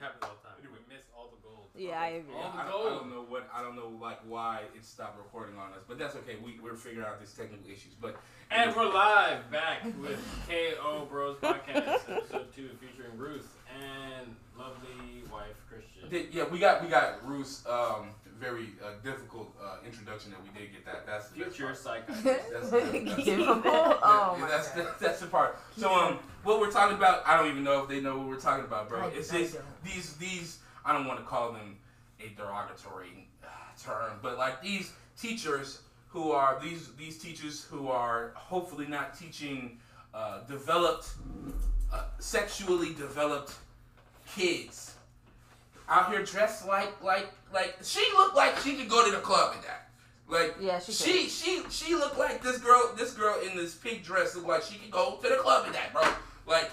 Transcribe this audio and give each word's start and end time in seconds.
Happens 0.00 0.22
all 0.22 0.30
the 0.40 0.48
time. 0.48 0.58
We 0.62 0.94
miss 0.94 1.04
all 1.16 1.30
the 1.30 1.42
gold. 1.42 1.66
Yeah, 1.76 2.00
I 2.00 2.08
agree. 2.22 2.34
All 2.34 2.52
the 2.52 2.58
I, 2.58 2.68
don't, 2.68 2.86
I 2.86 2.90
don't 2.98 3.10
know 3.10 3.24
what 3.28 3.48
I 3.52 3.62
don't 3.62 3.76
know 3.76 3.90
like 4.00 4.20
why 4.28 4.62
it 4.76 4.84
stopped 4.84 5.18
recording 5.18 5.56
on 5.58 5.72
us, 5.72 5.82
but 5.88 5.98
that's 5.98 6.14
okay. 6.16 6.36
We 6.44 6.58
we're 6.62 6.74
figuring 6.76 7.06
out 7.06 7.18
these 7.20 7.32
technical 7.32 7.66
issues. 7.66 7.94
But 8.00 8.16
And 8.50 8.74
we're 8.76 8.92
live 8.92 9.50
back 9.50 9.84
with 10.00 10.20
KO 10.48 11.06
Bros 11.10 11.36
Podcast, 11.38 12.08
episode 12.08 12.52
two, 12.54 12.68
featuring 12.80 13.16
Ruth 13.16 13.48
and 13.74 14.34
lovely 14.56 15.24
wife 15.32 15.56
Christian. 15.68 16.08
Did- 16.08 16.32
yeah, 16.32 16.44
we 16.48 16.58
got 16.58 16.82
we 16.82 16.88
got 16.88 17.26
Ruth's 17.26 17.66
um, 17.66 18.10
very 18.38 18.68
uh, 18.84 18.90
difficult 19.02 19.54
uh, 19.62 19.76
introduction 19.84 20.30
that 20.32 20.40
we 20.42 20.48
did 20.58 20.72
get 20.72 20.84
that. 20.86 21.06
That's 21.06 21.28
the 21.30 21.40
best 21.44 21.56
Future 21.56 21.72
part. 21.74 21.78
psychiatrist. 21.78 22.24
That's, 22.24 22.50
that's, 22.50 22.70
that's, 22.70 23.24
Difficult? 23.24 23.64
Yeah, 23.66 23.98
Oh 24.02 24.34
yeah, 24.36 24.40
my 24.42 24.48
that's, 24.48 24.68
God. 24.70 24.86
that's, 24.86 25.00
that's 25.00 25.20
the 25.20 25.26
part. 25.26 25.58
So 25.76 25.92
um, 25.92 26.18
what 26.44 26.60
we're 26.60 26.70
talking 26.70 26.96
about, 26.96 27.22
I 27.26 27.36
don't 27.36 27.48
even 27.48 27.64
know 27.64 27.82
if 27.82 27.88
they 27.88 28.00
know 28.00 28.16
what 28.18 28.28
we're 28.28 28.40
talking 28.40 28.64
about, 28.64 28.88
bro. 28.88 29.00
I- 29.02 29.08
it's 29.08 29.32
I 29.32 29.38
just 29.38 29.54
don't. 29.54 29.64
these 29.84 30.14
these. 30.16 30.58
I 30.84 30.92
don't 30.92 31.06
want 31.06 31.18
to 31.18 31.24
call 31.26 31.52
them 31.52 31.76
a 32.20 32.28
derogatory 32.36 33.28
uh, 33.44 33.48
term, 33.82 34.12
but 34.22 34.38
like 34.38 34.62
these 34.62 34.92
teachers 35.20 35.82
who 36.08 36.30
are 36.32 36.58
these 36.62 36.92
these 36.96 37.18
teachers 37.18 37.64
who 37.70 37.88
are 37.88 38.32
hopefully 38.34 38.86
not 38.86 39.18
teaching 39.18 39.78
uh, 40.14 40.40
developed, 40.44 41.10
uh, 41.92 42.04
sexually 42.18 42.94
developed 42.94 43.54
kids 44.34 44.94
out 45.88 46.10
here 46.10 46.22
dressed 46.24 46.66
like 46.66 47.02
like 47.02 47.28
like 47.52 47.76
she 47.82 48.04
looked 48.16 48.36
like 48.36 48.56
she 48.58 48.76
could 48.76 48.88
go 48.88 49.04
to 49.04 49.10
the 49.10 49.18
club 49.22 49.54
in 49.56 49.62
that. 49.62 49.88
Like 50.28 50.56
Yeah, 50.60 50.78
she 50.78 50.92
she 50.92 51.28
she 51.28 51.62
she 51.70 51.94
looked 51.94 52.18
like 52.18 52.42
this 52.42 52.58
girl 52.58 52.92
this 52.96 53.12
girl 53.14 53.36
in 53.40 53.56
this 53.56 53.74
pink 53.74 54.04
dress 54.04 54.34
looked 54.34 54.48
like 54.48 54.62
she 54.62 54.76
could 54.78 54.90
go 54.90 55.16
to 55.22 55.28
the 55.28 55.36
club 55.36 55.66
in 55.66 55.72
that, 55.72 55.92
bro. 55.92 56.02
Like 56.46 56.70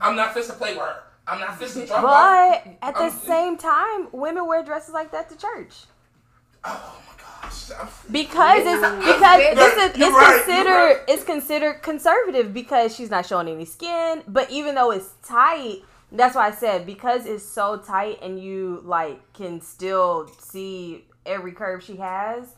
I'm 0.00 0.14
not 0.16 0.34
fit 0.34 0.46
to 0.46 0.52
play 0.52 0.74
with 0.74 0.82
her. 0.82 1.02
I'm 1.26 1.40
not 1.40 1.58
fit 1.58 1.68
to 1.70 1.86
drop 1.86 2.04
off. 2.04 2.64
But 2.64 2.76
at 2.82 2.94
the 2.94 3.00
I'm- 3.00 3.10
same 3.10 3.56
time, 3.56 4.08
women 4.12 4.46
wear 4.46 4.62
dresses 4.62 4.94
like 4.94 5.10
that 5.12 5.28
to 5.30 5.36
church 5.36 5.74
Oh 6.64 7.02
my 7.08 7.22
gosh. 7.22 7.70
I'm- 7.72 7.88
because 8.10 8.62
it's 8.64 8.80
because 9.04 9.54
this 9.56 9.76
is 9.76 9.90
it's 10.00 10.14
right, 10.14 10.42
considered 10.44 10.70
right. 10.70 10.96
it's 11.08 11.24
considered 11.24 11.82
conservative 11.82 12.54
because 12.54 12.94
she's 12.94 13.10
not 13.10 13.26
showing 13.26 13.48
any 13.48 13.64
skin. 13.64 14.22
But 14.28 14.50
even 14.50 14.76
though 14.76 14.92
it's 14.92 15.10
tight, 15.24 15.82
that's 16.12 16.34
why 16.34 16.48
I 16.48 16.50
said 16.50 16.86
because 16.86 17.26
it's 17.26 17.44
so 17.44 17.78
tight 17.78 18.18
and 18.22 18.38
you 18.38 18.82
like 18.84 19.32
can 19.32 19.60
still 19.60 20.28
see 20.38 21.04
every 21.24 21.52
curve 21.52 21.82
she 21.82 21.96
has, 21.96 22.54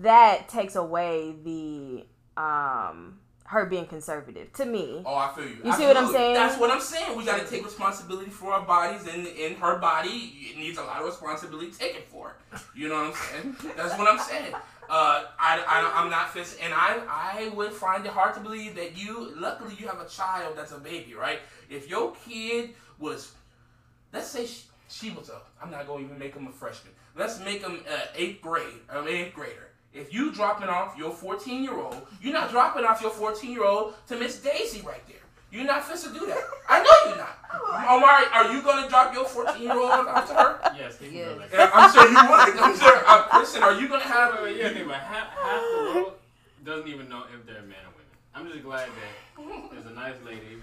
that 0.00 0.48
takes 0.48 0.76
away 0.76 1.34
the 1.44 2.04
um 2.40 3.18
her 3.44 3.66
being 3.66 3.84
conservative 3.84 4.50
to 4.54 4.64
me. 4.64 5.02
Oh, 5.04 5.14
I 5.14 5.30
feel 5.34 5.44
you. 5.44 5.58
You 5.62 5.72
see 5.74 5.84
what 5.84 5.96
I'm 5.96 6.10
saying? 6.10 6.34
That's 6.34 6.58
what 6.58 6.70
I'm 6.70 6.80
saying. 6.80 7.18
We 7.18 7.24
got 7.24 7.38
to 7.38 7.46
take 7.46 7.64
responsibility 7.64 8.30
for 8.30 8.52
our 8.54 8.62
bodies, 8.64 9.06
and 9.06 9.26
in 9.26 9.56
her 9.56 9.78
body, 9.78 10.32
it 10.50 10.56
needs 10.56 10.78
a 10.78 10.82
lot 10.82 11.00
of 11.00 11.06
responsibility 11.06 11.70
taken 11.70 12.00
for 12.10 12.30
it. 12.30 12.60
You 12.74 12.88
know 12.88 12.94
what 12.94 13.08
I'm 13.08 13.14
saying? 13.14 13.74
That's 13.76 13.98
what 13.98 14.08
I'm 14.08 14.18
saying. 14.18 14.54
Uh, 14.92 15.24
I, 15.38 15.58
I, 15.66 16.02
I'm 16.02 16.10
not 16.10 16.34
fit, 16.34 16.54
and 16.62 16.74
I, 16.74 17.00
I 17.08 17.48
would 17.54 17.72
find 17.72 18.04
it 18.04 18.12
hard 18.12 18.34
to 18.34 18.40
believe 18.40 18.74
that 18.76 18.94
you. 18.94 19.32
Luckily, 19.38 19.74
you 19.78 19.88
have 19.88 19.98
a 20.00 20.06
child 20.06 20.54
that's 20.54 20.72
a 20.72 20.78
baby, 20.78 21.14
right? 21.14 21.38
If 21.70 21.88
your 21.88 22.12
kid 22.28 22.74
was, 22.98 23.32
let's 24.12 24.28
say 24.28 24.44
she, 24.44 24.64
she 24.90 25.08
was 25.08 25.30
a, 25.30 25.40
I'm 25.62 25.70
not 25.70 25.86
going 25.86 26.00
to 26.00 26.04
even 26.04 26.18
make 26.18 26.34
him 26.34 26.46
a 26.46 26.52
freshman. 26.52 26.92
Let's 27.16 27.40
make 27.40 27.62
him 27.62 27.80
uh, 27.90 28.00
eighth 28.14 28.42
grade, 28.42 28.66
an 28.90 29.08
eighth 29.08 29.34
grader. 29.34 29.70
If 29.94 30.12
you 30.12 30.30
dropping 30.30 30.68
off 30.68 30.94
your 30.98 31.10
14 31.10 31.64
year 31.64 31.78
old, 31.78 32.06
you're 32.20 32.34
not 32.34 32.50
dropping 32.50 32.84
off 32.84 33.00
your 33.00 33.12
14 33.12 33.50
year 33.50 33.64
old 33.64 33.94
to 34.08 34.16
Miss 34.18 34.42
Daisy 34.42 34.82
right 34.82 35.06
there. 35.08 35.21
You're 35.52 35.64
not 35.64 35.84
supposed 35.84 36.06
to 36.06 36.12
do 36.18 36.26
that. 36.26 36.42
I 36.68 36.82
know 36.82 37.08
you're 37.10 37.18
not. 37.18 37.38
Omar, 37.88 38.24
are 38.32 38.52
you 38.54 38.62
gonna 38.62 38.88
drop 38.88 39.12
your 39.12 39.26
14 39.26 39.60
year 39.62 39.72
old 39.72 39.90
off 39.90 40.26
to 40.28 40.34
her? 40.34 40.72
Yes, 40.76 40.98
he 40.98 41.06
can 41.08 41.14
Yes. 41.16 41.28
go 41.28 41.36
like 41.40 41.52
Yeah. 41.52 41.70
I'm 41.74 41.92
sure 41.92 42.08
you 42.08 42.14
would. 42.14 42.58
I'm 42.64 42.78
sure. 42.82 43.02
Uh, 43.06 43.22
Kristen, 43.28 43.62
are 43.62 43.74
you 43.74 43.88
gonna 43.88 44.02
have? 44.04 44.32
Wait, 44.34 44.42
wait, 44.44 44.56
yeah, 44.56 44.68
think 44.70 44.86
about 44.86 45.00
half, 45.02 45.28
half 45.28 45.60
the 45.60 45.78
world 45.94 46.12
doesn't 46.64 46.88
even 46.88 47.08
know 47.10 47.24
if 47.34 47.44
they're 47.44 47.60
men 47.62 47.76
or 47.84 47.92
women. 47.92 48.06
I'm 48.34 48.48
just 48.50 48.62
glad 48.64 48.88
that 48.88 49.70
there's 49.72 49.86
a 49.86 49.90
nice 49.90 50.14
lady 50.24 50.62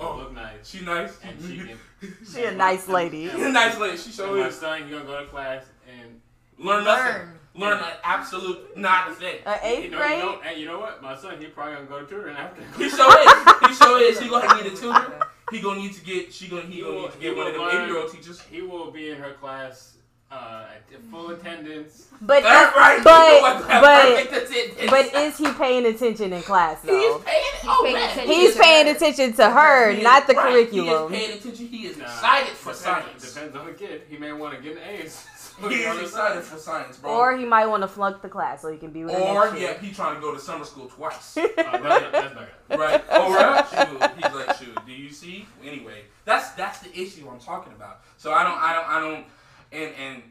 Oh. 0.00 0.16
look 0.16 0.32
nice 0.34 0.68
She 0.68 0.84
nice. 0.84 1.18
and 1.24 1.40
she 1.42 1.56
can. 1.56 1.78
She 2.32 2.44
a 2.44 2.52
nice 2.52 2.86
lady. 2.86 3.28
She's 3.30 3.42
a 3.42 3.48
nice 3.50 3.78
lady. 3.78 3.96
She 3.96 4.06
And 4.06 4.14
sure 4.14 4.36
my 4.42 4.46
is. 4.48 4.54
son, 4.58 4.86
you 4.88 4.94
gonna 4.96 5.04
go 5.06 5.20
to 5.20 5.26
class 5.26 5.64
and 5.88 6.20
Learn 6.58 6.84
nothing. 6.84 7.04
Learn. 7.14 7.37
Learn 7.58 7.78
an 7.78 7.92
absolute 8.04 8.76
not 8.76 9.10
a 9.10 9.14
thing. 9.14 9.36
Uh, 9.44 9.56
eighth 9.62 9.84
you 9.84 9.90
know, 9.90 9.98
grade. 9.98 10.18
you 10.18 10.24
know, 10.24 10.40
and 10.46 10.60
you 10.60 10.66
know 10.66 10.78
what? 10.78 11.02
My 11.02 11.16
son, 11.16 11.38
he 11.40 11.46
probably 11.46 11.74
gonna 11.74 11.86
go 11.86 12.00
to 12.00 12.06
tutoring 12.06 12.36
after. 12.36 12.62
He 12.82 12.88
sure 12.96 13.18
is. 13.20 13.68
He 13.68 13.74
sure 13.74 14.00
is. 14.02 14.20
He 14.20 14.28
gonna 14.28 14.62
need 14.62 14.72
a 14.72 14.76
tutor. 14.76 15.20
He 15.50 15.60
gonna 15.60 15.80
need 15.80 15.92
to 15.94 16.04
get. 16.04 16.32
She 16.32 16.48
gonna. 16.48 16.62
He 16.62 16.74
He 16.74 16.80
gonna 16.82 16.94
will- 16.94 17.02
need 17.02 17.12
to 17.12 17.18
get 17.18 17.36
one 17.36 17.46
of 17.48 17.54
will 17.56 17.66
them 17.70 17.82
eight 17.82 17.86
year 17.88 17.98
old 17.98 18.12
teachers. 18.12 18.40
He 18.42 18.62
will 18.62 18.90
be 18.90 19.10
in 19.10 19.16
her 19.18 19.32
class 19.32 19.94
uh, 20.30 20.64
full 21.10 21.30
attendance. 21.30 22.08
But 22.20 22.42
That's 22.42 22.76
right. 22.76 23.02
but- 23.02 23.34
you 23.34 23.40
know 23.40 23.80
but- 23.80 24.28
perfect. 24.28 24.90
But 24.90 25.14
is 25.22 25.38
he 25.38 25.50
paying 25.52 25.86
attention 25.86 26.32
in 26.34 26.42
class 26.42 26.82
he 26.82 26.90
is 26.90 27.14
though? 27.14 27.18
paying? 27.20 27.44
Oh 27.64 27.80
paying 27.82 27.94
man. 27.96 28.10
attention. 28.10 28.34
He's 28.34 28.54
to 28.54 28.60
paying 28.60 28.88
attention 28.94 29.32
to 29.34 29.50
her, 29.50 29.92
He 29.92 30.02
not 30.02 30.26
the 30.26 30.34
right. 30.34 30.52
curriculum. 30.52 31.12
He 31.12 31.18
is 31.18 31.26
paying 31.26 31.38
attention. 31.38 31.66
He 31.68 31.86
is 31.86 31.96
Nah, 31.96 32.04
excited 32.04 32.48
for 32.56 32.72
depends- 32.74 32.78
science. 32.80 33.34
Depends 33.34 33.56
on 33.56 33.66
the 33.66 33.72
kid. 33.72 34.02
He 34.10 34.16
may 34.18 34.32
want 34.32 34.54
to 34.56 34.62
get 34.62 34.76
an 34.76 34.82
A's. 34.86 35.26
So 35.60 35.68
He 35.68 35.82
you 35.82 35.90
is 35.90 36.02
excited 36.02 36.42
for 36.44 36.58
science, 36.58 36.98
bro. 36.98 37.10
Or 37.10 37.36
he 37.36 37.44
might 37.44 37.66
want 37.66 37.82
to 37.82 37.88
flunk 37.88 38.22
the 38.22 38.28
class 38.28 38.62
so 38.62 38.70
he 38.70 38.78
can 38.78 38.90
be 38.90 39.04
with 39.04 39.14
her 39.14 39.20
Or 39.20 39.46
next 39.46 39.60
yeah, 39.60 39.70
year. 39.70 39.78
he 39.80 39.92
trying 39.92 40.14
to 40.14 40.20
go 40.20 40.32
to 40.32 40.38
summer 40.40 40.64
school 40.64 40.86
twice. 40.88 41.36
Uh, 41.36 41.48
that's, 41.56 42.12
that's 42.12 42.34
not 42.34 42.48
right? 42.70 43.02
Right? 43.10 43.68
Shoot. 43.68 44.10
He's 44.16 44.34
like, 44.34 44.56
shoot. 44.56 44.86
Do 44.86 44.92
you 44.92 45.10
see? 45.10 45.46
Anyway, 45.64 46.02
that's 46.24 46.50
that's 46.50 46.78
the 46.80 46.96
issue 46.96 47.28
I'm 47.28 47.40
talking 47.40 47.72
about. 47.72 48.02
So 48.18 48.32
I 48.32 48.44
don't, 48.44 48.58
I 48.58 48.72
don't, 48.72 48.88
I 48.88 49.00
don't, 49.00 49.24
and 49.72 49.94
and 49.98 50.22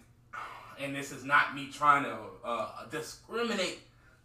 and 0.79 0.95
this 0.95 1.11
is 1.11 1.23
not 1.23 1.55
me 1.55 1.69
trying 1.73 2.03
to 2.03 2.15
uh, 2.45 2.85
discriminate 2.89 3.79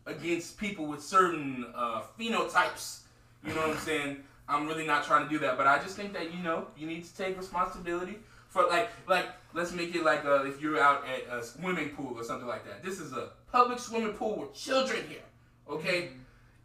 against 0.07 0.59
people 0.59 0.87
with 0.87 1.03
certain 1.03 1.67
uh, 1.75 2.03
phenotypes. 2.19 3.01
You 3.45 3.55
know 3.55 3.63
what 3.63 3.71
I'm 3.71 3.79
saying? 3.79 4.17
I'm 4.49 4.67
really 4.67 4.87
not 4.87 5.05
trying 5.05 5.25
to 5.25 5.31
do 5.31 5.39
that, 5.41 5.57
but 5.57 5.67
I 5.67 5.79
just 5.79 5.97
think 5.97 6.13
that 6.13 6.33
you 6.33 6.43
know 6.43 6.67
you 6.77 6.87
need 6.87 7.05
to 7.05 7.17
take 7.17 7.37
responsibility 7.37 8.19
for 8.53 8.67
like 8.69 8.91
like 9.09 9.27
let's 9.55 9.73
make 9.73 9.95
it 9.95 10.05
like 10.05 10.25
uh, 10.27 10.45
if 10.45 10.61
you're 10.61 10.79
out 10.79 11.05
at 11.09 11.35
a 11.35 11.43
swimming 11.43 11.89
pool 11.91 12.13
or 12.17 12.23
something 12.23 12.47
like 12.47 12.67
that. 12.67 12.85
This 12.85 13.01
is 13.01 13.13
a 13.15 13.31
public 13.51 13.79
swimming 13.79 14.13
pool 14.13 14.37
with 14.41 14.55
children 14.55 15.05
here, 15.09 15.25
okay? 15.69 16.11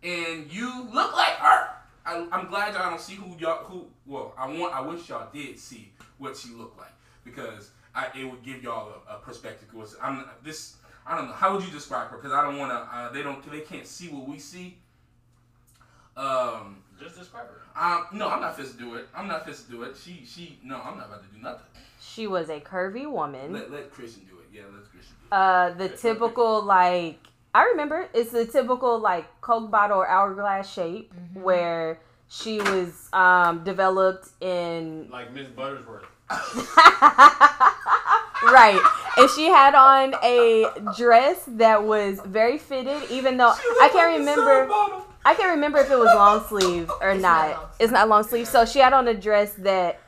And 0.03 0.51
you 0.51 0.83
look 0.93 1.15
like 1.15 1.37
her. 1.37 1.69
I, 2.05 2.27
I'm 2.31 2.47
glad 2.47 2.73
y'all 2.73 2.89
don't 2.89 2.99
see 3.01 3.15
who 3.15 3.35
y'all 3.39 3.63
who. 3.63 3.85
Well, 4.05 4.33
I 4.37 4.47
want 4.47 4.73
I 4.75 4.81
wish 4.81 5.07
y'all 5.07 5.29
did 5.33 5.57
see 5.57 5.91
what 6.17 6.35
she 6.35 6.49
looked 6.53 6.77
like 6.77 6.91
because 7.23 7.71
I, 7.95 8.07
it 8.19 8.25
would 8.29 8.43
give 8.43 8.61
y'all 8.61 8.91
a, 9.09 9.15
a 9.15 9.19
perspective. 9.19 9.69
'Cause 9.71 9.95
I'm 10.01 10.25
this. 10.43 10.75
I 11.05 11.15
don't 11.17 11.27
know. 11.27 11.33
How 11.33 11.53
would 11.55 11.63
you 11.63 11.71
describe 11.71 12.09
her? 12.09 12.17
Because 12.17 12.33
I 12.33 12.41
don't 12.41 12.57
want 12.57 12.71
to. 12.71 12.77
Uh, 12.97 13.11
they 13.13 13.23
don't. 13.23 13.49
They 13.49 13.61
can't 13.61 13.87
see 13.87 14.09
what 14.09 14.27
we 14.27 14.39
see. 14.39 14.77
Um. 16.17 16.83
Just 16.99 17.17
describe 17.17 17.47
her. 17.47 17.61
Um, 17.79 18.05
no, 18.11 18.29
I'm 18.29 18.41
not 18.41 18.55
fit 18.55 18.67
to 18.67 18.77
do 18.77 18.95
it. 18.95 19.07
I'm 19.15 19.27
not 19.27 19.45
fit 19.45 19.55
to 19.55 19.71
do 19.71 19.83
it. 19.83 19.95
She, 19.95 20.23
she, 20.25 20.59
no, 20.63 20.81
I'm 20.83 20.97
not 20.97 21.07
about 21.07 21.23
to 21.23 21.35
do 21.35 21.41
nothing. 21.41 21.65
She 22.01 22.27
was 22.27 22.49
a 22.49 22.59
curvy 22.59 23.09
woman. 23.09 23.53
Let, 23.53 23.71
let 23.71 23.91
Christian 23.91 24.23
do 24.29 24.37
it. 24.39 24.45
Yeah, 24.51 24.63
let 24.73 24.89
Christian 24.89 25.15
do 25.19 25.27
it. 25.27 25.33
Uh, 25.35 25.69
the 25.71 25.89
typical 25.89 26.61
like 26.63 27.19
I 27.53 27.65
remember 27.65 28.07
it's 28.13 28.31
the 28.31 28.45
typical 28.45 28.99
like 28.99 29.25
Coke 29.41 29.71
bottle 29.71 29.97
or 29.97 30.07
hourglass 30.07 30.71
shape 30.71 31.11
where 31.33 31.99
she 32.29 32.59
was 32.59 33.09
um 33.13 33.63
developed 33.63 34.29
in 34.41 35.09
Like 35.09 35.33
Miss 35.33 35.47
Buttersworth. 35.47 36.05
right, 38.43 38.79
and 39.17 39.29
she 39.31 39.45
had 39.45 39.73
on 39.73 40.13
a 40.23 40.67
dress 40.97 41.43
that 41.47 41.83
was 41.83 42.19
very 42.25 42.57
fitted, 42.57 43.09
even 43.09 43.37
though 43.37 43.53
I 43.81 43.89
can't 43.91 44.19
remember. 44.19 44.67
I 45.29 45.33
can't 45.35 45.51
remember 45.51 45.79
if 45.79 45.89
it 45.91 45.97
was 45.97 46.13
long 46.15 46.43
sleeve 46.47 46.89
or 47.01 47.11
It's 47.11 47.21
not 47.21 47.47
not. 47.49 47.57
long 47.57 47.69
It's 47.79 47.91
not 47.91 48.09
long 48.09 48.23
sleeve. 48.23 48.47
So 48.47 48.65
she 48.65 48.79
had 48.79 48.93
on 48.93 49.07
a 49.07 49.13
dress 49.13 49.51
that 49.59 49.99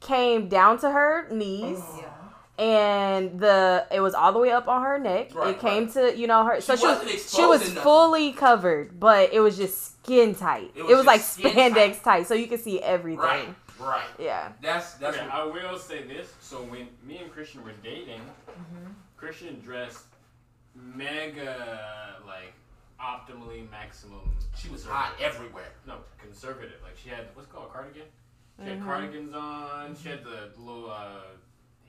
came 0.00 0.48
down 0.48 0.78
to 0.80 0.90
her 0.90 1.28
knees. 1.30 1.80
Yeah. 1.98 2.10
and 2.56 3.40
the 3.40 3.84
it 3.90 4.00
was 4.00 4.14
all 4.14 4.32
the 4.32 4.38
way 4.38 4.50
up 4.52 4.68
on 4.68 4.82
her 4.82 4.98
neck. 4.98 5.34
Right, 5.34 5.54
it 5.54 5.60
came 5.60 5.88
to 5.92 6.16
you 6.16 6.26
know 6.26 6.44
her. 6.44 6.60
So 6.60 6.76
She 6.76 6.82
she 6.82 6.86
was 6.86 7.00
she 7.02 7.06
was 7.06 7.60
exposing 7.62 7.68
nothing. 7.74 7.82
fully 7.82 8.32
covered, 8.32 9.00
but 9.00 9.32
it 9.32 9.40
was 9.40 9.56
just 9.56 9.76
skin 10.04 10.34
tight. 10.34 10.70
It 10.74 10.80
It 10.80 10.86
was 10.86 10.98
was, 10.98 11.06
like 11.06 11.20
spandex 11.20 12.02
tight. 12.02 12.04
tight. 12.04 12.26
so 12.28 12.34
you 12.34 12.46
could 12.46 12.60
see 12.60 12.80
everything. 12.80 13.18
Right, 13.24 13.48
right. 13.80 14.06
Yeah. 14.18 14.52
That's 14.62 14.94
that's 14.94 15.16
okay, 15.16 15.26
what, 15.26 15.34
I 15.34 15.44
will 15.44 15.78
say 15.78 16.02
this. 16.14 16.32
So 16.40 16.56
when 16.72 16.88
me 17.08 17.18
and 17.22 17.30
Christian 17.32 17.64
were 17.64 17.72
dating, 17.82 18.20
Mm-hmm. 18.54 18.90
Christian 19.16 19.58
dressed 19.64 20.04
mega 20.74 22.16
like 22.26 22.52
optimally 23.00 23.68
maximum. 23.70 24.36
she 24.56 24.68
was 24.68 24.84
hot 24.84 25.12
everywhere. 25.20 25.72
No, 25.86 25.98
conservative. 26.18 26.80
Like 26.82 26.96
she 26.96 27.08
had 27.08 27.26
what's 27.34 27.48
it 27.48 27.52
called 27.52 27.68
a 27.70 27.72
cardigan. 27.72 28.06
She 28.62 28.68
had 28.68 28.80
Mhm. 28.80 28.84
cardigans 28.84 29.34
on. 29.34 29.96
She 29.96 30.08
had 30.08 30.22
the 30.24 30.50
little 30.56 30.90
uh, 30.90 31.22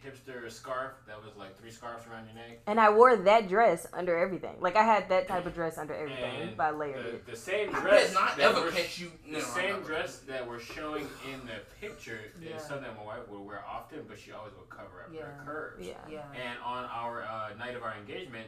hipster 0.04 0.52
scarf 0.52 0.94
that 1.08 1.18
was 1.24 1.36
like 1.36 1.58
three 1.60 1.72
scarves 1.72 2.06
around 2.08 2.26
your 2.26 2.36
neck. 2.36 2.60
And 2.68 2.80
I 2.80 2.90
wore 2.92 3.16
that 3.16 3.48
dress 3.48 3.88
under 3.94 4.16
everything. 4.18 4.56
Like 4.60 4.76
I 4.76 4.84
had 4.84 5.10
that 5.10 5.28
type 5.28 5.46
of 5.48 5.54
dress 5.56 5.78
under 5.80 5.94
everything, 5.96 6.42
And 6.50 6.58
but 6.58 6.64
I 6.64 6.72
layered 6.72 7.06
the, 7.06 7.10
it. 7.16 7.26
the 7.26 7.36
same 7.36 7.72
dress 7.72 8.14
not 8.14 8.36
that 8.38 8.52
ever 8.52 8.62
we're- 8.62 8.72
catch 8.72 9.00
you. 9.00 9.12
the 9.26 9.32
No, 9.32 9.38
I'm 9.40 9.44
same 9.46 9.72
not- 9.78 9.86
dress 9.86 10.20
that 10.20 10.48
we're 10.48 10.60
showing 10.60 11.08
in 11.32 11.46
the 11.48 11.60
picture 11.80 12.20
Yeah. 12.40 12.56
is 12.56 12.64
something 12.64 12.94
my 12.98 13.04
wife 13.04 13.28
would 13.30 13.40
wear 13.42 13.64
often, 13.68 14.06
but 14.08 14.20
she 14.20 14.32
always 14.32 14.54
would 14.56 14.70
cover 14.70 15.04
up 15.06 15.10
Yeah. 15.12 15.24
her 15.24 15.44
curves. 15.46 15.88
Yeah. 15.88 15.94
Yeah. 16.08 16.32
And 16.34 16.60
on 16.64 16.86
our 16.86 17.24
uh, 17.24 17.54
night 17.58 17.76
of 17.76 17.82
our 17.84 17.96
engagement, 17.96 18.48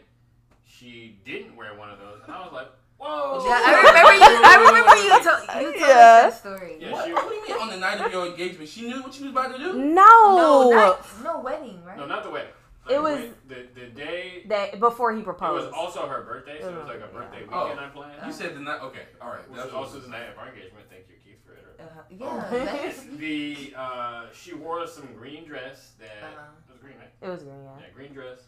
she 0.68 1.20
didn't 1.26 1.56
wear 1.56 1.76
one 1.78 1.90
of 1.90 2.00
those, 2.00 2.22
and 2.24 2.32
I 2.34 2.40
was 2.44 2.54
like, 2.54 2.68
"Whoa!" 2.98 3.44
Yeah, 3.48 3.62
I 3.66 3.72
remember 3.78 4.14
you. 4.14 4.42
I 4.44 4.56
remember 4.68 4.96
you. 5.02 5.10
Told, 5.24 5.64
you 5.64 5.80
told 5.80 5.90
Yeah. 5.90 6.28
us 6.28 6.42
that 6.42 6.58
story. 6.58 6.78
Yeah, 6.80 6.92
What, 6.92 7.06
she- 7.06 7.14
what 7.14 7.30
do 7.30 7.36
you 7.36 7.44
mean 7.48 7.58
on 7.62 7.70
the 7.70 7.78
night 7.78 8.02
of 8.02 8.12
your 8.12 8.28
engagement? 8.28 8.70
She 8.70 8.88
knew 8.88 9.02
what 9.02 9.14
she 9.14 9.24
was 9.24 9.32
about 9.32 9.52
to 9.54 9.58
do? 9.58 9.74
No, 9.74 10.04
No, 10.36 10.70
not, 10.72 11.24
no 11.24 11.40
wedding, 11.40 11.84
right? 11.86 11.98
No, 11.98 12.06
not 12.06 12.24
the 12.24 12.30
wedding. 12.32 12.52
It 12.90 13.02
was- 13.02 13.30
the 13.48 13.68
the 13.76 13.88
day. 13.88 14.44
that 14.48 14.80
before 14.80 15.14
he 15.14 15.22
proposed. 15.22 15.66
It 15.66 15.72
was 15.72 15.74
also 15.76 16.08
her 16.08 16.22
birthday, 16.24 16.62
so 16.62 16.70
it 16.70 16.76
was 16.78 16.88
like 16.88 17.02
a 17.02 17.08
birthday 17.14 17.44
Oh. 17.52 17.64
weekend 17.66 17.80
I 17.82 17.90
planned. 17.90 18.26
You 18.26 18.32
said 18.32 18.56
the 18.56 18.62
night. 18.62 18.82
Okay, 18.82 19.04
all 19.22 19.30
right. 19.32 19.56
That 19.56 19.66
was 19.66 19.74
also 19.74 20.00
the 20.00 20.08
night 20.10 20.30
of 20.32 20.38
our 20.38 20.48
engagement. 20.50 20.86
Thank 20.90 21.04
you, 21.10 21.16
Keith, 21.24 21.44
for 21.46 21.54
it. 21.54 21.80
Uh-huh. 21.80 22.02
Oh. 22.22 22.56
Yeah. 22.56 22.64
that's- 22.66 23.04
The 23.18 23.74
uh, 23.76 24.26
she 24.34 24.54
wore 24.54 24.86
some 24.88 25.08
green 25.16 25.44
dress 25.46 25.94
that 26.00 26.24
Uh-huh. 26.24 26.44
was 26.70 26.78
green, 26.80 26.96
right? 26.98 27.12
it 27.22 27.30
was 27.30 27.44
green, 27.44 27.62
yeah. 27.64 27.72
Yeah, 27.82 27.94
green 27.94 28.14
dress, 28.14 28.40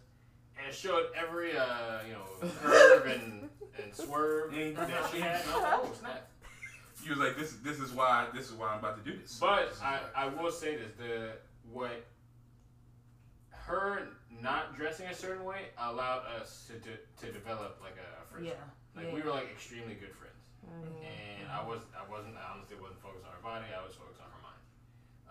and 0.59 0.67
it 0.69 0.75
showed 0.75 1.07
every 1.15 1.57
uh, 1.57 1.99
you 2.07 2.13
know 2.13 2.49
curve 2.61 3.05
and, 3.07 3.49
and 3.81 3.93
swerve 3.95 4.51
that 4.53 5.09
she 5.11 5.19
had. 5.19 5.41
And 5.41 5.51
I 5.51 5.55
was 5.55 5.63
like, 5.63 5.73
oh 5.73 5.91
snap! 5.99 6.29
You 7.05 7.11
was 7.11 7.19
like, 7.19 7.37
this. 7.37 7.53
This 7.63 7.79
is 7.79 7.93
why. 7.93 8.27
This 8.35 8.47
is 8.47 8.53
why 8.53 8.73
I'm 8.73 8.79
about 8.79 9.03
to 9.03 9.09
do 9.09 9.17
this. 9.17 9.37
But 9.39 9.69
This 9.69 9.81
I. 9.81 9.99
I 10.15 10.27
will 10.27 10.51
say 10.51 10.75
this: 10.75 10.91
the 10.97 11.31
what 11.71 12.05
her 13.51 14.09
not 14.41 14.75
dressing 14.75 15.07
a 15.07 15.13
certain 15.13 15.45
way 15.45 15.71
allowed 15.79 16.23
us 16.39 16.67
to 16.67 16.73
to, 16.79 16.91
to 17.25 17.31
develop 17.31 17.79
like 17.81 17.95
a 17.95 18.03
yeah. 18.03 18.25
friendship. 18.31 18.59
Like 18.95 19.05
yeah. 19.07 19.13
we 19.15 19.21
were 19.21 19.31
like 19.31 19.47
extremely 19.51 19.95
good 19.95 20.11
friends, 20.15 20.35
Mm-hmm. 20.59 21.01
and 21.01 21.47
I 21.49 21.63
was 21.63 21.87
I 21.95 22.03
wasn't 22.11 22.35
I 22.35 22.51
honestly 22.51 22.75
wasn't 22.81 22.99
focused 22.99 23.23
on 23.25 23.31
her 23.31 23.41
body. 23.41 23.65
I 23.71 23.79
was 23.85 23.95
focused 23.95 24.19
on 24.19 24.27
her 24.27 24.41
mind. 24.43 24.61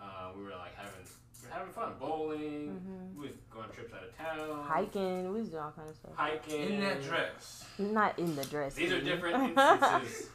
Uh, 0.01 0.25
we 0.35 0.41
were 0.43 0.57
like 0.57 0.73
having 0.73 1.05
we 1.05 1.05
were 1.05 1.18
having 1.51 1.71
fun 1.73 1.93
bowling. 1.99 2.79
Mhm. 2.81 3.15
We 3.15 3.27
was 3.27 3.35
going 3.53 3.69
trips 3.69 3.93
out 3.93 4.03
of 4.03 4.17
town. 4.17 4.63
Hiking, 4.65 5.33
we 5.33 5.39
was 5.41 5.49
doing 5.49 5.63
all 5.63 5.71
kind 5.71 5.89
of 5.89 5.95
stuff. 5.95 6.11
Hiking. 6.15 6.73
in 6.75 6.79
that 6.81 7.01
dress. 7.03 7.65
Not 7.77 8.17
in 8.19 8.35
the 8.35 8.45
dress. 8.45 8.75
These 8.75 8.91
are 8.91 9.01
different 9.01 9.35
instances. 9.57 10.29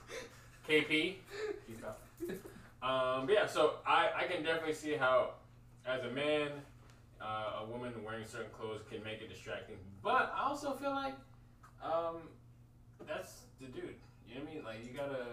KP. 0.69 1.17
Keep 1.67 1.85
up. 1.87 2.01
Um, 2.83 3.27
but 3.27 3.33
yeah, 3.33 3.47
so 3.47 3.75
I, 3.87 4.11
I 4.17 4.25
can 4.25 4.43
definitely 4.43 4.75
see 4.75 4.93
how, 4.95 5.31
as 5.87 6.03
a 6.05 6.11
man, 6.11 6.51
uh, 7.21 7.61
a 7.63 7.67
woman 7.67 7.93
wearing 8.05 8.27
certain 8.27 8.51
clothes 8.51 8.83
can 8.91 9.03
make 9.03 9.23
it 9.23 9.29
distracting. 9.31 9.77
But 10.03 10.35
I 10.37 10.45
also 10.49 10.75
feel 10.75 10.91
like 10.91 11.15
um, 11.83 12.17
that's 13.07 13.43
the 13.61 13.67
dude. 13.67 13.95
You 14.29 14.35
know 14.37 14.41
what 14.43 14.51
I 14.51 14.55
mean? 14.55 14.65
Like, 14.65 14.85
you 14.85 14.93
gotta, 14.97 15.25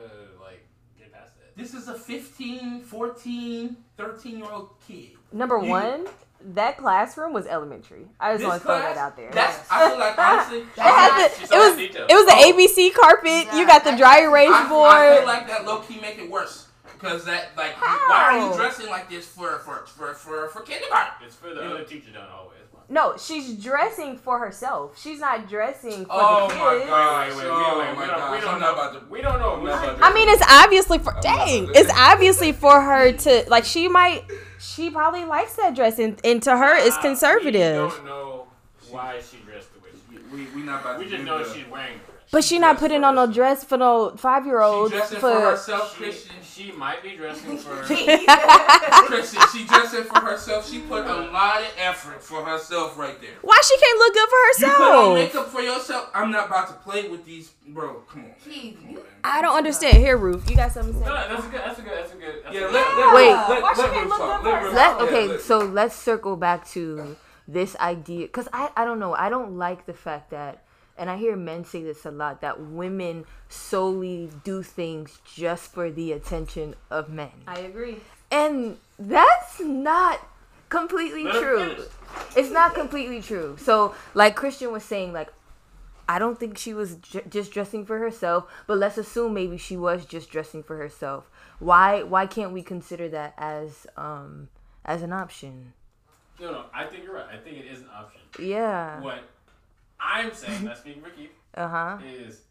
like, 0.41 0.63
get 0.97 1.11
past 1.11 1.33
that. 1.39 1.40
This 1.61 1.75
is 1.75 1.87
a 1.87 1.93
15, 1.93 2.81
14, 2.81 3.75
13 3.95 4.37
year 4.39 4.47
old 4.51 4.71
kid. 4.87 5.11
Number 5.31 5.59
You- 5.61 5.69
one, 5.69 6.07
that 6.53 6.77
classroom 6.77 7.33
was 7.33 7.45
elementary. 7.45 8.07
I 8.19 8.33
just 8.33 8.43
want 8.47 8.61
to 8.61 8.67
throw 8.67 8.79
that 8.79 8.97
out 8.97 9.15
there. 9.15 9.29
That's. 9.31 9.59
I 9.71 9.89
feel 9.89 9.99
like 9.99 10.17
honestly. 10.17 10.59
It 10.75 10.79
had 10.81 11.29
the, 11.29 11.43
it 11.43 11.59
was 11.59 11.75
the 11.75 11.83
it 12.09 12.15
was 12.15 12.25
the 12.25 12.33
Oh. 12.35 12.51
ABC 12.51 12.93
carpet. 12.95 13.53
You 13.55 13.67
got 13.67 13.83
the 13.83 13.95
dry 13.95 14.21
erase 14.21 14.49
I, 14.51 14.67
board. 14.67 14.89
I 14.89 15.17
feel 15.17 15.27
like 15.27 15.47
that 15.47 15.65
low 15.65 15.81
key 15.81 15.99
make 16.01 16.17
it 16.17 16.29
worse 16.31 16.67
because 16.93 17.25
that 17.25 17.49
like 17.55 17.79
why 17.79 18.23
are 18.39 18.49
you 18.49 18.55
dressing 18.55 18.89
like 18.89 19.07
this 19.07 19.27
for 19.27 19.59
for 19.59 19.85
for 19.85 20.13
for, 20.15 20.47
for 20.49 20.61
kindergarten? 20.61 21.13
It's 21.27 21.35
for 21.35 21.53
the 21.53 21.61
Yeah. 21.61 21.69
other 21.73 21.83
teacher 21.83 22.11
down 22.11 22.25
the 22.25 22.31
hallway. 22.31 22.55
It's 22.59 22.60
fine. 22.60 22.60
No, 22.91 23.15
she's 23.17 23.53
dressing 23.55 24.17
for 24.17 24.37
herself. 24.39 24.99
She's 25.01 25.19
not 25.19 25.47
dressing 25.49 26.05
for 26.05 26.11
Oh 26.11 26.47
the 26.49 26.55
my 26.55 26.73
kids. 26.77 26.89
God. 26.89 27.27
Wait, 27.29 27.35
wait, 27.37 27.43
wait, 27.43 27.49
Oh 27.49 27.79
wait, 27.79 27.87
wait. 27.87 27.95
my 27.95 28.01
oh, 28.01 28.01
We 28.01 28.05
don't, 28.07 28.31
we 28.31 28.39
don't 28.41 28.53
I'm 28.55 28.59
know. 28.59 28.73
about 28.73 28.93
to- 28.93 29.05
We 29.09 29.21
don't 29.21 29.39
know. 29.39 29.53
I'm 29.55 29.63
not 29.65 29.83
about 29.95 30.03
I 30.11 30.13
mean, 30.13 30.27
it's 30.29 30.43
obviously 30.47 30.99
for 30.99 31.15
I'm 31.15 31.21
dang. 31.21 31.69
It's 31.73 31.91
obviously 31.97 32.51
for 32.51 32.81
her 32.81 33.11
to 33.13 33.45
like. 33.47 33.63
She 33.65 33.87
might. 33.87 34.23
She 34.59 34.89
probably 34.91 35.25
likes 35.25 35.55
that 35.55 35.73
dress, 35.75 35.97
and, 35.97 36.19
and 36.23 36.43
to 36.43 36.55
her, 36.55 36.75
it's 36.75 36.97
conservative. 36.97 37.91
We 37.91 37.95
don't 37.97 38.05
know 38.05 38.47
why 38.91 39.19
she 39.19 39.37
dressed 39.37 39.73
the 39.73 39.79
way 39.79 39.89
she 40.09 40.15
did. 40.17 40.31
We 40.31 40.45
we 40.55 40.61
not 40.65 40.81
about 40.81 40.99
We 40.99 41.05
to 41.05 41.11
just 41.11 41.23
know 41.23 41.43
the- 41.43 41.53
she's 41.53 41.67
wearing 41.67 41.97
the. 42.05 42.11
But 42.33 42.43
she 42.45 42.59
not 42.59 42.77
putting 42.77 43.03
on 43.03 43.15
no 43.15 43.27
dress 43.27 43.63
for 43.65 43.77
no 43.77 44.11
five 44.17 44.45
year 44.45 44.61
She 44.61 44.65
olds 44.65 44.91
dressing 44.91 45.19
for 45.19 45.31
for. 45.33 45.41
herself, 45.51 45.91
She, 45.97 46.03
Christian. 46.03 46.35
She 46.51 46.71
might 46.71 47.01
be 47.01 47.15
dressing 47.15 47.57
for. 47.57 47.75
Christian, 49.05 49.41
she 49.53 49.65
dressing 49.65 50.03
for 50.03 50.19
herself. 50.19 50.69
She 50.69 50.79
put 50.79 51.05
a 51.05 51.15
lot 51.31 51.61
of 51.61 51.73
effort 51.77 52.21
for 52.21 52.43
herself 52.43 52.97
right 52.97 53.19
there. 53.21 53.35
Why 53.41 53.59
she 53.63 53.77
can't 53.79 53.99
look 53.99 54.13
good 54.13 54.29
for 54.29 54.37
herself? 54.47 54.71
You 54.71 54.77
put 54.77 54.91
on 54.91 54.95
herself? 54.95 55.15
makeup 55.15 55.47
for 55.51 55.61
yourself. 55.61 56.09
I'm 56.13 56.31
not 56.31 56.47
about 56.47 56.67
to 56.67 56.73
play 56.75 57.07
with 57.07 57.25
these, 57.25 57.51
bro. 57.67 58.03
Come 58.09 58.25
on. 58.25 58.31
Keith, 58.43 58.77
you- 58.89 59.03
I 59.23 59.41
don't 59.41 59.55
understand. 59.55 59.97
Here, 59.97 60.17
Ruth, 60.17 60.49
you 60.49 60.55
got 60.55 60.71
something 60.71 60.93
to 60.93 60.99
say? 60.99 61.05
no, 61.05 61.13
that's 61.13 61.45
a 61.45 61.49
good. 61.49 61.61
That's 61.61 61.79
a 61.79 61.81
good. 61.81 61.91
That's 61.97 62.13
a 62.13 62.15
good. 62.15 62.43
That's 62.43 62.55
Yeah, 62.55 62.61
a 62.61 62.63
good 62.65 62.73
let, 62.73 62.97
let 62.97 63.15
Wait. 63.15 63.31
Let, 63.31 63.61
Why 63.61 63.73
she 63.73 63.81
can't 63.81 64.09
look 64.09 64.17
good 64.19 64.41
for 64.41 64.65
Ruth 64.65 65.09
okay, 65.09 65.27
Yeah, 65.27 65.37
so 65.39 65.59
let's 65.59 65.95
circle 65.95 66.35
back 66.35 66.67
to 66.69 67.15
this 67.47 67.75
idea 67.77 68.27
because 68.27 68.47
I, 68.53 68.69
I 68.75 68.85
don't 68.85 68.99
know. 68.99 69.13
I 69.13 69.29
don't 69.29 69.57
like 69.57 69.85
the 69.85 69.93
fact 69.93 70.31
that, 70.31 70.63
and 71.01 71.09
I 71.09 71.17
hear 71.17 71.35
men 71.35 71.65
say 71.65 71.81
this 71.81 72.05
a 72.05 72.11
lot, 72.11 72.41
that 72.41 72.61
women 72.61 73.25
solely 73.49 74.29
do 74.43 74.61
things 74.61 75.19
just 75.25 75.73
for 75.73 75.89
the 75.89 76.11
attention 76.11 76.75
of 76.91 77.09
men. 77.09 77.31
I 77.47 77.61
agree. 77.61 77.97
And 78.29 78.77
that's 78.99 79.59
not 79.59 80.19
completely 80.69 81.23
Let 81.23 81.41
true. 81.41 81.85
It's 82.35 82.51
not 82.51 82.75
completely 82.75 83.19
true. 83.19 83.57
So, 83.59 83.95
like 84.13 84.35
Christian 84.35 84.71
was 84.71 84.83
saying, 84.83 85.11
like, 85.11 85.33
I 86.07 86.19
don't 86.19 86.39
think 86.39 86.59
she 86.59 86.71
was 86.71 86.97
j- 86.97 87.23
just 87.27 87.51
dressing 87.51 87.83
for 87.83 87.97
herself, 87.97 88.45
but 88.67 88.77
let's 88.77 88.99
assume 88.99 89.33
maybe 89.33 89.57
she 89.57 89.75
was 89.75 90.05
just 90.05 90.29
dressing 90.29 90.61
for 90.61 90.77
herself. 90.77 91.31
Why 91.57 92.03
why 92.03 92.27
can't 92.27 92.51
we 92.51 92.61
consider 92.61 93.09
that 93.09 93.33
as 93.39 93.87
um 93.97 94.49
as 94.85 95.01
an 95.01 95.13
option? 95.13 95.73
No, 96.39 96.51
no. 96.51 96.65
I 96.71 96.85
think 96.85 97.05
you're 97.05 97.15
right. 97.15 97.27
I 97.31 97.37
think 97.37 97.57
it 97.57 97.65
is 97.65 97.79
an 97.79 97.89
option. 97.91 98.21
Yeah. 98.39 99.01
What 99.01 99.23
I'm 100.01 100.33
saying, 100.33 100.63
not 100.65 100.77
speaking 100.77 101.01
for 101.01 101.09
Keith, 101.09 101.31
Uh 101.55 101.67
huh. 101.67 101.97
is 102.05 102.41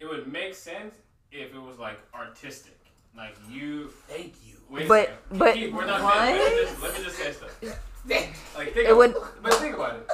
it 0.00 0.06
would 0.06 0.30
make 0.30 0.54
sense 0.54 0.94
if 1.32 1.54
it 1.54 1.58
was 1.60 1.78
like 1.78 1.98
artistic, 2.14 2.78
like 3.16 3.36
you. 3.48 3.88
Thank 4.08 4.34
you. 4.44 4.54
Wait 4.68 4.88
But- 4.88 5.06
second. 5.08 5.38
but 5.38 5.54
Keith, 5.54 5.72
we're 5.72 5.86
not 5.86 6.02
what? 6.02 6.14
finished. 6.24 6.42
Let 6.42 6.52
me 6.54 6.62
just, 6.62 6.82
let 6.82 6.98
me 6.98 7.04
just 7.04 7.16
say 7.16 7.32
stuff. 7.32 7.82
Like 8.56 8.72
think 8.72 8.86
It 8.88 8.92
of, 8.92 8.96
would- 8.98 9.16
but 9.42 9.54
think 9.54 9.74
about 9.74 9.96
it. 9.96 10.10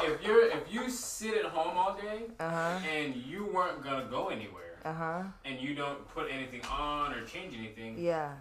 If 0.00 0.22
you're 0.24 0.46
if 0.48 0.72
you 0.72 0.88
sit 0.90 1.34
at 1.34 1.44
home 1.44 1.76
all 1.76 1.94
day 1.94 2.22
Uh 2.40 2.50
huh. 2.50 2.78
and 2.88 3.14
you 3.16 3.46
weren't 3.46 3.82
gonna 3.84 4.06
go 4.10 4.28
anywhere 4.28 4.78
Uh 4.84 4.92
huh. 4.92 5.22
and 5.44 5.60
you 5.60 5.74
don't 5.74 6.06
put 6.08 6.30
anything 6.30 6.62
on 6.70 7.12
or 7.12 7.24
change 7.24 7.54
anything, 7.56 7.98
Yeah. 7.98 8.32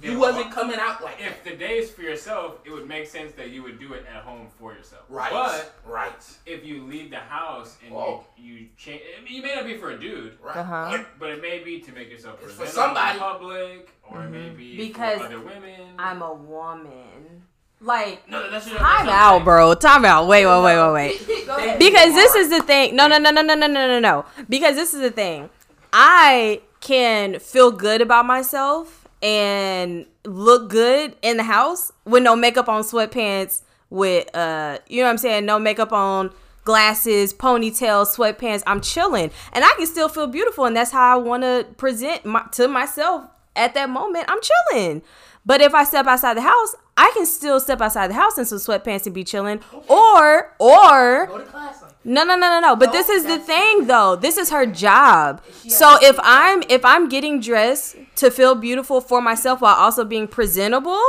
Then 0.00 0.12
You 0.12 0.18
wasn't 0.18 0.50
coming 0.52 0.78
out 0.78 1.02
like 1.02 1.16
If 1.20 1.42
the 1.44 1.56
day 1.56 1.78
is 1.78 1.90
for 1.90 2.02
yourself, 2.02 2.58
it 2.64 2.70
would 2.70 2.86
make 2.88 3.06
sense 3.06 3.32
that 3.32 3.50
you 3.50 3.62
would 3.62 3.78
do 3.80 3.92
it 3.94 4.04
at 4.14 4.22
home 4.22 4.46
for 4.58 4.72
yourself. 4.74 5.02
right, 5.08 5.30
But 5.30 5.74
right, 5.84 6.12
if 6.46 6.64
you 6.64 6.84
leave 6.84 7.10
the 7.10 7.18
house 7.18 7.76
and 7.84 7.94
Whoa. 7.94 8.24
you, 8.36 8.54
you 8.54 8.66
change, 8.76 9.02
I 9.18 9.24
mean, 9.24 9.34
you 9.34 9.42
may 9.42 9.54
not 9.54 9.64
be 9.66 9.76
for 9.76 9.90
a 9.90 9.98
dude, 9.98 10.34
right. 10.42 10.56
Uh 10.56 10.62
huh. 10.64 10.98
but 11.18 11.30
it 11.30 11.42
may 11.42 11.58
be 11.60 11.80
to 11.80 11.92
make 11.92 12.10
yourself 12.10 12.38
It's 12.42 12.52
for 12.54 12.66
somebody. 12.66 13.18
in 13.18 13.22
public, 13.22 13.88
or 14.08 14.22
it 14.24 14.30
may 14.30 14.50
Mhm. 14.50 14.56
be 14.56 14.76
Because 14.76 15.18
for 15.20 15.26
other 15.26 15.40
women. 15.40 15.94
I'm 15.98 16.22
a 16.22 16.32
woman. 16.32 17.42
Like, 17.80 18.28
no, 18.28 18.50
that's 18.50 18.66
what 18.66 18.78
time 18.78 18.86
that's 18.88 19.02
I'm 19.02 19.08
out, 19.08 19.44
bro. 19.44 19.72
Time 19.74 20.04
out. 20.04 20.26
Wait, 20.26 20.44
wait, 20.46 20.62
wait, 20.64 20.76
wait, 20.92 20.92
wait. 20.92 21.78
Because 21.78 22.12
this 22.14 22.34
is 22.34 22.50
the 22.50 22.60
thing. 22.60 22.96
No, 22.96 23.06
no, 23.06 23.18
no, 23.18 23.30
no, 23.30 23.40
no, 23.42 23.54
no, 23.54 23.66
no, 23.68 23.86
no, 23.86 24.00
no. 24.00 24.24
Because 24.48 24.74
this 24.74 24.92
is 24.94 25.00
the 25.00 25.10
thing. 25.12 25.48
I 25.92 26.60
can 26.80 27.38
feel 27.38 27.70
good 27.70 28.00
about 28.00 28.26
myself 28.26 29.07
and 29.22 30.06
look 30.24 30.70
good 30.70 31.16
in 31.22 31.36
the 31.36 31.42
house 31.42 31.92
with 32.04 32.22
no 32.22 32.36
makeup 32.36 32.68
on, 32.68 32.82
sweatpants, 32.82 33.62
with 33.90 34.34
uh, 34.36 34.78
you 34.88 34.98
know 34.98 35.04
what 35.04 35.10
I'm 35.10 35.18
saying, 35.18 35.46
no 35.46 35.58
makeup 35.58 35.92
on, 35.92 36.30
glasses, 36.64 37.32
ponytail, 37.32 38.06
sweatpants. 38.06 38.62
I'm 38.66 38.80
chilling, 38.80 39.30
and 39.52 39.64
I 39.64 39.74
can 39.76 39.86
still 39.86 40.08
feel 40.08 40.26
beautiful, 40.26 40.64
and 40.64 40.76
that's 40.76 40.92
how 40.92 41.18
I 41.18 41.22
want 41.22 41.42
to 41.42 41.66
present 41.76 42.24
my, 42.24 42.44
to 42.52 42.68
myself 42.68 43.24
at 43.56 43.74
that 43.74 43.90
moment. 43.90 44.26
I'm 44.28 44.40
chilling. 44.40 45.02
But 45.46 45.62
if 45.62 45.74
I 45.74 45.84
step 45.84 46.06
outside 46.06 46.36
the 46.36 46.42
house, 46.42 46.74
I 46.96 47.10
can 47.14 47.24
still 47.24 47.58
step 47.58 47.80
outside 47.80 48.08
the 48.08 48.14
house 48.14 48.36
in 48.36 48.44
some 48.44 48.58
sweatpants 48.58 49.06
and 49.06 49.14
be 49.14 49.24
chilling, 49.24 49.60
or 49.88 50.54
or 50.58 51.26
Go 52.04 52.14
to 52.14 52.24
class 52.24 52.24
like 52.24 52.26
no, 52.28 52.36
no, 52.36 52.36
no, 52.36 52.60
no, 52.60 52.60
no. 52.68 52.76
But 52.76 52.86
No, 52.86 52.92
this 52.92 53.08
is 53.08 53.24
the 53.24 53.38
thing, 53.38 53.86
though. 53.86 54.16
This 54.16 54.36
is 54.36 54.50
her 54.50 54.66
job. 54.66 55.42
So 55.68 55.96
if 56.02 56.18
I'm 56.22 56.62
if 56.68 56.84
I'm 56.84 57.08
getting 57.08 57.40
dressed 57.40 57.96
to 58.16 58.30
feel 58.30 58.54
beautiful 58.54 59.00
for 59.00 59.20
myself 59.20 59.60
while 59.60 59.74
also 59.74 60.04
being 60.04 60.28
presentable, 60.28 61.00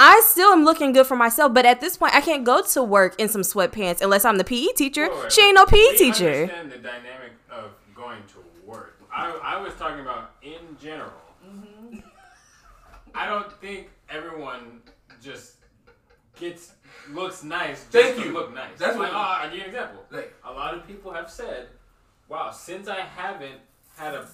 I 0.00 0.22
still 0.24 0.52
am 0.52 0.64
looking 0.64 0.92
good 0.92 1.06
for 1.06 1.16
myself. 1.16 1.52
But 1.54 1.66
at 1.66 1.80
this 1.80 1.96
point, 1.96 2.14
I 2.14 2.20
can't 2.20 2.44
go 2.44 2.62
to 2.62 2.82
work 2.82 3.14
in 3.18 3.28
some 3.28 3.42
sweatpants 3.42 4.00
unless 4.00 4.24
I'm 4.24 4.38
the 4.38 4.44
PE 4.44 4.68
teacher. 4.76 5.08
Wait, 5.10 5.18
wait, 5.22 5.32
She 5.32 5.42
ain't 5.42 5.54
no 5.56 5.66
PE 5.66 5.76
we 5.76 5.96
teacher. 5.98 6.42
understand 6.42 6.72
the 6.72 6.78
dynamic 6.78 7.32
of 7.50 7.72
going 7.94 8.22
to 8.28 8.36
work. 8.64 8.96
I, 9.12 9.30
I 9.42 9.60
was 9.60 9.74
talking 9.74 10.00
about 10.00 10.32
in 10.42 10.76
general. 10.80 11.10
Mm-hmm. 11.44 11.98
I 13.14 13.26
don't 13.26 13.52
think 13.60 13.90
everyone 14.08 14.82
just 15.20 15.56
gets 16.38 16.74
looks 17.12 17.42
nice. 17.44 17.84
just 17.84 17.92
Thank 17.92 18.16
to 18.16 18.24
you. 18.26 18.32
Look 18.32 18.54
nice. 18.54 18.78
That's 18.78 18.96
like, 18.96 19.12
what- 19.12 19.16
oh, 19.20 19.38
I'll 19.42 19.48
give 19.50 19.58
you 19.58 19.64
an 19.64 19.68
example. 19.70 20.04
Like, 20.10 20.34
A 20.44 20.52
lot 20.52 20.74
of 20.74 20.86
people 20.86 21.12
have 21.12 21.30
said, 21.30 21.68
"Wow, 22.28 22.50
since 22.50 22.88
I 22.88 23.00
haven't 23.00 23.60
had 23.96 24.14
a 24.14 24.26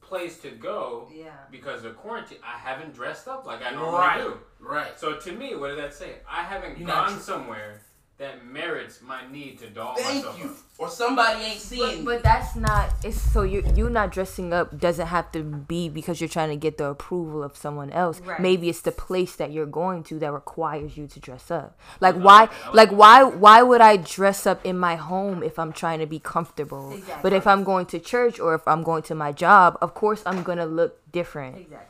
place 0.00 0.38
to 0.42 0.50
go 0.50 1.08
Yeah. 1.12 1.30
because 1.50 1.84
of 1.84 1.96
quarantine, 1.96 2.38
I 2.44 2.58
haven't 2.58 2.94
dressed 2.94 3.28
up 3.28 3.46
like 3.46 3.62
I 3.62 3.70
normally 3.70 3.98
right, 3.98 4.18
do." 4.22 4.40
right. 4.58 4.98
So 4.98 5.14
to 5.16 5.32
me, 5.32 5.54
what 5.54 5.68
does 5.68 5.76
that 5.78 5.94
say? 5.94 6.16
I 6.28 6.42
haven't 6.42 6.78
You're 6.78 6.88
gone 6.88 7.12
tr- 7.14 7.18
somewhere 7.20 7.80
that 8.20 8.46
merits 8.46 9.00
my 9.00 9.22
need 9.32 9.58
to 9.58 9.66
doll 9.70 9.96
Thank 9.96 10.16
myself 10.16 10.38
you. 10.38 10.50
up. 10.50 10.56
Or 10.76 10.90
somebody 10.90 11.42
ain't 11.42 11.58
seeing. 11.60 12.04
But, 12.04 12.16
but 12.16 12.22
that's 12.22 12.54
not. 12.54 12.92
It's 13.02 13.18
so 13.18 13.42
you 13.42 13.64
you 13.74 13.88
not 13.88 14.12
dressing 14.12 14.52
up 14.52 14.78
doesn't 14.78 15.06
have 15.06 15.32
to 15.32 15.42
be 15.42 15.88
because 15.88 16.20
you're 16.20 16.28
trying 16.28 16.50
to 16.50 16.56
get 16.56 16.76
the 16.76 16.84
approval 16.84 17.42
of 17.42 17.56
someone 17.56 17.90
else. 17.90 18.20
Right. 18.20 18.38
Maybe 18.38 18.68
it's 18.68 18.82
the 18.82 18.92
place 18.92 19.36
that 19.36 19.52
you're 19.52 19.66
going 19.66 20.04
to 20.04 20.18
that 20.18 20.32
requires 20.32 20.98
you 20.98 21.06
to 21.06 21.18
dress 21.18 21.50
up. 21.50 21.78
Like 22.00 22.14
I 22.16 22.18
why? 22.18 22.40
like 22.40 22.50
that. 22.50 22.74
Like 22.74 22.90
Like 22.90 22.98
why? 22.98 23.24
Why 23.24 23.62
would 23.62 23.80
I 23.80 23.96
dress 23.96 24.46
up 24.46 24.64
in 24.66 24.78
my 24.78 24.96
home 24.96 25.42
if 25.42 25.58
I'm 25.58 25.72
trying 25.72 26.00
to 26.00 26.06
be 26.06 26.18
comfortable? 26.18 26.92
Exactly. 26.92 27.22
But 27.22 27.32
if 27.32 27.46
I'm 27.46 27.64
going 27.64 27.86
to 27.86 27.98
church 27.98 28.38
or 28.38 28.54
if 28.54 28.68
I'm 28.68 28.82
going 28.82 29.02
to 29.04 29.14
my 29.14 29.32
job, 29.32 29.78
of 29.80 29.94
course 29.94 30.22
I'm 30.26 30.42
gonna 30.42 30.66
look 30.66 31.00
different. 31.10 31.56
Exactly. 31.56 31.89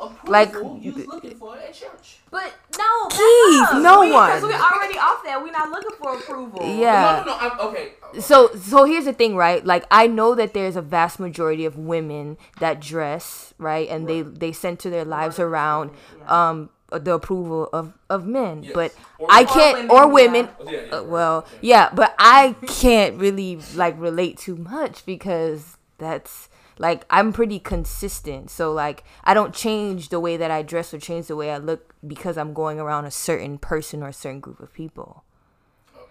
Who 0.00 0.06
approval 0.06 0.32
Like- 0.32 0.82
you 0.82 0.92
was 0.92 1.06
looking 1.06 1.34
for 1.36 1.56
at 1.56 1.72
church? 1.74 2.18
But 2.30 2.52
no, 2.78 3.08
back 3.08 3.82
no 3.82 4.00
We- 4.00 4.10
'cause 4.12 4.42
we're 4.42 4.52
already 4.52 4.98
off 4.98 5.22
that. 5.24 5.42
We're 5.42 5.50
not 5.52 5.70
looking 5.70 5.96
for 6.00 6.14
approval. 6.16 6.60
Yeah. 6.62 7.24
No, 7.26 7.32
no, 7.32 7.38
no. 7.38 7.48
I'm, 7.50 7.60
okay. 7.68 7.92
so 8.20 8.50
so 8.54 8.84
here's 8.84 9.04
the 9.04 9.12
thing 9.12 9.36
right 9.36 9.64
like 9.64 9.84
i 9.90 10.08
know 10.08 10.34
that 10.34 10.52
there's 10.52 10.74
a 10.74 10.82
vast 10.82 11.20
majority 11.20 11.64
of 11.64 11.76
women 11.78 12.36
that 12.58 12.80
dress 12.80 13.54
right 13.56 13.88
and 13.88 14.08
they 14.08 14.20
they 14.22 14.50
center 14.50 14.90
their 14.90 15.04
lives 15.04 15.38
around 15.38 15.92
um 16.26 16.70
the 16.90 17.14
approval 17.14 17.68
of 17.72 17.92
of 18.08 18.26
men 18.26 18.64
Yes. 18.64 18.72
but 18.74 18.92
Or- 19.20 19.28
i 19.30 19.44
can't 19.44 19.76
women, 19.76 19.90
or 19.92 20.00
yeah. 20.00 20.04
women 20.06 20.48
Yeah, 20.66 20.70
yeah, 20.90 20.96
uh, 20.96 21.02
well 21.04 21.38
okay. 21.38 21.58
yeah 21.62 21.90
but 21.94 22.12
i 22.18 22.56
can't 22.66 23.16
really 23.20 23.60
like 23.76 23.94
relate 23.96 24.38
too 24.38 24.56
much 24.56 25.06
because 25.06 25.76
that's 25.98 26.48
like 26.80 27.04
i'm 27.10 27.32
pretty 27.32 27.58
consistent 27.58 28.50
so 28.50 28.72
like 28.72 29.04
i 29.22 29.34
don't 29.34 29.54
change 29.54 30.08
the 30.08 30.18
way 30.18 30.36
that 30.36 30.50
i 30.50 30.62
dress 30.62 30.92
or 30.94 30.98
change 30.98 31.26
the 31.26 31.36
way 31.36 31.50
i 31.50 31.58
look 31.58 31.94
because 32.06 32.38
i'm 32.38 32.52
going 32.54 32.80
around 32.80 33.04
a 33.04 33.10
certain 33.10 33.58
person 33.58 34.02
or 34.02 34.08
a 34.08 34.12
certain 34.12 34.40
group 34.40 34.58
of 34.60 34.72
people 34.72 35.22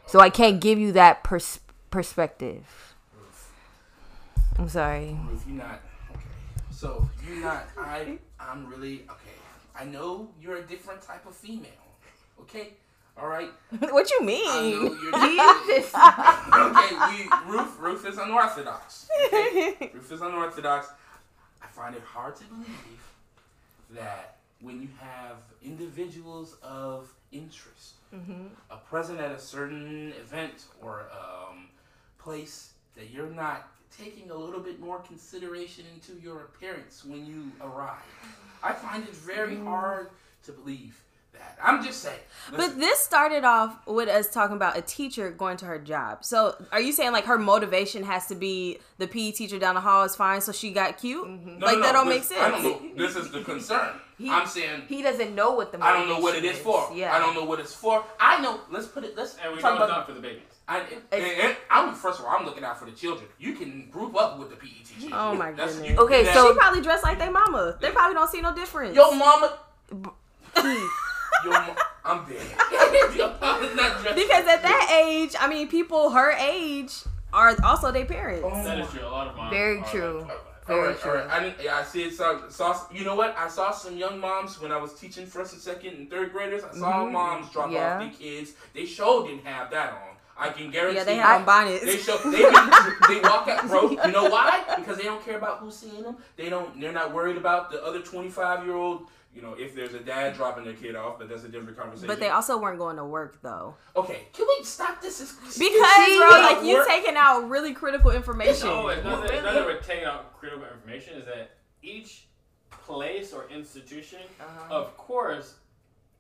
so 0.06 0.20
i 0.20 0.30
can't 0.30 0.62
give 0.62 0.78
you 0.78 0.92
that 0.92 1.24
pers- 1.24 1.60
perspective 1.90 2.94
i'm 4.58 4.70
sorry 4.70 5.18
Ruth, 5.30 5.44
you're 5.48 5.58
not 5.58 5.82
okay. 6.12 6.24
So 6.72 7.10
you're 7.28 7.42
not. 7.42 7.68
I. 7.78 8.18
I'm 8.40 8.66
really 8.68 9.04
okay. 9.10 9.38
I 9.76 9.84
know 9.84 10.30
you're 10.42 10.58
a 10.58 10.62
different 10.62 11.02
type 11.02 11.26
of 11.26 11.36
female. 11.36 11.84
Okay. 12.40 12.74
All 13.22 13.28
right. 13.28 13.50
what 13.80 14.10
you 14.10 14.20
I 14.22 14.26
mean? 14.26 14.86
know 14.86 14.98
you're 15.02 15.16
okay. 16.78 17.26
We 17.46 17.52
Ruth. 17.52 17.80
Ruth 17.80 18.06
is 18.06 18.18
unorthodox. 18.18 19.10
Okay? 19.28 19.76
Ruth 19.94 20.12
is 20.12 20.22
unorthodox. 20.22 20.90
I 21.62 21.68
find 21.68 21.96
it 21.96 22.02
hard 22.04 22.36
to 22.38 22.44
believe 22.46 23.12
that 23.92 24.38
when 24.62 24.82
you 24.82 24.88
have 25.00 25.38
individuals 25.64 26.56
of 26.64 27.14
interest 27.32 27.94
a 28.72 28.78
present 28.78 29.20
at 29.20 29.32
a 29.32 29.40
certain 29.40 30.14
event 30.20 30.66
or 30.82 31.06
um, 31.12 31.68
place, 32.18 32.74
that 32.96 33.12
you're 33.12 33.30
not 33.30 33.68
taking 33.96 34.32
a 34.32 34.36
little 34.36 34.60
bit 34.60 34.80
more 34.80 35.00
consideration 35.00 35.86
into 35.94 36.20
your 36.22 36.42
appearance 36.42 37.06
when 37.06 37.26
you 37.26 37.52
arrive. 37.62 38.02
I 38.64 38.74
find 38.74 39.04
it 39.04 39.16
very 39.16 39.58
hard 39.58 40.10
to 40.46 40.52
believe 40.52 41.00
that. 41.40 41.58
I'm 41.64 41.84
just 41.84 42.02
saying. 42.02 42.20
But 42.56 42.80
this 42.80 43.00
started 43.00 43.44
off 43.44 43.76
with 43.86 44.08
us 44.10 44.32
talking 44.32 44.56
about 44.56 44.78
a 44.78 44.82
teacher 44.82 45.30
going 45.30 45.58
to 45.58 45.66
her 45.66 45.78
job. 45.78 46.24
So 46.26 46.56
are 46.72 46.80
you 46.82 46.92
saying 46.94 47.12
like 47.12 47.26
her 47.26 47.38
motivation 47.38 48.04
has 48.04 48.28
to 48.28 48.36
be 48.36 48.80
the 48.98 49.08
PE 49.08 49.32
teacher 49.32 49.60
down 49.60 49.76
the 49.76 49.82
hall 49.82 50.04
is 50.04 50.16
fine, 50.16 50.42
so 50.42 50.52
she 50.52 50.72
got 50.72 50.98
cute? 50.98 51.28
Mm-hmm. 51.28 51.60
no, 51.60 51.66
like 51.66 51.76
no, 51.78 51.84
that 51.84 51.94
no, 51.94 52.00
don't 52.00 52.10
make 52.10 52.24
sense. 52.24 52.42
I 52.42 52.50
don't 52.50 52.64
know. 52.64 52.82
This 53.06 53.16
is 53.16 53.32
the 53.32 53.42
concern. 53.44 53.90
He- 54.20 54.30
I'm 54.30 54.48
saying 54.48 54.82
he 54.90 55.02
doesn't 55.02 55.34
know 55.34 55.54
what 55.54 55.72
the 55.72 55.82
I 55.82 55.94
don't 55.94 56.10
know 56.10 56.20
what 56.20 56.36
it 56.36 56.44
is 56.44 56.62
motivation 56.66 56.90
for. 56.90 56.98
yeah 56.98 57.16
I 57.16 57.20
don't 57.20 57.36
know 57.36 57.46
what 57.46 57.62
it's 57.62 57.74
for. 57.74 58.04
I 58.20 58.42
know. 58.42 58.60
Let's 58.70 58.86
put 58.88 59.06
it. 59.06 59.16
Let's 59.16 59.38
And 59.42 59.56
we 59.56 59.62
talk 59.62 59.76
know 59.80 59.84
it's 59.86 59.90
about. 59.92 59.98
not 60.00 60.08
for 60.08 60.14
the 60.14 60.20
babies. 60.20 60.42
I, 60.68 60.82
and, 61.14 61.24
and 61.24 61.56
I'm 61.72 61.94
first 61.96 62.20
of 62.20 62.26
all, 62.26 62.32
I'm 62.38 62.46
looking 62.46 62.66
out 62.66 62.78
for 62.78 62.84
the 62.84 62.92
children. 62.92 63.30
You 63.40 63.54
can 63.54 63.90
group 63.90 64.18
up 64.18 64.38
with 64.38 64.50
the 64.50 64.58
PE 64.58 64.68
teacher. 64.84 65.14
Oh 65.16 65.34
my 65.36 65.52
That's- 65.52 65.76
goodness. 65.76 65.92
you 65.92 66.00
Okay, 66.04 66.26
so- 66.34 66.52
she 66.52 66.60
probably 66.60 66.82
dressed 66.82 67.06
like 67.06 67.18
their 67.18 67.32
mama. 67.32 67.78
They 67.80 67.92
probably 67.92 68.14
don't 68.16 68.30
see 68.30 68.42
no 68.42 68.54
difference. 68.54 68.94
Yo, 68.94 69.10
mama. 69.12 69.58
Yo, 71.46 71.52
mo- 71.52 71.76
I'm 72.06 72.26
dead. 72.26 72.46
Your 73.16 73.34
mama's 73.40 73.76
not 73.76 74.02
dressed. 74.02 74.16
because 74.16 74.46
at 74.48 74.62
that 74.62 75.02
age, 75.06 75.36
I 75.40 75.48
mean, 75.48 75.68
people 75.68 76.10
her 76.12 76.32
age 76.32 76.92
are 77.34 77.56
also 77.64 77.92
their 77.92 78.06
parents. 78.06 78.44
Oh 78.46 78.64
That 78.64 78.78
my- 78.80 78.84
is 78.86 78.90
true. 78.92 79.06
A 79.06 79.10
lot 79.10 79.28
of 79.28 79.36
moms. 79.36 79.52
Very 79.52 79.80
are 79.80 79.86
true. 79.86 80.20
Like, 80.22 80.30
All 80.32 80.76
Very 80.76 80.88
right, 80.90 81.06
all 81.06 81.14
right. 81.16 81.28
I, 81.30 81.40
didn't, 81.44 81.64
yeah, 81.64 81.78
I 81.78 81.84
see 81.84 82.04
it. 82.04 82.14
Saw, 82.14 82.48
saw, 82.50 82.80
you 82.92 83.04
know 83.04 83.16
what? 83.16 83.36
I 83.38 83.48
saw 83.48 83.72
some 83.72 83.98
young 83.98 84.20
moms 84.20 84.62
when 84.62 84.72
I 84.72 84.78
was 84.78 84.94
teaching 84.94 85.26
first 85.26 85.54
and 85.54 85.62
second 85.62 85.96
and 85.96 86.10
third 86.10 86.32
graders. 86.32 86.64
I 86.64 86.74
saw 86.78 87.04
Mm-hmm. 87.04 87.14
moms 87.14 87.50
drop 87.52 87.72
Yeah. 87.72 87.94
off 87.96 88.00
their 88.02 88.12
kids. 88.12 88.52
They 88.74 88.86
sure 88.86 89.26
didn't 89.28 89.46
have 89.46 89.72
that 89.72 89.94
on. 89.94 90.00
I 90.42 90.50
can 90.52 90.72
guarantee. 90.72 90.98
Yeah, 91.00 91.04
they 91.04 91.16
have 91.18 91.46
bonnets. 91.46 91.84
They 91.84 91.98
show 91.98 92.16
they 92.18 92.38
be, 92.38 93.14
they 93.14 93.20
walk 93.20 93.48
out, 93.50 93.68
bro. 93.68 93.90
You 93.90 94.12
know 94.12 94.30
why? 94.30 94.64
Because 94.78 94.96
they 94.98 95.04
don't 95.04 95.24
care 95.26 95.38
about 95.38 95.58
who's 95.58 95.76
seeing 95.76 96.02
them. 96.02 96.16
They 96.38 96.48
don't. 96.50 96.80
They're 96.80 96.94
not 96.94 97.14
worried 97.14 97.36
about 97.36 97.72
the 97.72 97.84
other 97.84 98.00
twenty 98.02 98.30
five 98.30 98.64
year 98.66 98.74
old. 98.76 99.08
You 99.34 99.44
know, 99.44 99.54
if 99.54 99.76
there's 99.76 99.94
a 99.94 100.00
dad 100.00 100.34
dropping 100.36 100.64
their 100.66 100.74
kid 100.74 100.96
off, 100.96 101.20
but 101.20 101.30
that's 101.30 101.44
a 101.44 101.50
different 101.50 101.78
conversation. 101.78 102.08
but 102.08 102.20
they 102.20 102.30
also 102.30 102.60
weren't 102.60 102.80
going 102.80 102.98
to 102.98 103.06
work 103.06 103.40
though. 103.44 103.76
okay. 103.96 104.24
Can 104.34 104.48
we 104.48 104.64
stop 104.66 105.02
this? 105.02 105.22
Is 105.22 105.32
Because 105.34 105.56
see, 105.58 106.18
bro, 106.18 106.30
like 106.30 106.64
you 106.66 106.76
work- 106.78 106.88
taking 106.88 107.16
out 107.16 107.48
really 107.48 107.74
critical 107.74 108.10
information. 108.12 108.68
No, 108.68 108.88
it's 108.88 109.04
not 109.04 109.22
that, 109.28 109.32
Really? 109.32 109.44
that 109.56 109.66
we're 109.66 109.80
taking 109.82 110.06
out 110.06 110.38
critical 110.40 110.66
information. 110.66 111.20
Is 111.20 111.26
that 111.26 111.52
each 111.84 112.26
place 112.72 113.32
or 113.32 113.48
institution, 113.50 114.20
Uh-huh. 114.40 114.74
of 114.76 114.98
course, 114.98 115.56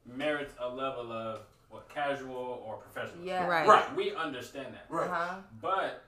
merits 0.05 0.53
a 0.59 0.67
level 0.69 1.11
of 1.11 1.41
what 1.69 1.89
casual 1.89 2.63
or 2.65 2.77
professional. 2.77 3.23
Yeah. 3.25 3.47
Right. 3.47 3.67
Right. 3.67 3.95
We 3.95 4.13
understand 4.15 4.73
that, 4.75 4.85
Right. 4.89 5.09
uh-huh. 5.09 5.35
but 5.61 6.03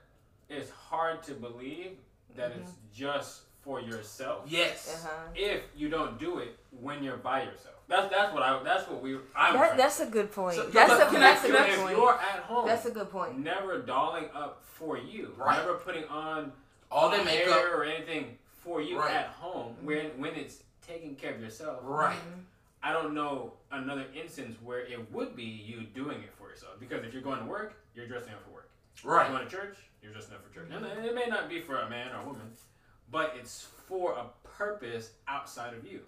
it's 0.48 0.70
hard 0.70 1.22
to 1.24 1.34
believe 1.34 1.98
that 2.36 2.52
it's 2.52 2.72
just 2.94 3.42
for 3.62 3.80
yourself 3.80 4.44
Yes. 4.46 5.04
Uh-huh. 5.04 5.28
if 5.34 5.62
you 5.76 5.88
don't 5.88 6.18
do 6.18 6.38
it 6.38 6.58
when 6.80 7.02
you're 7.02 7.16
by 7.16 7.42
yourself. 7.42 7.74
That's 7.88 8.10
that's 8.10 8.32
what 8.32 8.42
I. 8.42 8.62
That's 8.62 8.88
what 8.88 9.02
we. 9.02 9.16
I'm. 9.36 9.54
That, 9.54 9.76
that's 9.76 10.00
a 10.00 10.06
good 10.06 10.32
point. 10.32 10.56
So- 10.56 10.66
that's 10.68 10.92
a, 10.92 11.12
that's 11.18 11.44
a 11.44 11.48
good 11.48 11.68
if 11.70 11.78
point. 11.80 11.96
you're 11.96 12.14
at 12.14 12.40
home, 12.44 12.66
That's 12.66 12.86
a 12.86 12.90
good 12.90 13.10
point. 13.10 13.38
never 13.38 13.80
dolling 13.80 14.26
up 14.34 14.62
for 14.64 14.96
you. 14.96 15.34
Right. 15.36 15.58
Never 15.58 15.74
putting 15.74 16.04
on 16.04 16.52
All 16.90 17.10
the 17.10 17.18
hair 17.18 17.46
makeup. 17.46 17.64
or 17.74 17.84
anything 17.84 18.38
for 18.64 18.80
you 18.80 18.98
Right. 18.98 19.12
at 19.14 19.26
home. 19.28 19.74
Mm-hmm. 19.74 19.86
When 19.86 20.06
when 20.20 20.34
it's 20.34 20.62
taking 20.86 21.14
care 21.16 21.34
of 21.34 21.40
yourself. 21.40 21.80
Right. 21.82 22.16
Mm-hmm. 22.16 22.40
I 22.84 22.92
don't 22.92 23.14
know 23.14 23.52
another 23.70 24.06
instance 24.14 24.56
where 24.62 24.80
it 24.80 25.12
would 25.12 25.36
be 25.36 25.44
you 25.44 25.82
doing 25.94 26.20
it 26.22 26.32
for 26.36 26.48
yourself. 26.48 26.80
Because 26.80 27.04
if 27.04 27.12
you're 27.12 27.22
going 27.22 27.38
to 27.38 27.44
work, 27.46 27.74
you're 27.94 28.08
dressing 28.08 28.32
up 28.32 28.42
for 28.44 28.50
work. 28.50 28.70
If 28.96 29.04
Right. 29.04 29.28
you're 29.28 29.36
going 29.38 29.48
to 29.48 29.54
church, 29.56 29.76
you're 30.02 30.12
dressing 30.12 30.34
up 30.34 30.42
for 30.44 30.52
church. 30.52 30.68
And 30.74 30.84
it 31.04 31.14
may 31.14 31.26
not 31.26 31.48
be 31.48 31.60
for 31.60 31.76
a 31.78 31.88
man 31.88 32.10
or 32.12 32.22
a 32.22 32.24
woman, 32.24 32.50
but 33.10 33.34
it's 33.38 33.68
for 33.86 34.14
a 34.14 34.24
purpose 34.48 35.10
outside 35.28 35.74
of 35.74 35.86
you. 35.86 36.00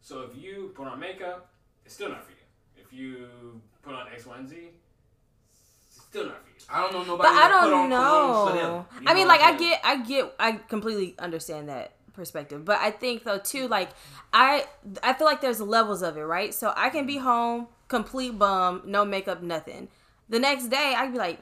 So 0.00 0.22
if 0.22 0.42
you 0.42 0.72
put 0.74 0.86
on 0.86 0.98
makeup, 0.98 1.50
it's 1.84 1.94
still 1.94 2.08
not 2.08 2.24
for 2.24 2.32
you. 2.32 2.36
If 2.76 2.92
you 2.92 3.60
put 3.82 3.94
on 3.94 4.06
X, 4.12 4.26
Y, 4.26 4.38
and 4.38 4.48
Z, 4.48 4.56
it's 5.86 6.02
still 6.02 6.26
not 6.26 6.42
for 6.42 6.48
you. 6.48 6.54
I 6.68 6.80
don't 6.82 6.92
know 6.92 7.04
nobody. 7.04 7.28
But 7.28 7.32
I 7.32 7.48
that 7.48 7.60
put 7.62 7.70
don't 7.70 7.74
on 7.74 7.90
cologne 7.90 8.56
them. 8.56 8.56
know. 8.56 8.86
I 9.06 9.14
mean, 9.14 9.24
know 9.24 9.28
like 9.34 9.40
I'm 9.42 9.54
I 9.54 9.58
get, 9.58 9.80
I 9.84 9.96
get, 10.02 10.34
I 10.38 10.52
completely 10.52 11.14
understand 11.18 11.68
that 11.68 11.92
perspective. 12.12 12.64
But 12.64 12.78
I 12.80 12.90
think 12.90 13.24
though 13.24 13.38
too, 13.38 13.68
like 13.68 13.90
I, 14.32 14.66
I 15.02 15.12
feel 15.14 15.26
like 15.26 15.40
there's 15.40 15.60
levels 15.60 16.02
of 16.02 16.16
it, 16.16 16.22
right? 16.22 16.52
So 16.54 16.72
I 16.76 16.90
can 16.90 17.06
be 17.06 17.18
home, 17.18 17.68
complete 17.88 18.38
bum, 18.38 18.82
no 18.84 19.04
makeup, 19.04 19.42
nothing. 19.42 19.88
The 20.28 20.38
next 20.38 20.68
day, 20.68 20.94
I'd 20.96 21.12
be 21.12 21.18
like, 21.18 21.40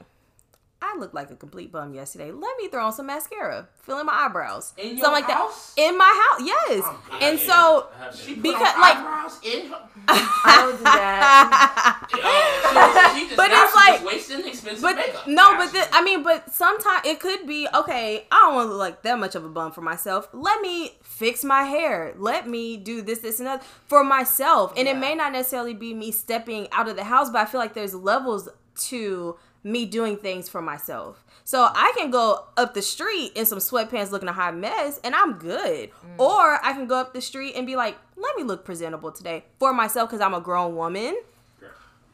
I 0.81 0.95
looked 0.97 1.13
like 1.13 1.29
a 1.29 1.35
complete 1.35 1.71
bum 1.73 1.93
yesterday. 1.93 2.31
Let 2.31 2.57
me 2.57 2.69
throw 2.69 2.85
on 2.85 2.93
some 2.93 3.07
mascara, 3.07 3.67
fill 3.83 3.99
in 3.99 4.05
my 4.05 4.13
eyebrows, 4.13 4.73
In 4.77 4.95
your 4.97 5.05
something 5.05 5.23
like 5.23 5.29
house? 5.31 5.73
that. 5.75 5.81
In 5.81 5.97
my 5.97 6.05
house, 6.31 6.41
yes. 6.47 6.83
Oh, 6.85 7.17
and 7.21 7.37
so 7.39 7.87
She 8.15 8.35
put 8.35 8.43
Because, 8.43 8.75
on 8.75 8.81
like- 8.81 8.95
eyebrows 8.97 9.39
in 9.43 9.67
her. 9.69 9.79
I 10.07 10.55
don't 10.61 10.77
do 10.77 10.83
that. 10.83 12.05
She, 12.09 13.19
she 13.19 13.25
just, 13.25 13.37
But 13.37 13.49
it's 13.51 13.75
like- 13.75 13.93
just 14.01 14.05
wasting 14.05 14.47
expensive 14.47 14.81
But 14.81 14.95
makeup. 14.95 15.27
no, 15.27 15.33
Now 15.51 15.57
but 15.57 15.71
she 15.71 15.79
the, 15.79 15.87
I 15.95 16.01
mean, 16.03 16.23
but 16.23 16.53
sometimes 16.53 17.01
it 17.05 17.19
could 17.19 17.45
be 17.45 17.67
okay. 17.73 18.25
I 18.31 18.45
don't 18.45 18.55
want 18.55 18.67
to 18.67 18.69
look 18.71 18.79
like 18.79 19.01
that 19.03 19.19
much 19.19 19.35
of 19.35 19.43
a 19.45 19.49
bum 19.49 19.71
for 19.71 19.81
myself. 19.81 20.27
Let 20.33 20.61
me 20.61 20.97
fix 21.03 21.43
my 21.43 21.63
hair. 21.63 22.13
Let 22.17 22.47
me 22.47 22.77
do 22.77 23.01
this, 23.01 23.19
this, 23.19 23.39
and 23.39 23.47
that 23.47 23.63
for 23.87 24.03
myself. 24.03 24.73
And 24.77 24.87
it 24.87 24.97
may 24.97 25.13
not 25.15 25.33
necessarily 25.33 25.73
be 25.73 25.93
me 25.93 26.11
stepping 26.11 26.67
out 26.71 26.87
of 26.87 26.95
the 26.95 27.03
house, 27.03 27.29
but 27.29 27.39
I 27.39 27.45
feel 27.45 27.59
like 27.59 27.73
there's 27.73 27.93
levels 27.95 28.47
to 28.87 29.35
me 29.63 29.85
doing 29.85 30.17
things 30.17 30.47
for 30.49 30.61
myself. 30.61 31.23
So 31.43 31.67
I 31.73 31.93
can 31.97 32.11
go 32.11 32.45
up 32.57 32.73
the 32.73 32.81
street 32.81 33.31
in 33.35 33.45
some 33.45 33.59
sweatpants 33.59 34.11
looking 34.11 34.29
a 34.29 34.33
hot 34.33 34.55
mess 34.55 34.99
and 35.03 35.15
I'm 35.15 35.33
good. 35.33 35.89
Mm. 35.89 36.19
Or 36.19 36.63
I 36.63 36.73
can 36.73 36.87
go 36.87 36.95
up 36.95 37.13
the 37.13 37.21
street 37.21 37.55
and 37.55 37.65
be 37.65 37.75
like, 37.75 37.97
let 38.15 38.35
me 38.35 38.43
look 38.43 38.63
presentable 38.63 39.11
today 39.11 39.45
for 39.57 39.73
myself 39.73 40.09
because 40.09 40.21
I'm 40.21 40.33
a 40.33 40.41
grown 40.41 40.75
woman. 40.75 41.17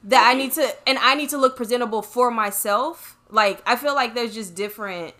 that 0.06 0.28
I 0.28 0.36
need 0.36 0.52
to 0.54 0.75
and 0.88 0.98
I 1.00 1.16
need 1.16 1.30
to 1.30 1.38
look 1.38 1.56
presentable 1.58 2.02
for 2.02 2.32
myself. 2.32 3.18
Like 3.30 3.62
I 3.66 3.75
feel 3.75 3.96
like 3.96 4.16
there's 4.16 4.34
just 4.34 4.56
different 4.56 5.14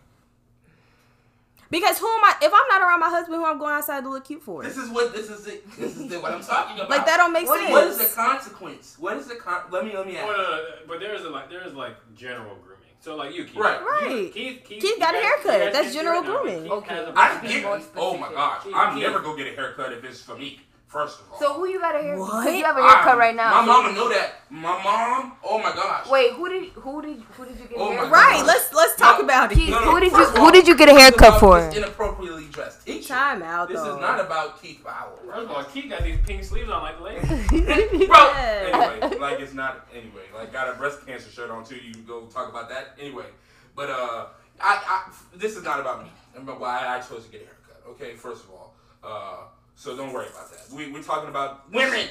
because 1.70 1.98
who 2.00 2.08
am 2.08 2.24
I 2.24 2.36
if 2.42 2.52
I'm 2.54 2.68
not 2.68 2.82
around 2.82 3.00
my 3.00 3.10
husband 3.10 3.38
who 3.38 3.46
I'm 3.46 3.58
going 3.60 3.74
outside 3.74 4.02
to 4.04 4.10
look 4.10 4.26
cute 4.26 4.44
for? 4.44 4.64
This 4.64 4.78
is 4.78 4.90
what 4.90 5.14
this 5.14 5.30
is 5.30 5.48
it. 5.48 5.70
This 5.78 5.98
is 5.98 6.10
the, 6.10 6.20
what 6.20 6.32
I'm 6.32 6.42
talking 6.42 6.76
about. 6.78 6.90
Like 6.90 7.06
that 7.06 7.18
don't 7.18 7.34
make 7.34 7.48
What- 7.48 7.60
sense. 7.60 7.72
what 7.72 7.88
is 7.88 7.98
the 7.98 8.16
consequence? 8.16 8.96
What 9.00 9.18
is 9.18 9.28
the 9.28 9.36
con? 9.36 9.64
Let 9.72 9.86
me 9.86 9.96
let 9.96 10.06
me 10.08 10.18
ask. 10.18 10.28
no, 10.28 10.34
no, 10.34 10.42
no, 10.44 10.60
but 10.88 11.00
there 11.00 11.14
is 11.16 11.24
a 11.26 11.30
like 11.30 11.50
there 11.50 11.66
is 11.68 11.74
like 11.74 11.96
general 12.16 12.56
grooming. 12.56 12.82
So 13.00 13.16
like 13.16 13.36
you, 13.36 13.46
Keith. 13.46 13.56
Right. 13.58 13.80
You- 13.80 13.88
Right. 13.88 14.34
Keith, 14.34 14.64
Keith, 14.66 14.82
Keith 14.82 15.00
got 15.00 15.14
a 15.16 15.18
haircut. 15.20 15.66
you 15.66 15.72
That's 15.72 15.94
general 15.94 16.22
grooming. 16.24 16.70
Okay. 16.72 16.96
has 16.96 17.08
a 17.08 17.12
I 17.12 17.30
bunch 17.42 17.46
of 17.46 17.52
get. 17.52 17.86
Oh 17.98 18.18
my 18.18 18.30
gosh, 18.32 18.64
Keith, 18.64 18.74
I'm 18.76 18.96
Keith. 18.96 19.04
never 19.04 19.20
gonna 19.20 19.38
get 19.38 19.54
a 19.54 19.56
haircut 19.56 19.94
if 19.94 20.04
it's 20.04 20.22
for 20.22 20.36
me. 20.36 20.60
First 20.96 21.20
of 21.20 21.26
all. 21.34 21.40
So 21.40 21.54
who 21.56 21.68
you 21.68 21.78
got 21.82 21.94
a 21.94 22.02
haircut? 22.02 22.20
What? 22.26 22.56
You 22.56 22.64
have 22.64 22.78
a 22.78 22.82
haircut 22.82 23.16
I- 23.16 23.18
right 23.18 23.36
now. 23.36 23.60
My 23.60 23.66
mama 23.66 23.92
know 23.92 24.08
that. 24.08 24.36
My 24.50 24.82
mom. 24.82 25.34
Oh 25.44 25.58
my 25.58 25.74
gosh. 25.76 26.08
Wait, 26.08 26.32
who 26.32 26.48
did 26.48 26.70
who 26.72 27.02
did 27.02 27.20
who 27.36 27.44
did 27.44 27.60
you 27.60 27.66
get 27.66 27.78
Oh 27.78 27.88
a 27.88 27.90
my 27.90 27.96
haircut? 27.96 28.12
right, 28.14 28.46
let's 28.46 28.74
let's 28.74 28.96
talk 28.96 29.20
No, 29.20 29.26
about 29.26 29.52
it. 29.52 29.56
Keith, 29.56 29.72
No, 29.72 29.80
no, 29.84 29.92
who 29.92 30.00
did 30.00 30.12
you 30.14 30.18
first 30.18 30.38
who 30.38 30.52
did 30.54 30.66
you 30.70 30.78
get 30.78 30.88
a 30.88 30.94
haircut 30.94 31.42
for? 31.42 31.60
This 31.60 31.76
inappropriately 31.76 32.46
dressed 32.50 32.86
teacher. 32.86 33.10
Time 33.10 33.44
out 33.44 33.68
This 33.68 33.82
though. 33.82 33.96
is 33.96 34.00
not 34.00 34.22
about 34.22 34.62
Keith 34.62 34.82
Powell. 34.86 35.20
First 35.26 35.50
of 35.50 35.52
all, 35.52 35.64
Keith 35.66 35.90
got 35.90 36.02
these 36.04 36.18
pink 36.26 36.46
sleeves 36.46 36.70
on 36.70 36.82
like 36.82 36.98
the 36.98 37.04
lady. 37.04 38.06
Bro, 38.08 38.18
anyway, 38.38 39.18
like 39.20 39.42
it's 39.42 39.54
not 39.54 39.90
anyway. 39.94 40.24
Like 40.34 40.54
got 40.54 40.70
a 40.74 40.78
breast 40.78 41.06
cancer 41.06 41.30
shirt 41.30 41.52
on 41.52 41.66
too. 41.66 41.76
You 41.76 41.92
can 41.92 42.06
go 42.06 42.22
talk 42.28 42.48
about 42.50 42.70
that 42.70 42.96
anyway. 42.98 43.26
But 43.76 43.90
uh, 43.90 44.28
I, 44.62 44.80
I 44.88 45.12
this 45.36 45.58
is 45.58 45.64
not 45.66 45.82
about 45.82 46.04
me. 46.06 46.10
It's 46.34 46.42
about 46.42 46.62
why 46.62 46.88
I 46.88 47.02
chose 47.02 47.26
to 47.26 47.32
get 47.34 47.42
a 47.42 47.46
haircut. 47.48 47.84
Okay, 47.90 48.16
first 48.16 48.46
of 48.46 48.52
all, 48.52 48.74
uh, 49.04 49.38
so 49.76 49.96
don't 49.96 50.14
worry 50.14 50.28
about 50.28 50.52
that. 50.52 50.72
We 50.76 50.92
we're 50.92 51.04
talking 51.04 51.30
about 51.30 51.72
women 51.72 52.08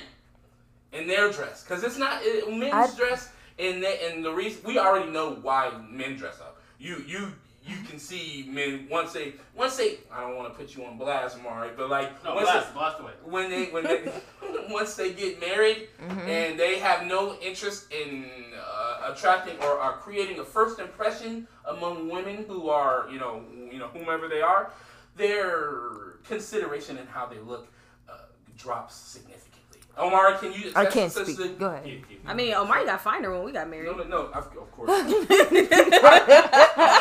and 0.92 1.08
their 1.08 1.30
dress 1.30 1.62
because 1.64 1.82
it's 1.84 1.98
not 1.98 2.20
it, 2.22 2.48
men's 2.52 2.72
I- 2.72 2.96
dress 2.96 3.30
and 3.58 3.82
they, 3.82 4.10
and 4.10 4.24
the 4.24 4.32
reason 4.32 4.62
we 4.64 4.78
already 4.78 5.10
know 5.10 5.38
why 5.42 5.70
men 5.90 6.16
dress 6.16 6.40
up. 6.40 6.60
You 6.78 7.04
you. 7.06 7.32
You 7.66 7.76
can 7.88 7.98
see 7.98 8.44
men 8.50 8.88
once 8.90 9.14
they 9.14 9.32
once 9.56 9.78
they 9.78 9.96
I 10.12 10.20
don't 10.20 10.36
want 10.36 10.52
to 10.52 10.58
put 10.58 10.76
you 10.76 10.84
on 10.84 10.98
blast, 10.98 11.42
Mari, 11.42 11.70
but 11.74 11.88
like 11.88 12.22
No, 12.22 12.34
once 12.34 12.46
they- 12.48 12.52
blast, 12.52 12.74
blast 12.74 13.00
away. 13.00 13.12
when 13.24 13.48
they 13.48 13.66
when 13.70 13.84
they 13.84 14.12
once 14.68 14.96
they 14.96 15.14
get 15.14 15.40
married 15.40 15.88
and 15.98 16.60
they 16.60 16.78
have 16.78 17.06
no 17.06 17.36
interest 17.40 17.90
in 17.90 18.26
uh, 18.54 19.10
attracting 19.10 19.56
or 19.62 19.78
are 19.80 19.94
creating 19.96 20.38
a 20.40 20.44
first 20.44 20.78
impression 20.78 21.48
among 21.66 22.10
women 22.10 22.44
who 22.46 22.68
are 22.68 23.08
you 23.10 23.18
know 23.18 23.42
you 23.72 23.78
know 23.78 23.88
whomever 23.88 24.28
they 24.28 24.42
are, 24.42 24.70
their 25.16 26.13
consideration 26.26 26.98
in 26.98 27.06
how 27.06 27.26
they 27.26 27.38
look 27.38 27.68
uh, 28.08 28.12
drops 28.56 28.94
significantly. 28.94 29.50
Omar, 29.96 30.34
can 30.38 30.52
you? 30.52 30.72
I 30.74 30.86
can't 30.86 31.12
to 31.12 31.24
speak. 31.24 31.38
a- 31.38 31.48
Go 31.54 31.66
ahead. 31.70 31.84
Keith, 31.84 32.04
Keith. 32.08 32.18
I 32.26 32.34
mean, 32.34 32.52
Omar 32.54 32.84
got 32.84 33.00
finer 33.00 33.30
when 33.32 33.44
we 33.44 33.52
got 33.52 33.68
married. 33.70 33.86
No, 33.86 33.92
no, 33.92 34.04
no. 34.04 34.18
Of, 34.26 34.46
of 34.56 34.72
course. 34.72 34.90
I'm 34.92 35.10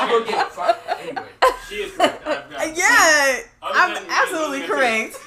gonna 0.10 0.25
get 0.25 0.51
fi- 0.51 0.77
anyway. 1.00 1.25
She 1.68 1.75
is 1.75 1.92
correct. 1.98 2.27
I've 2.27 2.50
got, 2.51 2.77
yeah, 2.77 3.39
Other 3.62 3.80
I'm 3.80 3.94
than- 3.96 4.03
absolutely 4.10 4.63
other 4.63 4.68
than- 4.68 4.77
correct. 4.77 5.18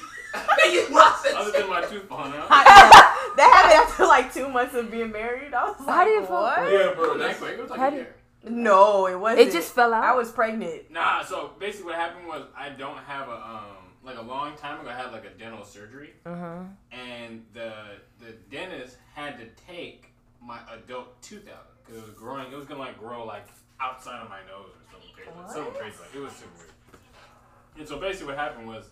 You 0.71 0.87
lost 0.91 1.25
it. 1.25 1.33
Other 1.35 1.51
than 1.51 1.69
my 1.69 1.81
tooth 1.81 2.03
falling 2.07 2.33
out. 2.33 2.47
that 2.49 3.37
happened 3.37 3.73
after 3.73 4.05
like 4.05 4.33
two 4.33 4.47
months 4.49 4.75
of 4.75 4.91
being 4.91 5.11
married. 5.11 5.53
I 5.53 5.63
was 5.69 5.75
How 5.79 5.85
like, 5.87 6.05
do 6.05 6.11
you 6.11 6.21
what? 6.21 6.71
Yeah, 6.71 6.93
bro. 6.93 7.17
That 7.17 7.27
That's, 7.27 7.39
quick, 7.39 7.53
it 7.53 7.61
was 7.61 7.69
like 7.71 7.79
How 7.79 7.87
a 7.89 7.91
year. 7.93 8.15
No, 8.43 9.07
it 9.07 9.19
wasn't. 9.19 9.47
It 9.47 9.51
just 9.51 9.73
fell 9.73 9.93
out. 9.93 10.03
I 10.03 10.13
was 10.15 10.31
pregnant. 10.31 10.91
Nah, 10.91 11.23
so 11.23 11.51
basically 11.59 11.87
what 11.87 11.95
happened 11.95 12.27
was 12.27 12.43
I 12.55 12.69
don't 12.69 12.97
have 12.99 13.27
a 13.29 13.31
um 13.35 13.86
like 14.07 14.17
a 14.17 14.21
long 14.21 14.55
time 14.55 14.79
ago 14.79 14.89
I 14.89 14.93
had 14.95 15.11
like 15.11 15.25
a 15.25 15.37
dental 15.37 15.63
surgery 15.63 16.13
Uh-huh. 16.25 16.61
and 16.91 17.43
the 17.53 17.73
the 18.19 18.31
dentist 18.49 18.97
had 19.13 19.37
to 19.37 19.45
take 19.71 20.11
my 20.41 20.59
adult 20.73 21.21
tooth 21.21 21.47
out 21.49 21.67
because 21.85 22.01
it 22.01 22.05
was 22.07 22.15
growing. 22.15 22.51
It 22.51 22.55
was 22.55 22.65
gonna 22.65 22.79
like 22.79 22.97
grow 22.97 23.25
like 23.25 23.45
outside 23.79 24.21
of 24.23 24.29
my 24.29 24.39
nose 24.47 24.71
or 24.73 24.81
something 24.91 25.11
crazy. 25.13 25.29
Like, 25.37 25.51
something 25.51 25.73
crazy. 25.73 25.97
Like 26.01 26.15
it 26.15 26.19
was 26.21 26.31
super 26.33 26.57
weird. 26.57 26.71
And 27.77 27.87
so 27.87 27.99
basically 27.99 28.27
what 28.27 28.37
happened 28.37 28.67
was 28.67 28.85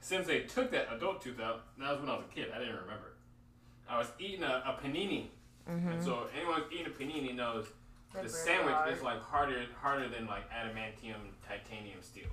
since 0.00 0.26
they 0.26 0.40
took 0.40 0.70
that 0.72 0.88
adult 0.94 1.20
tooth 1.22 1.40
out, 1.40 1.64
that 1.78 1.90
was 1.90 2.00
when 2.00 2.08
I 2.10 2.16
was 2.16 2.24
a 2.30 2.34
kid. 2.34 2.48
I 2.54 2.58
didn't 2.58 2.76
remember. 2.76 3.14
I 3.88 3.98
was 3.98 4.08
eating 4.20 4.42
a, 4.44 4.62
a 4.64 4.78
panini, 4.82 5.26
and 5.66 6.02
so 6.02 6.26
anyone 6.36 6.60
who's 6.62 6.72
eating 6.72 6.86
a 6.86 6.90
panini 6.90 7.34
knows 7.34 7.66
the 8.14 8.22
That's 8.22 8.44
very 8.44 8.56
sandwich 8.56 8.74
hard. 8.74 8.92
is 8.94 9.02
like 9.02 9.20
harder 9.22 9.64
harder 9.80 10.08
than 10.08 10.26
like 10.26 10.48
adamantium 10.50 11.20
titanium 11.46 12.00
steel. 12.02 12.30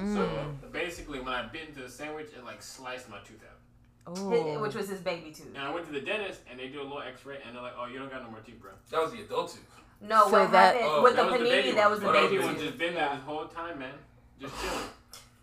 So 0.00 0.20
mm. 0.26 0.72
basically, 0.72 1.20
when 1.20 1.32
I 1.32 1.46
bit 1.46 1.68
into 1.68 1.82
the 1.82 1.88
sandwich, 1.88 2.28
it 2.36 2.44
like 2.44 2.62
sliced 2.62 3.08
my 3.10 3.18
tooth 3.18 3.42
out. 3.44 3.58
Oh. 4.06 4.60
Which 4.60 4.74
was 4.74 4.88
his 4.88 5.00
baby 5.00 5.30
tooth. 5.30 5.48
And 5.54 5.58
I 5.58 5.72
went 5.72 5.86
to 5.86 5.92
the 5.92 6.00
dentist, 6.00 6.40
and 6.50 6.58
they 6.58 6.68
do 6.68 6.80
a 6.80 6.82
little 6.82 7.02
X-ray, 7.02 7.38
and 7.46 7.54
they're 7.54 7.62
like, 7.62 7.74
"Oh, 7.78 7.86
you 7.86 7.98
don't 7.98 8.10
got 8.10 8.22
no 8.24 8.30
more 8.30 8.40
teeth, 8.40 8.60
bro." 8.60 8.70
that 8.90 9.02
was 9.02 9.12
the 9.12 9.20
adult 9.20 9.52
tooth. 9.52 9.60
No, 10.00 10.24
So 10.24 10.30
what 10.40 10.52
that- 10.52 10.74
happened 10.76 10.90
Oh, 10.90 11.02
with 11.02 11.16
the 11.16 11.22
That 11.22 11.30
was 11.30 11.40
the 11.40 11.46
panini? 11.46 11.74
that 11.74 11.90
was 11.90 12.00
the 12.00 12.06
that 12.06 12.12
baby 12.14 12.26
baby 12.28 12.36
was 12.38 12.46
one 12.46 12.54
one. 12.56 12.64
just 12.64 12.78
been 12.78 12.94
there 12.94 13.10
this 13.14 13.24
whole 13.24 13.44
time, 13.46 13.78
man, 13.78 13.92
just 14.40 14.54
chilling. 14.60 14.80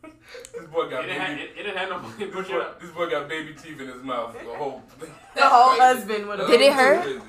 This 0.53 0.67
boy 0.69 0.89
got 0.89 1.03
It 1.03 1.07
didn't, 1.07 1.21
have, 1.21 1.37
baby. 1.37 1.41
it, 1.41 1.51
it 1.59 1.63
didn't 1.63 1.77
have 1.77 1.89
no 1.89 1.99
money 1.99 2.13
This 2.25 2.33
push 2.33 2.47
boy, 2.49 2.59
up. 2.59 2.81
this 2.81 2.91
boy 2.91 3.09
got 3.09 3.29
baby 3.29 3.53
teeth 3.53 3.79
in 3.79 3.87
his 3.87 4.01
mouth. 4.03 4.33
The 4.33 4.53
whole, 4.55 4.81
The 5.35 5.41
whole 5.43 5.79
husband 5.79 6.27
would 6.27 6.39
have. 6.39 6.47
Did 6.47 6.61
it 6.61 6.73
hurt? 6.73 7.21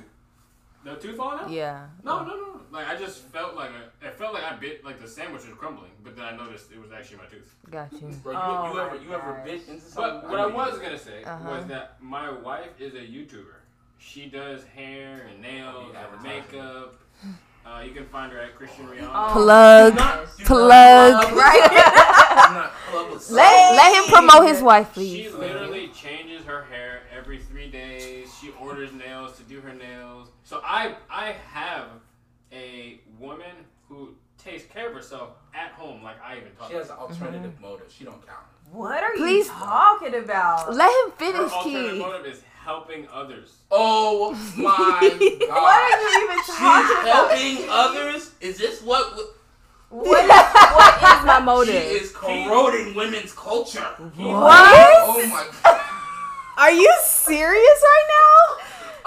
The 0.85 0.95
tooth 0.97 1.17
falling 1.17 1.41
out? 1.41 1.51
Yeah. 1.51 1.87
No, 2.03 2.25
no, 2.25 2.35
no. 2.37 2.48
Like 2.71 2.87
I 2.89 2.97
just 2.97 3.19
felt 3.29 3.55
like 3.57 3.71
a, 3.71 4.07
it 4.07 4.15
felt 4.15 4.35
like 4.35 4.45
I 4.45 4.55
bit 4.57 4.85
like 4.85 5.01
the 5.01 5.09
sandwich 5.09 5.47
was 5.47 5.55
crumbling, 5.57 5.91
but 6.05 6.17
then 6.17 6.25
I 6.25 6.37
noticed 6.37 6.71
it 6.73 6.81
was 6.81 6.93
actually 6.93 7.19
my 7.19 7.27
tooth. 7.27 7.55
Got 7.71 7.93
you. 7.93 8.09
Bro, 8.23 8.33
you, 8.33 8.39
Oh 8.39 8.73
you 8.75 8.81
ever 8.81 8.91
my 8.97 9.03
you 9.03 9.15
ever 9.15 9.43
bit 9.45 9.69
into 9.69 9.81
something? 9.85 10.21
But 10.23 10.31
what 10.31 10.41
I 10.41 10.47
mean, 10.47 10.55
was 10.55 10.79
gonna 10.79 10.99
say 10.99 11.25
Uh-huh. 11.25 11.49
was 11.51 11.67
that 11.67 11.97
my 12.03 12.31
wife 12.31 12.71
is 12.79 12.95
a 12.95 12.99
YouTuber. 12.99 13.55
She 13.99 14.27
does 14.27 14.65
hair 14.65 15.27
and 15.31 15.41
nails 15.43 15.95
Oh, 15.97 16.13
and 16.15 16.23
makeup. 16.23 17.01
Uh, 17.67 17.81
you 17.83 17.91
can 17.93 18.07
find 18.07 18.33
her 18.33 18.39
at 18.39 18.55
Christian 18.55 18.87
Rihanna. 18.87 19.11
Oh. 19.13 19.33
Plug. 19.33 19.95
Not- 19.97 20.37
do 20.39 20.43
not 20.45 20.47
Plug. 20.47 21.23
plug- 21.25 21.33
Right. 21.37 21.69
do 22.49 22.55
not 22.55 22.73
plug 22.91 23.11
with 23.13 23.31
Let, 23.31 23.75
let 23.77 23.95
him 24.05 24.13
promote 24.13 24.49
his 24.49 24.63
wife, 24.63 24.95
please. 24.95 25.25
She 25.25 25.29
literally 25.31 25.89
changes 25.89 26.45
her 26.45 26.63
hair 26.65 27.03
every 27.15 27.39
three 27.41 27.71
days. 27.71 28.33
She 28.41 28.53
orders 28.61 28.93
nails 28.93 29.37
to 29.39 29.43
do 29.43 29.61
her 29.61 29.75
nails. 29.75 30.29
So 30.45 30.61
I 30.65 30.95
I 31.11 31.33
have 31.53 31.89
a 32.53 33.01
woman 33.19 33.55
who 33.89 34.11
takes 34.37 34.65
care 34.65 34.89
of 34.89 34.95
herself 34.95 35.31
at 35.55 35.71
home, 35.73 36.03
like 36.03 36.17
I 36.23 36.37
even 36.39 36.51
talk. 36.59 36.71
She 36.71 36.77
has 36.77 36.91
an 36.91 36.97
alternative 36.97 37.53
mm-hmm. 37.53 37.63
motive. 37.63 37.93
She 37.97 38.05
don't 38.05 38.25
count. 38.27 38.47
What 38.71 39.03
are 39.03 39.15
Please. 39.17 39.47
you 39.47 39.53
talking 39.53 40.15
about? 40.15 40.75
Let 40.75 40.91
him 40.91 41.11
Her 41.11 41.17
finish, 41.17 41.53
alternative 41.53 41.93
Key. 41.93 41.99
motive 41.99 42.27
is 42.27 42.43
helping 42.63 43.09
others. 43.13 43.55
Oh 43.71 44.33
my 44.57 44.65
god! 45.01 45.03
What 45.49 45.83
are 45.83 46.01
you 46.03 46.25
even 46.25 46.37
She's 46.45 46.55
talking 46.55 46.97
about? 47.03 47.31
helping 47.33 47.67
others. 47.71 48.33
Is 48.41 48.59
this 48.59 48.83
what? 48.83 49.11
What 49.91 50.23
is, 50.23 50.29
what 50.31 50.97
is 50.97 51.25
my 51.25 51.39
She 51.39 51.45
motive? 51.45 51.75
is 51.75 52.13
corroding 52.13 52.95
women's 52.95 53.33
culture. 53.33 53.81
What? 53.81 54.17
Oh 54.17 55.27
my 55.31 55.49
god. 55.65 55.81
Are 56.59 56.73
you 56.73 56.93
serious 57.05 57.83
right 57.83 58.09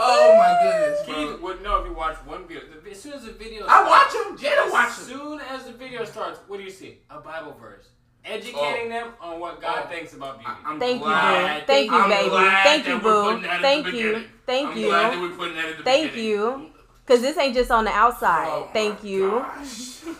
Oh 0.03 0.35
my 0.37 0.57
goodness, 0.63 1.05
bro. 1.05 1.15
Keith 1.33 1.41
would 1.41 1.61
know 1.63 1.81
if 1.81 1.87
you 1.87 1.93
watch 1.93 2.15
one 2.25 2.47
video. 2.47 2.63
The- 2.83 2.91
As 2.91 3.01
soon 3.01 3.13
as 3.13 3.23
the 3.25 3.31
video 3.33 3.65
I 3.67 3.67
starts, 3.67 3.89
watch 3.89 4.13
them. 4.13 4.37
Jada 4.37 4.65
As 4.65 4.71
watch 4.71 4.95
them. 4.97 5.05
soon 5.05 5.39
as 5.41 5.65
the 5.65 5.71
video 5.73 6.05
starts, 6.05 6.39
what 6.47 6.57
do 6.57 6.63
you 6.63 6.71
see? 6.71 6.97
A 7.09 7.19
Bible 7.19 7.55
verse. 7.59 7.87
Educating 8.23 8.87
oh. 8.87 8.89
them 8.89 9.07
on 9.19 9.39
what 9.39 9.61
God 9.61 9.83
Oh. 9.85 9.89
thinks 9.89 10.13
about 10.13 10.39
beauty. 10.39 10.53
I'm? 10.65 10.79
Thank 10.79 10.99
you, 10.99 11.05
glad- 11.05 11.59
boo. 11.61 11.65
Thank 11.67 11.91
you, 11.91 11.97
I'm 11.97 12.09
baby. 12.09 12.29
glad 12.29 12.63
Thank 12.63 12.87
you, 12.87 12.99
boo. 12.99 13.23
putting 13.23 13.41
that 13.43 13.51
at 13.51 13.57
the 13.57 13.61
Thank 13.61 13.87
you. 13.93 14.23
Thank 14.45 14.75
you. 14.77 14.85
glad 14.87 15.13
that 15.13 15.21
we're 15.21 15.29
putting 15.29 15.55
that 15.55 15.65
at 15.65 15.77
the 15.77 15.83
Thank 15.83 16.11
beginning. 16.11 16.29
you. 16.31 16.67
Because 17.05 17.21
this 17.21 17.37
ain't 17.37 17.53
just 17.55 17.71
on 17.71 17.83
the 17.85 17.91
outside. 17.91 18.47
Oh 18.49 18.65
my 18.67 18.73
Thank 18.73 19.03
you. 19.03 19.29
gosh. 19.29 20.01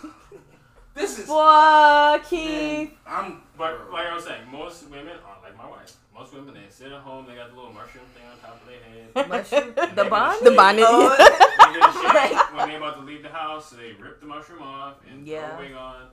This 0.93 1.19
is. 1.19 1.25
Boy, 1.27 2.19
Keith. 2.29 2.91
I'm. 3.07 3.41
But 3.57 3.89
like 3.93 4.07
I 4.07 4.13
was 4.13 4.25
saying, 4.25 4.41
most 4.51 4.89
women 4.89 5.15
are 5.25 5.37
like 5.41 5.55
my 5.57 5.65
wife. 5.69 5.93
Most 6.21 6.33
women 6.35 6.53
they 6.53 6.69
sit 6.69 6.91
at 6.91 7.01
home, 7.01 7.25
they 7.27 7.33
got 7.33 7.49
the 7.49 7.55
little 7.55 7.73
mushroom 7.73 8.05
thing 8.13 8.21
on 8.31 8.37
top 8.39 8.61
of 8.61 8.67
their 8.67 8.77
head. 8.77 9.27
Mushroom. 9.73 9.73
The 9.95 10.03
they 10.03 10.09
bun? 10.09 10.43
The 10.43 10.51
bonnet. 10.51 10.83
Oh. 10.87 11.09
They 11.71 11.79
get 11.79 11.89
a 11.89 11.93
shit 11.93 12.55
when 12.55 12.69
they 12.69 12.75
about 12.75 12.95
to 12.97 13.01
leave 13.03 13.23
the 13.23 13.29
house, 13.29 13.69
so 13.71 13.77
they 13.77 13.93
rip 13.93 14.19
the 14.19 14.27
mushroom 14.27 14.61
off 14.61 14.97
and 15.09 15.25
Yeah. 15.25 15.55
throw 15.55 15.57
a 15.65 15.67
wig 15.67 15.73
on. 15.75 16.07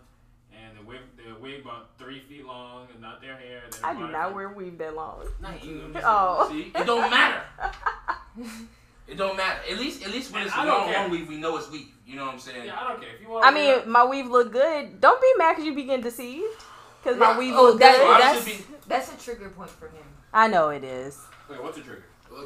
And 0.52 0.78
the 0.78 0.82
wig, 0.88 1.00
the 1.16 1.38
wig 1.38 1.60
about 1.62 1.90
three 1.98 2.20
feet 2.20 2.46
long 2.46 2.86
and 2.92 3.02
not 3.02 3.20
their 3.20 3.36
hair. 3.36 3.62
They 3.70 3.78
I 3.82 3.88
don't 3.88 3.96
do 3.96 4.00
want 4.02 4.12
not 4.12 4.30
it- 4.30 4.34
wear 4.34 4.48
weave 4.50 4.78
that 4.78 4.94
long. 4.94 5.26
Not 5.42 5.62
you. 5.64 5.82
I'm 5.84 5.92
just 5.92 6.06
Oh. 6.08 6.48
See, 6.50 6.72
it 6.74 6.86
don't 6.86 7.10
matter. 7.10 7.42
It 9.08 9.16
don't 9.16 9.36
matter. 9.38 9.60
At 9.70 9.78
least, 9.78 10.04
at 10.04 10.10
least 10.12 10.32
when 10.34 10.42
it's 10.42 10.54
I 10.54 10.64
a 10.64 10.66
don't 10.66 10.84
long, 10.84 10.92
long 10.92 11.10
weave, 11.10 11.28
we 11.28 11.38
know 11.38 11.56
it's 11.56 11.70
weave. 11.70 11.88
You 12.06 12.16
know 12.16 12.26
what 12.26 12.34
I'm 12.34 12.38
saying? 12.40 12.66
Yeah, 12.66 12.78
I 12.78 12.88
don't 12.90 13.00
care 13.00 13.14
if 13.14 13.22
you 13.22 13.28
want. 13.30 13.44
I 13.46 13.50
mean, 13.50 13.74
uh, 13.80 13.82
my 13.86 14.04
weave 14.04 14.26
look 14.26 14.52
good. 14.52 15.00
Don't 15.00 15.18
be 15.20 15.32
mad 15.38 15.52
because 15.52 15.64
you 15.64 15.74
be 15.74 15.84
getting 15.84 16.02
deceived. 16.04 16.44
Because 17.02 17.18
my 17.18 17.28
Right. 17.30 17.38
weave 17.38 17.54
Oh, 17.56 17.62
look 17.62 17.78
that, 17.80 17.96
So 17.96 18.02
good. 18.02 18.08
Oh, 18.08 18.18
that's, 18.18 18.46
should 18.46 18.64
that's 18.88 19.12
a 19.12 19.16
trigger 19.24 19.48
point 19.50 19.70
for 19.70 19.86
him. 19.88 20.02
I 20.32 20.48
know 20.48 20.70
it 20.70 20.84
is. 20.84 21.20
wait, 21.48 21.62
what's 21.62 21.78
a 21.78 21.80
trigger? 21.82 22.04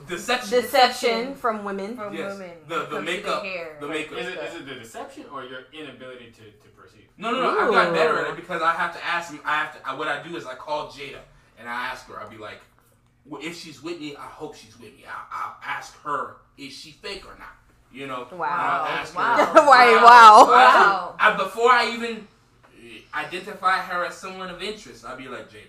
Deception. 0.08 0.50
Deception 0.62 1.34
from 1.34 1.64
women. 1.64 1.96
From 1.96 2.14
Yes. 2.14 2.32
women. 2.34 2.56
The- 2.68 2.74
the 2.76 2.80
it 2.82 2.88
comes 2.90 2.94
to 2.94 3.00
makeup- 3.12 3.42
hair. 3.44 3.76
the 3.80 3.88
makeup. 3.88 4.18
Is 4.18 4.26
it, 4.28 4.38
is 4.38 4.54
it 4.54 4.66
the 4.66 4.74
deception 4.76 5.24
or 5.32 5.44
your 5.44 5.62
inability 5.72 6.30
to, 6.32 6.44
to 6.50 6.68
perceive? 6.76 7.06
No, 7.18 7.30
no, 7.32 7.42
no. 7.42 7.60
I've 7.66 7.70
gotten 7.72 7.94
better 7.94 8.18
at 8.24 8.30
it 8.30 8.36
because 8.36 8.62
I 8.62 8.72
have 8.72 8.94
to 8.96 9.04
ask. 9.04 9.34
I 9.44 9.54
have 9.56 9.72
to. 9.82 9.88
I, 9.88 9.94
what 9.94 10.08
I 10.08 10.22
do 10.22 10.36
is 10.36 10.46
I 10.46 10.54
call 10.54 10.86
Jada 10.88 11.18
and 11.58 11.68
I 11.68 11.72
ask 11.88 12.06
her. 12.08 12.18
I'll 12.20 12.30
be 12.30 12.38
like, 12.38 12.60
well, 13.26 13.42
if 13.44 13.56
she's 13.58 13.82
with 13.82 14.00
me, 14.00 14.16
I 14.16 14.22
hope 14.26 14.54
she's 14.54 14.78
with 14.78 14.92
me. 14.94 15.04
I'll, 15.06 15.26
I'll 15.30 15.56
ask 15.64 16.00
her, 16.04 16.36
is 16.56 16.72
she 16.72 16.92
fake 16.92 17.24
or 17.26 17.36
not? 17.38 17.48
You 17.92 18.06
know, 18.06 18.26
Wow. 18.32 18.46
I'll 18.48 18.86
ask 18.86 19.12
her, 19.12 19.18
Wow. 19.20 19.36
Right, 19.66 19.94
I'll- 19.98 20.46
wow. 20.46 20.50
Wow. 20.50 21.14
I, 21.18 21.36
before 21.36 21.70
I 21.70 21.90
even 21.92 22.26
identify 23.14 23.78
her 23.78 24.04
as 24.04 24.16
someone 24.16 24.50
of 24.50 24.62
interest, 24.62 25.04
I'll 25.04 25.16
be 25.16 25.28
like, 25.28 25.50
Jada, 25.50 25.66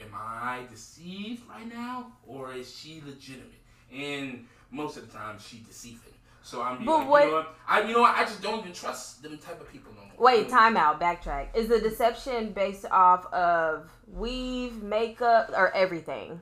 am 0.00 0.08
I 0.14 0.62
deceived 0.70 1.42
right 1.48 1.72
now, 1.72 2.12
or 2.26 2.52
is 2.52 2.74
she 2.74 3.02
legitimate? 3.06 3.52
And 3.92 4.46
most 4.70 4.96
of 4.96 5.10
the 5.10 5.16
time, 5.16 5.38
she 5.38 5.58
deceiving. 5.66 6.12
So 6.42 6.62
I'm 6.62 6.84
But 6.84 6.98
like, 6.98 7.08
what- 7.08 7.24
you 7.24 7.30
know 7.30 7.36
what? 7.38 7.54
I, 7.68 7.80
you 7.82 7.94
know 7.94 8.00
what? 8.02 8.16
I 8.16 8.24
just 8.24 8.40
don't 8.42 8.60
even 8.60 8.72
trust 8.72 9.22
them 9.22 9.36
type 9.38 9.60
of 9.60 9.70
people 9.72 9.92
no 9.94 10.02
more. 10.02 10.12
Wait, 10.18 10.48
time 10.48 10.76
out, 10.76 11.00
backtrack. 11.00 11.54
Is 11.56 11.68
the 11.68 11.80
deception 11.80 12.52
based 12.52 12.86
off 12.90 13.26
of 13.32 13.90
weave, 14.12 14.82
makeup, 14.82 15.50
or 15.56 15.74
everything? 15.74 16.40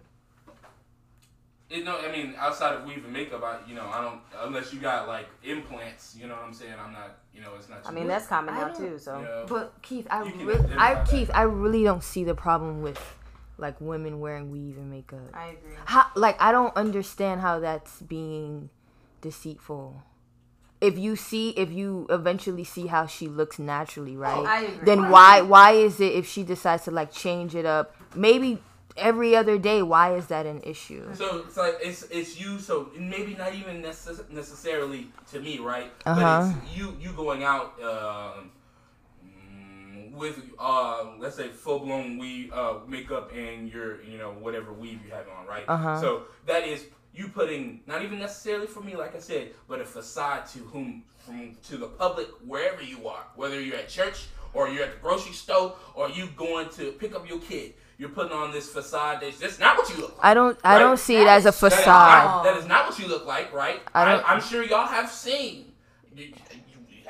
It, 1.74 1.84
no, 1.84 1.98
I 1.98 2.12
mean, 2.12 2.34
outside 2.38 2.76
of 2.76 2.84
weave 2.84 3.04
and 3.04 3.12
makeup, 3.12 3.42
I, 3.42 3.58
you 3.68 3.74
know, 3.74 3.84
I 3.92 4.00
don't 4.00 4.20
unless 4.42 4.72
you 4.72 4.78
got 4.78 5.08
like 5.08 5.26
implants. 5.42 6.16
You 6.16 6.28
know 6.28 6.34
what 6.34 6.44
I'm 6.44 6.54
saying? 6.54 6.74
I'm 6.78 6.92
not, 6.92 7.18
you 7.34 7.40
know, 7.40 7.50
it's 7.58 7.68
not. 7.68 7.80
I 7.84 7.90
mean, 7.90 8.06
much, 8.06 8.14
that's 8.14 8.26
common 8.28 8.54
now 8.54 8.68
too. 8.68 8.96
So 9.00 9.12
you 9.18 9.22
know. 9.22 9.28
But 9.48 9.82
Keith, 9.82 10.06
I 10.08 10.20
really, 10.20 10.54
identify 10.54 10.90
I 10.90 10.94
that. 10.94 11.08
Keith, 11.08 11.30
I 11.34 11.42
really 11.42 11.82
don't 11.82 12.04
see 12.04 12.22
the 12.22 12.34
problem 12.36 12.80
with 12.80 13.16
like 13.58 13.80
women 13.80 14.20
wearing 14.20 14.52
weave 14.52 14.76
and 14.76 14.88
makeup. 14.88 15.18
I 15.34 15.48
agree. 15.48 15.72
How, 15.84 16.06
like 16.14 16.40
I 16.40 16.52
don't 16.52 16.76
understand 16.76 17.40
how 17.40 17.58
that's 17.58 18.00
being 18.02 18.70
deceitful. 19.20 20.00
If 20.80 20.96
you 20.96 21.16
see, 21.16 21.50
if 21.50 21.72
you 21.72 22.06
eventually 22.08 22.62
see 22.62 22.86
how 22.86 23.06
she 23.06 23.26
looks 23.26 23.58
naturally, 23.58 24.16
right? 24.16 24.46
I 24.46 24.60
agree. 24.60 24.84
then 24.84 25.08
why 25.10 25.40
why 25.40 25.72
is 25.72 25.98
it 26.00 26.12
if 26.12 26.28
she 26.28 26.44
decides 26.44 26.84
to 26.84 26.92
like 26.92 27.10
change 27.10 27.56
it 27.56 27.66
up, 27.66 27.96
maybe 28.14 28.60
every 28.96 29.36
other 29.36 29.58
day? 29.58 29.82
Why 29.82 30.14
is 30.14 30.26
that 30.28 30.46
an 30.46 30.62
issue? 30.62 31.14
So 31.14 31.44
it's 31.46 31.56
like 31.56 31.76
it's 31.82 32.02
it's 32.10 32.40
you. 32.40 32.58
So 32.58 32.90
maybe 32.98 33.34
not 33.34 33.54
even 33.54 33.82
necess- 33.82 34.28
necessarily 34.30 35.08
to 35.32 35.40
me, 35.40 35.58
right? 35.58 35.90
Uh-huh. 36.06 36.20
But 36.20 36.64
it's 36.64 36.76
you 36.76 36.96
you 37.00 37.12
going 37.12 37.44
out 37.44 37.74
um, 37.82 38.50
mm, 39.26 40.12
with 40.12 40.40
uh 40.58 41.06
let's 41.18 41.36
say 41.36 41.48
full 41.48 41.80
blown 41.80 42.18
weave 42.18 42.52
uh 42.52 42.74
makeup 42.86 43.32
and 43.34 43.72
your 43.72 44.02
you 44.02 44.18
know 44.18 44.32
whatever 44.32 44.72
weave 44.72 45.00
you 45.04 45.10
have 45.12 45.26
on, 45.28 45.46
right? 45.46 45.64
Uh-huh. 45.68 46.00
So 46.00 46.22
that 46.46 46.66
is 46.66 46.84
you 47.14 47.28
putting 47.28 47.80
not 47.86 48.02
even 48.02 48.18
necessarily 48.18 48.66
for 48.66 48.80
me, 48.80 48.96
like 48.96 49.14
I 49.14 49.20
said, 49.20 49.52
but 49.68 49.80
a 49.80 49.84
facade 49.84 50.46
to 50.48 50.58
whom 50.58 51.04
from 51.18 51.56
to 51.68 51.76
the 51.76 51.86
public 51.86 52.26
wherever 52.44 52.82
you 52.82 53.08
are, 53.08 53.24
whether 53.36 53.60
you're 53.60 53.76
at 53.76 53.88
church 53.88 54.26
or 54.52 54.68
you're 54.68 54.84
at 54.84 54.92
the 54.92 54.98
grocery 55.00 55.32
store 55.32 55.76
or 55.94 56.10
you 56.10 56.28
going 56.36 56.68
to 56.70 56.92
pick 56.92 57.14
up 57.14 57.28
your 57.28 57.38
kid. 57.40 57.74
You're 57.96 58.08
putting 58.08 58.32
on 58.32 58.50
this 58.50 58.68
facade 58.68 59.20
that's 59.22 59.38
that's 59.38 59.58
not 59.60 59.76
what 59.78 59.88
you 59.90 59.96
look 60.02 60.16
like. 60.16 60.24
I 60.26 60.34
don't 60.34 60.58
I 60.64 60.78
don't 60.78 60.98
see 60.98 61.16
it 61.16 61.26
as 61.28 61.42
a 61.42 61.46
That 61.46 61.54
is 61.54 61.60
facade. 61.60 62.24
not- 62.24 62.44
that 62.44 62.56
is 62.56 62.66
not 62.66 62.88
what 62.88 62.98
you 62.98 63.06
look 63.06 63.24
like, 63.26 63.52
right? 63.52 63.80
I 63.94 64.02
I 64.02 64.04
don't- 64.12 64.30
I, 64.30 64.34
am 64.34 64.40
sure 64.40 64.62
y'all 64.64 64.86
have 64.86 65.10
seen. 65.10 65.72
you- 66.14 66.24
you- 66.26 66.34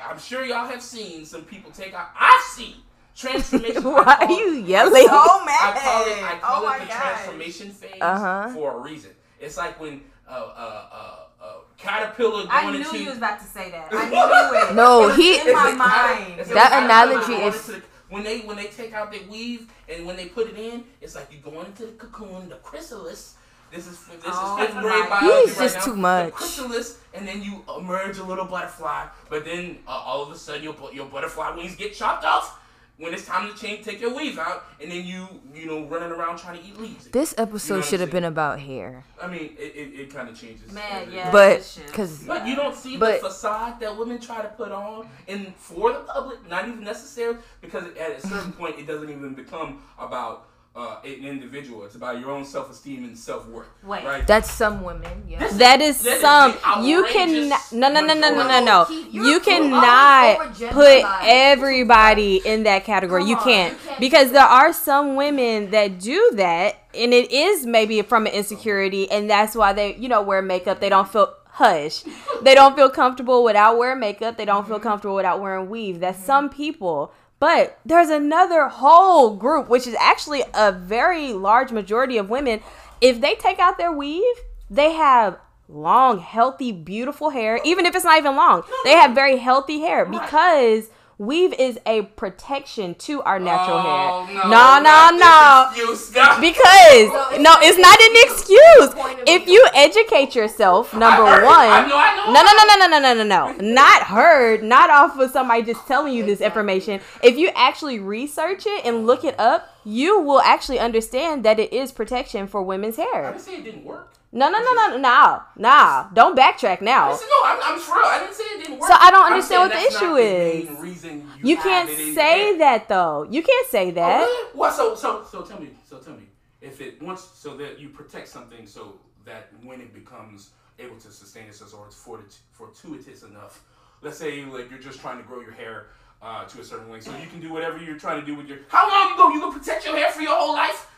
I'm 0.07 0.19
sure 0.19 0.45
y'all 0.45 0.67
have 0.67 0.81
seen 0.83 1.25
some 1.25 1.43
people 1.43 1.71
take 1.71 1.93
out. 1.95 2.09
I've 2.19 2.41
seen 2.43 2.75
transformation. 3.15 3.77
I 3.77 3.89
Why 3.89 4.01
are 4.03 4.17
call- 4.27 4.37
you 4.39 4.51
yelling? 4.51 5.05
I 5.05 5.07
call 5.07 6.05
it, 6.05 6.23
I 6.23 6.37
call 6.39 6.65
Oh 6.65 6.73
it 6.73 6.79
the 6.81 6.85
transformation 6.85 7.71
phase 7.71 7.97
Uh-huh. 8.01 8.49
for 8.53 8.77
a 8.77 8.79
reason. 8.81 9.11
It's 9.39 9.57
like 9.57 9.79
when 9.79 10.01
a 10.27 10.31
uh, 10.31 10.35
uh, 10.35 10.85
uh, 10.91 11.43
uh, 11.43 11.53
caterpillar 11.77 12.43
going 12.45 12.47
I 12.51 12.71
knew 12.71 12.77
into 12.79 12.97
you 12.99 13.09
was 13.09 13.17
about 13.17 13.39
to 13.39 13.45
say 13.45 13.71
that. 13.71 13.87
I 13.91 14.09
knew 14.09 14.69
it. 14.69 14.75
No, 14.75 15.07
It 15.09 15.15
he- 15.15 15.39
in 15.39 15.53
my 15.53 15.69
It's 15.69 15.79
like 15.79 15.89
cater- 15.89 16.19
mind. 16.29 16.39
it's 16.41 16.49
That 16.49 16.83
analogy 16.83 17.33
is- 17.33 17.69
into 17.69 17.81
the- 17.81 17.87
when 18.09 18.23
they 18.23 18.39
when 18.41 18.55
they 18.57 18.67
take 18.67 18.93
out 18.93 19.11
their 19.11 19.27
weave 19.29 19.69
and 19.89 20.05
when 20.05 20.15
they 20.15 20.27
put 20.27 20.47
it 20.49 20.57
in, 20.57 20.83
it's 21.01 21.15
like 21.15 21.27
you're 21.31 21.41
going 21.53 21.65
into 21.67 21.85
the 21.85 21.91
cocoon, 21.93 22.49
the 22.49 22.55
chrysalis. 22.57 23.35
This 23.71 23.87
is 23.87 23.99
this 24.05 24.17
Oh 24.25 24.57
is 24.57 24.65
fifth 24.67 24.75
my 24.75 24.81
grade 24.81 25.09
biology 25.09 25.47
He's 25.49 25.57
right 25.57 25.63
just 25.65 25.75
now. 25.75 25.85
too 25.85 25.95
much. 25.95 26.25
The 26.27 26.31
chrysalis, 26.31 26.99
and 27.13 27.27
then 27.27 27.41
you 27.41 27.63
emerge 27.77 28.17
a 28.19 28.23
little 28.23 28.45
butterfly, 28.45 29.07
but 29.29 29.43
then 29.43 29.79
uh, 29.87 29.91
all 29.91 30.21
of 30.23 30.31
a 30.31 30.37
sudden 30.37 30.63
your 30.63 30.75
your 30.93 31.07
butterfly 31.07 31.55
wings 31.55 31.75
get 31.75 31.93
chopped 31.93 32.23
off. 32.23 32.61
When 32.97 33.13
it's 33.13 33.25
time 33.25 33.51
to 33.51 33.57
change, 33.57 33.83
take 33.83 33.99
your 33.99 34.15
weave 34.15 34.39
out, 34.39 34.63
and 34.81 34.89
then 34.89 35.05
you 35.05 35.27
you 35.53 35.65
know 35.65 35.85
running 35.85 36.11
around 36.11 36.37
trying 36.37 36.61
to 36.61 36.65
eat 36.67 36.79
leaves. 36.79 37.07
This 37.07 37.33
You 37.37 37.43
know 37.43 37.49
episode 37.49 37.83
should 37.83 37.99
have 37.99 38.09
been 38.11 38.23
about 38.23 38.59
hair, 38.59 39.03
I 39.21 39.27
mean, 39.27 39.55
it, 39.59 39.75
it, 39.75 39.99
it 39.99 40.13
kind 40.13 40.29
of 40.29 40.39
changes. 40.39 40.71
Man, 40.71 41.11
yeah. 41.11 41.29
but 41.29 41.77
because 41.87 42.23
but 42.23 42.47
you 42.47 42.55
don't 42.55 42.75
see 42.75 42.95
But- 42.95 43.21
the 43.21 43.27
facade 43.27 43.81
that 43.81 43.97
women 43.97 44.19
try 44.21 44.41
to 44.41 44.47
put 44.47 44.71
on 44.71 45.09
and 45.27 45.53
for 45.57 45.91
the 45.91 45.99
public, 45.99 46.49
not 46.49 46.67
even 46.69 46.83
necessary, 46.85 47.35
because 47.59 47.83
at 47.99 48.11
a 48.11 48.27
certain 48.27 48.53
point 48.53 48.79
it 48.79 48.87
doesn't 48.87 49.09
even 49.09 49.33
become 49.33 49.81
about 49.99 50.47
uh, 50.75 50.97
an 51.05 51.25
individual. 51.25 51.85
It's 51.85 51.95
about 51.95 52.19
your 52.19 52.31
own 52.31 52.43
self 52.45 52.69
esteem 52.69 53.03
and 53.05 53.17
self 53.17 53.47
worth. 53.47 53.67
Wait. 53.83 54.03
right? 54.03 54.27
that's 54.27 54.51
some 54.51 54.83
women. 54.83 55.23
Yeah. 55.27 55.39
This- 55.39 55.53
That 55.53 55.81
is 55.81 56.01
That 56.03 56.15
is 56.15 56.21
some. 56.21 56.51
the 56.51 56.87
You 56.87 57.05
can 57.05 57.49
no 57.71 57.89
no 57.89 58.01
no 58.01 58.13
no 58.13 58.33
no 58.35 58.47
no 58.47 58.63
no. 58.63 58.87
You 58.89 59.39
cannot 59.39 60.53
put 60.71 61.03
everybody 61.23 62.41
in 62.45 62.63
that 62.63 62.83
category. 62.83 63.21
Come 63.21 63.29
You 63.29 63.37
can't 63.37 63.73
you 63.73 63.79
can't 63.87 63.99
because 63.99 64.31
there 64.31 64.43
are 64.43 64.73
some 64.73 65.15
women 65.15 65.71
that 65.71 65.99
do 65.99 66.31
that, 66.35 66.75
and 66.93 67.13
it 67.13 67.31
is 67.31 67.65
maybe 67.65 68.01
from 68.01 68.25
an 68.27 68.33
insecurity, 68.33 69.09
and 69.09 69.29
that's 69.29 69.55
why 69.55 69.73
they 69.73 69.95
you 69.95 70.09
know 70.09 70.21
wear 70.21 70.41
makeup. 70.41 70.79
They 70.81 70.89
don't 70.89 71.07
feel 71.07 71.33
hush. 71.47 72.03
They 72.41 72.53
don't 72.53 72.75
feel 72.75 72.89
comfortable 72.89 73.43
without 73.45 73.77
wearing 73.77 73.99
makeup. 74.01 74.35
They 74.37 74.43
don't 74.45 74.67
feel 74.67 74.79
comfortable 74.79 75.15
without 75.15 75.39
wearing 75.39 75.69
weave. 75.69 76.01
That's 76.01 76.21
some 76.21 76.49
people. 76.49 77.13
But 77.39 77.79
there's 77.85 78.09
another 78.09 78.67
whole 78.67 79.35
group, 79.35 79.69
which 79.69 79.87
is 79.87 79.95
actually 79.99 80.43
a 80.53 80.71
very 80.71 81.33
large 81.33 81.71
majority 81.71 82.17
of 82.17 82.29
women. 82.29 82.61
If 83.01 83.21
they 83.21 83.35
take 83.35 83.59
out 83.59 83.77
their 83.77 83.91
weave, 83.91 84.23
they 84.69 84.93
have 84.93 85.37
long, 85.67 86.19
healthy, 86.19 86.71
beautiful 86.71 87.31
hair. 87.31 87.59
Even 87.63 87.85
if 87.85 87.95
it's 87.95 88.05
not 88.05 88.17
even 88.17 88.35
long, 88.35 88.63
they 88.83 88.93
have 88.93 89.13
very 89.13 89.37
healthy 89.37 89.79
hair 89.79 90.05
because 90.05 90.89
Weave 91.17 91.53
is 91.53 91.79
a 91.85 92.01
protection 92.01 92.93
to 92.95 93.21
our 93.21 93.39
natural 93.39 93.77
oh, 93.77 94.25
hair. 94.25 94.35
No, 94.49 94.81
no, 94.81 95.11
no. 95.11 95.17
no. 95.17 95.69
Excuse, 95.71 96.13
no. 96.13 96.37
Because 96.41 97.07
no, 97.39 97.39
no 97.39 97.55
it's, 97.61 97.77
not 97.77 97.99
an 98.01 98.15
excuse. 98.27 99.23
If 99.25 99.47
you 99.47 99.65
educate 99.73 100.35
yourself, 100.35 100.93
number 100.93 101.23
one. 101.23 101.35
I 101.35 101.87
know, 101.87 101.95
I 101.97 102.15
know. 102.17 102.33
No, 102.33 102.41
no, 102.43 102.51
no, 102.51 102.75
no, 102.75 102.99
no, 102.99 103.13
no, 103.13 103.23
no, 103.23 103.61
no. 103.61 103.73
not 103.73 104.03
heard, 104.03 104.61
not 104.61 104.89
off 104.89 105.17
of 105.17 105.31
somebody 105.31 105.63
just 105.63 105.87
telling 105.87 106.13
you 106.13 106.25
this 106.25 106.41
information. 106.41 106.99
If 107.23 107.37
you 107.37 107.49
actually 107.55 107.99
research 107.99 108.63
it 108.65 108.85
and 108.85 109.07
look 109.07 109.23
it 109.23 109.39
up, 109.39 109.69
you 109.85 110.19
will 110.19 110.41
actually 110.41 110.79
understand 110.79 111.45
that 111.45 111.59
it 111.59 111.71
is 111.71 111.93
protection 111.93 112.47
for 112.47 112.61
women's 112.61 112.97
hair. 112.97 113.27
I 113.27 113.31
didn't 113.31 113.41
say 113.41 113.55
it 113.55 113.63
didn't 113.63 113.85
work. 113.85 114.11
No, 114.35 114.49
no, 114.49 114.59
no, 114.59 114.73
no, 114.73 114.97
no, 114.97 115.41
nah. 115.55 116.09
Don't 116.13 116.37
backtrack 116.37 116.81
now. 116.81 117.07
no, 117.11 117.17
I'm, 117.45 117.57
I'm 117.63 117.79
for 117.79 117.95
real. 117.95 118.03
I 118.05 118.19
didn't 118.19 118.33
say 118.35 118.43
it 118.43 118.59
didn't 118.63 118.79
work. 118.79 118.89
So 118.89 118.97
I 118.99 119.09
don't 119.09 119.25
understand 119.31 119.61
what 119.61 119.71
the 119.71 119.87
issue 119.87 120.13
the 120.15 120.73
is. 120.73 120.79
reason 120.81 121.29
You 121.41 121.55
have 121.55 121.63
can't 121.63 121.89
say 121.89 122.51
head. 122.51 122.59
that 122.59 122.89
though. 122.89 123.25
You 123.31 123.41
can't 123.41 123.67
say 123.69 123.87
Oh, 123.87 123.91
that. 123.91 124.17
really? 124.19 124.49
Well, 124.53 124.71
so 124.73 124.93
so 124.93 125.23
so 125.23 125.41
tell 125.41 125.59
me, 125.61 125.69
so 125.89 125.99
tell 125.99 126.15
me, 126.15 126.23
if 126.61 126.81
it 126.81 127.01
once 127.01 127.21
so 127.33 127.55
that 127.55 127.79
you 127.79 127.87
protect 127.89 128.27
something 128.27 128.67
so 128.67 128.95
that 129.23 129.47
when 129.63 129.79
it 129.79 129.93
becomes 129.93 130.49
able 130.79 130.97
to 130.97 131.09
sustain 131.11 131.45
itself 131.45 131.73
or 131.73 132.19
it's 132.19 132.39
fortuitous 132.51 133.23
enough, 133.23 133.63
let's 134.01 134.17
say 134.17 134.43
like 134.43 134.69
you're 134.69 134.79
just 134.79 134.99
trying 134.99 135.17
to 135.17 135.23
grow 135.23 135.39
your 135.39 135.53
hair 135.53 135.87
uh, 136.21 136.43
to 136.43 136.59
a 136.59 136.63
certain 136.63 136.91
length, 136.91 137.05
so 137.05 137.15
you 137.23 137.27
can 137.27 137.39
do 137.39 137.53
whatever 137.53 137.77
you're 137.81 137.97
trying 137.97 138.19
to 138.19 138.25
do 138.25 138.35
with 138.35 138.47
your. 138.49 138.57
How 138.67 138.83
long 138.89 139.11
you 139.11 139.15
go? 139.15 139.29
You 139.29 139.39
gonna 139.39 139.57
protect 139.57 139.85
your 139.85 139.95
hair 139.95 140.11
for 140.11 140.21
your 140.21 140.35
whole 140.35 140.53
life? 140.53 140.91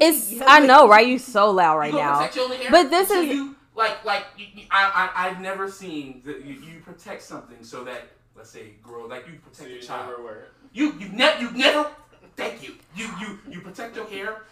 It's 0.00 0.34
I 0.46 0.60
know, 0.60 0.88
right? 0.88 1.06
You 1.12 1.18
so 1.18 1.50
loud 1.50 1.78
right 1.78 1.92
you 1.92 1.98
now. 1.98 2.16
protect 2.18 2.36
your 2.36 2.54
hair? 2.54 2.70
But 2.70 2.90
this 2.90 3.08
So 3.08 3.20
is- 3.20 3.28
you 3.34 3.56
like 3.74 4.04
like 4.04 4.24
you, 4.36 4.46
you- 4.54 4.66
I 4.70 5.10
I 5.14 5.26
I've 5.28 5.40
never 5.40 5.70
seen 5.70 6.22
that 6.24 6.44
you, 6.44 6.54
you 6.54 6.80
protect 6.80 7.22
something 7.22 7.62
so 7.62 7.84
that 7.84 8.08
let's 8.36 8.50
say 8.50 8.72
girl 8.82 9.08
like 9.08 9.26
you 9.26 9.34
protect 9.38 9.70
you 9.70 9.78
a 9.78 9.82
child. 9.82 10.08
never 10.10 10.22
wear 10.22 10.36
it. 10.40 10.48
You 10.72 10.92
you 10.98 11.08
never 11.10 11.40
you 11.40 11.50
never 11.52 11.90
thank 12.36 12.62
you. 12.62 12.74
You 12.96 13.08
you 13.20 13.38
you 13.48 13.60
protect 13.60 13.96
your 13.96 14.06
hair 14.06 14.42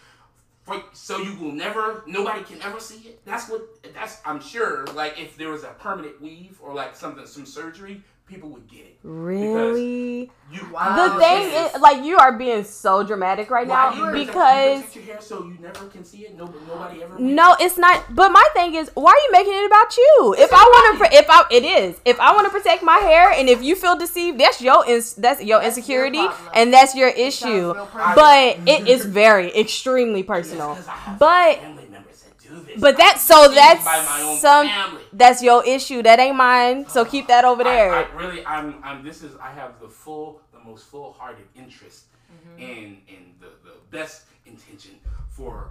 for, 0.63 0.83
so 0.93 1.19
you 1.19 1.37
will 1.39 1.53
never 1.53 2.03
nobody 2.07 2.43
can 2.43 2.61
ever 2.63 2.81
see 2.81 3.01
it. 3.11 3.25
That's 3.25 3.49
what 3.49 3.63
that's 3.95 4.21
I'm 4.25 4.41
sure 4.41 4.85
like 4.95 5.19
if 5.21 5.37
there 5.37 5.51
was 5.51 5.63
a 5.65 5.69
permanent 5.79 6.21
weave 6.21 6.59
or 6.63 6.75
like 6.75 6.97
something 6.97 7.27
some 7.27 7.47
surgery, 7.47 8.03
people 8.27 8.51
would 8.51 8.67
get 8.69 8.87
it. 8.87 8.99
Really? 9.03 10.33
You 10.49 10.67
Wow. 10.73 10.95
The 10.95 11.11
thing 11.19 11.53
is, 11.53 11.81
like, 11.81 12.05
you 12.05 12.17
are 12.19 12.37
being 12.37 12.65
so 12.65 13.03
dramatic 13.03 13.51
right 13.51 13.67
now 13.67 13.95
you 13.95 14.07
you 14.07 14.13
because 14.13 14.95
your 14.95 15.05
hair 15.05 15.21
so 15.21 15.39
you 15.39 15.59
never 15.61 15.87
can 15.89 16.05
see 16.05 16.25
it. 16.25 16.35
Nobody 16.35 16.67
nobody 16.67 17.03
ever. 17.03 17.13
no, 17.19 17.57
it's 17.61 17.79
not. 17.79 18.15
But 18.15 18.31
my 18.31 18.47
thing 18.55 18.75
is, 18.75 18.91
why 18.95 19.13
are 19.13 19.17
you 19.17 19.29
making 19.33 19.55
it 19.55 19.67
about 19.67 19.97
you? 19.97 20.35
If 20.39 20.51
I 20.53 20.63
want 20.63 21.11
to, 21.13 21.17
if 21.19 21.27
I, 21.31 21.45
it 21.51 21.65
is. 21.65 22.01
If 22.05 22.19
I 22.21 22.33
want 22.33 22.47
to 22.47 22.51
protect 22.51 22.83
my 22.83 22.99
hair, 22.99 23.31
and 23.33 23.49
if 23.49 23.63
you 23.63 23.75
feel 23.77 23.97
deceived, 23.97 24.39
that's 24.39 24.61
your, 24.61 24.85
ins, 24.87 25.15
that's 25.15 25.43
your 25.43 25.61
That's 25.61 25.77
your 25.77 25.81
insecurity, 25.81 26.29
problem. 26.29 26.39
and 26.55 26.73
that's 26.75 26.95
your 26.95 27.09
issue. 27.09 27.75
But 28.05 28.61
it 28.67 28.87
is 28.87 29.05
very 29.05 29.55
extremely 29.57 30.23
personal. 30.23 30.75
Yes, 30.75 30.87
'cause 30.87 30.89
I 30.89 30.99
have 30.99 31.19
But 31.19 31.59
family 31.59 31.87
members 31.91 32.21
that 32.23 32.39
do 32.39 32.66
this. 32.77 32.81
but 32.83 32.97
that's 32.97 33.23
so 33.23 33.49
that's 33.49 33.85
by 33.85 34.03
my 34.05 34.23
own 34.23 34.39
some 34.39 34.67
family. 34.69 35.03
that's 35.13 35.43
your 35.43 35.65
issue. 35.67 36.03
That 36.03 36.19
ain't 36.21 36.37
mine. 36.37 36.89
So 36.89 37.05
keep 37.05 37.27
that 37.29 37.45
over 37.45 37.65
there. 37.65 37.93
I, 37.95 38.03
I 38.05 38.13
really, 38.15 38.47
I'm, 38.47 38.77
I'm. 38.85 39.05
This 39.05 39.23
is. 39.23 39.37
I 39.37 39.51
have 39.51 39.81
the 39.81 39.89
full, 39.89 40.41
the 40.53 40.61
most 40.61 40.85
full-hearted 40.87 41.47
interest 41.57 42.05
Mm-hmm. 42.27 42.61
in, 42.63 42.87
in 43.09 43.23
the, 43.41 43.47
the 43.65 43.75
best 43.91 44.25
intention 44.47 44.99
for. 45.31 45.71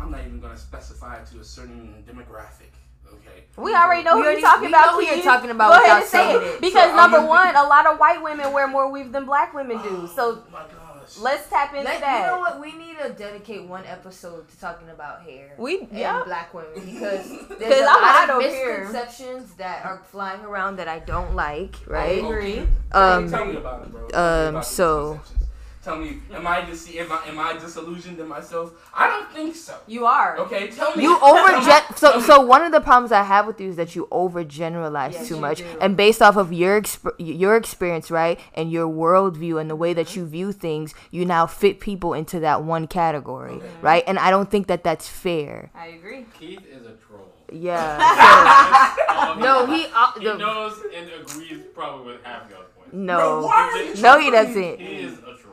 I'm 0.00 0.10
not 0.10 0.20
even 0.26 0.40
gonna 0.40 0.56
specify 0.56 1.22
to 1.24 1.40
a 1.40 1.44
certain 1.44 2.04
demographic. 2.06 2.72
Okay. 3.12 3.44
We 3.56 3.74
already 3.74 4.02
know 4.02 4.16
We 4.16 4.24
who 4.24 4.30
you're 4.30 4.40
talking 4.40 4.68
about. 4.68 4.86
know 4.86 4.94
who 5.00 5.02
you're 5.06 5.22
talking 5.22 5.50
about 5.50 5.70
Go 5.78 5.84
ahead 5.84 6.02
and 6.02 6.10
say 6.10 6.34
it. 6.34 6.42
it. 6.42 6.60
Because 6.60 6.90
So, 6.90 6.96
number 6.96 7.18
I'm 7.18 7.28
one, 7.28 7.54
a 7.54 7.62
lot 7.62 7.86
of 7.86 7.98
white 7.98 8.20
women 8.22 8.52
wear 8.52 8.66
more 8.66 8.90
weave 8.90 9.12
than 9.12 9.24
black 9.24 9.54
women 9.54 9.80
do. 9.82 10.08
So 10.16 10.42
Oh 10.46 10.50
my 10.52 10.64
gosh. 11.04 11.18
let's 11.18 11.48
tap 11.48 11.72
into 11.72 11.84
Let, 11.84 12.00
that. 12.00 12.20
you 12.20 12.26
know 12.32 12.38
what? 12.40 12.60
We 12.60 12.72
need 12.76 12.96
to 13.02 13.10
dedicate 13.10 13.64
one 13.64 13.84
episode 13.86 14.48
to 14.48 14.60
talking 14.60 14.88
about 14.90 15.22
hair. 15.22 15.54
We 15.58 15.80
and 15.80 15.88
yeah. 15.92 16.22
black 16.24 16.52
women 16.54 16.70
because 16.74 17.28
there's 17.58 17.80
a 17.80 17.86
I'm 17.88 18.02
lot 18.02 18.30
of 18.30 18.36
over 18.36 18.48
here. 18.48 18.78
misconceptions 18.84 19.54
that 19.54 19.84
are 19.84 19.98
flying 20.10 20.40
around 20.42 20.76
that 20.76 20.88
I 20.88 20.98
don't 21.00 21.34
like. 21.34 21.76
Right? 21.86 22.22
I 22.22 22.22
Right? 22.22 22.24
agree. 22.24 22.68
Um, 22.92 23.30
tell 23.30 23.44
me 23.44 23.56
about 23.56 23.82
it, 23.82 23.90
bro. 23.92 24.02
Um, 24.06 24.08
about 24.56 24.66
so- 24.66 25.14
misconceptions. 25.14 25.43
Tell 25.84 25.96
me, 25.98 26.18
am 26.32 26.46
I 26.46 26.62
dis- 26.64 26.88
am 26.96 27.12
I 27.12 27.20
am 27.28 27.38
I 27.38 27.52
disillusioned 27.58 28.18
in 28.18 28.26
myself? 28.26 28.72
I 28.94 29.06
don't 29.06 29.30
think 29.32 29.54
so. 29.54 29.76
You 29.86 30.06
are. 30.06 30.38
Okay, 30.38 30.68
tell 30.68 30.96
me. 30.96 31.02
You 31.02 31.18
tell 31.18 31.28
over 31.36 31.58
me- 31.58 31.64
gen- 31.66 31.82
so 31.96 32.20
so 32.20 32.40
one 32.40 32.62
of 32.62 32.72
the 32.72 32.80
problems 32.80 33.12
I 33.12 33.22
have 33.22 33.46
with 33.46 33.60
you 33.60 33.68
is 33.68 33.76
that 33.76 33.94
you 33.94 34.08
overgeneralize 34.10 35.12
Yes, 35.12 35.28
too 35.28 35.34
you 35.34 35.40
much, 35.42 35.58
do. 35.58 35.66
and 35.82 35.94
based 35.94 36.22
off 36.22 36.36
of 36.36 36.54
your 36.54 36.80
exp- 36.80 37.12
your 37.18 37.54
experience, 37.56 38.10
right, 38.10 38.40
and 38.54 38.72
your 38.72 38.88
worldview 38.88 39.60
and 39.60 39.68
the 39.68 39.76
way 39.76 39.92
that 39.92 40.16
you 40.16 40.24
view 40.24 40.52
things, 40.52 40.94
you 41.10 41.26
now 41.26 41.44
fit 41.46 41.80
people 41.80 42.14
into 42.14 42.40
that 42.40 42.62
one 42.64 42.86
category, 42.86 43.56
Okay. 43.56 43.66
right? 43.82 44.04
And 44.06 44.18
I 44.18 44.30
don't 44.30 44.50
think 44.50 44.68
that 44.68 44.84
that's 44.84 45.06
fair. 45.06 45.70
I 45.74 45.88
agree. 45.88 46.24
Keith 46.40 46.64
is 46.66 46.86
a 46.86 46.92
troll. 46.92 47.28
Yeah. 47.52 48.96
All 49.10 49.36
no, 49.38 49.66
he, 49.66 49.82
he 49.82 49.88
uh, 49.94 50.12
he 50.18 50.24
the, 50.24 50.36
knows 50.38 50.80
and 50.94 51.10
agrees 51.20 51.60
probably 51.74 52.14
with 52.14 52.22
half 52.24 52.48
y'all's 52.50 52.64
points. 52.74 52.90
Bro, 52.92 53.02
no, 53.04 53.42
why 53.46 53.92
no, 54.00 54.18
he 54.18 54.30
doesn't. 54.30 54.80
He 54.80 54.86
is 55.02 55.18
a 55.18 55.22
troll. 55.22 55.43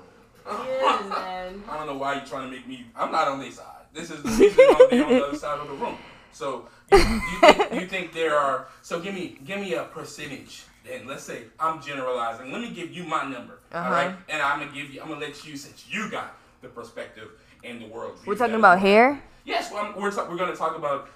Man. 1.10 1.64
I 1.70 1.78
don't 1.78 1.88
know 1.88 1.98
why 1.98 2.16
you're 2.16 2.26
trying 2.26 2.50
to 2.50 2.56
make 2.56 2.68
me. 2.68 2.86
I'm 2.96 3.12
not 3.12 3.28
on 3.28 3.40
their 3.40 3.52
side. 3.52 3.66
This 3.94 4.12
is 4.12 4.24
the 4.24 4.30
reason 4.30 4.66
I'm 4.70 4.76
on 4.76 4.90
the 5.20 5.26
other 5.26 5.38
side 5.46 5.60
of 5.60 5.68
the 5.68 5.74
room. 5.74 5.98
So 6.32 6.68
you, 6.92 6.98
you, 6.98 7.40
think, 7.42 7.74
you 7.74 7.88
think 7.88 8.14
there 8.14 8.38
are? 8.38 8.68
So 8.82 9.00
give 9.00 9.14
me 9.14 9.38
give 9.46 9.60
me 9.60 9.74
a 9.74 9.84
percentage. 9.84 10.64
And 10.92 11.08
let's 11.08 11.24
say 11.24 11.44
I'm 11.60 11.82
generalizing. 11.82 12.52
Let 12.52 12.62
me 12.62 12.72
give 12.72 12.92
you 12.92 13.04
my 13.04 13.24
number. 13.24 13.60
Uh-huh. 13.72 13.86
All 13.86 13.92
right, 13.92 14.16
and 14.30 14.42
I'm 14.42 14.60
gonna 14.60 14.72
give 14.72 14.92
you. 14.94 15.02
I'm 15.02 15.10
gonna 15.10 15.20
let 15.20 15.46
you 15.46 15.56
since 15.56 15.86
you 15.90 16.10
got 16.10 16.36
the 16.62 16.70
perspective 16.70 17.30
and 17.64 17.82
the 17.82 17.88
world. 17.88 18.18
We're 18.26 18.36
talking 18.36 18.56
about 18.56 18.80
hair. 18.80 19.22
Yes, 19.46 19.72
well, 19.72 19.94
we're 19.98 20.12
ta- 20.12 20.28
we're 20.30 20.38
gonna 20.38 20.56
talk 20.56 20.76
about. 20.78 21.10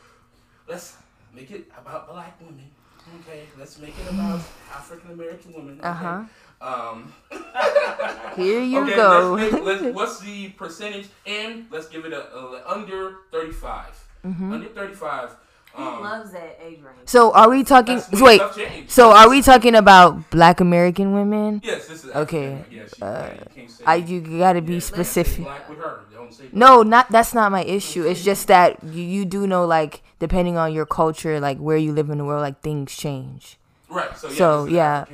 Let's 0.67 0.97
make 1.33 1.51
it 1.51 1.71
about 1.77 2.07
black 2.09 2.39
women. 2.39 2.69
Okay, 3.21 3.43
let's 3.59 3.77
make 3.79 3.93
it 3.99 4.11
about 4.11 4.41
African 4.71 5.11
American 5.11 5.53
women. 5.53 5.79
Okay? 5.79 5.89
Uh-huh. 5.89 6.23
Um, 6.61 7.13
Here 8.35 8.61
you 8.61 8.83
okay, 8.83 8.95
go. 8.95 9.33
Let's 9.39 9.53
make, 9.53 9.63
let's, 9.63 9.83
what's 9.95 10.19
the 10.19 10.49
percentage? 10.49 11.07
And 11.25 11.65
let's 11.71 11.87
give 11.87 12.05
it 12.05 12.13
a, 12.13 12.33
a 12.33 12.63
under 12.67 13.17
35. 13.31 13.85
Mm-hmm. 14.25 14.53
Under 14.53 14.67
35. 14.69 15.35
He 15.77 15.83
Um, 15.83 16.01
loves 16.01 16.31
that 16.31 16.57
age 16.63 16.79
range. 16.81 16.97
So 17.05 17.33
are 17.33 17.49
we 17.49 17.63
talking? 17.63 17.97
that's 17.97 18.21
Wait. 18.21 18.41
So 18.87 19.11
are 19.11 19.29
we 19.29 19.41
talking 19.41 19.75
about 19.75 20.29
Black 20.31 20.59
American 20.61 21.13
women? 21.13 21.61
Yes, 21.63 21.87
this 21.87 22.05
is 22.05 22.11
Okay, 22.15 22.53
African. 22.53 22.77
Yes, 22.77 22.93
you, 22.97 23.05
uh, 23.05 23.29
you 23.33 23.45
can't 23.55 23.71
say 23.71 23.83
I 23.85 23.95
you 23.95 24.21
gotta 24.39 24.61
be 24.61 24.75
yeah, 24.75 24.79
specific. 24.79 25.43
Black 25.43 25.67
with 25.69 25.79
her. 25.79 25.99
Don't 26.13 26.33
say 26.33 26.45
No, 26.53 26.81
not 26.81 27.11
that's 27.11 27.33
not 27.33 27.51
my 27.51 27.63
issue. 27.63 28.05
It's 28.07 28.23
just 28.23 28.47
that 28.47 28.81
you, 28.83 29.03
you 29.03 29.25
do 29.25 29.45
know 29.47 29.65
like 29.65 30.01
depending 30.19 30.55
on 30.57 30.73
your 30.73 30.85
culture, 30.85 31.39
like 31.41 31.57
where 31.57 31.77
you 31.77 31.91
live 31.91 32.09
in 32.09 32.17
the 32.19 32.25
world, 32.25 32.41
like 32.41 32.61
things 32.61 32.95
change. 32.95 33.57
Right. 33.89 34.17
So 34.17 34.27
yeah. 34.29 34.35
So, 34.35 34.65
yeah. 34.65 35.05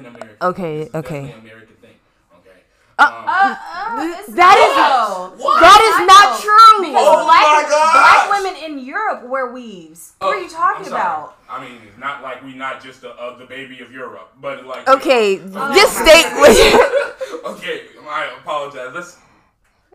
Okay, 0.42 0.84
This 0.86 0.96
okay. 0.96 1.22
definitely 1.28 1.32
an 1.32 1.40
American 1.40 1.76
thing. 1.82 1.96
Okay. 2.40 2.60
Uh, 2.98 3.04
Um, 3.04 3.26
Uh, 3.28 3.32
uh, 3.32 4.16
it's 4.20 4.34
That 4.36 4.56
not 4.58 4.70
is- 4.70 5.38
though. 5.38 5.44
What? 5.44 5.60
That 5.62 5.82
is 5.90 5.98
not 6.08 6.40
true. 6.42 6.82
Because 6.82 7.08
Oh 7.08 7.24
black, 7.26 7.42
my 7.42 7.70
gosh. 7.70 7.94
black 7.94 8.32
women 8.44 8.56
in 8.64 8.80
Europe 8.86 9.24
wear 9.24 9.52
weaves. 9.52 10.14
What 10.20 10.28
Oh, 10.28 10.32
are 10.32 10.42
you 10.42 10.50
talking 10.50 10.88
about? 10.88 11.36
I 11.50 11.62
mean, 11.64 11.78
it's 11.88 11.98
not 11.98 12.22
like 12.24 12.44
we 12.44 12.54
not 12.56 12.82
just 12.82 13.02
the, 13.02 13.10
uh, 13.12 13.38
the 13.38 13.46
baby 13.46 13.82
of 13.82 13.92
Europe, 13.92 14.32
but 14.40 14.66
like. 14.66 14.88
Okay, 14.90 15.40
Oh 15.40 15.74
just 15.76 16.00
my 16.00 16.06
state 16.06 16.26
okay, 17.46 17.82
I 18.10 18.30
apologize. 18.40 18.92
Let's 18.96 19.18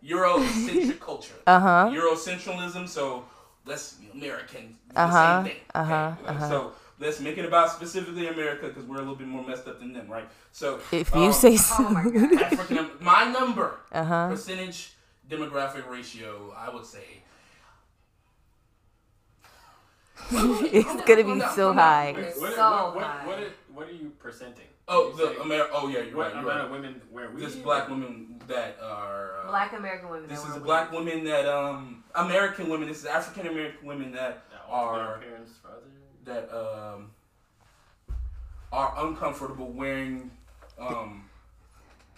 Eurocentric 0.03 0.99
culture. 0.99 1.33
Uh 1.47 1.59
huh. 1.59 1.89
Eurocentralism. 1.91 2.87
So 2.87 3.25
let's 3.65 3.95
American. 4.13 4.75
Uh-huh, 4.95 5.43
uh-huh, 5.75 6.15
uh-huh. 6.25 6.49
So 6.49 6.71
let's 6.99 7.19
make 7.19 7.37
it 7.37 7.45
about 7.45 7.71
specifically 7.71 8.27
America 8.27 8.67
because 8.67 8.83
we're 8.85 8.95
a 8.97 8.99
little 8.99 9.15
bit 9.15 9.27
more 9.27 9.43
messed 9.45 9.67
up 9.67 9.79
than 9.79 9.93
them, 9.93 10.07
right? 10.09 10.27
So 10.51 10.79
If 10.91 11.13
you 11.13 11.21
um, 11.21 11.33
say 11.33 11.55
so. 11.57 11.75
Oh 11.79 11.89
my 11.89 12.03
god. 12.09 12.41
African, 12.41 12.89
my 12.99 13.25
number 13.31 13.79
Uh 13.91 14.03
huh. 14.03 14.29
percentage 14.29 14.93
demographic 15.29 15.87
ratio, 15.89 16.53
I 16.57 16.69
would 16.73 16.85
say. 16.85 17.23
It's 20.31 21.01
gonna 21.03 21.23
be 21.23 21.39
so 21.55 21.73
high. 21.73 22.13
Wait, 22.15 22.25
what, 22.39 22.55
so 22.55 22.71
what, 22.71 22.95
what, 22.95 23.03
high. 23.05 23.27
what, 23.27 23.39
are, 23.39 23.49
what 23.73 23.87
are 23.87 23.91
you 23.91 24.11
presenting? 24.19 24.65
Oh, 24.87 25.09
You 25.09 25.17
the 25.17 25.33
say- 25.35 25.41
Amer- 25.43 25.67
Oh 25.71 25.87
yeah, 25.89 25.99
you're 25.99 26.15
right. 26.15 26.33
You're 26.33 26.41
amount 26.41 26.45
right. 26.47 26.65
of 26.65 26.71
women 26.71 27.01
wear 27.11 27.29
weave? 27.29 27.43
Just 27.43 27.61
black 27.63 27.89
women 27.89 28.41
that 28.47 28.77
are. 28.81 29.41
Uh, 29.43 29.47
Black 29.49 29.73
American 29.73 30.09
women. 30.09 30.27
This 30.29 30.39
is 30.43 30.49
wear 30.51 30.59
black 30.61 30.91
weaves. 30.91 31.05
women 31.05 31.23
that 31.25 31.45
um 31.45 32.03
American 32.15 32.69
women. 32.69 32.87
This 32.87 32.99
is 32.99 33.05
African 33.05 33.47
American 33.47 33.85
women 33.85 34.11
that 34.13 34.43
That 34.49 34.65
their 34.67 34.75
are 34.75 35.15
appearance 35.15 35.51
further? 35.61 35.81
That 36.27 36.51
um 36.53 37.09
are 38.71 38.93
uncomfortable 39.07 39.67
wearing 39.71 40.29
um 40.77 41.23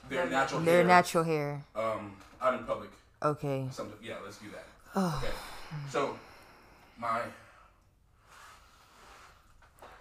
their 0.09 0.27
natural 0.27 0.59
Their 0.61 0.77
hair 0.79 0.85
natural 0.87 1.23
hair. 1.23 1.63
um 1.75 2.13
out 2.41 2.53
in 2.55 2.63
public. 2.65 2.89
Okay. 3.21 3.67
Something. 3.71 3.97
Yeah, 4.01 4.15
let's 4.23 4.37
do 4.37 4.47
that. 4.51 4.65
Oh. 4.95 5.21
Okay. 5.23 5.33
So 5.91 6.17
my 6.97 7.21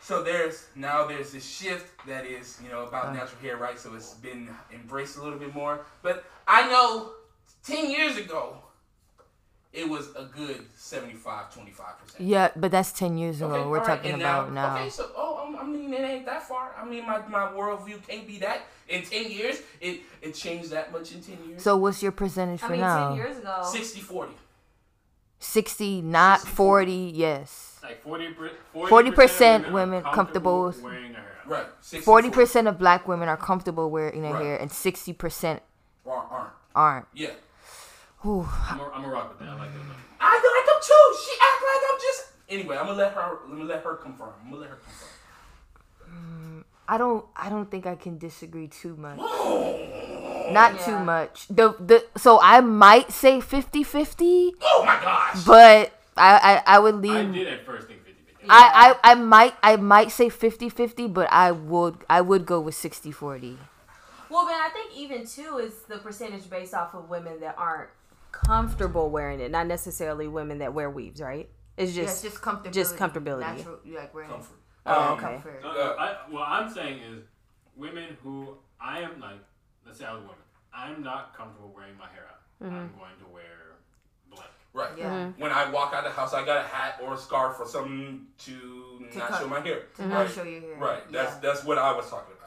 so 0.01 0.23
there's 0.23 0.66
now 0.75 1.07
there's 1.07 1.33
this 1.33 1.47
shift 1.47 1.87
that 2.07 2.25
is 2.25 2.59
you 2.64 2.71
know 2.71 2.85
about 2.87 3.07
Uh. 3.07 3.12
natural 3.12 3.40
hair, 3.42 3.57
right? 3.59 3.79
So 3.79 3.94
it's 3.94 4.14
been 4.14 4.49
embraced 4.73 5.18
a 5.18 5.23
little 5.23 5.38
bit 5.38 5.55
more. 5.55 5.85
But 6.03 6.25
I 6.47 6.66
know 6.68 7.11
ten 7.62 7.90
years 7.90 8.16
ago 8.16 8.57
it 9.79 9.88
was 9.88 10.09
a 10.17 10.25
good 10.25 10.64
75 10.77 11.55
25 11.55 11.99
percent. 12.01 12.21
Yeah, 12.29 12.51
but 12.57 12.71
that's 12.71 12.93
ten 12.93 13.17
years 13.17 13.41
ago. 13.41 13.69
We're 13.69 13.85
talking 13.85 14.14
about 14.14 14.53
now. 14.53 14.77
Okay, 14.77 14.91
so 14.91 15.11
oh, 15.17 15.57
I 15.61 15.64
mean, 15.64 15.93
it 15.95 16.01
ain't 16.01 16.27
that 16.27 16.43
far. 16.49 16.75
I 16.81 16.85
mean, 16.85 17.07
my, 17.07 17.19
my 17.29 17.47
worldview 17.53 18.07
can't 18.07 18.27
be 18.27 18.38
that 18.38 18.62
in 18.88 19.03
ten 19.03 19.31
years. 19.31 19.57
It 19.81 20.01
it 20.21 20.33
changed 20.35 20.71
that 20.71 20.93
much 20.93 21.12
in 21.14 21.23
ten 21.23 21.38
years. 21.49 21.62
So 21.62 21.77
what's 21.77 22.03
your 22.03 22.12
percentage 22.12 22.61
for 22.61 22.67
I 22.67 22.69
for 22.69 22.73
mean, 22.73 22.81
now? 22.81 23.09
ten 23.09 23.17
years 23.17 23.38
ago. 23.38 23.62
60 23.64 24.01
40. 24.01 24.33
Sixty, 25.41 26.03
not 26.03 26.41
60, 26.41 26.55
forty. 26.57 27.12
Yes. 27.14 27.79
Like 27.83 28.03
40 28.03 28.35
40% 28.75 29.69
are 29.69 29.73
women 29.73 30.03
comfortable 30.03 30.64
with- 30.67 30.83
wearing 30.83 31.12
their 31.12 31.23
hair. 31.23 31.35
Right. 31.47 31.67
60, 31.81 32.05
Forty 32.05 32.31
percent 32.31 32.67
of 32.69 32.79
black 32.79 33.07
women 33.09 33.29
are 33.29 33.37
comfortable 33.37 33.88
wearing 33.91 34.21
their 34.23 34.35
Right. 34.35 34.45
hair, 34.45 34.57
and 34.57 34.71
sixty 34.71 35.12
percent 35.14 35.62
Or 36.05 36.17
aren't. 36.17 36.51
aren't. 36.75 37.07
Yeah. 37.14 37.31
Whew. 38.22 38.48
I'm 38.68 38.81
a, 38.81 38.85
I'm 38.90 39.04
a 39.04 39.09
rock 39.09 39.28
with 39.31 39.38
that. 39.40 39.48
I 39.48 39.54
like 39.59 39.72
those 39.72 39.78
numbers. 39.83 39.96
I 40.20 40.35
like 40.35 40.66
them 40.66 40.81
too. 40.83 41.16
She 41.24 41.33
act 41.40 41.62
like 41.62 41.83
I'm 41.92 41.98
just. 42.00 42.26
Anyway, 42.48 42.76
I'm 42.76 42.87
gonna 42.87 42.98
let 42.98 43.12
her. 43.12 43.38
Let 43.48 43.59
me 43.59 43.64
let 43.64 43.83
her 43.85 43.94
confirm. 43.94 44.31
I'm 44.44 44.50
gonna 44.50 44.62
let 44.62 44.70
her 44.70 44.76
confirm. 44.76 45.09
Mm, 46.61 46.64
I 46.88 46.98
don't. 46.98 47.24
I 47.37 47.48
don't 47.48 47.70
think 47.70 47.87
I 47.87 47.94
can 47.94 48.18
disagree 48.18 48.68
too 48.68 48.96
much. 48.96 49.18
Not 50.50 50.74
Yeah. 50.74 50.85
too 50.85 50.98
much. 50.98 51.46
The 51.48 51.74
the 51.78 52.04
so 52.16 52.40
I 52.42 52.61
might 52.61 53.12
say 53.12 53.38
50-50, 53.40 54.54
Oh 54.62 54.83
my 54.85 54.98
gosh. 55.00 55.44
but 55.44 55.92
I 56.16 56.62
I, 56.66 56.76
I 56.76 56.78
would 56.78 56.96
leave. 56.96 57.28
I 57.31 57.33
did 57.33 57.46
at 57.48 57.66
first 57.66 57.87
think 57.87 58.00
50 58.04 58.22
50. 58.33 58.46
I, 58.48 58.94
I, 59.04 59.12
I 59.12 59.14
might 59.14 59.54
I 59.62 59.76
might 59.76 60.11
say 60.11 60.28
50-50, 60.31 61.12
but 61.12 61.28
I 61.31 61.52
would 61.52 61.98
I 62.09 62.22
would 62.22 62.46
go 62.46 62.61
with 62.61 62.74
60-40. 62.74 63.59
Well, 64.31 64.46
then 64.46 64.54
I 64.61 64.70
think 64.72 64.96
even 64.96 65.26
too 65.26 65.59
is 65.59 65.83
the 65.87 65.98
percentage 65.98 66.48
based 66.48 66.72
off 66.74 66.94
of 66.94 67.11
women 67.11 67.40
that 67.40 67.54
aren't 67.59 67.90
comfortable 68.33 69.11
wearing 69.11 69.41
it, 69.41 69.51
not 69.51 69.67
necessarily 69.67 70.29
women 70.29 70.59
that 70.59 70.73
wear 70.75 70.91
weaves, 70.91 71.21
right? 71.21 71.49
It's 71.77 71.95
just, 71.95 72.23
just 72.25 72.37
comfortability. 72.43 72.73
just 72.73 72.97
comfortability. 72.97 73.41
Natural, 73.57 73.79
you 73.85 73.97
like 73.97 74.12
wearing 74.14 74.31
Comfort. 74.31 74.57
Oh, 74.87 75.12
Um, 75.12 75.19
okay. 75.19 75.41
No, 75.62 75.73
no, 75.75 75.97
I, 75.99 76.17
what 76.29 76.49
I'm 76.49 76.71
saying 76.73 76.99
is, 77.03 77.23
women 77.77 78.17
who 78.23 78.57
I 78.81 79.01
am 79.01 79.21
like, 79.21 79.38
let's 79.87 79.99
say 79.99 80.05
I 80.07 80.12
was 80.12 80.21
a 80.21 80.23
woman, 80.23 80.37
I'm 80.75 81.03
not 81.03 81.37
comfortable 81.37 81.73
wearing 81.75 81.97
my 81.99 82.07
hair 82.09 82.27
out. 82.29 82.41
Mm-hmm. 82.64 82.75
I'm 82.77 82.91
going 82.99 83.12
to 83.21 83.33
wear 83.33 83.43
black. 84.35 84.47
Right. 84.73 84.91
Yeah. 84.99 85.11
Mm-hmm. 85.11 85.41
When 85.43 85.53
I 85.53 85.71
walk 85.71 85.95
out 85.95 86.05
of 86.05 86.12
the 86.12 86.21
house, 86.21 86.35
I 86.35 86.45
got 86.45 86.64
a 86.64 86.69
hat 86.69 87.01
or 87.03 87.14
a 87.14 87.19
scarf 87.19 87.57
or 87.61 87.67
something 87.69 88.27
to, 88.38 88.51
To 89.12 89.19
not 89.19 89.29
cut- 89.29 89.41
show 89.41 89.49
my 89.49 89.61
hair. 89.61 89.83
Not 89.99 90.11
Right. 90.11 90.31
show 90.31 90.43
your 90.43 90.61
hair. 90.61 90.77
Right. 90.77 91.12
That's 91.12 91.35
Yeah. 91.35 91.41
that's 91.43 91.64
what 91.64 91.79
I 91.79 91.93
was 91.93 92.09
talking 92.11 92.33
about. 92.33 92.38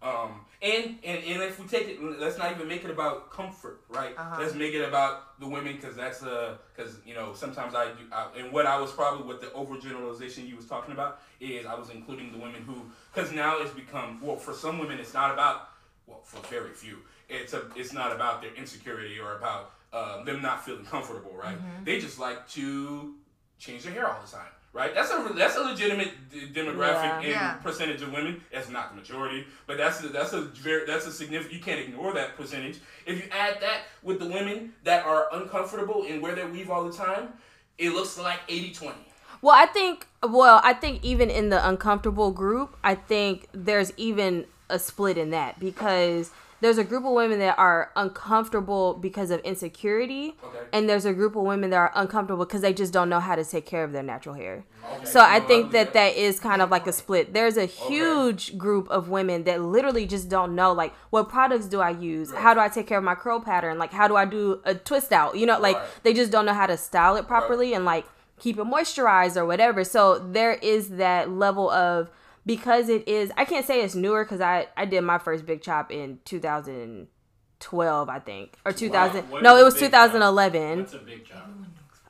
Um, 0.00 0.42
and, 0.62 0.96
and 1.04 1.24
and 1.24 1.42
if 1.42 1.58
we 1.60 1.66
take 1.66 1.88
it, 1.88 2.02
let's 2.02 2.38
not 2.38 2.52
even 2.52 2.68
make 2.68 2.84
it 2.84 2.90
about 2.90 3.30
comfort, 3.32 3.80
right? 3.88 4.14
Uh-huh. 4.16 4.36
Let's 4.40 4.54
make 4.54 4.74
it 4.74 4.82
about 4.82 5.38
the 5.40 5.48
women 5.48 5.74
because 5.74 5.96
that's 5.96 6.22
a 6.22 6.58
because 6.74 6.98
you 7.04 7.14
know 7.14 7.32
sometimes 7.34 7.74
I 7.74 7.86
do 7.86 8.04
I, 8.12 8.28
and 8.38 8.52
what 8.52 8.66
I 8.66 8.80
was 8.80 8.92
probably 8.92 9.26
with 9.26 9.40
the 9.40 9.48
overgeneralization 9.48 10.48
you 10.48 10.56
was 10.56 10.66
talking 10.66 10.92
about 10.92 11.20
is 11.40 11.66
I 11.66 11.74
was 11.74 11.90
including 11.90 12.32
the 12.32 12.38
women 12.38 12.62
who 12.62 12.82
because 13.12 13.32
now 13.32 13.58
it's 13.60 13.72
become 13.72 14.20
well 14.20 14.36
for 14.36 14.52
some 14.52 14.78
women 14.78 14.98
it's 14.98 15.14
not 15.14 15.32
about 15.32 15.70
well 16.06 16.20
for 16.24 16.44
very 16.48 16.70
few 16.70 16.98
it's 17.28 17.52
a 17.52 17.62
it's 17.76 17.92
not 17.92 18.12
about 18.12 18.40
their 18.40 18.54
insecurity 18.54 19.18
or 19.18 19.36
about 19.36 19.72
um, 19.92 20.24
them 20.24 20.42
not 20.42 20.64
feeling 20.64 20.84
comfortable, 20.84 21.34
right? 21.34 21.56
Mm-hmm. 21.56 21.84
They 21.84 22.00
just 22.00 22.18
like 22.18 22.46
to 22.50 23.14
change 23.58 23.82
their 23.84 23.92
hair 23.92 24.06
all 24.08 24.20
the 24.24 24.30
time, 24.30 24.46
right? 24.72 24.94
That's 24.94 25.10
a 25.10 25.32
that's 25.34 25.56
a 25.56 25.60
legitimate 25.62 26.10
d- 26.30 26.48
demographic 26.52 27.02
Yeah. 27.02 27.16
and 27.18 27.26
Yeah. 27.26 27.52
percentage 27.54 28.02
of 28.02 28.12
women. 28.12 28.42
That's 28.52 28.68
not 28.68 28.90
the 28.90 28.96
majority, 29.00 29.46
but 29.66 29.76
that's 29.78 30.02
a, 30.02 30.08
that's 30.08 30.32
a 30.32 30.42
very 30.42 30.86
that's 30.86 31.06
a 31.06 31.12
significant. 31.12 31.54
You 31.54 31.60
can't 31.60 31.80
ignore 31.80 32.12
that 32.14 32.36
percentage. 32.36 32.78
If 33.06 33.16
you 33.18 33.30
add 33.32 33.60
that 33.60 33.82
with 34.02 34.18
the 34.20 34.26
women 34.26 34.72
that 34.84 35.04
are 35.04 35.28
uncomfortable 35.32 36.04
and 36.08 36.20
wear 36.22 36.34
their 36.34 36.46
weave 36.48 36.70
all 36.70 36.84
the 36.88 36.96
time, 36.96 37.32
it 37.78 37.90
looks 37.90 38.18
like 38.18 38.40
80-20. 38.48 38.94
Well, 39.42 39.54
I 39.54 39.66
think 39.66 40.06
well, 40.22 40.60
I 40.64 40.72
think 40.72 41.04
even 41.04 41.30
in 41.30 41.48
the 41.48 41.66
uncomfortable 41.68 42.32
group, 42.32 42.76
I 42.82 42.94
think 42.96 43.46
there's 43.52 43.92
even 43.96 44.46
a 44.68 44.78
split 44.78 45.16
in 45.16 45.30
that 45.30 45.58
because 45.60 46.30
there's 46.60 46.78
a 46.78 46.84
group 46.84 47.04
of 47.04 47.12
women 47.12 47.38
that 47.38 47.58
are 47.58 47.90
uncomfortable 47.96 48.94
because 48.94 49.30
of 49.30 49.40
insecurity 49.40 50.36
Okay. 50.44 50.58
and 50.72 50.88
there's 50.88 51.04
a 51.04 51.12
group 51.12 51.36
of 51.36 51.42
women 51.44 51.70
that 51.70 51.76
are 51.76 51.92
uncomfortable 51.94 52.44
because 52.44 52.60
they 52.62 52.72
just 52.72 52.92
don't 52.92 53.08
know 53.08 53.20
how 53.20 53.34
to 53.36 53.44
take 53.44 53.64
care 53.66 53.84
of 53.84 53.92
their 53.92 54.02
natural 54.02 54.34
hair. 54.34 54.64
Okay. 54.94 55.04
So 55.04 55.20
I 55.20 55.40
think 55.40 55.72
that 55.72 55.92
that 55.92 56.16
is 56.16 56.40
kind 56.40 56.60
of 56.62 56.70
like 56.70 56.86
a 56.86 56.92
split. 56.92 57.32
There's 57.32 57.56
a 57.56 57.64
huge 57.64 58.58
group 58.58 58.88
of 58.90 59.08
women 59.08 59.44
that 59.44 59.60
literally 59.62 60.06
just 60.06 60.28
don't 60.28 60.54
know 60.54 60.72
like 60.72 60.94
what 61.10 61.28
products 61.28 61.66
do 61.66 61.80
I 61.80 61.90
use? 61.90 62.32
How 62.32 62.54
do 62.54 62.60
I 62.60 62.68
take 62.68 62.86
care 62.86 62.98
of 62.98 63.04
my 63.04 63.14
curl 63.14 63.40
pattern? 63.40 63.78
Like 63.78 63.92
how 63.92 64.08
do 64.08 64.16
I 64.16 64.24
do 64.24 64.60
a 64.64 64.74
twist 64.74 65.12
out? 65.12 65.36
You 65.36 65.46
know, 65.46 65.58
like 65.58 65.76
Right. 65.76 65.86
they 66.02 66.12
just 66.14 66.32
don't 66.32 66.46
know 66.46 66.54
how 66.54 66.66
to 66.66 66.76
style 66.76 67.16
it 67.16 67.26
properly 67.26 67.74
and 67.74 67.84
like 67.84 68.06
keep 68.38 68.56
it 68.58 68.64
moisturized 68.64 69.36
or 69.36 69.44
whatever. 69.46 69.84
So 69.84 70.18
there 70.18 70.54
is 70.54 70.90
that 70.90 71.30
level 71.30 71.70
of 71.70 72.10
because 72.48 72.88
it 72.88 73.06
is 73.06 73.30
I 73.36 73.44
can't 73.44 73.64
say 73.66 73.82
it's 73.84 73.94
newer 73.94 74.24
cuz 74.24 74.40
I 74.40 74.66
I 74.76 74.84
did 74.86 75.02
my 75.02 75.18
first 75.18 75.46
big 75.46 75.60
chop 75.62 75.92
in 75.92 76.18
2012 76.24 78.08
I 78.08 78.18
think 78.18 78.56
or 78.64 78.72
2000 78.72 79.30
What 79.30 79.42
No, 79.42 79.56
it 79.56 79.62
was 79.64 79.74
big 79.74 79.92
chop? 79.92 80.10
2011. 80.12 80.78
That's 80.80 80.94
a 80.94 80.98
big 80.98 81.24
job. 81.26 81.36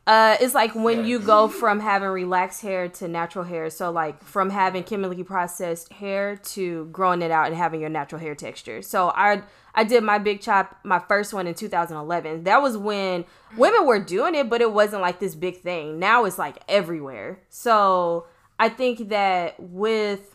Uh, 0.06 0.36
it's 0.40 0.54
like 0.54 0.74
when 0.74 1.00
Yeah. 1.00 1.04
you 1.04 1.18
go 1.18 1.48
from 1.48 1.80
having 1.80 2.08
relaxed 2.08 2.62
hair 2.62 2.88
to 2.88 3.06
natural 3.08 3.44
hair. 3.44 3.68
So 3.68 3.90
like 3.90 4.22
from 4.24 4.48
having 4.48 4.82
chemically 4.82 5.22
processed 5.22 5.92
hair 5.92 6.36
to 6.54 6.86
growing 6.86 7.20
it 7.20 7.30
out 7.30 7.48
and 7.48 7.54
having 7.54 7.80
your 7.82 7.90
natural 7.90 8.18
hair 8.18 8.34
texture. 8.34 8.80
So 8.80 9.10
I 9.14 9.42
I 9.74 9.84
did 9.84 10.02
my 10.02 10.18
big 10.18 10.40
chop, 10.40 10.76
my 10.82 10.98
first 10.98 11.34
one 11.34 11.46
in 11.46 11.54
2011. 11.54 12.44
That 12.44 12.62
was 12.62 12.76
when 12.78 13.26
women 13.54 13.84
were 13.84 13.98
doing 14.00 14.34
it, 14.34 14.48
but 14.48 14.62
it 14.62 14.72
wasn't 14.72 15.02
like 15.02 15.18
this 15.20 15.34
big 15.34 15.60
thing. 15.60 15.98
Now 15.98 16.24
it's 16.24 16.38
like 16.38 16.56
everywhere. 16.68 17.40
So 17.50 18.26
I 18.58 18.68
think 18.68 19.08
that 19.10 19.58
with 19.60 20.34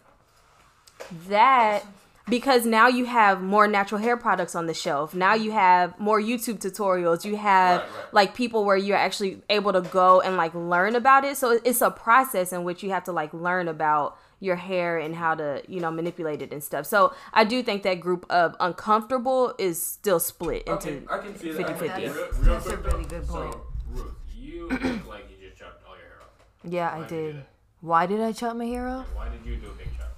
that 1.28 1.84
because 2.30 2.66
now 2.66 2.88
you 2.88 3.04
have 3.06 3.42
more 3.42 3.68
natural 3.68 4.00
hair 4.00 4.16
products 4.16 4.56
on 4.56 4.66
the 4.66 4.74
shelf. 4.74 5.14
Now 5.14 5.34
you 5.34 5.52
have 5.52 6.00
more 6.00 6.22
YouTube 6.22 6.60
tutorials. 6.60 7.26
You 7.26 7.36
have 7.36 7.82
Right, 7.82 7.90
right. 7.90 8.14
like 8.14 8.34
people 8.36 8.64
where 8.64 8.78
you're 8.78 8.96
actually 8.98 9.42
able 9.50 9.74
to 9.74 9.82
go 9.82 10.22
and 10.22 10.38
like 10.38 10.54
learn 10.54 10.96
about 10.96 11.26
it. 11.26 11.36
So 11.36 11.60
it's 11.66 11.82
a 11.82 11.92
process 11.92 12.54
in 12.54 12.64
which 12.64 12.82
you 12.82 12.92
have 12.92 13.04
to 13.06 13.12
like 13.12 13.34
learn 13.34 13.68
about 13.68 14.18
your 14.40 14.56
hair 14.56 14.98
and 14.98 15.16
how 15.16 15.36
to, 15.36 15.62
you 15.68 15.82
know, 15.82 15.92
manipulate 15.92 16.42
it 16.42 16.54
and 16.54 16.64
stuff. 16.64 16.86
So 16.86 17.14
I 17.34 17.44
do 17.44 17.62
think 17.62 17.84
that 17.84 18.00
group 18.00 18.26
of 18.30 18.56
uncomfortable 18.62 19.54
is 19.58 19.82
still 19.82 20.20
split 20.22 20.64
into 20.66 20.90
Okay, 20.90 21.04
I 21.10 21.18
can 21.18 21.38
see 21.38 21.52
that. 21.52 21.68
50-50. 21.68 21.82
Yeah. 21.82 21.98
Real, 21.98 22.14
real 22.14 22.32
That's 22.42 22.66
a 22.68 22.78
quick, 22.78 22.86
really 22.94 23.04
though. 23.04 23.20
good 23.20 23.28
point. 23.28 23.54
So, 23.54 23.62
Ruth, 23.92 24.14
you 24.34 24.68
look 24.70 24.82
like 25.10 25.26
you 25.30 25.46
just 25.50 25.60
chopped 25.60 25.84
all 25.86 25.96
your 25.96 26.06
hair 26.08 26.22
off. 26.22 26.30
Yeah, 26.64 26.98
Why 26.98 27.04
I 27.04 27.08
did 27.08 27.46
you 27.84 28.08
do 28.08 28.16
did. 28.16 28.22
that? 28.22 28.22
Why 28.22 28.22
did 28.22 28.22
I 28.22 28.32
chop 28.32 28.56
my 28.56 28.66
hair 28.66 28.88
off? 28.88 29.08
Why 29.16 29.30
did 29.30 29.46
you 29.46 29.58
do 29.58 29.68
a 29.68 29.74
big 29.74 29.88
chop? 29.98 30.10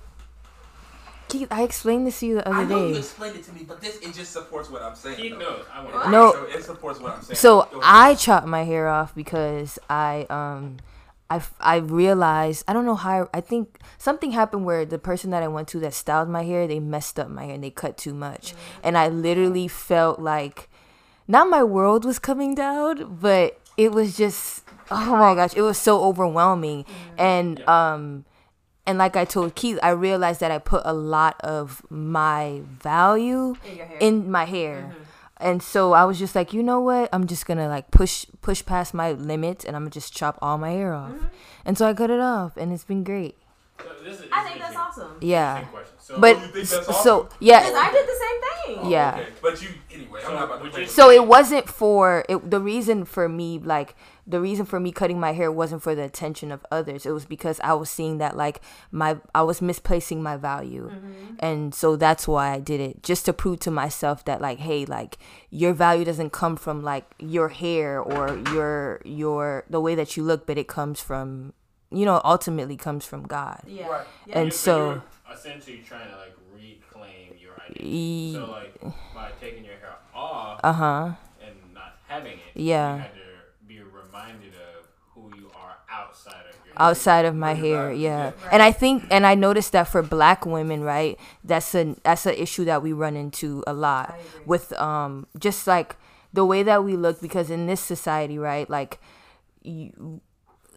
Keith, 1.28 1.48
I 1.52 1.64
explained 1.64 2.06
this 2.06 2.20
to 2.20 2.28
you 2.28 2.36
the 2.36 2.48
other 2.48 2.58
I 2.58 2.62
other 2.64 2.76
know 2.76 2.88
you 2.88 2.96
explained 2.96 3.36
it 3.36 3.44
to 3.46 3.54
me, 3.54 3.64
but 3.68 3.82
this 3.82 3.98
it 3.98 4.14
just 4.14 4.32
supports 4.32 4.70
what 4.70 4.84
I'm 4.84 4.96
saying. 4.96 5.16
Keith 5.18 5.32
though. 5.34 5.40
knows. 5.40 5.66
I 5.74 5.84
want 5.84 6.04
to 6.04 6.10
No. 6.12 6.32
So 6.34 6.44
it 6.44 6.64
supports 6.64 7.00
what 7.00 7.14
I'm 7.14 7.24
saying. 7.24 7.38
So 7.38 7.68
I 7.84 8.16
chopped 8.16 8.48
my 8.48 8.64
hair 8.64 8.88
off 8.88 9.16
because 9.16 9.80
I 9.90 10.28
um 10.30 10.78
I, 11.28 11.38
f- 11.38 11.56
I 11.60 11.78
realized 11.78 12.64
I 12.68 12.74
don't 12.74 12.86
know 12.86 12.96
how 12.96 13.30
I 13.34 13.42
think 13.42 13.80
something 13.98 14.32
happened 14.32 14.66
where 14.66 14.86
the 14.86 15.00
person 15.00 15.32
that 15.32 15.42
I 15.42 15.48
went 15.48 15.68
to 15.70 15.80
that 15.80 15.96
styled 15.96 16.30
my 16.30 16.44
hair 16.44 16.68
they 16.68 16.80
messed 16.80 17.20
up 17.20 17.30
my 17.30 17.46
hair 17.46 17.56
and 17.56 17.64
they 17.64 17.72
cut 17.72 17.98
too 17.98 18.14
much 18.14 18.54
and 18.84 18.96
I 18.96 19.08
literally 19.08 19.68
felt 19.68 20.20
like 20.20 20.70
not 21.28 21.50
my 21.50 21.64
world 21.64 22.06
was 22.06 22.20
coming 22.20 22.54
down 22.54 23.18
but 23.20 23.60
it 23.76 23.92
was 23.92 24.16
just 24.16 24.65
oh 24.92 25.16
my 25.16 25.36
gosh 25.36 25.54
it 25.56 25.62
was 25.62 25.78
so 25.78 26.04
overwhelming. 26.04 26.84
Mm-hmm. 26.84 27.20
And 27.20 27.68
um 27.68 28.26
and 28.86 28.98
like 28.98 29.16
I 29.16 29.26
told 29.26 29.56
Keith 29.56 29.80
I 29.82 29.90
realized 29.90 30.40
that 30.40 30.52
I 30.52 30.60
put 30.60 30.84
a 30.86 30.94
lot 30.94 31.40
of 31.42 31.82
my 31.90 32.62
value 32.82 33.56
In 34.00 34.24
in 34.24 34.32
my 34.32 34.46
hair. 34.46 34.92
Mm-hmm. 34.92 35.02
And 35.38 35.62
so 35.62 35.92
I 35.92 36.06
was 36.06 36.18
just 36.18 36.34
like, 36.34 36.54
you 36.54 36.64
know 36.64 36.80
what? 36.80 37.10
I'm 37.12 37.28
just 37.28 37.46
gonna 37.46 37.68
like 37.68 37.92
push 37.92 38.26
push 38.42 38.66
past 38.66 38.94
my 38.94 39.12
limits, 39.12 39.66
and 39.66 39.76
I'm 39.76 39.84
gonna 39.84 39.92
just 39.92 40.14
chop 40.14 40.40
all 40.42 40.58
my 40.58 40.72
hair 40.72 40.94
off. 40.94 41.12
Mm-hmm. 41.12 41.26
And 41.66 41.78
so 41.78 41.88
I 41.88 41.94
cut 41.94 42.10
it 42.10 42.22
off, 42.22 42.56
and 42.56 42.72
it's 42.72 42.86
been 42.86 43.04
great. 43.04 43.36
So 43.78 43.90
this 44.04 44.20
is, 44.20 44.26
I 44.32 44.44
think 44.44 44.60
that's 44.60 44.76
awesome. 44.76 45.18
Yeah. 45.22 45.66
So, 46.00 46.20
but 46.20 46.40
you 46.40 46.48
think 46.48 46.68
that's 46.70 47.04
so 47.04 47.30
yeah, 47.40 47.60
Because 47.60 47.76
I 47.76 47.92
did 47.92 48.08
the 48.08 48.20
same 48.20 48.78
thing. 48.82 48.92
yeah. 48.92 49.18
Okay, 49.20 49.30
but 49.42 49.62
you 49.62 49.70
anyway. 49.94 50.20
I'm 50.22 50.26
So 50.28 50.34
not 50.34 50.44
about 50.46 50.64
to 50.64 50.70
play 50.70 50.86
So 50.86 51.10
it 51.10 51.28
wasn't 51.28 51.68
for 51.68 52.24
it, 52.30 52.50
the 52.50 52.60
reason 52.60 53.06
for 53.06 53.28
me 53.28 53.60
like 53.60 53.96
the 54.28 54.40
reason 54.42 54.66
for 54.66 54.80
me 54.80 54.92
cutting 54.92 55.20
my 55.20 55.34
hair 55.34 55.52
wasn't 55.52 55.84
for 55.84 55.94
the 55.94 56.04
attention 56.04 56.52
of 56.52 56.66
others. 56.72 57.06
It 57.06 57.12
was 57.12 57.26
because 57.26 57.60
I 57.64 57.74
was 57.74 57.90
seeing 57.90 58.18
that 58.20 58.38
like 58.38 58.62
my 58.92 59.18
I 59.36 59.42
was 59.44 59.62
misplacing 59.62 60.24
my 60.24 60.38
value. 60.38 60.90
Mm-hmm. 60.90 61.36
And 61.40 61.76
so 61.76 61.96
that's 61.96 62.28
why 62.28 62.52
I 62.52 62.60
did 62.60 62.80
it 62.80 63.04
just 63.04 63.26
to 63.26 63.34
prove 63.34 63.60
to 63.62 63.72
myself 63.72 64.24
that 64.26 64.42
like 64.42 64.60
hey, 64.60 64.86
like 64.86 65.18
your 65.50 65.74
value 65.74 66.06
doesn't 66.06 66.32
come 66.32 66.56
from 66.56 66.82
like 66.82 67.06
your 67.20 67.50
hair 67.50 68.00
or 68.00 68.38
your 68.54 69.02
your 69.06 69.66
the 69.70 69.82
way 69.82 69.96
that 69.96 70.16
you 70.16 70.24
look, 70.24 70.48
but 70.48 70.58
it 70.58 70.68
comes 70.68 71.02
from 71.02 71.54
you 71.96 72.06
know, 72.06 72.22
ultimately 72.24 72.78
comes 72.78 73.06
from 73.06 73.24
God. 73.24 73.62
Yeah. 73.68 73.88
Right. 73.88 74.08
Yeah. 74.28 74.40
And 74.40 74.48
you- 74.48 74.52
so 74.58 74.76
you're 75.28 75.36
essentially 75.36 75.82
trying 75.88 76.10
to 76.10 76.16
like 76.18 76.36
reclaim 76.54 77.38
your 77.42 77.54
identity. 77.70 77.88
E- 77.90 78.34
So 78.36 78.52
like 78.52 78.82
by 79.14 79.30
taking 79.42 79.64
your 79.66 79.76
hair 79.76 79.96
off 80.14 80.60
uh-huh. 80.64 81.12
and 81.46 81.56
not 81.74 81.98
having 82.08 82.34
it, 82.34 82.40
Yeah. 82.54 82.96
you 82.96 83.02
had 83.02 83.12
to 83.14 83.68
be 83.68 83.80
reminded 83.82 84.54
of 84.56 84.88
who 85.14 85.32
you 85.38 85.50
are 85.56 85.76
outside 85.90 86.34
of 86.50 86.56
your 86.66 86.74
outside 86.78 87.26
of 87.26 87.36
my 87.36 87.52
Right, 87.54 87.58
hair 87.58 87.88
right, 87.88 87.98
yeah 87.98 88.26
yeah. 88.26 88.50
and 88.52 88.62
i 88.62 88.70
think 88.72 89.08
and 89.10 89.26
i 89.26 89.34
noticed 89.34 89.72
that 89.72 89.88
for 89.88 90.02
black 90.04 90.46
women 90.46 90.84
right 90.84 91.18
that's 91.44 91.74
a 91.74 91.96
that's 92.04 92.26
an 92.26 92.36
issue 92.36 92.66
that 92.66 92.82
we 92.84 92.92
run 92.92 93.16
into 93.16 93.64
a 93.66 93.74
lot 93.74 94.14
with 94.46 94.74
um 94.74 95.26
just 95.40 95.68
like 95.68 95.96
the 96.34 96.46
way 96.46 96.64
that 96.64 96.84
we 96.84 96.98
look 96.98 97.22
because 97.22 97.50
in 97.50 97.66
this 97.66 97.80
society 97.80 98.38
right 98.38 98.70
like 98.70 99.00
you 99.64 100.20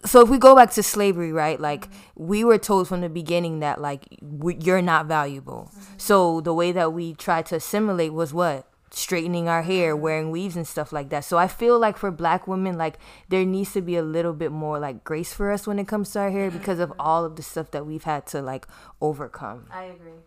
so 0.04 0.20
if 0.22 0.28
we 0.28 0.38
go 0.38 0.54
back 0.54 0.70
to 0.72 0.82
slavery 0.82 1.32
right 1.32 1.60
like 1.60 1.88
we 2.14 2.44
were 2.44 2.58
told 2.58 2.88
from 2.88 3.00
the 3.00 3.08
beginning 3.08 3.60
that 3.60 3.80
like 3.80 4.18
we, 4.22 4.56
you're 4.56 4.82
not 4.82 5.06
valuable. 5.06 5.70
Mm-hmm. 5.72 5.94
So 5.98 6.40
the 6.40 6.54
way 6.54 6.72
that 6.72 6.92
we 6.92 7.14
tried 7.14 7.46
to 7.46 7.56
assimilate 7.56 8.12
was 8.12 8.32
what? 8.32 8.66
Straightening 8.90 9.48
our 9.48 9.62
hair 9.62 9.94
wearing 9.94 10.30
weaves 10.30 10.56
and 10.56 10.66
stuff 10.66 10.92
like 10.92 11.10
that. 11.10 11.24
So 11.24 11.36
i 11.36 11.46
feel 11.46 11.78
like 11.78 11.96
for 11.96 12.10
black 12.10 12.46
women 12.46 12.78
like 12.78 12.98
there 13.28 13.44
needs 13.44 13.72
to 13.72 13.82
be 13.82 13.96
a 13.96 14.02
little 14.02 14.32
bit 14.32 14.52
more 14.52 14.78
like 14.78 15.04
grace 15.04 15.32
for 15.32 15.50
us 15.50 15.66
when 15.66 15.78
it 15.78 15.88
comes 15.88 16.10
to 16.12 16.20
our 16.20 16.30
hair 16.30 16.48
mm-hmm. 16.48 16.58
because 16.58 16.78
of 16.78 16.92
all 16.98 17.24
of 17.24 17.36
the 17.36 17.42
stuff 17.42 17.70
that 17.72 17.86
we've 17.86 18.04
had 18.04 18.26
to 18.28 18.40
like 18.40 18.66
overcome. 19.00 19.66
I 19.70 19.84
agree. 19.84 20.20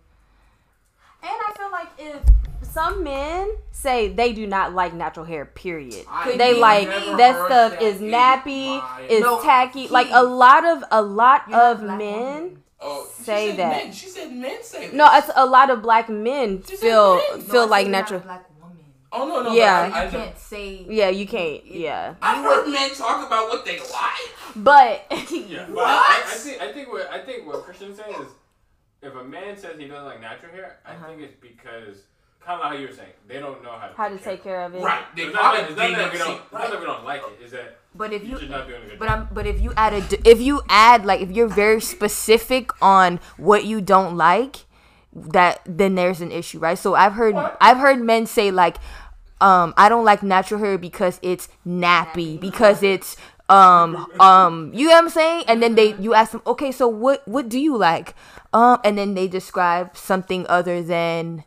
And 1.23 1.31
I 1.31 1.53
feel 1.57 1.71
like 1.71 1.87
if 1.97 2.67
some 2.73 3.03
men 3.03 3.49
say 3.71 4.09
they 4.13 4.33
do 4.33 4.47
not 4.47 4.73
like 4.73 4.93
natural 4.93 5.25
hair, 5.25 5.45
period. 5.45 6.05
I 6.09 6.35
they 6.37 6.57
like 6.59 6.87
that 6.87 7.35
stuff 7.47 7.71
that 7.73 7.81
is 7.81 7.99
nappy, 8.01 8.77
my- 8.79 9.01
is 9.09 9.21
No, 9.21 9.41
tacky. 9.41 9.87
Like 9.87 10.07
a 10.11 10.23
lot 10.23 10.65
of 10.65 10.83
a 10.91 11.01
lot 11.01 11.51
of 11.53 11.81
men. 11.83 11.97
woman. 11.99 12.63
Oh, 12.83 13.07
she 13.17 13.23
say 13.23 13.49
said 13.49 13.59
that. 13.59 13.83
Men. 13.83 13.93
She 13.93 14.07
said 14.07 14.31
men 14.33 14.63
say 14.63 14.87
that. 14.87 14.95
No, 14.95 15.07
it's 15.13 15.29
a 15.35 15.45
lot 15.45 15.69
of 15.69 15.83
black 15.83 16.09
men 16.09 16.63
She 16.67 16.75
feel 16.77 17.15
men. 17.17 17.23
No, 17.31 17.35
No, 17.37 17.41
feel 17.43 17.67
like 17.67 17.85
said 17.85 17.91
you're 17.91 17.91
not 17.91 17.97
a 17.97 18.01
natural. 18.01 18.19
black 18.21 18.49
woman. 18.59 18.77
Oh 19.11 19.27
no, 19.27 19.43
no. 19.43 19.53
Yeah. 19.53 19.89
But 19.89 19.95
I, 19.95 20.01
I, 20.01 20.05
You 20.05 20.11
can't 20.11 20.39
say. 20.39 20.85
Yeah, 20.89 21.09
you 21.09 21.27
can't. 21.27 21.65
Yeah, 21.65 22.15
I've 22.21 22.43
heard 22.43 22.67
men 22.71 22.89
talk 22.95 23.27
about 23.27 23.49
what 23.49 23.65
they 23.65 23.77
like. 23.79 24.31
but 24.55 25.05
Yeah, 25.31 25.65
but 25.67 25.75
What? 25.75 25.85
I, 25.87 25.91
I, 25.91 26.23
I 26.25 26.35
think 26.37 26.61
I 26.61 26.71
think 26.73 26.91
what 26.91 27.09
I 27.11 27.19
think 27.19 27.45
what 27.45 27.63
Christian's 27.63 27.97
saying 27.99 28.15
is, 28.19 28.27
if 29.01 29.15
a 29.15 29.23
man 29.23 29.57
says 29.57 29.77
he 29.79 29.87
doesn't 29.87 30.05
like 30.05 30.21
natural 30.21 30.51
hair, 30.53 30.77
I 30.85 30.91
Uh-huh. 30.93 31.07
think 31.07 31.21
it's 31.21 31.35
because 31.41 32.03
kind 32.39 32.59
of 32.59 32.67
how 32.67 32.73
you 32.73 32.87
were 32.87 32.93
saying 32.93 33.09
they 33.27 33.39
don't 33.39 33.61
know 33.63 33.71
how 33.71 33.87
to 33.87 33.93
how 33.95 34.09
to 34.09 34.17
take 34.17 34.43
care 34.43 34.63
of 34.63 34.73
it. 34.73 34.81
Right. 34.81 35.03
They 35.15 35.23
It's 35.23 35.33
not, 35.33 35.41
probably 35.41 35.61
that, 35.61 35.69
it's 35.69 35.77
not 35.77 35.97
that 35.97 36.11
we 36.11 36.17
don't. 36.17 36.27
see- 36.27 36.33
It's 36.43 36.51
not 36.53 36.71
that 36.71 36.79
we 36.79 36.85
don't 36.85 37.05
like 37.05 37.21
it. 37.39 37.43
Is 37.45 37.51
that 37.51 37.77
but 37.93 38.13
if 38.13 38.23
you're 38.23 38.39
you 38.41 38.47
not 38.49 38.67
doing 38.67 38.81
a 38.83 38.85
good 38.87 38.99
But 38.99 39.09
job. 39.09 39.19
I'm 39.29 39.33
but 39.33 39.45
if 39.45 39.61
you 39.61 39.73
add 39.77 39.93
a 39.93 40.01
d- 40.01 40.17
if 40.25 40.39
you 40.41 40.61
add 40.69 41.05
like 41.05 41.21
if 41.21 41.29
you're 41.31 41.47
very 41.47 41.81
specific 41.81 42.71
on 42.81 43.19
what 43.37 43.65
you 43.65 43.79
don't 43.81 44.17
like, 44.17 44.65
that 45.13 45.59
then 45.65 45.95
there's 45.95 46.21
an 46.21 46.31
issue, 46.31 46.57
right? 46.59 46.77
So 46.77 46.95
I've 46.95 47.13
heard 47.13 47.35
I've 47.59 47.77
heard 47.77 47.99
men 48.01 48.25
say 48.25 48.49
like, 48.49 48.77
um, 49.39 49.73
I 49.77 49.89
don't 49.89 50.05
like 50.05 50.23
natural 50.23 50.59
hair 50.61 50.77
because 50.77 51.19
it's 51.21 51.47
nappy 51.67 52.39
because 52.39 52.81
it's 52.81 53.17
um 53.51 54.07
um 54.19 54.71
you 54.73 54.87
know 54.87 54.93
what 54.95 55.03
I'm 55.03 55.09
saying? 55.09 55.43
And 55.47 55.61
then 55.61 55.75
they 55.75 55.95
you 55.95 56.13
ask 56.13 56.31
them, 56.31 56.41
okay, 56.47 56.71
so 56.71 56.87
what 56.87 57.27
what 57.27 57.49
do 57.49 57.59
you 57.59 57.77
like? 57.77 58.15
Um, 58.53 58.79
and 58.83 58.97
then 58.97 59.13
they 59.13 59.27
describe 59.27 59.95
something 59.95 60.45
other 60.49 60.81
than 60.83 61.43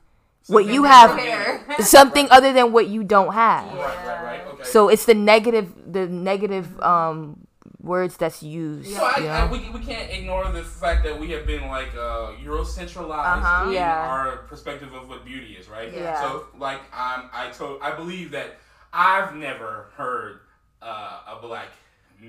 what 0.48 0.66
you 0.66 0.84
have, 0.84 1.18
something 1.80 2.28
other 2.30 2.52
than 2.52 2.72
what 2.72 2.88
you 2.88 3.02
don't 3.05 3.32
have. 3.32 3.64
Right, 3.64 3.80
right, 4.07 4.22
right. 4.24 4.40
Okay. 4.55 4.62
So 4.64 4.88
it's 4.88 5.05
the 5.05 5.14
negative, 5.14 5.72
the 5.90 6.07
negative 6.07 6.80
um, 6.80 7.46
words 7.80 8.16
that's 8.16 8.42
used. 8.42 8.90
So 8.90 9.05
I, 9.05 9.20
you 9.20 9.28
I, 9.28 9.50
we, 9.50 9.70
we 9.70 9.80
can't 9.80 10.11
ignore 10.11 10.50
the 10.50 10.62
fact 10.62 11.05
that 11.05 11.18
we 11.18 11.30
have 11.32 11.46
been 11.46 11.68
like 11.68 11.94
uh, 11.94 12.32
Eurocentralized 12.42 13.38
Uh-huh. 13.42 13.68
in 13.68 13.74
Yeah. 13.74 14.07
our 14.09 14.36
perspective 14.48 14.92
of 14.94 15.09
what 15.09 15.24
beauty 15.24 15.57
is, 15.57 15.68
right? 15.68 15.92
Yeah. 15.92 16.20
So 16.20 16.46
like 16.59 16.80
um, 16.92 17.30
I 17.32 17.50
told 17.52 17.80
I 17.82 17.94
believe 17.94 18.30
that 18.32 18.59
I've 18.92 19.34
never 19.34 19.86
heard 19.96 20.40
uh, 20.82 21.20
a 21.36 21.38
black 21.40 21.68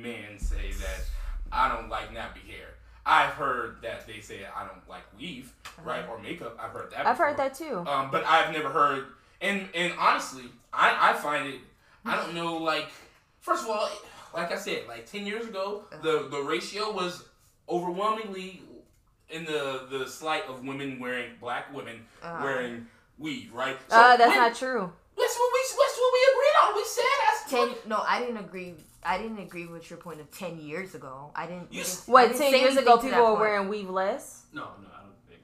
man 0.02 0.38
say 0.40 0.72
that 0.80 1.02
I 1.52 1.70
don't 1.74 1.90
like 1.90 2.10
nappy 2.10 2.46
hair. 2.50 2.70
I've 3.06 3.32
heard 3.32 3.78
that 3.84 4.08
they 4.08 4.20
say 4.20 4.40
I 4.56 4.66
don't 4.68 4.88
like 4.90 5.04
weave, 5.18 5.54
right, 5.84 6.04
or 6.10 6.20
makeup. 6.20 6.58
I've 6.60 6.72
heard 6.72 6.92
that. 6.92 7.06
I've 7.06 7.18
heard 7.18 7.38
that 7.38 7.54
too. 7.54 7.84
Um, 7.88 8.10
but 8.12 8.24
I've 8.26 8.52
never 8.52 8.70
heard, 8.70 9.06
and 9.42 9.68
and 9.76 9.94
honestly, 10.00 10.44
I 10.74 11.12
I 11.12 11.14
find 11.14 11.48
it. 11.48 11.60
I 12.04 12.16
don't 12.16 12.34
know. 12.34 12.58
Like, 12.58 12.88
first 13.42 13.64
of 13.64 13.70
all, 13.70 13.90
like 14.34 14.52
I 14.52 14.58
said, 14.58 14.88
like 14.88 15.06
ten 15.06 15.26
years 15.28 15.46
ago, 15.48 15.84
the 16.02 16.28
the 16.32 16.42
ratio 16.42 16.92
was 16.92 17.26
overwhelmingly 17.70 18.62
in 19.30 19.46
the 19.46 19.88
the 19.92 20.08
slight 20.08 20.44
of 20.48 20.64
women 20.64 21.00
wearing 21.00 21.32
black 21.40 21.74
women 21.74 22.06
Uh-huh. 22.24 22.44
wearing 22.44 22.88
weave, 23.20 23.54
right? 23.54 23.78
Uh, 23.90 24.18
that's 24.18 24.30
when- 24.30 24.38
not 24.40 24.56
true. 24.56 24.92
That's 25.18 25.38
what 25.38 25.52
we 25.54 25.60
that's 25.78 25.98
what 25.98 26.14
we 26.14 26.28
agreed 26.34 26.56
on. 26.64 26.76
We 26.76 26.84
said 26.86 27.04
that's 27.26 27.52
ten. 27.52 27.90
No, 27.90 28.04
I 28.06 28.20
didn't 28.20 28.38
agree. 28.38 28.74
I 29.06 29.18
didn't 29.18 29.40
agree 29.40 29.68
with 29.68 29.90
your 29.90 29.98
point 30.00 30.20
of 30.20 30.32
ten 30.32 30.58
years 30.60 30.96
ago. 30.96 31.32
I 31.36 31.46
didn't. 31.46 31.72
You 31.72 31.80
we 31.82 31.84
didn't- 31.84 32.04
I 32.08 32.12
What, 32.12 32.28
didn't 32.30 32.52
10 32.52 32.60
years 32.60 32.78
ago, 32.78 32.98
people 32.98 33.24
were 33.24 33.36
wearing 33.40 33.70
weave 33.70 33.90
less? 33.90 34.44
No, 34.54 34.64
no, 34.82 34.88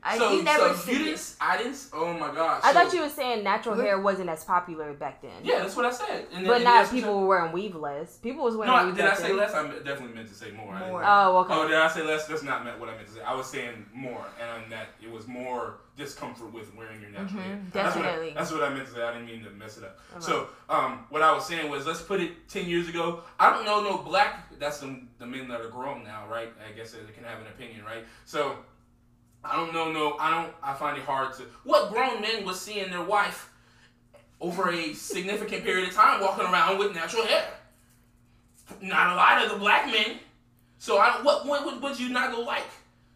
I 0.03 0.17
think. 0.17 0.23
I, 0.23 0.27
so, 0.29 0.33
you 0.37 0.43
never 0.43 0.59
so 0.69 0.75
said 0.75 0.93
you 0.93 1.05
didn't. 1.05 1.35
I 1.39 1.57
didn't. 1.57 1.87
Oh 1.93 2.13
my 2.13 2.33
gosh. 2.33 2.61
I 2.63 2.73
so- 2.73 2.79
thought 2.79 2.93
you 2.93 3.01
were 3.01 3.09
saying 3.09 3.43
natural 3.43 3.75
What? 3.75 3.85
hair 3.85 3.99
wasn't 3.99 4.29
as 4.29 4.43
popular 4.43 4.93
back 4.93 5.21
then. 5.21 5.31
Yeah, 5.43 5.59
that's 5.59 5.75
what 5.75 5.85
I 5.85 5.91
said. 5.91 6.25
And, 6.33 6.47
But 6.47 6.55
and 6.57 6.63
not 6.63 6.89
people 6.89 7.19
were 7.21 7.27
wearing 7.27 7.51
weave 7.51 7.75
less. 7.75 8.17
People 8.17 8.43
was 8.43 8.55
wearing 8.55 8.73
No, 8.75 8.85
weave 8.87 8.95
did 8.95 9.05
I 9.05 9.13
say 9.15 9.27
then. 9.29 9.37
less? 9.37 9.53
I 9.53 9.63
definitely 9.67 10.15
meant 10.15 10.29
to 10.29 10.33
say 10.35 10.51
more. 10.51 10.73
I 10.73 10.79
didn't- 10.79 10.91
More. 10.91 11.03
Oh, 11.05 11.37
okay. 11.39 11.53
Oh, 11.53 11.67
did 11.67 11.77
I 11.77 11.87
say 11.87 12.01
less? 12.03 12.25
That's 12.27 12.43
not 12.43 12.63
meant 12.65 12.79
what 12.79 12.89
I 12.89 12.95
meant 12.95 13.07
to 13.07 13.13
say. 13.13 13.21
I 13.21 13.35
was 13.35 13.45
saying 13.47 13.85
more, 13.93 14.25
and 14.41 14.71
that 14.71 14.87
it 15.03 15.11
was 15.11 15.27
more 15.27 15.75
discomfort 15.97 16.51
with 16.51 16.73
wearing 16.75 16.99
your 17.01 17.11
natural 17.11 17.41
Mhm, 17.41 17.45
hair. 17.45 17.61
That's 17.73 17.95
what 17.95 18.05
I- 18.05 18.07
definitely. 18.07 18.33
That's 18.35 18.51
what, 18.51 18.63
I, 18.63 18.69
meant 18.69 18.87
to 18.87 18.93
say. 18.93 19.03
I 19.03 19.11
didn't 19.13 19.27
mean 19.27 19.43
to 19.43 19.49
mess 19.51 19.77
it 19.77 19.83
up. 19.83 19.99
Okay. 20.15 20.21
So, 20.25 20.47
um, 20.69 21.05
what 21.09 21.21
I 21.21 21.31
was 21.33 21.45
saying 21.45 21.69
was, 21.69 21.85
let's 21.85 22.01
put 22.01 22.19
it 22.21 22.47
ten 22.49 22.65
years 22.65 22.87
ago. 22.89 23.21
I 23.39 23.51
don't 23.51 23.65
know 23.65 23.83
no 23.83 23.97
black. 23.99 24.57
That's 24.57 24.79
the 24.79 24.99
the 25.19 25.27
men 25.27 25.47
that 25.49 25.61
are 25.61 25.67
grown 25.69 26.03
now, 26.03 26.25
right? 26.27 26.51
I 26.67 26.71
guess 26.71 26.91
they 26.93 26.99
can 27.13 27.23
have 27.23 27.39
an 27.41 27.47
opinion, 27.47 27.83
right? 27.85 28.05
So, 28.25 28.55
I 29.43 29.55
don't 29.55 29.73
know 29.73 29.91
no. 29.91 30.17
I 30.19 30.29
don't. 30.31 30.53
I 30.61 30.73
find 30.73 30.97
it 30.97 31.03
hard 31.03 31.33
to. 31.35 31.43
What 31.63 31.91
grown 31.91 32.21
men 32.21 32.45
was 32.45 32.59
seeing 32.59 32.89
their 32.89 33.03
wife 33.03 33.51
over 34.39 34.69
a 34.69 34.93
significant 34.93 35.63
period 35.63 35.87
of 35.89 35.95
time 35.95 36.21
walking 36.21 36.45
around 36.45 36.77
with 36.77 36.93
natural 36.93 37.25
hair? 37.25 37.45
Not 38.81 39.13
a 39.13 39.15
lot 39.15 39.43
of 39.43 39.51
the 39.51 39.57
black 39.57 39.87
men. 39.87 40.19
So 40.77 40.97
I 40.97 41.21
what 41.21 41.45
what 41.45 41.65
would, 41.65 41.81
would 41.81 41.99
you 41.99 42.09
not 42.09 42.31
go 42.31 42.41
like? 42.41 42.65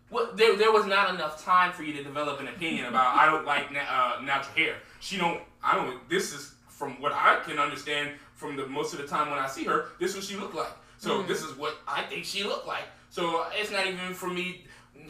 What 0.10 0.38
there 0.38 0.56
there 0.56 0.72
was 0.72 0.86
not 0.86 1.14
enough 1.14 1.44
time 1.44 1.72
for 1.72 1.84
you 1.84 1.94
to 1.94 2.04
develop 2.04 2.40
an 2.40 2.48
opinion 2.48 2.86
about 2.86 3.16
I 3.16 3.26
don't 3.26 3.46
like 3.46 3.72
na- 3.72 3.80
uh, 3.80 4.22
natural 4.22 4.56
hair. 4.56 4.76
She 5.00 5.18
don't 5.18 5.42
I 5.64 5.76
don't 5.76 6.08
this 6.10 6.34
is 6.34 6.56
from 6.68 7.00
what 7.02 7.14
I 7.14 7.40
can 7.46 7.58
understand 7.60 8.12
from 8.34 8.56
the 8.56 8.68
most 8.68 8.94
of 8.94 9.00
the 9.00 9.08
time 9.08 9.30
when 9.30 9.40
I 9.40 9.48
see 9.48 9.64
her, 9.64 9.88
this 10.00 10.12
is 10.12 10.18
what 10.18 10.26
she 10.26 10.36
looked 10.36 10.56
like. 10.56 10.74
So 10.98 11.24
this 11.24 11.42
is 11.42 11.56
what 11.58 11.78
I 11.88 12.04
think 12.04 12.26
she 12.26 12.44
looked 12.44 12.68
like. 12.68 12.84
So 13.10 13.46
it's 13.54 13.72
not 13.72 13.88
even 13.88 14.14
for 14.14 14.28
me 14.28 14.65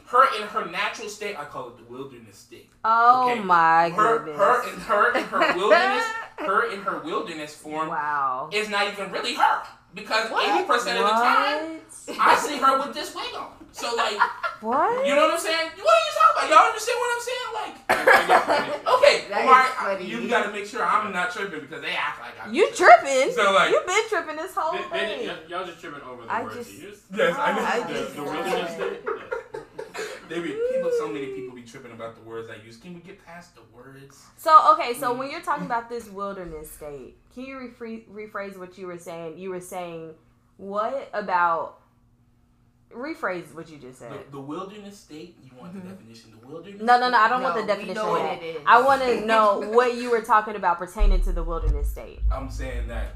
her 0.07 0.25
in 0.41 0.47
her 0.47 0.65
natural 0.65 1.09
state, 1.09 1.37
I 1.37 1.45
call 1.45 1.69
it 1.69 1.77
the 1.77 1.83
wilderness 1.91 2.37
state. 2.37 2.69
Oh 2.83 3.31
Okay. 3.31 3.39
my 3.41 3.89
Her 3.89 4.19
goodness. 4.19 4.37
her 4.37 4.63
in 4.69 4.79
her 4.81 5.17
in 5.17 5.23
her 5.25 5.39
wilderness 5.57 6.05
her 6.37 6.71
in 6.71 6.81
her 6.81 6.99
wilderness 6.99 7.55
form 7.55 7.89
wow. 7.89 8.49
is 8.51 8.69
not 8.69 8.87
even 8.91 9.11
really 9.11 9.33
her. 9.35 9.61
Because 9.93 10.29
eighty 10.43 10.65
percent 10.65 10.97
of 10.99 11.05
the 11.05 11.11
time 11.11 11.79
I 12.19 12.35
see 12.35 12.57
her 12.57 12.77
with 12.79 12.93
this 12.93 13.15
wig 13.15 13.33
on. 13.35 13.51
So 13.71 13.93
like, 13.95 14.17
What? 14.61 15.05
you 15.07 15.15
know 15.15 15.21
what 15.23 15.31
I'm 15.33 15.39
saying? 15.39 15.69
What 15.77 15.95
are 15.95 16.03
you 16.05 16.13
talking 16.15 16.35
about? 16.35 16.49
Y'all 16.49 16.67
understand 16.67 16.97
what 16.99 17.15
I'm 17.15 17.23
saying? 17.23 17.49
Like, 17.55 17.75
okay, 18.95 19.25
That 19.29 19.41
Omar, 19.43 19.99
is 19.99 20.07
you 20.09 20.27
got 20.29 20.45
to 20.45 20.51
make 20.51 20.65
sure 20.65 20.83
I'm 20.85 21.11
not 21.13 21.31
tripping 21.31 21.61
because 21.61 21.81
they 21.81 21.91
act 21.95 22.19
like 22.21 22.33
I'm 22.43 22.53
You 22.53 22.69
tripping? 22.73 23.31
So 23.33 23.53
like, 23.53 23.71
you've 23.71 23.85
been 23.85 24.07
tripping 24.09 24.35
this 24.37 24.53
whole 24.55 24.73
They, 24.73 24.83
they, 24.99 25.17
thing. 25.17 25.25
y'all- 25.27 25.37
y'all 25.59 25.65
just 25.65 25.79
tripping 25.81 26.01
over 26.01 26.23
the 26.23 26.31
I 26.31 26.43
words 26.43 26.55
just- 26.57 26.73
you 26.73 26.87
used. 26.89 27.01
yes, 27.15 27.35
I 27.37 27.51
oh, 27.51 27.55
know. 27.55 27.65
I 27.65 27.87
The, 27.87 27.93
just- 27.99 28.15
the 28.15 28.23
wilderness 28.23 29.64
state. 29.75 30.05
They 30.29 30.39
be 30.39 30.57
people. 30.73 30.91
So 30.97 31.07
many 31.07 31.27
people 31.27 31.55
be 31.55 31.61
tripping 31.61 31.91
about 31.91 32.15
the 32.15 32.21
words 32.21 32.49
I 32.49 32.63
use. 32.65 32.77
Can 32.77 32.95
we 32.95 32.99
get 33.01 33.23
past 33.23 33.53
the 33.53 33.61
words? 33.71 34.23
So 34.37 34.73
okay, 34.73 34.95
so 34.95 35.13
when 35.13 35.29
you're 35.29 35.41
talking 35.41 35.67
about 35.67 35.87
this 35.87 36.09
wilderness 36.09 36.71
state, 36.71 37.15
can 37.33 37.45
you 37.45 37.55
rephrase, 37.57 38.07
rephrase 38.07 38.57
what 38.57 38.75
you 38.75 38.87
were 38.87 38.97
saying? 38.97 39.37
You 39.37 39.51
were 39.51 39.59
saying 39.59 40.15
what 40.57 41.09
about? 41.13 41.81
Rephrase 42.93 43.53
what 43.53 43.69
you 43.69 43.77
just 43.77 43.99
said. 43.99 44.11
The, 44.11 44.31
the 44.31 44.39
wilderness 44.39 44.97
state. 44.97 45.37
You 45.43 45.51
want 45.59 45.73
the 45.73 45.79
mm-hmm. 45.79 45.89
definition? 45.89 46.31
The 46.39 46.47
wilderness. 46.47 46.81
No, 46.81 46.99
no, 46.99 47.09
no. 47.09 47.17
I 47.17 47.27
don't 47.27 47.41
No, 47.41 47.49
want 47.49 47.57
the 47.57 47.61
we 47.63 47.67
definition. 47.67 47.95
know 47.95 48.15
of 48.15 48.21
what 48.21 48.33
it 48.33 48.43
is. 48.43 48.61
I 48.65 48.81
want 48.81 49.01
to 49.01 49.25
know 49.25 49.59
what 49.71 49.95
you 49.95 50.09
were 50.11 50.21
talking 50.21 50.55
about 50.55 50.77
pertaining 50.77 51.21
to 51.21 51.33
the 51.33 51.43
wilderness 51.43 51.89
state. 51.89 52.21
I'm 52.31 52.49
saying 52.49 52.87
that 52.87 53.15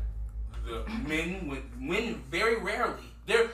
the 0.65 0.83
men, 1.07 1.47
when, 1.47 1.87
when 1.87 2.15
very 2.29 2.57
rarely, 2.57 3.03
there, 3.25 3.51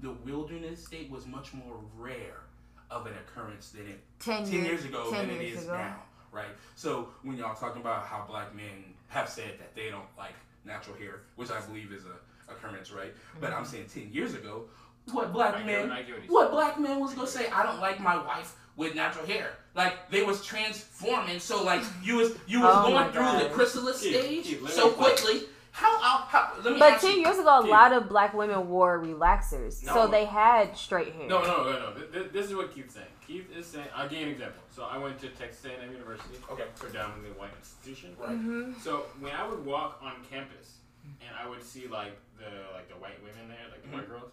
the 0.00 0.12
wilderness 0.24 0.84
state 0.84 1.10
was 1.10 1.26
much 1.26 1.52
more 1.52 1.76
rare 1.96 2.42
of 2.90 3.06
an 3.06 3.12
occurrence 3.14 3.70
than 3.70 3.86
it 3.86 4.00
ten, 4.18 4.44
10 4.44 4.64
years 4.64 4.84
ago 4.84 5.10
10 5.10 5.28
than 5.28 5.36
it 5.36 5.42
years 5.42 5.58
is 5.58 5.64
ago. 5.64 5.74
now, 5.74 6.02
right? 6.32 6.50
So 6.74 7.08
when 7.22 7.36
y'all 7.36 7.54
talking 7.54 7.80
about 7.80 8.06
how 8.06 8.24
black 8.28 8.54
men 8.54 8.94
have 9.08 9.28
said 9.28 9.58
that 9.58 9.74
they 9.74 9.90
don't 9.90 10.08
like 10.18 10.34
natural 10.64 10.96
hair, 10.96 11.20
which 11.36 11.50
I 11.50 11.60
believe 11.60 11.92
is 11.92 12.04
a 12.04 12.52
occurrence, 12.52 12.90
right? 12.90 13.14
But 13.40 13.52
I'm 13.52 13.62
mm-hmm. 13.62 13.88
saying 13.88 14.06
10 14.06 14.12
years 14.12 14.34
ago, 14.34 14.64
what 15.12 15.32
black 15.32 15.54
I 15.54 15.58
get, 15.62 15.88
men, 15.88 16.04
what 16.28 16.28
what 16.28 16.50
black 16.50 16.80
man 16.80 17.00
was 17.00 17.14
gonna 17.14 17.26
say? 17.26 17.48
I 17.48 17.62
don't 17.62 17.80
like 17.80 18.00
my 18.00 18.16
wife 18.16 18.56
with 18.76 18.94
natural 18.94 19.26
hair. 19.26 19.52
Like 19.74 20.10
they 20.10 20.22
was 20.22 20.44
transforming, 20.44 21.38
so 21.40 21.64
like 21.64 21.82
you 22.02 22.16
was 22.16 22.32
you 22.46 22.60
was 22.60 22.74
Oh 22.76 22.90
going 22.90 23.12
through 23.12 23.22
the 23.22 23.48
God. 23.48 23.52
chrysalis 23.52 24.02
Keith, 24.02 24.16
stage 24.16 24.44
Keith, 24.44 24.62
let 24.62 24.72
so 24.72 24.90
quickly. 24.90 25.36
explain. 25.36 25.54
Quickly. 25.72 25.88
How, 25.88 25.98
how, 26.00 26.18
how 26.26 26.52
let 26.62 26.72
me 26.74 26.78
But 26.78 26.92
ask 26.94 27.00
ten 27.06 27.16
you. 27.16 27.22
years 27.26 27.38
ago, 27.38 27.58
a 27.58 27.62
Keith. 27.62 27.70
lot 27.70 27.92
of 27.92 28.08
black 28.08 28.34
women 28.34 28.68
wore 28.68 28.98
relaxers, 29.00 29.84
No. 29.84 29.94
so 29.94 30.06
they 30.08 30.24
had 30.24 30.76
straight 30.76 31.12
hair. 31.14 31.28
No, 31.28 31.42
no, 31.42 31.64
no, 31.64 31.72
no. 31.72 31.92
Th- 31.94 32.12
th- 32.12 32.32
This 32.32 32.46
is 32.46 32.54
what 32.54 32.74
Keith's 32.74 32.94
saying. 32.94 33.06
Keith 33.26 33.46
is 33.56 33.66
saying. 33.66 33.86
I'll 33.94 34.08
give 34.08 34.18
you 34.20 34.26
an 34.26 34.32
example. 34.32 34.62
So 34.70 34.84
I 34.84 34.98
went 34.98 35.18
to 35.20 35.28
Texas 35.28 35.64
A&M 35.66 35.92
University, 35.92 36.36
Okay. 36.50 36.64
predominantly 36.76 37.30
white 37.38 37.50
institution. 37.58 38.16
Right. 38.18 38.30
Mm-hmm. 38.30 38.80
So 38.80 39.06
when 39.20 39.32
I 39.32 39.46
would 39.46 39.64
walk 39.64 40.00
on 40.02 40.14
campus 40.28 40.78
and 41.04 41.30
I 41.40 41.48
would 41.48 41.62
see 41.62 41.86
like 41.86 42.16
the 42.38 42.50
like 42.74 42.88
the 42.88 42.94
white 42.96 43.18
women 43.22 43.48
there, 43.48 43.66
like 43.70 43.82
the 43.82 43.96
white 43.96 44.08
girls, 44.08 44.30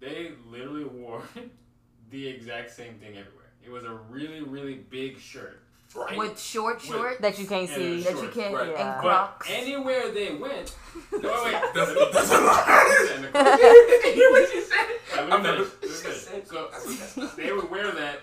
they 0.00 0.32
literally 0.50 0.84
wore 0.84 1.22
the 2.10 2.26
exact 2.28 2.70
same 2.70 2.94
thing 2.94 3.10
everywhere. 3.16 3.50
It 3.64 3.70
was 3.70 3.84
a 3.84 3.92
really 4.08 4.42
really 4.42 4.74
big 4.90 5.18
shirt. 5.18 5.62
Right. 5.94 6.16
With 6.16 6.38
short 6.40 6.76
With- 6.76 6.84
shorts 6.84 7.20
that 7.20 7.38
you 7.38 7.46
can't 7.48 7.68
Yeah, 7.68 7.74
see. 7.76 8.02
that 8.02 8.22
you 8.22 8.28
can't 8.28 8.54
right. 8.54 8.68
Yeah. 8.70 8.92
and 8.94 9.02
But 9.02 9.08
Crocs. 9.08 9.48
anywhere 9.50 10.10
they 10.12 10.34
went, 10.34 10.76
no 11.12 11.18
wait, 11.18 11.52
wait. 11.52 11.74
Doesn't- 11.74 11.96
let 11.96 12.12
lie. 12.44 13.28
Did 13.32 14.04
you 14.04 14.12
hear 14.12 14.30
what 14.30 14.50
she 14.50 14.60
said? 14.60 14.86
let 15.16 15.26
me 15.26 15.32
I'm 15.32 15.42
never- 15.42 15.64
finish, 15.64 16.04
let. 16.30 16.46
So 16.46 17.26
they 17.36 17.52
would 17.52 17.68
wear 17.70 17.90
that 17.90 18.20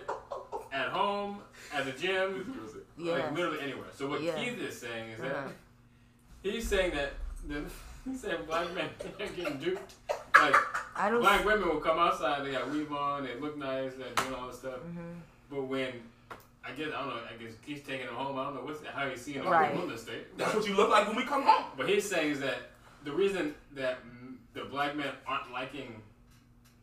at 0.71 0.87
home, 0.89 1.39
at 1.73 1.83
the 1.85 1.91
gym, 1.91 2.57
yeah. 2.97 3.13
like 3.13 3.35
literally 3.35 3.59
anywhere. 3.61 3.87
So 3.95 4.07
what 4.07 4.21
Yeah. 4.21 4.35
Keith 4.35 4.59
is 4.59 4.79
saying 4.79 5.09
is 5.11 5.19
that 5.19 5.35
Uh-huh. 5.35 5.49
he's 6.43 6.67
saying 6.67 6.91
that 6.95 7.13
the, 7.49 7.63
he's 8.09 8.21
saying 8.21 8.37
black 8.47 8.73
men 8.73 8.89
are 9.19 9.27
getting 9.35 9.57
duped. 9.57 9.93
Like 10.39 10.55
I 10.95 11.09
don't. 11.09 11.19
black 11.19 11.43
women 11.43 11.67
will 11.67 11.81
come 11.81 11.99
outside, 11.99 12.45
they 12.45 12.51
got 12.51 12.69
weave 12.69 12.91
on, 12.93 13.23
they 13.25 13.35
look 13.35 13.57
nice, 13.57 13.91
they're 13.95 14.07
doing 14.15 14.35
all 14.39 14.47
this 14.47 14.59
stuff. 14.59 14.79
Mhm. 14.87 15.19
But 15.49 15.63
when 15.63 15.89
I 16.67 16.71
guess 16.71 16.87
I 16.95 16.99
don't 16.99 17.09
know, 17.09 17.21
I 17.33 17.41
guess 17.41 17.53
he's 17.65 17.81
taking 17.81 18.05
them 18.07 18.15
home. 18.15 18.37
I 18.37 18.43
don't 18.45 18.55
know 18.55 18.61
what's 18.61 18.83
how 18.85 19.07
he's 19.07 19.21
seeing 19.21 19.37
it 19.39 19.45
Right. 19.45 19.73
in 19.73 19.87
the 19.87 19.97
state. 19.97 20.37
That's 20.37 20.53
what 20.53 20.67
you 20.67 20.75
look 20.75 20.89
like 20.89 21.07
when 21.07 21.15
we 21.15 21.23
come 21.23 21.43
home. 21.43 21.65
But 21.77 21.87
he's 21.89 22.07
saying 22.09 22.31
is 22.31 22.39
that 22.41 22.57
the 23.03 23.11
reason 23.11 23.55
that 23.75 23.99
the 24.53 24.65
black 24.65 24.95
men 24.95 25.07
aren't 25.25 25.51
liking 25.51 26.01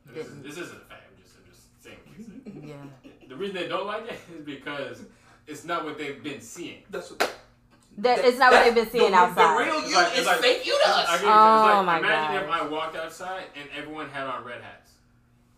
this, 0.06 0.26
is, 0.26 0.42
this 0.42 0.52
isn't 0.58 0.76
a 0.76 0.84
fact. 0.84 1.02
I'm 1.10 1.22
just 1.22 1.36
I'm 1.36 1.50
just 1.50 1.82
saying. 1.82 1.96
what 2.04 2.16
Keith 2.16 2.28
said. 2.44 2.64
Yeah. 3.02 3.10
The 3.28 3.36
reason 3.36 3.56
they 3.56 3.68
don't 3.68 3.86
like 3.86 4.04
it 4.06 4.18
is 4.38 4.44
because 4.44 5.02
it's 5.46 5.64
not 5.64 5.84
what 5.84 5.98
they've 5.98 6.22
been 6.22 6.40
seeing. 6.40 6.82
That's 6.90 7.10
what. 7.10 7.34
That 7.98 8.24
it's 8.24 8.38
not 8.38 8.52
what 8.52 8.64
they've 8.64 8.74
been 8.74 8.90
seeing 8.90 9.12
the, 9.12 9.16
outside. 9.16 9.54
The 9.58 9.64
real 9.70 9.88
you 9.88 9.94
like- 9.96 10.18
is 10.18 10.26
like- 10.26 10.40
fake 10.40 10.66
you 10.66 10.72
to 10.84 10.88
us. 10.90 11.10
give 11.12 11.22
you 11.22 11.28
Oh 11.28 11.30
it's 11.30 11.66
like, 11.66 11.74
oh 11.76 11.82
my 11.84 11.98
imagine 11.98 12.44
if. 12.44 12.50
I 12.50 12.66
walked 12.66 12.96
outside 12.96 13.44
and 13.58 13.68
everyone 13.76 14.08
had 14.08 14.26
on 14.26 14.44
red 14.44 14.60
hats, 14.62 14.92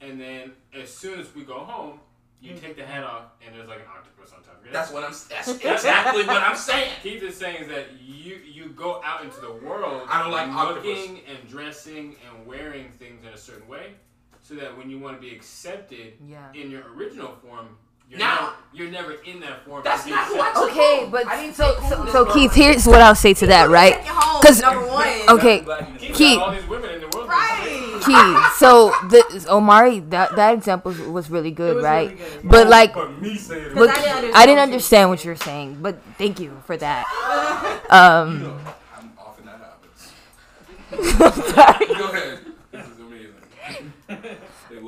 and 0.01 0.21
then 0.21 0.53
as 0.75 0.93
soon 0.95 1.19
as 1.19 1.35
we 1.35 1.45
go 1.45 1.59
home, 1.61 1.99
you 2.41 2.53
mm-hmm. 2.53 2.65
take 2.65 2.77
the 2.77 2.85
hat 2.85 3.03
off 3.05 3.25
and 3.45 3.55
there's 3.55 3.69
like 3.69 3.79
an 3.81 3.85
octopus 3.89 4.33
on 4.33 4.43
top 4.43 4.59
of 4.59 4.65
your 4.65 4.73
head. 4.73 4.75
That's 4.75 4.93
what 4.93 5.05
I'm. 5.05 5.13
That's 5.29 5.49
exactly 5.49 6.25
what 6.27 6.43
I'm 6.43 6.57
saying. 6.71 6.93
Keith 7.03 7.23
is 7.23 7.37
saying 7.37 7.63
is 7.65 7.69
that 7.69 7.87
you 8.01 8.37
you 8.45 8.69
go 8.71 9.01
out 9.05 9.25
into 9.25 9.41
the 9.41 9.53
world 9.53 10.07
I 10.11 10.23
don't 10.23 10.33
like 10.33 10.49
looking 10.55 11.21
and 11.29 11.49
dressing 11.49 12.17
and 12.29 12.47
wearing 12.47 12.91
things 12.99 13.25
in 13.25 13.33
a 13.33 13.37
certain 13.39 13.67
way, 13.69 13.95
so 14.43 14.55
that 14.55 14.77
when 14.77 14.91
you 14.91 14.99
want 14.99 15.17
to 15.17 15.21
be 15.21 15.35
accepted 15.35 16.15
Yeah. 16.27 16.39
in 16.55 16.71
your 16.71 16.83
original 16.95 17.35
form, 17.47 17.69
you're 18.09 18.19
Now- 18.21 18.35
never, 18.35 18.53
you're 18.73 18.91
never 18.91 19.13
in 19.25 19.41
that 19.41 19.65
form. 19.65 19.83
That's 19.83 20.07
not 20.07 20.27
who 20.29 20.39
I 20.39 20.69
Okay, 20.71 21.09
but 21.11 21.27
I 21.27 21.41
didn't 21.43 21.57
so 21.57 21.77
so, 21.89 22.07
so 22.07 22.25
Keith, 22.33 22.55
here's 22.55 22.87
what 22.87 23.01
I'll 23.01 23.15
say 23.17 23.35
to 23.35 23.47
that, 23.49 23.69
right? 23.69 23.95
Take 23.95 24.07
you 24.07 24.13
home, 24.13 24.43
'Cause- 24.43 24.61
number 24.61 24.87
one. 24.87 25.09
Okay, 25.29 25.65
Keith 25.99 26.15
Keith- 26.15 26.39
got 26.39 26.49
all 26.49 26.55
these 26.55 26.67
women 26.69 26.91
in 26.91 27.01
the 27.01 27.09
world. 27.17 27.29
Right. 27.29 27.76
Key. 28.07 28.37
So 28.59 28.91
the 29.11 29.47
Omari 29.51 30.01
that 30.15 30.37
that 30.37 30.55
example 30.55 30.93
was 31.11 31.29
really 31.31 31.51
good, 31.51 31.77
was 31.77 31.85
right? 31.85 32.11
really 32.11 32.23
good, 32.43 32.49
But 32.49 32.69
like, 32.69 32.95
But 32.95 33.21
me 33.21 33.37
saying 33.37 33.67
it, 33.67 33.75
but 33.75 33.91
I 33.91 33.95
didn't 33.95 34.15
understand 34.17 34.35
I 34.37 34.47
didn't 34.47 34.57
what 34.57 34.57
you 34.57 34.63
understand 34.63 35.11
what 35.11 35.25
you 35.25 35.31
were 35.31 35.37
saying. 35.37 35.79
But 35.83 35.99
thank 36.19 36.41
you 36.41 36.63
for 36.67 36.77
that. 36.77 37.05
Um, 37.89 38.33
you 38.33 38.39
know, 38.49 38.59
I'm 38.99 39.13
often 39.17 39.47
that 39.47 39.61
happens. 39.63 41.55
sorry. 41.55 41.87
Go 41.95 42.11
ahead. 42.11 42.39
This 42.73 42.87
is 42.89 42.99
amazing. 42.99 44.37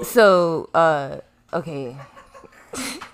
So 0.05 0.69
uh, 0.75 1.21
okay. 1.53 1.97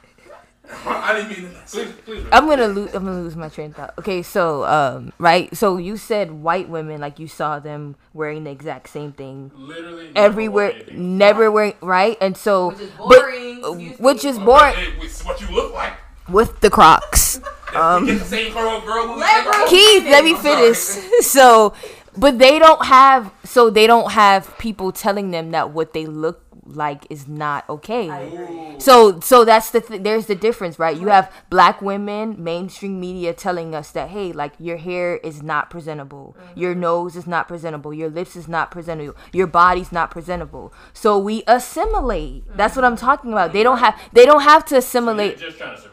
it. 0.74 0.86
I 0.86 1.14
didn't 1.14 1.28
mean 1.44 1.52
that. 1.52 1.66
Please, 1.66 1.92
please. 2.04 2.26
I'm 2.32 2.46
gonna 2.46 2.68
lose. 2.68 2.94
I'm 2.94 3.04
gonna 3.04 3.20
lose 3.22 3.36
my 3.36 3.48
train 3.48 3.70
of 3.70 3.76
thought. 3.76 3.94
Okay, 3.98 4.22
so 4.22 4.64
um, 4.64 5.12
right. 5.18 5.54
So 5.56 5.76
you 5.76 5.96
said 5.96 6.30
white 6.32 6.68
women, 6.68 7.00
like 7.00 7.18
you 7.18 7.28
saw 7.28 7.58
them 7.58 7.96
wearing 8.12 8.44
the 8.44 8.50
exact 8.50 8.88
same 8.90 9.12
thing 9.12 9.50
Literally 9.56 10.06
never 10.12 10.18
everywhere, 10.26 10.70
wore 10.70 10.74
anything. 10.76 11.18
never 11.18 11.50
wearing 11.50 11.74
right, 11.80 12.16
and 12.20 12.36
so 12.36 12.70
Which 12.70 12.80
is 12.80 12.90
boring, 12.90 13.58
excuse 13.58 13.98
which 13.98 14.24
is 14.24 14.38
boring 14.38 14.74
Hey, 14.74 14.92
it's 15.00 15.24
what 15.24 15.40
you 15.40 15.48
look 15.54 15.72
like. 15.74 15.94
with 16.28 16.60
the 16.60 16.70
Crocs. 16.70 17.40
Um, 17.74 18.06
get 18.06 18.20
the 18.20 18.24
same 18.24 18.52
girl, 18.52 18.80
girl 18.82 19.16
Let 19.18 19.68
Keith, 19.68 20.04
let 20.04 20.22
me 20.22 20.34
I'm 20.36 20.40
finish. 20.40 20.78
So, 21.22 21.74
but 22.16 22.38
they 22.38 22.60
don't 22.60 22.84
have. 22.86 23.32
So 23.42 23.68
they 23.68 23.88
don't 23.88 24.12
have 24.12 24.56
people 24.58 24.92
telling 24.92 25.32
them 25.32 25.50
that 25.50 25.70
what 25.72 25.92
they 25.92 26.06
look 26.06 26.43
like 26.64 27.06
is 27.10 27.26
not 27.28 27.68
okay. 27.68 28.76
So, 28.78 29.20
so 29.20 29.44
that's 29.44 29.70
the 29.70 29.80
th- 29.80 30.02
there's 30.02 30.26
the 30.26 30.34
difference, 30.34 30.78
right? 30.78 30.96
You 30.96 31.08
have 31.08 31.32
black 31.50 31.80
women, 31.82 32.42
mainstream 32.42 33.00
media 33.00 33.32
telling 33.32 33.74
us 33.74 33.90
that 33.92 34.10
hey, 34.10 34.32
like 34.32 34.52
your 34.58 34.76
hair 34.76 35.16
is 35.18 35.42
not 35.42 35.70
presentable, 35.70 36.36
mm-hmm. 36.38 36.58
your 36.60 36.74
nose 36.74 37.16
is 37.16 37.26
not 37.26 37.48
presentable, 37.48 37.92
your 37.94 38.10
lips 38.10 38.36
is 38.36 38.48
not 38.48 38.70
presentable, 38.70 39.14
your 39.32 39.46
body's 39.46 39.92
not 39.92 40.10
presentable. 40.10 40.72
So 40.92 41.18
we 41.18 41.42
assimilate. 41.46 42.46
Mm-hmm. 42.46 42.56
That's 42.56 42.76
what 42.76 42.84
I'm 42.84 42.96
talking 42.96 43.32
about. 43.32 43.52
They 43.52 43.62
don't 43.62 43.78
have 43.78 43.98
they 44.12 44.24
don't 44.24 44.42
have 44.42 44.64
to 44.66 44.70
They're 44.70 44.78
assimilate. 44.80 45.38
just 45.38 45.58
trying 45.58 45.76
to 45.76 45.80
survive. 45.82 45.90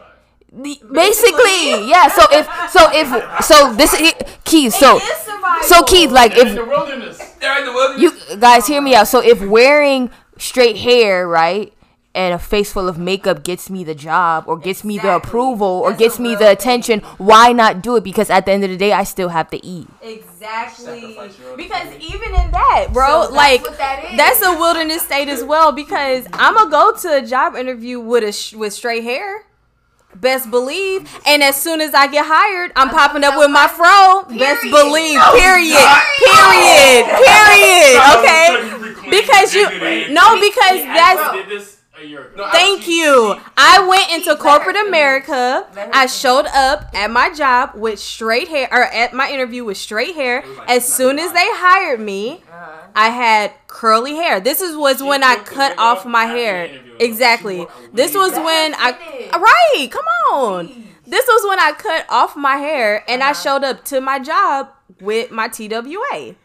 The- 0.53 0.81
Basically, 0.91 1.87
yeah. 1.89 2.07
So 2.09 2.23
if 2.31 2.45
so 2.71 2.89
if 2.93 3.45
so 3.45 3.73
this 3.73 3.93
is 3.93 4.13
Keith. 4.43 4.73
So 4.73 4.97
It 4.97 5.03
is 5.03 5.17
survival. 5.19 5.63
so 5.63 5.83
Keith, 5.83 6.11
like 6.11 6.35
They're 6.35 6.47
in 6.47 6.55
the 6.55 6.61
if 6.63 6.67
wilderness. 6.67 7.17
They're 7.39 7.59
in 7.59 7.65
the 7.65 7.71
wilderness. 7.71 8.29
you 8.29 8.37
guys 8.37 8.67
hear 8.67 8.81
me 8.81 8.93
out. 8.95 9.07
So 9.07 9.19
if 9.21 9.41
wearing 9.41 10.09
straight 10.41 10.77
hair, 10.77 11.27
right, 11.27 11.73
and 12.13 12.33
a 12.33 12.39
face 12.39 12.73
full 12.73 12.89
of 12.89 12.97
makeup 12.97 13.41
gets 13.43 13.69
me 13.69 13.83
the 13.85 13.95
job 13.95 14.43
or 14.47 14.57
gets 14.57 14.83
me 14.83 14.97
the 14.99 15.15
approval 15.15 15.65
or 15.67 15.91
That's 15.91 15.99
gets 15.99 16.19
me 16.19 16.29
real 16.31 16.39
the 16.39 16.45
thing. 16.45 16.53
attention, 16.57 16.99
why 17.17 17.53
not 17.53 17.81
do 17.81 17.95
it? 17.95 18.03
Because 18.03 18.29
at 18.29 18.45
the 18.45 18.51
end 18.51 18.63
of 18.65 18.69
the 18.69 18.75
day, 18.75 18.91
I 18.91 19.05
still 19.05 19.29
have 19.29 19.49
to 19.51 19.65
eat. 19.65 19.87
Exactly. 20.01 21.01
Sacrifice 21.01 21.39
your 21.39 21.51
own 21.51 21.57
Because 21.57 21.87
food. 21.87 22.01
even 22.01 22.29
in 22.35 22.51
that, 22.51 22.87
bro, 22.91 23.07
So 23.07 23.19
that's 23.21 23.31
like 23.33 23.61
what 23.61 23.77
that 23.77 24.03
is. 24.11 24.17
that's 24.17 24.41
a 24.45 24.51
wilderness 24.51 25.03
state 25.03 25.29
as 25.29 25.43
well. 25.43 25.71
Because 25.71 26.25
I'm 26.33 26.55
gonna 26.55 26.69
go 26.69 26.93
to 26.97 27.17
a 27.17 27.21
job 27.25 27.55
interview 27.55 27.99
with 27.99 28.23
a 28.25 28.31
sh- 28.33 28.53
with 28.55 28.73
straight 28.73 29.03
hair. 29.03 29.45
Best 30.15 30.51
believe, 30.51 31.09
and 31.25 31.41
as 31.41 31.55
soon 31.55 31.81
as 31.81 31.93
I 31.93 32.07
get 32.07 32.25
hired, 32.27 32.71
I'm 32.75 32.89
popping 32.89 33.23
up 33.23 33.37
with 33.37 33.49
my 33.49 33.67
fro. 33.67 34.23
Best 34.37 34.61
believe. 34.63 35.17
No, 35.17 35.33
Period. 35.37 35.73
God. 35.73 36.03
Period. 36.21 37.05
Period. 37.17 37.97
All 37.97 38.11
of 38.11 38.15
a 38.15 38.19
Okay. 38.21 38.45
sudden 38.47 38.69
you 38.69 38.87
reclaim 38.89 39.09
Because 39.09 39.53
you 39.55 39.63
no, 40.13 40.35
because 40.39 40.83
that's 40.85 41.19
actually 41.21 41.43
did 41.43 41.49
this 41.59 41.77
a 42.01 42.05
year 42.05 42.27
ago. 42.27 42.43
No, 42.45 42.49
Thank 42.51 42.83
she- 42.83 42.99
you. 42.99 43.35
she- 43.35 43.41
I 43.57 43.79
went 43.87 44.11
into 44.11 44.35
corporate. 44.35 44.75
America. 44.87 45.65
I 45.93 46.05
showed 46.07 46.47
up 46.47 46.85
at 46.95 47.11
my 47.11 47.29
job 47.33 47.71
with 47.75 47.99
straight 47.99 48.47
hair, 48.47 48.67
or 48.71 48.83
at 48.83 49.13
my 49.13 49.29
interview 49.29 49.63
with 49.63 49.77
straight 49.77 50.15
hair. 50.15 50.43
like 50.57 50.69
As 50.69 50.91
soon 50.91 51.19
as 51.19 51.31
they 51.33 51.45
hired 51.45 51.99
me, 51.99 52.43
I 52.95 53.09
had 53.09 53.51
curly 53.67 54.15
hair. 54.15 54.39
This 54.39 54.61
is 54.61 54.75
was 54.75 54.97
She 54.97 55.03
when 55.03 55.23
I 55.23 55.35
cut 55.37 55.73
off 55.77 55.99
off 55.99 56.05
my 56.05 56.25
hair. 56.25 56.69
Exactly. 56.99 57.55
She 57.55 57.59
wore 57.65 57.69
a 57.69 57.95
This 57.95 58.13
was 58.15 58.31
Let 58.33 58.43
when 58.45 58.73
her 58.73 58.79
I 58.79 58.93
finish. 58.93 59.31
right. 59.33 59.91
Come 59.91 60.05
on. 60.31 60.87
This 61.05 61.25
was 61.27 61.45
when 61.49 61.59
I 61.59 61.71
cut 61.73 62.05
off 62.09 62.35
my 62.35 62.55
hair 62.57 63.03
and 63.07 63.21
I 63.21 63.33
showed 63.33 63.63
up 63.63 63.83
to 63.85 63.99
my 64.01 64.19
job 64.19 64.69
with 65.01 65.31
my 65.31 65.47
TWA. 65.47 66.35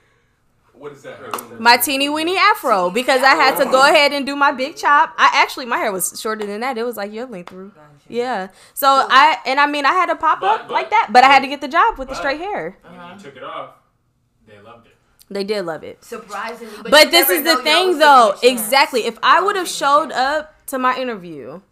What 0.79 0.93
is 0.93 1.03
that? 1.03 1.61
my 1.61 1.79
teeny 1.79 2.09
weeny 2.09 2.37
afro 2.37 2.91
because 2.91 3.23
I 3.23 3.35
had 3.35 3.57
to 3.59 3.65
go 3.65 3.83
oh. 3.83 3.91
ahead 3.91 4.13
and 4.13 4.27
do 4.27 4.37
my 4.37 4.53
big 4.53 4.77
chop. 4.77 5.15
I 5.17 5.31
actually 5.33 5.67
my 5.67 5.79
hair 5.79 5.91
was 5.91 6.21
shorter 6.21 6.45
than 6.45 6.61
that. 6.61 6.77
It 6.77 6.85
was 6.85 6.97
like 6.97 7.13
your 7.13 7.27
length 7.27 7.51
through. 7.51 7.73
Yeah. 8.09 8.49
So 8.75 8.87
I 8.89 9.39
and 9.47 9.59
I 9.59 9.67
mean 9.67 9.87
I 9.87 9.93
had 9.93 10.07
to 10.07 10.17
pop 10.17 10.41
But- 10.41 10.61
up 10.61 10.69
but- 10.69 10.75
like 10.75 10.91
that, 10.91 11.09
but 11.11 11.25
I 11.25 11.29
had 11.29 11.41
to 11.41 11.49
get 11.49 11.61
the 11.61 11.69
job 11.69 11.99
with 11.99 12.09
the 12.09 12.15
straight 12.15 12.41
hair. 12.41 12.79
When 12.83 12.95
you 12.95 13.19
took 13.19 13.37
it 13.37 13.43
off, 13.43 13.71
they 14.47 14.61
loved 14.61 14.89
it. 14.89 14.97
They 15.29 15.45
did 15.45 15.67
love 15.67 15.83
it. 15.83 16.05
Surprisingly, 16.05 16.89
But, 16.89 17.11
this 17.11 17.29
is 17.29 17.43
the 17.43 17.57
thing 17.63 17.99
though. 17.99 18.37
Exactly. 18.43 19.07
If 19.07 19.19
I 19.23 19.41
would 19.41 19.57
have 19.57 19.69
showed 19.69 20.13
up 20.13 20.55
to 20.67 20.79
my 20.79 20.97
interview 20.97 21.63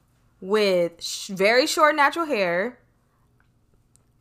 with 0.41 1.01
sh- 1.03 1.29
very 1.29 1.67
short 1.67 1.95
natural 1.95 2.27
hair, 2.27 2.79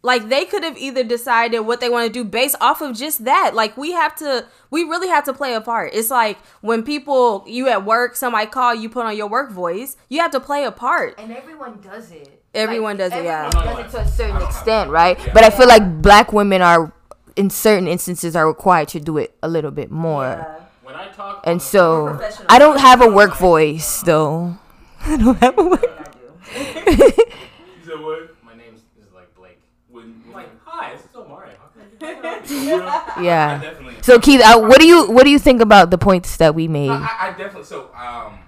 like 0.03 0.29
they 0.29 0.45
could 0.45 0.63
have 0.63 0.77
either 0.77 1.03
decided 1.03 1.61
what 1.61 1.79
they 1.79 1.89
want 1.89 2.05
to 2.05 2.13
do 2.13 2.23
based 2.23 2.55
off 2.61 2.81
of 2.81 2.95
just 2.95 3.25
that. 3.25 3.55
Like 3.55 3.75
we 3.77 3.93
have 3.93 4.15
to 4.17 4.45
we 4.69 4.83
really 4.83 5.07
have 5.07 5.23
to 5.25 5.33
play 5.33 5.53
a 5.55 5.61
part. 5.61 5.91
It's 5.93 6.11
like 6.11 6.37
when 6.61 6.83
people 6.83 7.43
you 7.47 7.67
at 7.69 7.83
work, 7.85 8.15
somebody 8.15 8.45
call 8.47 8.75
you 8.75 8.89
put 8.89 9.05
on 9.05 9.17
your 9.17 9.27
work 9.27 9.51
voice, 9.51 9.97
you 10.09 10.19
have 10.21 10.31
to 10.31 10.39
play 10.39 10.63
a 10.65 10.71
part. 10.71 11.15
and 11.17 11.31
everyone 11.31 11.79
does 11.81 12.11
it. 12.11 12.41
Everyone 12.53 12.97
does 12.97 13.11
it, 13.13 13.23
yeah. 13.23 13.49
Does 13.49 13.79
it 13.79 13.89
to 13.91 13.99
a 14.01 14.07
certain 14.07 14.39
extent, 14.43 14.91
right? 14.91 15.17
yeah. 15.17 15.33
But 15.33 15.43
I 15.43 15.49
feel 15.49 15.67
like 15.67 16.03
black 16.03 16.31
women 16.31 16.61
are, 16.61 16.93
in 17.35 17.49
certain 17.49 17.87
instances, 17.87 18.35
are 18.35 18.45
required 18.47 18.89
to 18.89 18.99
do 18.99 19.17
it 19.17 19.33
a 19.41 19.47
little 19.47 19.71
bit 19.71 19.89
more. 19.89 20.45
When 20.83 20.93
I 20.93 21.07
talk, 21.07 21.41
And 21.45 21.59
so. 21.59 22.19
I 22.49 22.59
don't 22.59 22.79
have 22.79 23.01
a 23.01 23.07
work 23.07 23.35
voice 23.37 24.03
though. 24.03 24.55
I 25.01 25.17
don't 25.17 25.39
have 25.39 25.57
a 25.57 25.63
work. 25.63 26.15
You 26.55 26.61
said 27.85 27.99
what? 27.99 28.35
my 28.45 28.53
name 28.55 28.75
is 28.75 29.11
like 29.15 29.33
Blake. 29.35 29.59
When, 29.89 30.21
when 30.25 30.33
Like, 30.35 30.49
hi, 30.63 30.93
this 30.93 31.05
is 31.05 31.15
Omari. 31.15 31.49
How 31.59 31.67
can 31.73 31.81
I 31.81 32.13
help 32.13 32.23
you?" 32.23 32.29
I 32.29 32.32
Yeah. 33.21 33.59
definitely. 33.61 33.95
So 34.01 34.19
Keith, 34.19 34.41
uh, 34.41 34.59
what 34.59 34.79
do 34.79 34.85
you 34.87 35.09
what 35.11 35.23
do 35.23 35.29
you 35.29 35.39
think 35.39 35.61
about 35.61 35.91
the 35.91 35.97
points 35.97 36.37
that 36.37 36.53
we 36.55 36.67
made? 36.67 36.87
No, 36.87 36.93
I, 36.95 37.17
I 37.21 37.29
definitely. 37.31 37.63
So, 37.65 37.89
um, 37.95 38.39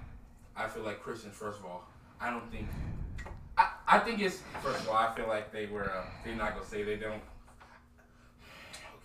I 0.57 0.67
feel 0.67 0.83
like 0.83 1.01
Christians. 1.01 1.35
First 1.35 1.59
of 1.59 1.65
all, 1.65 1.83
I 2.19 2.29
don't 2.29 2.49
think. 2.51 2.67
I, 3.57 3.67
I 3.87 3.99
think 3.99 4.19
it's 4.19 4.41
first 4.61 4.81
of 4.81 4.89
all. 4.89 4.95
I 4.95 5.13
feel 5.15 5.27
like 5.27 5.51
they 5.51 5.67
were. 5.67 5.89
Uh, 5.91 6.03
they're 6.23 6.35
not 6.35 6.53
gonna 6.55 6.65
say 6.65 6.83
they 6.83 6.95
don't. 6.97 7.21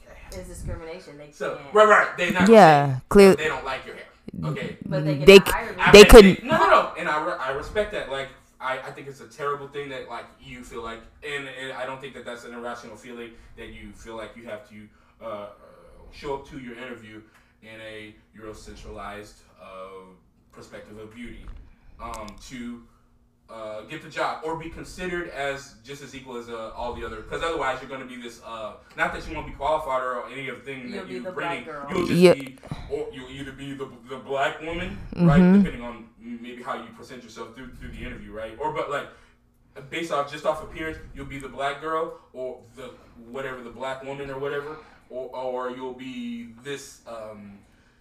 Okay. 0.02 0.38
It's 0.40 0.48
discrimination. 0.48 1.18
They 1.18 1.30
So 1.32 1.60
right, 1.72 1.88
right. 1.88 2.16
They 2.16 2.30
not. 2.30 2.48
Yeah, 2.48 2.86
Gonna 2.86 3.02
clear. 3.08 3.34
They 3.36 3.48
don't 3.48 3.64
like 3.64 3.84
your 3.86 3.94
hair. 3.96 4.04
Okay. 4.44 4.76
but 4.86 5.04
they, 5.04 5.14
They 5.18 5.38
get 5.38 5.48
c- 5.48 5.52
hired. 5.52 5.92
They 5.92 6.04
couldn't- 6.04 6.44
No, 6.44 6.56
no, 6.56 6.68
no. 6.70 6.92
And 6.96 7.08
I, 7.08 7.24
re- 7.24 7.36
I 7.40 7.50
respect 7.50 7.90
that. 7.92 8.10
Like, 8.12 8.28
I, 8.60 8.78
I 8.78 8.90
think 8.90 9.08
it's 9.08 9.20
a 9.20 9.26
terrible 9.26 9.68
thing 9.68 9.88
that 9.88 10.08
like 10.08 10.26
you 10.40 10.62
feel 10.62 10.82
like, 10.82 11.00
and, 11.26 11.48
and 11.48 11.72
I 11.72 11.86
don't 11.86 12.00
think 12.00 12.14
that 12.14 12.24
that's 12.24 12.44
an 12.44 12.54
irrational 12.54 12.96
feeling 12.96 13.30
that 13.56 13.68
you 13.68 13.92
feel 13.92 14.16
like 14.16 14.36
you 14.36 14.44
have 14.44 14.68
to 14.68 14.86
uh, 15.22 15.24
uh, 15.24 15.46
show 16.12 16.34
up 16.34 16.48
to 16.50 16.58
your 16.58 16.76
interview 16.76 17.22
in 17.62 17.80
a 17.80 18.14
Eurocentralized 18.38 19.40
uh, 19.60 19.66
perspective 20.52 20.98
of 20.98 21.14
beauty. 21.14 21.44
Um, 22.00 22.34
to 22.48 22.82
uh, 23.52 23.80
get 23.82 24.00
the 24.02 24.08
job 24.08 24.42
or 24.44 24.56
be 24.56 24.68
considered 24.70 25.28
as 25.30 25.74
just 25.84 26.02
as 26.02 26.14
equal 26.14 26.36
as 26.36 26.48
uh, 26.48 26.70
all 26.76 26.94
the 26.94 27.04
other. 27.04 27.16
Because 27.22 27.42
otherwise, 27.42 27.78
you're 27.80 27.88
going 27.88 28.00
to 28.00 28.06
be 28.06 28.20
this. 28.20 28.40
Uh, 28.46 28.74
not 28.96 29.12
that 29.12 29.26
you 29.28 29.34
won't 29.34 29.46
be 29.46 29.52
qualified 29.52 30.02
or 30.02 30.26
any 30.30 30.48
of 30.48 30.58
the 30.58 30.62
thing 30.62 30.82
You'll 30.88 30.92
that 30.98 31.08
be 31.08 31.14
you 31.14 31.22
the 31.22 31.32
bring. 31.32 31.64
black 31.64 31.64
girl. 31.66 31.86
You'll 31.90 32.06
just 32.06 32.20
Yeah. 32.20 32.34
be, 32.34 32.56
or 32.90 33.08
you'll 33.12 33.30
either 33.30 33.52
be 33.52 33.74
the, 33.74 33.88
the 34.08 34.16
black 34.18 34.60
woman, 34.60 34.96
right? 35.16 35.40
Mhm. 35.40 35.62
Depending 35.64 35.82
on 35.82 36.08
maybe 36.18 36.62
how 36.62 36.74
you 36.76 36.88
present 36.96 37.22
yourself 37.24 37.54
through 37.54 37.72
through 37.74 37.90
the 37.90 37.98
interview, 37.98 38.32
right? 38.32 38.56
Or 38.60 38.72
but 38.72 38.90
like 38.90 39.08
based 39.88 40.12
off 40.12 40.30
just 40.30 40.46
off 40.46 40.62
appearance, 40.62 40.98
you'll 41.14 41.26
be 41.26 41.38
the 41.38 41.48
black 41.48 41.80
girl 41.80 42.20
or 42.32 42.60
the 42.76 42.90
whatever 43.30 43.62
the 43.62 43.70
black 43.70 44.04
woman 44.04 44.30
or 44.30 44.38
whatever, 44.38 44.76
or 45.08 45.28
or 45.34 45.70
you'll 45.70 45.94
be 45.94 46.50
this. 46.62 47.00
Um, 47.08 47.58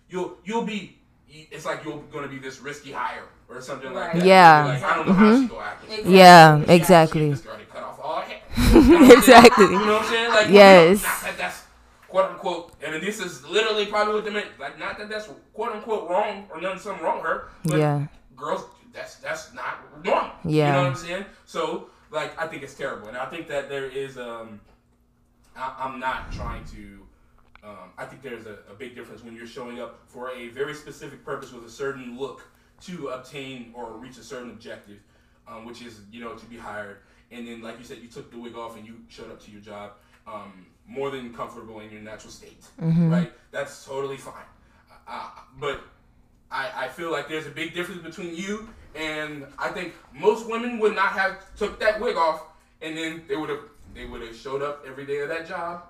you'll 0.10 0.38
you'll 0.44 0.66
be. 0.66 0.96
It's 1.32 1.66
like 1.66 1.84
you're 1.86 2.02
gonna 2.12 2.28
be 2.28 2.40
this 2.40 2.60
risky 2.60 2.92
hire 2.92 3.24
or 3.50 3.62
something 3.62 3.94
like 3.94 4.14
that. 4.14 4.26
Yeah. 4.26 4.66
Like, 4.66 4.84
I 4.84 4.96
don't 4.96 5.08
know 5.08 5.14
how 5.14 5.42
she 5.42 5.48
go 5.48 5.62
act. 5.62 5.84
Exactly. 5.86 6.16
Yeah, 6.18 6.58
exactly. 6.68 7.30
This 7.32 7.42
girl 7.42 7.58
they 7.58 7.64
cut 7.66 7.84
off 7.84 8.00
all 8.02 8.22
her 8.22 8.28
hair. 8.28 8.40
You 8.58 9.00
know 9.00 9.00
what 9.08 9.18
I'm 9.18 9.22
saying? 9.24 9.46
Exactly. 9.46 9.66
You 9.66 9.72
know 9.72 9.94
what 9.94 10.02
I'm 10.04 10.10
saying? 10.10 10.30
Like, 10.30 10.50
Yes. 10.50 11.04
Not 11.04 11.22
that 11.24 11.38
that's 11.38 11.64
quote 12.08 12.26
unquote, 12.32 12.74
and 12.84 13.04
this 13.04 13.20
is 13.20 13.46
literally 13.48 13.86
probably 13.86 14.14
what 14.16 14.26
they 14.26 14.32
meant. 14.32 14.48
Like, 14.60 14.80
not 14.80 14.98
that 14.98 15.10
that's 15.10 15.30
quote 15.54 15.72
unquote 15.74 16.10
wrong 16.10 16.48
or 16.54 16.62
nothing 16.62 16.80
something 16.80 17.04
wrong 17.04 17.18
with 17.18 17.26
her. 17.26 17.50
But 17.66 17.78
Yeah. 17.80 18.06
girls, 18.36 18.64
that's 18.94 19.16
that's 19.16 19.54
not 19.54 19.80
normal. 20.04 20.32
Yeah. 20.46 20.68
You 20.68 20.74
know 20.74 20.84
what 20.84 20.90
I'm 20.92 20.96
saying? 20.96 21.26
So, 21.46 21.90
like, 22.12 22.40
I 22.42 22.48
think 22.48 22.64
it's 22.64 22.74
terrible, 22.76 23.08
and 23.08 23.18
I 23.18 23.26
think 23.26 23.48
that 23.48 23.70
there 23.70 23.86
is 23.86 24.18
um, 24.18 24.60
I, 25.56 25.76
I'm 25.80 26.00
not 26.00 26.32
trying 26.32 26.64
to. 26.66 27.06
Um, 27.62 27.92
I 27.98 28.06
think 28.06 28.22
there's 28.22 28.46
a, 28.46 28.58
a 28.72 28.74
big 28.78 28.96
difference 28.96 29.22
when 29.24 29.36
you're 29.36 29.46
showing 29.46 29.82
up 29.82 30.00
for 30.08 30.32
a 30.32 30.48
very 30.48 30.74
specific 30.74 31.26
purpose 31.26 31.52
with 31.52 31.66
a 31.66 31.70
certain 31.70 32.18
look 32.18 32.42
to 32.82 33.10
obtain 33.10 33.72
or 33.74 33.94
reach 33.94 34.18
a 34.18 34.24
certain 34.24 34.50
objective, 34.52 35.00
um, 35.48 35.66
which 35.66 35.82
is 35.82 36.02
you 36.12 36.22
know 36.22 36.34
to 36.36 36.46
be 36.46 36.58
hired. 36.58 36.98
And 37.32 37.48
then, 37.48 37.62
like 37.62 37.78
you 37.78 37.86
said, 37.86 38.00
you 38.00 38.08
took 38.08 38.32
the 38.32 38.40
wig 38.40 38.56
off 38.56 38.76
and 38.78 38.86
you 38.88 38.96
showed 39.08 39.30
up 39.32 39.40
to 39.44 39.52
your 39.52 39.62
job 39.62 39.92
um, 40.26 40.66
more 40.88 41.12
than 41.12 41.32
comfortable 41.34 41.80
in 41.80 41.92
your 41.92 42.02
natural 42.02 42.32
state, 42.32 42.64
Mm-hmm. 42.82 43.12
right? 43.12 43.32
That's 43.52 43.86
totally 43.86 44.18
fine. 44.18 44.34
Uh, 45.08 45.30
but 45.60 45.82
I, 46.52 46.86
I 46.86 46.88
feel 46.88 47.12
like 47.12 47.28
there's 47.30 47.46
a 47.46 47.52
big 47.52 47.74
difference 47.76 48.02
between 48.02 48.36
you 48.36 48.68
and 48.96 49.46
I 49.60 49.70
think 49.70 49.94
most 50.14 50.48
women 50.50 50.80
would 50.80 50.96
not 50.96 51.10
have 51.14 51.56
took 51.56 51.80
that 51.80 52.00
wig 52.02 52.16
off 52.16 52.42
and 52.82 52.98
then 52.98 53.24
they 53.28 53.36
would 53.36 53.50
have 53.50 53.60
they 53.94 54.06
would 54.06 54.22
have 54.22 54.36
showed 54.36 54.62
up 54.64 54.84
every 54.88 55.06
day 55.06 55.20
of 55.20 55.30
that 55.30 55.48
job 55.48 55.84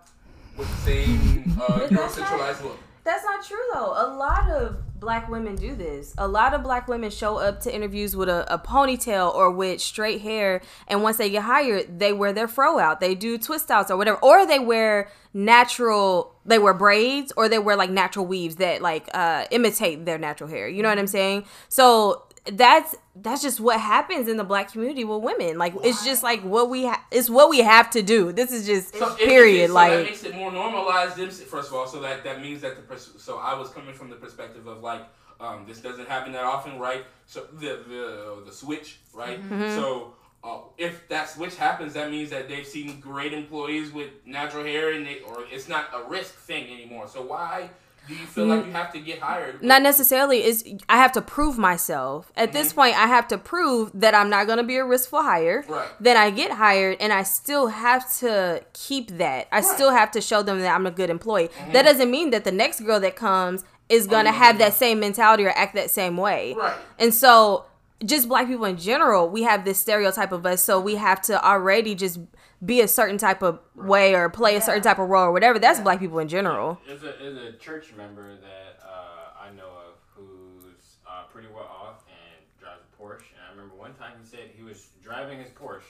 with 0.57 0.69
the 0.69 0.77
same 0.91 1.55
uh, 1.61 1.79
Eurocentralized 1.89 2.63
look. 2.63 2.77
That's 3.05 3.23
not 3.23 3.43
true 3.45 3.57
though. 3.73 3.93
A 3.95 4.07
lot 4.15 4.49
of 4.49 4.77
black 5.00 5.30
women 5.30 5.56
do 5.56 5.76
this. 5.76 6.14
A 6.18 6.28
lot 6.28 6.54
of 6.54 6.64
black 6.64 6.88
women 6.88 7.10
show 7.10 7.38
up 7.38 7.62
to 7.62 7.74
interviews 7.74 8.16
with 8.16 8.30
a, 8.30 8.52
a 8.54 8.60
ponytail 8.60 9.34
or 9.34 9.52
with 9.52 9.82
straight 9.82 10.22
hair, 10.22 10.62
and 10.88 11.02
once 11.04 11.18
they 11.18 11.30
get 11.30 11.43
hired, 11.43 12.00
they 12.00 12.14
wear 12.14 12.34
their 12.34 12.47
fro 12.47 12.80
out. 12.80 13.00
They 13.00 13.16
do 13.16 13.38
twist 13.38 13.72
outs 13.72 13.89
or 13.89 13.97
whatever, 13.97 14.18
or 14.20 14.45
they 14.45 14.60
wear 14.60 15.10
natural. 15.34 16.36
They 16.45 16.58
wear 16.58 16.74
braids 16.74 17.32
or 17.38 17.47
they 17.47 17.60
wear 17.60 17.76
like 17.76 17.91
natural 17.91 18.26
weaves 18.26 18.56
that 18.56 18.82
like 18.82 19.10
uh, 19.14 19.45
imitate 19.52 20.06
their 20.06 20.18
natural 20.18 20.50
hair. 20.50 20.68
You 20.68 20.82
know 20.82 20.89
what 20.89 20.97
I'm 20.97 21.08
saying? 21.08 21.45
So 21.68 22.24
that's 22.53 22.95
that's 23.15 23.41
just 23.41 23.59
what 23.59 23.79
happens 23.79 24.27
in 24.27 24.37
the 24.37 24.43
black 24.43 24.71
community 24.71 25.03
with 25.03 25.21
women. 25.21 25.57
Like 25.57 25.73
it's 25.83 26.03
just 26.05 26.23
like 26.23 26.41
what 26.41 26.69
we 26.69 26.85
ha- 26.85 27.03
it's 27.11 27.29
what 27.29 27.49
we 27.49 27.59
have 27.59 27.89
to 27.91 28.01
do. 28.01 28.31
This 28.31 28.51
is 28.51 28.65
just 28.65 28.95
So 28.95 29.13
period. 29.15 29.65
it- 29.65 29.67
so 29.69 29.73
like 29.73 29.91
that 29.91 30.03
makes 30.05 30.23
it 30.23 30.35
more 30.35 30.51
normalized. 30.51 31.17
Them, 31.17 31.29
first 31.29 31.69
of 31.69 31.75
all, 31.75 31.87
so 31.87 31.99
that 32.01 32.23
that 32.23 32.41
means 32.41 32.61
that 32.61 32.75
the 32.75 32.81
pers- 32.83 33.11
so 33.17 33.37
I 33.37 33.53
was 33.57 33.69
coming 33.69 33.93
from 33.93 34.09
the 34.09 34.15
perspective 34.15 34.67
of 34.67 34.81
like 34.81 35.01
um, 35.39 35.65
this 35.67 35.79
doesn't 35.79 36.07
happen 36.07 36.31
that 36.33 36.43
often, 36.43 36.79
right? 36.79 37.05
So 37.25 37.45
the 37.53 37.79
the 37.87 38.43
the 38.45 38.51
switch, 38.51 38.99
right? 39.13 39.41
Mm-hmm. 39.41 39.75
So. 39.75 40.13
Uh, 40.41 40.59
if 40.77 41.05
that 41.09 41.27
switch 41.27 41.57
happens, 41.57 41.93
that 41.95 42.09
means 42.09 42.29
that 42.29 42.47
they've 42.47 42.65
seen 42.65 42.97
great 43.01 43.33
employees 43.33 43.91
with 43.91 44.07
natural 44.25 44.63
hair, 44.63 44.93
and 44.93 45.05
they, 45.05 45.19
or 45.19 45.43
it's 45.51 45.67
not 45.67 45.87
a 45.93 46.09
risk 46.09 46.33
thing 46.35 46.63
anymore. 46.73 47.09
So 47.09 47.21
why 47.23 47.69
do 48.08 48.14
you 48.14 48.26
feel 48.26 48.45
like 48.45 48.66
you 48.66 48.72
have 48.72 48.91
to 48.93 49.00
get 49.00 49.20
hired? 49.20 49.62
not 49.62 49.82
necessarily 49.82 50.43
is 50.43 50.64
I 50.88 50.97
have 50.97 51.12
to 51.14 51.22
prove 51.22 51.58
myself. 51.58 52.32
At 52.36 52.54
this 52.54 52.70
mm-hmm. 52.70 52.82
point 52.82 52.97
I 52.97 53.08
have 53.08 53.28
to 53.30 53.38
prove 53.38 53.91
that 53.93 54.16
I'm 54.16 54.30
not 54.30 54.47
going 54.47 54.58
to 54.58 54.64
be 54.64 54.78
a 54.78 54.86
risk 54.86 55.10
for 55.10 55.24
hire. 55.24 55.64
Right. 55.68 55.88
Then 56.00 56.18
I 56.18 56.30
get 56.30 56.52
hired 56.52 56.97
and 57.00 57.14
I 57.14 57.24
still 57.24 57.68
have 57.68 58.12
to 58.20 58.64
keep 58.74 59.12
that. 59.18 59.47
I 59.52 59.62
still 59.62 59.91
have 59.91 60.12
to 60.12 60.22
show 60.22 60.41
them 60.41 60.60
that 60.60 60.74
I'm 60.74 60.86
a 60.86 60.91
good 60.91 61.10
employee. 61.10 61.50
Mm-hmm. 61.50 61.74
That 61.74 61.84
doesn't 61.84 62.10
mean 62.10 62.32
that 62.32 62.43
the 62.43 62.52
next 62.52 62.82
girl 62.82 63.00
that 63.00 63.16
comes 63.16 63.64
is 63.89 64.08
oh, 64.08 64.10
going 64.10 64.26
to 64.26 64.32
yeah, 64.32 64.38
have 64.38 64.60
yeah. 64.60 64.70
that 64.70 64.78
same 64.78 65.00
mentality 65.00 65.45
or 65.45 65.52
act 65.52 65.76
that 65.76 65.91
same 65.91 66.18
way. 66.18 66.54
Right. 66.54 66.78
And 66.97 67.14
so 67.14 67.66
just 68.06 68.30
black 68.30 68.47
people 68.47 68.66
in 68.66 68.78
general, 68.78 69.30
we 69.30 69.43
have 69.43 69.66
this 69.66 69.80
stereotype 69.80 70.32
of 70.32 70.45
us 70.45 70.64
so 70.64 70.80
we 70.80 70.95
have 70.95 71.22
to 71.24 71.43
already 71.45 71.95
just 71.95 72.20
be 72.64 72.82
a 72.82 72.88
certain 72.88 73.18
type 73.18 73.41
of 73.41 73.60
way 73.76 74.14
or 74.14 74.30
play 74.30 74.55
a 74.55 74.62
certain 74.62 74.84
type 74.84 74.99
of 74.99 75.10
role 75.10 75.26
or 75.26 75.32
whatever. 75.32 75.60
That's 75.60 75.80
black 75.80 75.99
people 75.99 76.20
in 76.20 76.28
general. 76.28 76.80
There's 76.86 77.03
a, 77.03 77.14
there's 77.20 77.38
a 77.38 77.57
church 77.57 77.93
member 77.95 78.36
that 78.36 78.80
uh, 78.84 79.41
I 79.41 79.55
know 79.55 79.70
of 79.88 79.95
who's 80.14 80.97
uh, 81.07 81.24
pretty 81.32 81.47
well 81.53 81.64
off 81.64 82.03
and 82.07 82.45
drives 82.60 82.82
a 82.84 83.01
Porsche. 83.01 83.32
And 83.34 83.41
I 83.47 83.51
remember 83.51 83.76
one 83.76 83.93
time 83.93 84.14
he 84.22 84.28
said 84.28 84.51
he 84.55 84.64
was 84.64 84.89
driving 85.01 85.39
his 85.39 85.51
Porsche 85.51 85.84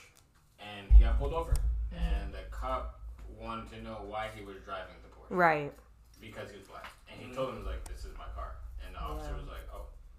and 0.60 0.90
he 0.92 1.02
got 1.02 1.18
pulled 1.18 1.34
over. 1.34 1.54
And 1.92 2.32
the 2.32 2.44
cop 2.50 3.00
wanted 3.40 3.70
to 3.72 3.82
know 3.82 4.04
why 4.06 4.28
he 4.34 4.44
was 4.44 4.56
driving 4.64 4.94
the 5.02 5.08
Porsche. 5.08 5.36
Right. 5.36 5.72
Because 6.20 6.50
he 6.50 6.56
was 6.58 6.68
black. 6.68 6.86
And 7.10 7.20
he 7.20 7.34
told 7.34 7.50
him, 7.50 7.66
like, 7.66 7.82
this 7.88 8.04
is 8.04 8.16
my 8.16 8.28
car. 8.36 8.54
And 8.86 8.94
the 8.94 9.00
officer 9.00 9.34
was. 9.34 9.46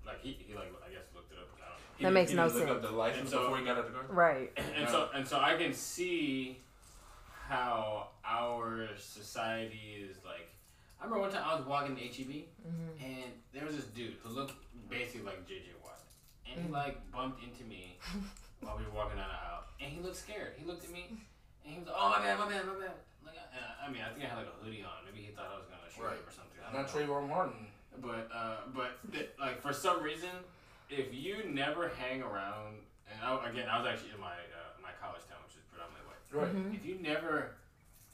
Like, 0.03 0.19
he, 0.21 0.37
he 0.45 0.53
like, 0.53 0.73
I 0.85 0.91
guess 0.91 1.07
looked 1.15 1.31
it 1.31 1.37
up. 1.39 1.47
I 1.55 1.71
don't 1.71 1.79
know. 1.79 1.90
He 2.01 2.05
That 2.05 2.09
didn't- 2.09 2.13
makes 2.15 2.31
he 2.31 2.37
no 2.37 2.45
look 2.45 2.53
sense. 2.53 2.69
up 2.71 2.81
the 2.81 2.89
license 2.91 3.19
And 3.21 3.29
so- 3.29 3.39
before 3.43 3.57
he 3.59 3.63
got 3.65 3.77
out 3.77 3.85
the 3.85 3.91
car. 3.93 4.05
Right. 4.09 4.51
and 4.75 4.89
so 4.89 5.09
and 5.13 5.27
so 5.27 5.39
I 5.39 5.55
can 5.55 5.71
see 5.71 6.57
how 7.47 8.09
our 8.25 8.87
society 8.97 10.07
is 10.09 10.17
like. 10.25 10.49
I 10.99 11.05
remember 11.05 11.21
one 11.21 11.31
time 11.31 11.43
I 11.45 11.53
was 11.55 11.65
walking 11.65 11.95
to 11.95 12.01
HEB 12.01 12.45
and 12.99 13.31
there 13.53 13.65
was 13.65 13.75
this 13.75 13.85
dude 13.85 14.15
who 14.23 14.29
looked 14.29 14.53
basically 14.89 15.21
like 15.25 15.45
JJ 15.47 15.73
Watt, 15.83 15.99
and 16.49 16.65
he 16.65 16.71
like 16.71 16.97
bumped 17.11 17.43
into 17.43 17.63
me 17.65 17.99
while 18.61 18.77
we 18.77 18.83
were 18.85 18.91
walking 18.97 19.17
down 19.17 19.29
the 19.29 19.35
aisle, 19.35 19.63
and 19.79 19.91
he 19.93 20.01
looked 20.01 20.15
scared. 20.17 20.53
He 20.57 20.65
looked 20.65 20.83
at 20.85 20.91
me 20.91 21.05
and 21.65 21.73
he 21.73 21.79
was 21.79 21.87
like, 21.87 21.97
"Oh 21.99 22.09
my 22.09 22.17
bad, 22.19 22.39
my 22.39 22.49
bad, 22.49 22.65
my 22.65 22.73
bad." 22.81 22.97
Like, 23.23 23.35
I, 23.37 23.85
I 23.87 23.91
mean, 23.91 24.01
I 24.01 24.09
think 24.09 24.25
I 24.25 24.29
had 24.29 24.37
like 24.39 24.47
a 24.49 24.63
hoodie 24.65 24.81
on. 24.83 25.05
Maybe 25.05 25.23
he 25.23 25.31
thought 25.33 25.49
I 25.53 25.57
was 25.57 25.65
gonna 25.69 25.85
shoot 25.93 26.01
Right. 26.03 26.17
him 26.17 26.25
or 26.25 26.31
something. 26.33 26.57
I 26.65 26.73
don't 26.73 26.81
Not 26.81 26.89
know. 26.89 27.01
Trayvon 27.13 27.29
Martin. 27.29 27.67
But 28.01 28.29
uh, 28.33 28.57
but 28.73 28.97
th- 29.11 29.29
like 29.39 29.61
for 29.61 29.73
some 29.73 30.01
reason, 30.01 30.29
if 30.91 31.13
you 31.13 31.37
never 31.49 31.89
hang 31.89 32.21
around, 32.21 32.75
and 33.11 33.19
I, 33.23 33.49
again, 33.49 33.67
I 33.71 33.79
was 33.79 33.87
actually 33.87 34.11
in 34.11 34.19
my 34.19 34.27
uh, 34.33 34.81
my 34.81 34.89
college 35.01 35.21
town, 35.29 35.39
which 35.45 35.55
is 35.55 35.63
predominantly 35.71 36.05
white. 36.07 36.21
Right. 36.31 36.55
Mm-hmm. 36.55 36.75
If 36.75 36.85
you 36.85 36.97
never 37.01 37.55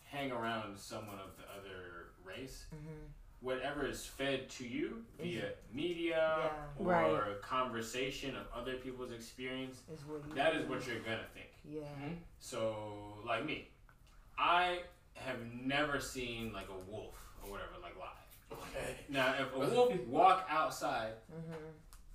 hang 0.06 0.32
around 0.32 0.78
someone 0.78 1.18
of 1.20 1.36
the 1.38 1.44
other 1.58 2.12
race, 2.24 2.66
mm-hmm. 2.74 2.94
whatever 3.42 3.86
is 3.86 4.06
fed 4.06 4.50
to 4.52 4.68
you 4.68 5.04
via 5.22 5.50
media 5.74 6.52
Yeah. 6.80 6.86
or 6.86 6.86
Right. 6.92 7.42
conversation 7.42 8.36
of 8.36 8.46
other 8.56 8.76
people's 8.76 9.12
experience, 9.12 9.82
Is 9.94 10.06
what 10.06 10.22
you 10.28 10.34
that 10.36 10.56
is 10.56 10.68
what 10.70 10.86
you're 10.88 11.00
gonna 11.00 11.28
think. 11.34 11.50
Yeah. 11.66 11.82
Mm-hmm. 11.82 12.14
So, 12.40 13.18
like 13.26 13.46
me, 13.46 13.68
I 14.38 14.82
have 15.16 15.40
never 15.62 16.00
seen 16.00 16.54
like 16.54 16.70
a 16.70 16.92
wolf 16.92 17.16
or 17.44 17.52
whatever 17.52 17.72
like 17.82 17.96
live. 17.98 18.60
Okay. 18.60 18.96
Now, 19.10 19.34
if 19.40 19.54
a 19.56 19.60
wolf 19.76 19.94
walk 20.08 20.48
outside, 20.50 21.14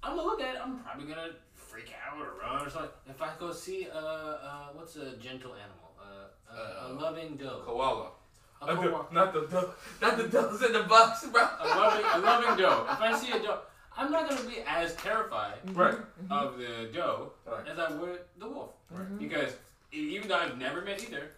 I'm 0.02 0.16
gonna 0.16 0.22
look 0.28 0.40
at 0.40 0.54
it. 0.56 0.60
I'm 0.62 0.78
probably 0.80 1.06
gonna 1.06 1.30
freak 1.54 1.92
out 2.06 2.18
or 2.18 2.34
run 2.40 2.66
or 2.66 2.70
something. 2.70 2.90
If 3.08 3.20
I 3.22 3.30
go 3.38 3.52
see 3.52 3.88
uh, 3.92 3.96
uh 3.98 4.66
what's 4.74 4.96
a 4.96 5.16
gentle 5.16 5.52
animal? 5.54 5.92
Uh, 6.00 6.52
uh, 6.52 6.88
a 6.88 6.90
Uh, 6.90 7.00
loving 7.00 7.36
doe. 7.36 7.62
Koala. 7.64 8.08
A, 8.60 8.76
koala. 8.76 9.06
the- 9.08 9.14
not 9.14 9.32
the 9.32 9.40
dove. 9.46 9.96
Not 10.00 10.16
the 10.16 10.28
doves 10.28 10.62
in 10.62 10.72
the 10.72 10.82
box, 10.84 11.26
bro. 11.26 11.42
a 11.42 11.66
loving 11.68 12.04
a 12.14 12.18
loving 12.18 12.56
doe. 12.56 12.86
If 12.90 13.00
I 13.00 13.16
see 13.16 13.32
a 13.32 13.38
doe, 13.42 13.60
I'm 13.96 14.10
not 14.10 14.28
gonna 14.28 14.42
be 14.48 14.60
as 14.66 14.94
terrified 14.96 15.58
Right. 15.74 15.94
of 16.30 16.58
the 16.58 16.90
doe 16.92 17.32
Right. 17.46 17.66
as 17.68 17.78
I 17.78 17.90
would 17.92 18.20
the 18.38 18.48
wolf, 18.48 18.70
Right. 18.90 19.18
because 19.18 19.52
e- 19.92 20.16
even 20.16 20.28
though 20.28 20.36
I've 20.36 20.58
never 20.58 20.80
met 20.82 21.02
either, 21.02 21.30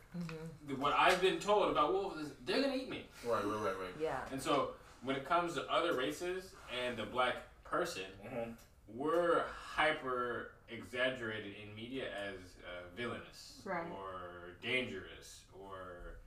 the- 0.67 0.75
what 0.77 0.93
I've 0.95 1.21
been 1.21 1.39
told 1.41 1.71
about 1.71 1.93
wolves 1.93 2.21
is 2.21 2.33
they're 2.45 2.63
gonna 2.63 2.75
eat 2.75 2.89
me. 2.89 3.07
Right. 3.25 3.45
Right. 3.45 3.61
Right. 3.61 3.79
Right. 3.79 3.95
Yeah. 4.01 4.21
And 4.33 4.41
so 4.43 4.75
when 5.03 5.17
it 5.17 5.27
comes 5.29 5.55
to 5.55 5.69
other 5.71 5.95
races 5.95 6.53
and 6.83 6.97
the 6.97 7.05
black 7.05 7.37
person, 7.79 8.05
Mhm. 8.25 8.55
we're 8.89 9.43
hyper 9.49 10.53
exaggerated 10.69 11.55
in 11.63 11.75
media 11.75 12.07
as 12.17 12.39
uh, 12.65 12.87
villainous 12.97 13.61
Right. 13.65 13.91
or 13.91 14.53
dangerous 14.63 15.43
or 15.53 16.19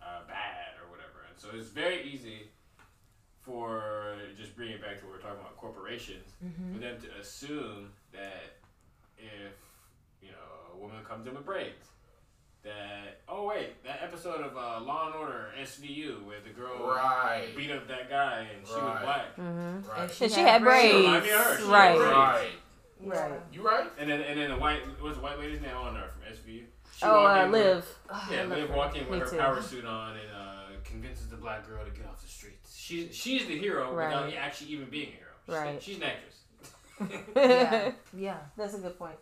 uh, 0.00 0.24
bad 0.26 0.78
or 0.80 0.88
whatever. 0.90 1.22
And 1.28 1.36
so 1.38 1.50
it's 1.54 1.68
very 1.70 2.02
easy 2.02 2.48
for 3.40 4.16
just 4.36 4.54
bringing 4.56 4.76
it 4.76 4.82
back 4.82 5.00
to 5.00 5.06
what 5.06 5.14
we're 5.16 5.20
talking 5.20 5.40
about 5.40 5.56
corporations 5.56 6.30
for 6.72 6.78
them 6.78 7.00
to 7.00 7.08
assume 7.20 7.92
that 8.12 8.54
if 9.18 9.54
you 10.20 10.30
know 10.30 10.72
a 10.74 10.76
woman 10.76 11.04
comes 11.04 11.26
in 11.26 11.34
with 11.34 11.44
braids 11.44 11.88
that 12.64 13.20
oh 13.28 13.46
wait 13.46 13.82
that 13.84 14.00
episode 14.02 14.40
of 14.40 14.56
uh, 14.56 14.80
Law 14.84 15.06
and 15.06 15.16
Order 15.16 15.46
SVU 15.60 16.24
where 16.24 16.38
the 16.46 16.50
girl 16.50 16.86
Right. 16.94 17.48
beat 17.56 17.70
up 17.72 17.88
that 17.88 18.08
guy 18.08 18.46
and 18.56 18.66
she 18.66 18.74
was 18.74 19.00
black 19.02 19.36
Mm-hmm. 19.36 19.88
Right. 19.90 20.20
And 20.22 20.32
she 20.32 20.40
had 20.40 20.62
braids. 20.62 20.94
Remind 20.94 21.24
me 21.24 21.30
of 21.30 21.36
her. 21.40 21.56
She 21.56 21.62
had 21.64 21.70
Right. 21.72 21.96
braids. 21.98 22.12
Right. 22.14 22.50
Right. 23.30 23.40
You 23.52 23.62
right? 23.66 23.90
and 23.98 24.08
then 24.08 24.20
and 24.20 24.38
then 24.38 24.50
the 24.50 24.56
white 24.58 24.80
what's 25.00 25.16
the 25.16 25.22
white 25.22 25.38
lady's 25.40 25.60
name 25.60 25.76
on 25.76 25.94
there 25.94 26.08
from 26.08 26.22
SVU 26.32 26.62
she 26.96 27.04
Oh, 27.04 27.22
walked 27.22 27.38
uh, 27.40 27.44
in 27.46 27.50
with- 27.50 27.64
Liv. 27.64 27.98
yeah 28.30 28.40
I 28.42 28.44
Liv 28.44 28.70
walking 28.70 29.10
with 29.10 29.20
her 29.20 29.26
too. 29.30 29.36
power 29.38 29.60
suit 29.60 29.84
on 29.84 30.12
and 30.12 30.30
uh, 30.32 30.62
convinces 30.84 31.28
the 31.28 31.36
black 31.36 31.66
girl 31.66 31.84
to 31.84 31.90
get 31.90 32.06
off 32.06 32.22
the 32.22 32.28
streets 32.28 32.76
she's 32.78 33.12
she's 33.14 33.46
the 33.46 33.58
hero 33.58 33.90
without 33.94 34.32
actually 34.34 34.70
even 34.70 34.88
being 34.88 35.08
a 35.08 35.16
hero 35.16 35.32
she's, 35.46 35.54
Right. 35.54 35.82
she's 35.82 35.96
an 35.96 36.02
actress 36.04 36.38
Yeah. 37.34 37.92
Yeah. 38.16 38.36
That's 38.56 38.74
a 38.74 38.78
good 38.78 38.96
point. 38.96 39.16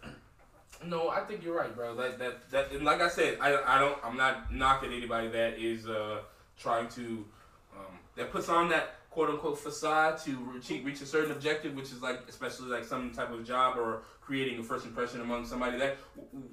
No, 0.85 1.11
I 1.11 1.20
think 1.20 1.45
you're 1.45 1.57
right, 1.57 1.74
bro. 1.74 1.95
That 1.95 2.18
that 2.18 2.51
that 2.51 2.72
and 2.72 2.85
like 2.85 3.01
I 3.01 3.09
said, 3.09 3.39
I 3.41 3.57
I 3.66 3.78
don't 3.78 3.99
I'm 4.03 4.16
not 4.16 4.53
knocking 4.53 4.93
anybody 4.93 5.28
that 5.28 5.59
is 5.59 5.87
uh 5.87 6.20
trying 6.59 6.89
to 6.89 7.24
um 7.76 7.99
that 8.16 8.31
puts 8.33 8.49
on 8.49 8.68
that 8.70 8.95
quote 9.11 9.28
unquote 9.28 9.59
facade 9.59 10.18
to 10.24 10.37
reach 10.37 10.70
reach 10.85 11.01
a 11.03 11.07
certain 11.07 11.33
objective, 11.33 11.74
which 11.74 11.93
is 11.93 12.01
like 12.01 12.20
especially 12.28 12.68
like 12.68 12.85
some 12.85 13.11
type 13.12 13.31
of 13.31 13.45
job 13.45 13.76
or 13.76 14.03
creating 14.20 14.59
a 14.61 14.62
first 14.62 14.87
impression 14.87 15.20
among 15.20 15.45
somebody 15.45 15.76
that 15.78 15.99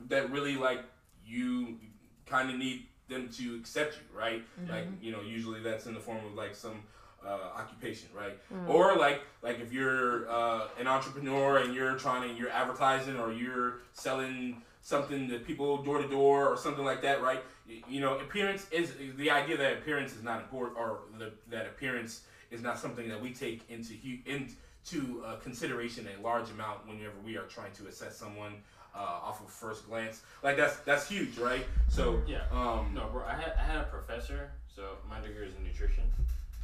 that 0.10 0.30
really 0.32 0.56
like 0.56 0.82
you 1.26 1.78
kind 2.26 2.50
of 2.50 2.58
need 2.58 2.86
them 3.08 3.30
to 3.30 3.56
accept 3.56 3.96
you, 3.96 4.20
right? 4.20 4.44
Like 4.70 4.88
you 5.02 5.12
know, 5.12 5.22
usually 5.22 5.62
that's 5.62 5.86
in 5.86 5.94
the 5.94 6.00
form 6.00 6.26
of 6.26 6.34
like 6.34 6.54
some 6.56 6.84
uh, 7.28 7.60
occupation, 7.60 8.08
right? 8.16 8.38
Or 8.68 8.96
like 8.96 9.22
like 9.42 9.60
if 9.60 9.72
you're 9.74 10.30
uh, 10.30 10.68
an 10.80 10.88
entrepreneur 10.88 11.58
and 11.58 11.74
you're 11.76 11.96
trying 11.96 12.28
to 12.30 12.36
you're 12.40 12.50
advertising 12.50 13.18
or 13.20 13.32
you're 13.32 13.76
selling 13.94 14.62
something 14.82 15.28
to 15.30 15.40
people 15.40 15.84
door 15.84 16.02
to 16.02 16.08
door 16.08 16.48
or 16.48 16.58
something 16.58 16.86
like 16.86 17.02
that, 17.02 17.22
right? 17.22 17.42
Y- 17.68 17.84
You 17.90 18.00
know, 18.02 18.18
appearance 18.20 18.66
is 18.72 18.94
the 19.18 19.30
idea 19.32 19.58
that 19.58 19.74
appearance 19.80 20.14
is 20.16 20.24
not 20.24 20.38
important 20.42 20.78
or 20.78 21.00
the, 21.20 21.34
that 21.50 21.66
appearance 21.66 22.22
is 22.52 22.62
not 22.62 22.80
something 22.80 23.10
that 23.10 23.22
we 23.22 23.34
take 23.34 23.60
into 23.70 23.94
hu- 24.04 24.24
into 24.34 25.24
uh, 25.26 25.36
consideration 25.48 26.08
a 26.18 26.22
large 26.24 26.50
amount 26.52 26.88
whenever 26.88 27.18
we 27.26 27.36
are 27.38 27.48
trying 27.58 27.74
to 27.74 27.88
assess 27.88 28.16
someone 28.16 28.54
uh, 28.96 29.28
off 29.28 29.42
of 29.46 29.50
first 29.52 29.86
glance. 29.90 30.22
Like 30.44 30.56
that's 30.56 30.78
that's 30.90 31.06
huge, 31.10 31.38
right? 31.38 31.66
So 31.90 32.22
yeah 32.28 32.44
um, 32.52 32.92
no 32.96 33.04
bro 33.12 33.24
I 33.28 33.36
had, 33.42 33.54
I 33.60 33.64
had 33.72 33.80
a 33.80 33.90
professor 33.98 34.52
so 34.74 34.84
my 35.10 35.20
degree 35.20 35.46
is 35.48 35.54
in 35.56 35.64
nutrition 35.66 36.04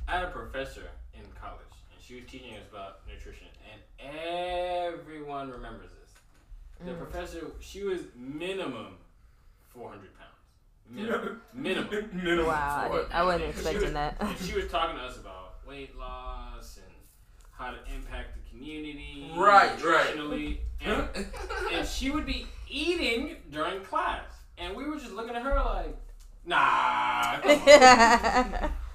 I 0.07 0.15
had 0.15 0.23
a 0.23 0.31
professor 0.31 0.89
in 1.13 1.21
college 1.39 1.59
and 1.93 2.01
she 2.03 2.15
was 2.15 2.23
teaching 2.29 2.53
us 2.53 2.63
about 2.69 2.99
nutrition, 3.07 3.47
and 3.71 3.81
everyone 4.93 5.49
remembers 5.49 5.89
this. 6.01 6.13
The 6.85 6.91
mm. 6.91 6.97
professor, 6.97 7.47
she 7.61 7.83
was 7.83 8.01
minimum 8.15 8.97
400 9.69 10.09
pounds. 10.17 10.29
Minimum. 10.89 11.41
minimum. 11.53 12.09
Minimum 12.13 12.45
Wow, 12.47 12.81
I, 12.83 12.87
four. 12.89 12.97
did, 13.03 13.11
I 13.11 13.23
wasn't 13.23 13.41
She 13.41 13.47
was- 13.47 13.65
expecting 13.65 13.93
that. 13.93 14.35
she 14.41 14.53
was 14.53 14.67
talking 14.71 14.97
to 14.97 15.03
us 15.03 15.17
about 15.17 15.65
weight 15.67 15.97
loss 15.97 16.77
and 16.77 16.93
how 17.51 17.71
to 17.71 17.77
impact 17.95 18.35
the 18.35 18.49
community, 18.49 19.31
Right, 19.35 19.81
right. 19.83 20.15
and, 20.85 21.07
and 21.71 21.87
she 21.87 22.09
would 22.11 22.25
be 22.25 22.45
eating 22.69 23.37
during 23.49 23.81
class, 23.81 24.25
and 24.57 24.75
we 24.75 24.83
were 24.85 24.97
just 24.97 25.13
looking 25.13 25.35
at 25.35 25.43
her 25.43 25.55
like, 25.55 25.95
nah. 26.45 27.39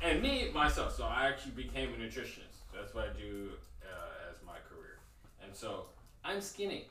Come 0.01 0.09
on." 0.11 0.15
and 0.15 0.23
me 0.23 0.51
myself, 0.53 0.95
so 0.97 1.05
I 1.05 1.27
actually 1.29 1.53
became 1.53 1.91
a 1.91 1.97
nutritionist. 1.97 2.63
That's 2.75 2.95
what 2.95 3.05
I 3.05 3.19
do 3.19 3.51
uh, 3.83 4.31
as 4.31 4.37
my 4.47 4.55
career, 4.69 4.99
and 5.43 5.55
so 5.55 5.87
I'm 6.25 6.41
skinny. 6.41 6.89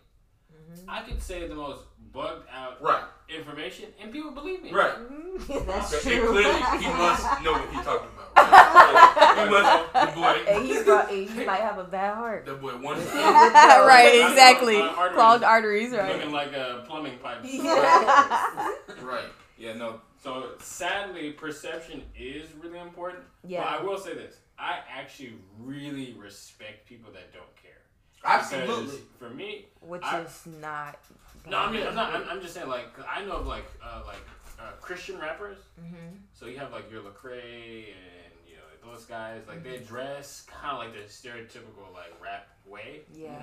I 0.88 1.02
could 1.04 1.22
say 1.22 1.48
the 1.48 1.54
most 1.56 1.82
bugged 2.12 2.48
out 2.52 2.82
Right, 2.82 3.04
information, 3.30 3.86
and 4.02 4.12
people 4.12 4.32
believe 4.32 4.64
me. 4.64 4.72
right. 4.72 4.94
That's 5.68 5.94
Okay, 5.96 6.18
true. 6.18 6.28
and 6.30 6.30
clearly, 6.30 6.82
he 6.82 6.88
must 6.88 7.44
know 7.44 7.52
what 7.54 7.70
he's 7.74 7.86
talking 7.86 8.10
about. 8.16 8.24
Right? 8.38 9.44
he 9.46 9.50
must. 9.52 9.94
The 9.94 10.20
boy. 10.20 10.38
And 10.48 10.66
he, 10.66 10.84
brought, 10.84 11.10
he 11.10 11.46
might 11.46 11.60
have 11.62 11.78
a 11.80 11.84
bad 11.84 12.16
heart. 12.16 12.46
The 12.46 12.54
boy. 12.56 12.72
One. 12.78 12.98
right, 13.06 14.26
exactly. 14.30 14.80
my 14.80 14.88
arteries 14.88 15.16
Clogged 15.16 15.44
arteries, 15.44 15.92
right? 15.92 16.16
Looking 16.16 16.32
like 16.32 16.54
a 16.54 16.84
plumbing 16.88 17.18
pipe. 17.20 17.44
Right. 19.04 19.26
Yeah. 19.58 19.74
No. 19.74 20.02
So 20.22 20.52
sadly, 20.60 21.32
perception 21.32 22.04
is 22.18 22.46
really 22.62 22.80
important. 22.80 23.24
Yeah. 23.46 23.64
But 23.64 23.68
I 23.80 23.84
will 23.84 23.98
say 23.98 24.14
this: 24.14 24.36
I 24.58 24.80
actually 24.94 25.34
really 25.60 26.14
respect 26.18 26.88
people 26.88 27.12
that 27.14 27.34
don't 27.34 27.56
care. 27.56 27.72
Absolutely. 28.24 28.86
Because 28.86 29.00
for 29.20 29.30
me, 29.30 29.66
Which 29.82 30.02
I- 30.04 30.22
is 30.22 30.48
not. 30.62 30.98
no, 31.50 31.58
I 31.60 31.72
mean, 31.72 31.86
I'm 31.88 31.96
not. 31.96 32.14
I'm, 32.14 32.24
I'm 32.30 32.42
just 32.42 32.54
saying, 32.54 32.68
like, 32.68 32.88
I 33.10 33.24
know 33.24 33.34
of 33.34 33.48
like, 33.48 33.66
uh, 33.84 34.02
like 34.06 34.18
uh, 34.60 34.72
Christian 34.82 35.20
rappers. 35.20 35.58
Mm-hmm. 35.80 36.18
So 36.34 36.48
you 36.48 36.58
have 36.58 36.72
like 36.72 36.92
your 36.92 37.02
Lecrae 37.04 37.86
and 37.86 38.34
you 38.48 38.56
know 38.56 38.92
those 38.92 39.06
guys. 39.06 39.42
Like 39.48 39.64
they 39.64 39.78
dress 39.80 40.46
kind 40.48 40.74
of 40.74 40.80
like 40.80 40.94
the 40.94 41.08
stereotypical 41.12 41.94
like 41.94 42.14
rap 42.22 42.48
way, 42.68 43.02
Yeah. 43.14 43.40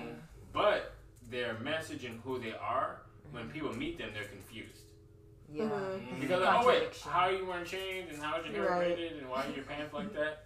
but 0.52 0.92
their 1.30 1.58
message 1.60 2.04
and 2.04 2.20
who 2.24 2.38
they 2.38 2.52
are, 2.52 3.00
when 3.32 3.48
people 3.48 3.72
meet 3.74 3.96
them, 3.96 4.10
they're 4.12 4.24
confused. 4.24 4.80
Yeah. 5.52 5.68
Because 6.20 6.42
like, 6.42 6.64
oh 6.64 6.66
wait, 6.66 6.96
how 7.08 7.20
are 7.28 7.32
you 7.32 7.46
wearing 7.46 7.64
chains 7.64 8.10
and 8.12 8.22
how 8.22 8.40
is 8.40 8.46
your 8.46 8.54
hair 8.54 8.70
Right. 8.70 8.96
braided 8.96 9.18
and 9.18 9.28
why 9.28 9.44
are 9.46 9.50
your 9.54 9.64
pants 9.64 9.92
like 9.92 10.12
that? 10.14 10.44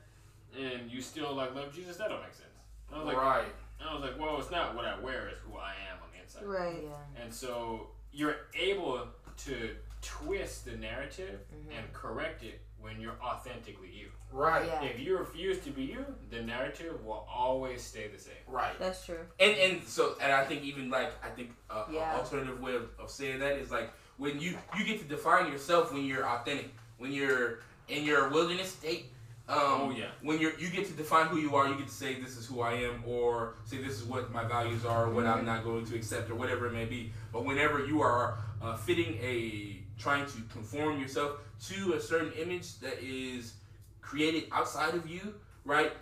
And 0.58 0.90
you 0.90 1.00
still 1.00 1.34
like 1.34 1.54
love 1.54 1.72
Jesus? 1.74 1.96
That 1.96 2.08
don't 2.08 2.20
make 2.22 2.32
sense. 2.34 2.48
And 2.90 2.96
I 3.00 3.04
was 3.04 3.14
like, 3.14 3.22
right. 3.22 3.44
and 3.80 3.88
I 3.88 3.94
was 3.94 4.02
like, 4.02 4.18
well, 4.18 4.38
it's 4.38 4.50
not 4.50 4.74
what 4.74 4.84
I 4.84 4.98
wear, 5.00 5.28
it's 5.28 5.40
who 5.40 5.56
I 5.58 5.72
am 5.90 5.98
on 6.02 6.08
the 6.14 6.20
inside. 6.22 6.44
Right. 6.44 6.82
Yeah. 6.84 7.22
And 7.22 7.32
so 7.32 7.88
you're 8.12 8.36
able 8.58 9.06
to 9.46 9.70
twist 10.02 10.64
the 10.64 10.72
narrative 10.72 11.40
Mm-hmm. 11.54 11.78
and 11.78 11.92
correct 11.92 12.42
it 12.44 12.60
when 12.80 13.00
you're 13.00 13.16
authentically 13.22 13.90
you. 13.92 14.08
Right. 14.32 14.66
Yeah. 14.66 14.82
If 14.84 15.00
you 15.00 15.18
refuse 15.18 15.58
to 15.60 15.70
be 15.70 15.82
you, 15.84 16.04
the 16.30 16.40
narrative 16.42 17.04
will 17.04 17.26
always 17.32 17.82
stay 17.82 18.06
the 18.08 18.18
same. 18.18 18.34
Right. 18.46 18.78
That's 18.78 19.04
true. 19.04 19.18
And 19.40 19.56
and 19.56 19.82
so 19.84 20.14
and 20.20 20.32
I 20.32 20.44
think 20.44 20.62
even 20.62 20.88
like 20.90 21.12
I 21.24 21.28
think 21.30 21.50
uh, 21.70 21.84
Yeah. 21.90 22.12
an 22.14 22.20
alternative 22.20 22.60
way 22.60 22.76
of, 22.76 22.88
of 22.98 23.10
saying 23.10 23.40
that 23.40 23.52
is 23.58 23.70
like 23.70 23.90
when 24.18 24.38
you 24.40 24.56
you 24.78 24.84
get 24.84 25.00
to 25.00 25.06
define 25.06 25.50
yourself 25.50 25.92
when 25.92 26.04
you're 26.04 26.26
authentic 26.26 26.70
when 26.98 27.12
you're 27.12 27.60
in 27.88 28.04
your 28.04 28.28
wilderness 28.28 28.70
state. 28.72 29.06
Um, 29.48 29.56
Oh, 29.60 29.94
yeah. 29.96 30.08
When 30.20 30.38
you're 30.40 30.52
you 30.58 30.68
get 30.68 30.86
to 30.88 30.92
define 30.92 31.26
who 31.28 31.38
you 31.38 31.54
are, 31.56 31.66
you 31.68 31.74
get 31.76 31.86
to 31.88 31.94
say 31.94 32.20
this 32.20 32.36
is 32.36 32.44
who 32.46 32.60
I 32.60 32.72
am, 32.74 33.02
or 33.06 33.54
say 33.64 33.78
this 33.78 33.94
is 33.98 34.04
what 34.04 34.30
my 34.30 34.44
values 34.44 34.84
are, 34.84 35.08
what 35.08 35.24
Mm-hmm. 35.24 35.38
I'm 35.38 35.44
not 35.46 35.64
going 35.64 35.86
to 35.86 35.96
accept, 35.96 36.28
or 36.30 36.34
whatever 36.34 36.66
it 36.66 36.72
may 36.74 36.84
be. 36.84 37.12
But 37.32 37.46
whenever 37.46 37.86
you 37.86 38.02
are 38.02 38.36
uh, 38.60 38.76
fitting 38.76 39.16
a 39.22 39.78
trying 39.98 40.26
to 40.26 40.42
conform 40.52 41.00
yourself 41.00 41.38
to 41.68 41.94
a 41.94 42.00
certain 42.00 42.30
image 42.32 42.78
that 42.80 43.02
is 43.02 43.54
created 44.02 44.44
outside 44.52 44.94
of 44.94 45.08
you, 45.08 45.34
right? 45.64 45.92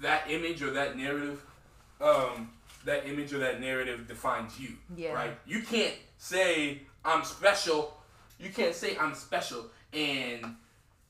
That 0.00 0.30
image 0.30 0.62
or 0.62 0.70
that 0.72 0.96
narrative, 0.96 1.44
um, 2.00 2.50
that 2.86 3.06
image 3.06 3.32
or 3.34 3.38
that 3.38 3.60
narrative 3.60 4.08
defines 4.08 4.58
you, 4.58 4.70
Yeah. 4.96 5.12
right? 5.12 5.38
You 5.46 5.60
can't 5.62 5.94
say 6.18 6.82
I'm 7.04 7.24
special. 7.24 7.96
You 8.38 8.50
can't 8.50 8.74
say 8.74 8.96
I'm 8.98 9.14
special 9.14 9.66
and 9.92 10.56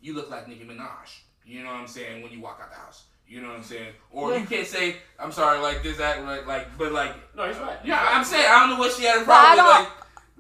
you 0.01 0.15
look 0.15 0.31
like 0.31 0.49
Nicki 0.49 0.65
Minaj. 0.65 1.19
You 1.47 1.63
know 1.63 1.71
what 1.71 1.77
I'm 1.81 1.87
saying? 1.89 2.23
When 2.23 2.33
you 2.33 2.41
walk 2.41 2.61
out 2.63 2.71
the 2.71 2.77
house. 2.77 3.05
You 3.27 3.41
know 3.41 3.49
what 3.49 3.57
I'm 3.59 3.63
saying? 3.65 3.93
Or 4.11 4.37
you 4.37 4.45
can't 4.45 4.67
say, 4.67 4.97
I'm 5.19 5.33
sorry, 5.33 5.59
like 5.59 5.83
this, 5.83 5.97
that, 5.97 6.25
like, 6.25 6.47
like 6.47 6.77
but 6.77 6.93
like, 6.93 7.15
No, 7.35 7.47
he's 7.49 7.57
right. 7.59 7.79
yeah, 7.85 8.07
I'm 8.11 8.23
saying, 8.25 8.47
I 8.49 8.61
don't 8.61 8.71
know 8.71 8.79
what 8.79 8.93
she 8.93 9.05
had 9.05 9.23
a 9.23 9.25
But 9.25 9.33
I 9.33 9.55
problem 9.55 9.85
with, 9.85 9.89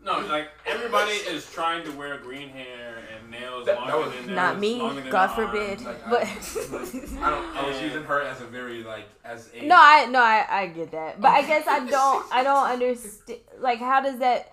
like, 0.04 0.22
No, 0.22 0.28
like 0.32 0.48
everybody 0.66 1.12
is 1.12 1.50
trying 1.50 1.82
to 1.84 1.90
wear 1.92 2.18
green 2.18 2.50
hair 2.50 2.98
and 3.16 3.30
nails 3.30 3.64
That- 3.64 3.76
longer 3.76 3.92
that 3.92 3.98
was- 3.98 4.14
than 4.14 4.26
nails, 4.26 4.36
Not 4.36 4.58
me, 4.60 4.78
than 5.00 5.10
God 5.10 5.28
forbid. 5.28 5.70
arms. 5.70 5.84
like, 5.86 6.06
I- 6.06 6.10
But 6.10 6.22
I 7.22 7.30
don't, 7.30 7.56
I 7.56 7.66
was 7.68 7.80
using 7.80 8.04
her 8.04 8.20
as 8.20 8.42
a 8.42 8.46
very, 8.46 8.84
like, 8.84 9.06
as 9.24 9.48
a. 9.54 9.64
no, 9.66 9.76
I 9.78 10.04
no, 10.04 10.18
I, 10.20 10.46
I 10.50 10.66
get 10.66 10.90
that, 10.92 11.22
but 11.22 11.30
I 11.30 11.40
guess 11.42 11.66
I 11.66 11.86
don't 11.86 12.26
I 12.32 12.42
don't 12.42 12.66
understand. 12.68 13.40
Like, 13.60 13.78
how 13.78 14.02
does 14.02 14.18
that? 14.18 14.52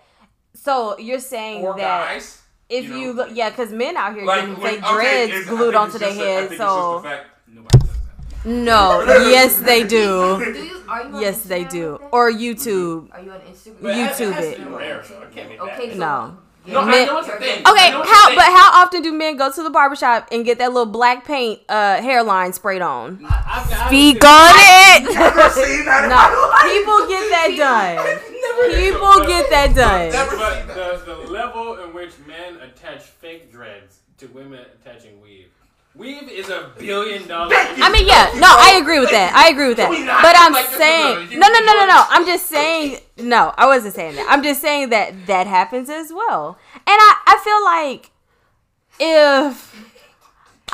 So 0.54 0.98
you're 0.98 1.18
saying 1.20 1.64
or 1.64 1.74
that 1.76 2.08
guys. 2.08 2.40
if 2.68 2.84
you 2.86 2.96
you, 2.96 3.12
look, 3.12 3.30
yeah, 3.32 3.50
because 3.50 3.72
men 3.72 3.96
out 3.96 4.14
here 4.14 4.24
Like, 4.24 4.40
getting 4.42 4.60
when- 4.60 4.74
fake 4.74 4.84
okay, 4.84 5.26
dreads 5.28 5.46
glued 5.48 5.74
onto 5.74 5.98
their 5.98 6.08
just 6.10 6.20
a- 6.20 6.22
I 6.22 6.26
head. 6.26 6.48
think 6.50 6.60
So 6.60 6.66
just 6.66 7.02
the 7.02 7.08
fact 7.08 7.26
nobody 7.48 7.78
does 7.78 7.88
that. 7.88 8.48
no, 8.50 9.02
yes 9.30 9.56
they 9.56 9.82
do. 9.84 10.38
Do 10.52 10.58
you, 10.64 10.82
are 10.88 11.02
you 11.08 11.14
on 11.16 11.20
Yes 11.20 11.42
they 11.44 11.64
do. 11.64 11.92
with? 11.92 12.02
Or 12.12 12.30
YouTube. 12.30 13.08
Are 13.12 13.20
you 13.22 13.30
on 13.32 13.40
Instagram? 13.40 13.76
But 13.82 13.90
it 13.90 13.96
has- 14.06 14.18
YouTube 14.20 14.32
has 14.32 14.44
it. 14.44 14.66
Rare, 14.68 15.04
so 15.04 15.22
it 15.22 15.60
Okay, 15.60 15.86
bad. 15.86 15.92
so 15.92 15.98
No. 15.98 16.36
No, 16.64 16.78
I 16.78 16.84
Men- 16.92 17.06
know 17.08 17.18
it's 17.18 17.26
a 17.26 17.32
thing. 17.38 17.58
Okay, 17.66 17.86
I 17.88 17.90
know 17.90 18.04
how 18.04 18.34
but 18.36 18.44
how 18.44 18.84
often 18.84 19.02
do 19.02 19.12
men 19.12 19.36
go 19.36 19.50
to 19.50 19.62
the 19.64 19.70
barbershop 19.70 20.28
and 20.30 20.44
get 20.44 20.58
that 20.58 20.68
little 20.72 20.86
black 20.86 21.24
paint 21.24 21.58
uh 21.68 22.00
hairline 22.00 22.52
sprayed 22.52 22.82
on? 22.82 23.18
I, 23.28 23.42
I've, 23.66 23.72
I've 23.72 23.86
Speak 23.88 24.22
seen- 24.22 24.30
on 24.30 24.52
it. 24.54 25.14
Never 25.14 25.50
seen 25.50 25.84
that 25.86 26.04
in 26.04 26.10
no, 26.10 26.14
my 26.14 26.28
life. 26.52 26.70
people 26.70 27.08
get 27.08 27.30
that 27.30 27.56
done. 27.56 28.31
Never. 28.42 28.76
People 28.76 29.26
get 29.26 29.50
that 29.50 29.74
done. 29.74 30.10
Never 30.10 30.36
But 30.36 30.58
seen 30.58 30.66
the, 30.68 31.02
the 31.06 31.30
level 31.30 31.78
in 31.82 31.94
which 31.94 32.12
men 32.26 32.56
attach 32.56 33.02
fake 33.02 33.50
dreads 33.52 34.00
to 34.18 34.26
women 34.28 34.64
attaching 34.80 35.20
weave. 35.20 35.48
Weave 35.94 36.28
is 36.30 36.48
a 36.48 36.70
billion 36.78 37.28
dollar. 37.28 37.54
I 37.54 37.92
mean, 37.92 38.06
yeah, 38.06 38.32
no, 38.36 38.46
I 38.48 38.78
agree 38.80 38.98
with 38.98 39.10
that. 39.10 39.34
I 39.34 39.50
agree 39.50 39.68
with 39.68 39.76
that. 39.76 39.90
Can 39.90 40.00
we 40.00 40.06
not 40.06 40.22
But 40.22 40.34
I'm 40.38 40.52
like 40.52 40.64
this 40.64 40.72
is 40.72 40.78
saying, 40.78 41.38
no, 41.38 41.46
no, 41.48 41.60
no, 41.60 41.72
no, 41.80 41.86
no. 41.86 42.04
I'm 42.08 42.24
just 42.24 42.46
saying, 42.46 42.98
no, 43.18 43.52
I 43.58 43.66
wasn't 43.66 43.94
saying 43.94 44.16
that. 44.16 44.26
I'm 44.28 44.42
just 44.42 44.62
saying 44.62 44.88
that 44.88 45.26
that 45.26 45.46
happens 45.46 45.90
as 45.90 46.10
well. 46.10 46.58
And 46.74 46.86
I, 46.86 47.14
I 47.26 47.40
feel 47.44 47.62
like 47.64 48.10
if 48.98 49.91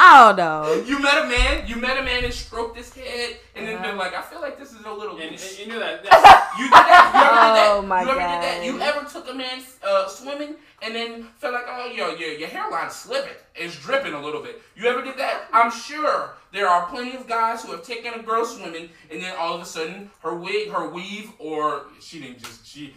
I 0.00 0.32
don't 0.32 0.36
know, 0.36 0.82
You 0.86 1.00
met 1.00 1.24
a 1.24 1.26
man, 1.26 1.66
you 1.66 1.74
met 1.76 1.98
a 1.98 2.02
man 2.02 2.24
and 2.24 2.32
stroked 2.32 2.76
his 2.76 2.92
head, 2.94 3.36
and 3.56 3.66
then 3.66 3.74
Uh-huh. 3.76 3.84
been 3.88 3.96
like, 3.96 4.14
I 4.14 4.22
feel 4.22 4.40
like 4.40 4.56
this 4.58 4.72
is 4.72 4.84
a 4.84 4.92
little. 4.92 5.16
And, 5.18 5.32
loose. 5.32 5.58
and 5.58 5.66
you 5.66 5.72
know 5.72 5.80
that. 5.80 6.04
That's, 6.04 6.14
You 6.58 6.64
did 6.64 6.72
that? 6.72 7.12
You 7.14 7.20
ever 7.20 7.40
did 7.46 7.54
that? 7.56 7.68
Oh, 7.70 7.82
my 7.82 8.02
you 8.02 8.08
ever 8.10 8.18
did 8.20 8.42
that? 8.42 8.64
You 8.64 8.80
ever 8.80 9.04
took 9.08 9.28
a 9.30 9.34
man 9.34 9.60
uh, 9.86 10.08
swimming 10.08 10.54
and 10.82 10.94
then 10.94 11.24
felt 11.38 11.54
like, 11.54 11.64
oh, 11.68 11.90
your, 11.90 12.16
your, 12.16 12.30
your 12.32 12.48
hairline's 12.48 12.94
slipping. 12.94 13.34
It's 13.56 13.76
dripping 13.76 14.14
a 14.14 14.20
little 14.22 14.42
bit. 14.42 14.62
You 14.76 14.88
ever 14.88 15.02
did 15.02 15.16
that? 15.18 15.46
I'm 15.52 15.70
sure 15.70 16.30
there 16.52 16.68
are 16.68 16.86
plenty 16.86 17.16
of 17.16 17.26
guys 17.26 17.64
who 17.64 17.72
have 17.72 17.82
taken 17.82 18.14
a 18.14 18.22
girl 18.22 18.44
swimming 18.44 18.88
and 19.10 19.20
then 19.22 19.34
all 19.36 19.54
of 19.54 19.60
a 19.60 19.64
sudden 19.66 20.10
her 20.22 20.34
wig, 20.36 20.70
her 20.70 20.88
weave, 20.88 21.32
or 21.38 21.86
she 22.00 22.20
didn't 22.20 22.38
just, 22.38 22.66
she, 22.66 22.94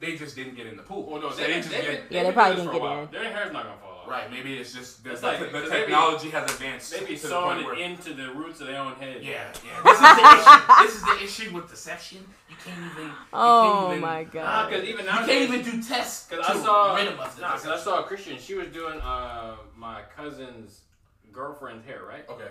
they 0.00 0.16
just 0.16 0.36
didn't 0.36 0.54
get 0.56 0.66
in 0.66 0.76
the 0.76 0.82
pool. 0.82 1.04
well, 1.10 1.20
no, 1.20 1.30
So 1.30 1.36
they, 1.38 1.46
they 1.46 1.52
they, 1.52 1.58
just 1.60 1.70
they, 1.70 1.80
get, 1.82 2.02
Yeah, 2.10 2.22
they 2.22 2.28
been 2.28 2.34
probably 2.34 2.56
didn't 2.56 2.72
this 2.72 2.80
for 2.80 2.86
a 2.86 2.90
get 2.96 3.02
in. 3.16 3.22
Their 3.22 3.32
hair's 3.32 3.52
not 3.52 3.64
gonna 3.64 3.76
fall 4.04 4.12
right, 4.12 4.30
maybe 4.30 4.58
it's 4.58 4.72
just, 4.74 5.02
the, 5.04 5.12
It's 5.12 5.20
the, 5.20 5.26
like- 5.26 5.38
the 5.40 5.44
because 5.46 5.70
they 5.70 5.76
be- 5.80 5.82
technology 5.86 6.30
has 6.30 6.50
advanced 6.50 6.92
They 6.92 7.00
be 7.00 7.16
to 7.16 7.22
the 7.22 7.28
sewing 7.28 7.44
point 7.56 7.64
where, 7.64 7.74
it 7.74 7.80
into 7.80 8.14
the 8.14 8.30
roots 8.32 8.60
of 8.60 8.66
their 8.68 8.80
own 8.80 8.94
head. 8.96 9.22
Yeah, 9.22 9.52
yeah. 9.64 9.82
This 9.84 9.96
is 9.96 10.00
the 10.16 10.24
issue. 10.36 10.84
This 10.84 10.94
is 10.96 11.02
the 11.02 11.24
issue 11.46 11.54
with 11.56 11.70
deception. 11.70 12.18
You 12.50 12.56
can't 12.64 12.78
even. 12.92 13.04
You 13.08 13.12
oh 13.32 13.72
can't 13.72 13.88
even, 13.90 14.00
my 14.00 14.22
Nah, 14.24 14.30
god, 14.30 14.70
because 14.70 14.84
even 14.88 15.06
now 15.06 15.20
You 15.20 15.26
can't 15.26 15.52
even 15.52 15.62
do 15.62 15.82
tests 15.82 16.28
Because 16.28 16.46
I 16.46 16.54
saw, 16.62 16.94
rid 16.94 17.08
'em 17.08 17.18
of 17.18 17.34
the 17.36 17.42
nah, 17.42 17.52
'cause 17.52 17.66
I 17.66 17.76
saw 17.78 18.00
a 18.00 18.02
Christian. 18.04 18.38
She 18.38 18.54
was 18.54 18.68
doing 18.68 19.00
uh 19.00 19.56
my 19.76 20.02
cousin's 20.16 20.80
girlfriend's 21.32 21.84
hair, 21.86 22.02
right? 22.08 22.28
Okay. 22.28 22.48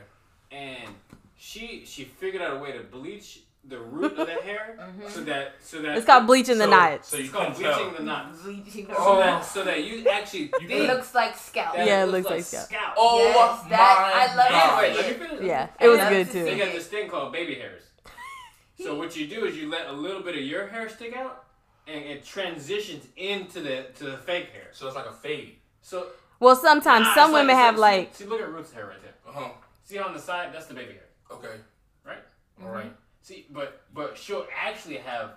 And 0.51 0.93
she 1.37 1.83
she 1.85 2.03
figured 2.05 2.41
out 2.41 2.57
a 2.57 2.59
way 2.59 2.71
to 2.73 2.79
bleach 2.79 3.39
the 3.65 3.79
root 3.79 4.17
of 4.17 4.27
the 4.27 4.33
hair 4.33 4.77
so 5.09 5.21
that 5.23 5.53
so 5.61 5.81
that 5.81 5.97
it's 5.97 6.05
called 6.05 6.27
bleaching 6.27 6.57
the 6.57 6.65
So- 6.65 6.69
knots. 6.69 7.07
So 7.09 7.17
you 7.17 7.23
It's 7.23 7.31
called 7.33 7.45
can't 7.45 7.57
bleaching 7.57 7.73
tell. 7.73 7.91
the 7.91 8.03
knots. 8.03 8.41
Bleaching 8.41 8.85
So 8.87 8.95
Oh. 8.97 9.17
that 9.19 9.45
so 9.45 9.63
that 9.63 9.83
you 9.83 10.07
actually 10.09 10.51
You 10.61 10.67
It 10.69 10.87
looks 10.87 11.15
like 11.15 11.35
scalp. 11.37 11.75
that 11.75 11.87
Yeah, 11.87 12.03
it 12.03 12.07
looks 12.07 12.29
looks 12.29 12.51
like 12.53 12.63
scalp. 12.67 12.93
Oh 12.97 13.17
Yes, 13.19 13.63
my 13.63 13.69
that- 13.69 14.29
I 14.31 14.35
love 14.35 14.49
God. 14.49 14.81
Wait, 14.81 14.95
let 14.95 15.19
me 15.19 15.27
finish. 15.27 15.45
yeah, 15.45 15.67
it 15.79 15.87
was 15.87 15.97
that's 15.99 16.11
good 16.13 16.31
too. 16.31 16.43
They 16.43 16.51
too. 16.57 16.65
got 16.65 16.71
this 16.73 16.87
thing 16.87 17.09
called 17.09 17.31
baby 17.31 17.55
hairs. 17.55 17.83
So 18.81 18.95
what 18.99 19.15
you 19.15 19.27
do 19.27 19.45
is 19.45 19.55
you 19.55 19.69
let 19.69 19.87
a 19.87 19.91
little 19.93 20.21
bit 20.21 20.35
of 20.35 20.41
your 20.43 20.67
hair 20.67 20.89
stick 20.89 21.15
out, 21.15 21.45
and 21.87 22.03
it 22.03 22.25
transitions 22.25 23.05
into 23.15 23.61
the 23.61 23.85
to 23.97 24.03
the 24.05 24.17
fake 24.17 24.49
hair. 24.49 24.67
So 24.73 24.87
it's 24.87 24.95
like 24.95 25.05
a 25.05 25.13
fade. 25.13 25.55
So 25.81 26.07
Well, 26.41 26.55
sometimes 26.57 27.05
nah, 27.07 27.15
some 27.15 27.31
women 27.31 27.51
it's 27.55 27.59
have 27.59 27.77
like 27.77 28.13
see, 28.13 28.25
see 28.25 28.29
look 28.29 28.41
at 28.41 28.49
Ruth's 28.51 28.73
hair 28.73 28.87
right 28.87 29.01
there. 29.01 29.13
Uh 29.25 29.39
huh. 29.39 29.49
See 29.85 29.97
on 29.99 30.13
the 30.13 30.19
side, 30.19 30.49
that's 30.53 30.65
the 30.65 30.73
baby 30.73 30.93
hair, 30.93 31.07
Okay. 31.31 31.55
right? 32.05 32.23
All 32.61 32.69
right. 32.69 32.91
See, 33.23 33.45
but 33.51 33.81
but 33.93 34.17
she'll 34.17 34.45
actually 34.67 34.97
have 34.97 35.31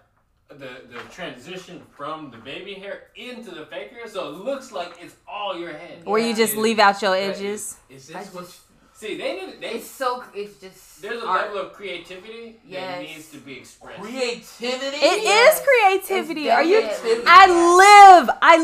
the 0.48 0.70
the 0.92 0.98
transition 1.10 1.80
from 1.96 2.32
the 2.32 2.36
baby 2.38 2.74
hair 2.74 3.04
into 3.14 3.52
the 3.52 3.64
fake 3.66 3.92
hair, 3.92 4.08
so 4.08 4.28
it 4.30 4.38
looks 4.48 4.72
like 4.72 4.92
it's 5.00 5.14
all 5.28 5.56
your 5.56 5.72
head. 5.72 6.04
Where 6.04 6.20
you 6.20 6.34
just 6.34 6.56
leave 6.56 6.80
out 6.80 7.00
your 7.00 7.14
edges. 7.14 7.76
Is 7.88 8.12
I 8.12 8.24
this 8.24 8.34
what? 8.34 8.58
See, 8.92 9.16
they 9.18 9.34
need 9.34 9.60
they. 9.60 9.74
It's 9.74 9.86
so. 9.88 10.24
It's 10.34 10.58
just. 10.60 11.00
There's 11.00 11.22
a 11.22 11.26
art. 11.26 11.42
level 11.54 11.58
of 11.66 11.74
creativity 11.74 12.56
that 12.72 13.02
needs 13.02 13.28
to 13.30 13.36
be 13.38 13.58
expressed. 13.58 14.00
Creativity. 14.02 14.96
It 14.96 15.18
is 15.18 15.24
Yes. 15.24 15.62
creativity. 15.68 16.50
Are 16.50 16.64
you? 16.64 16.80
I 17.26 17.46
live. 17.84 18.30
I 18.42 18.56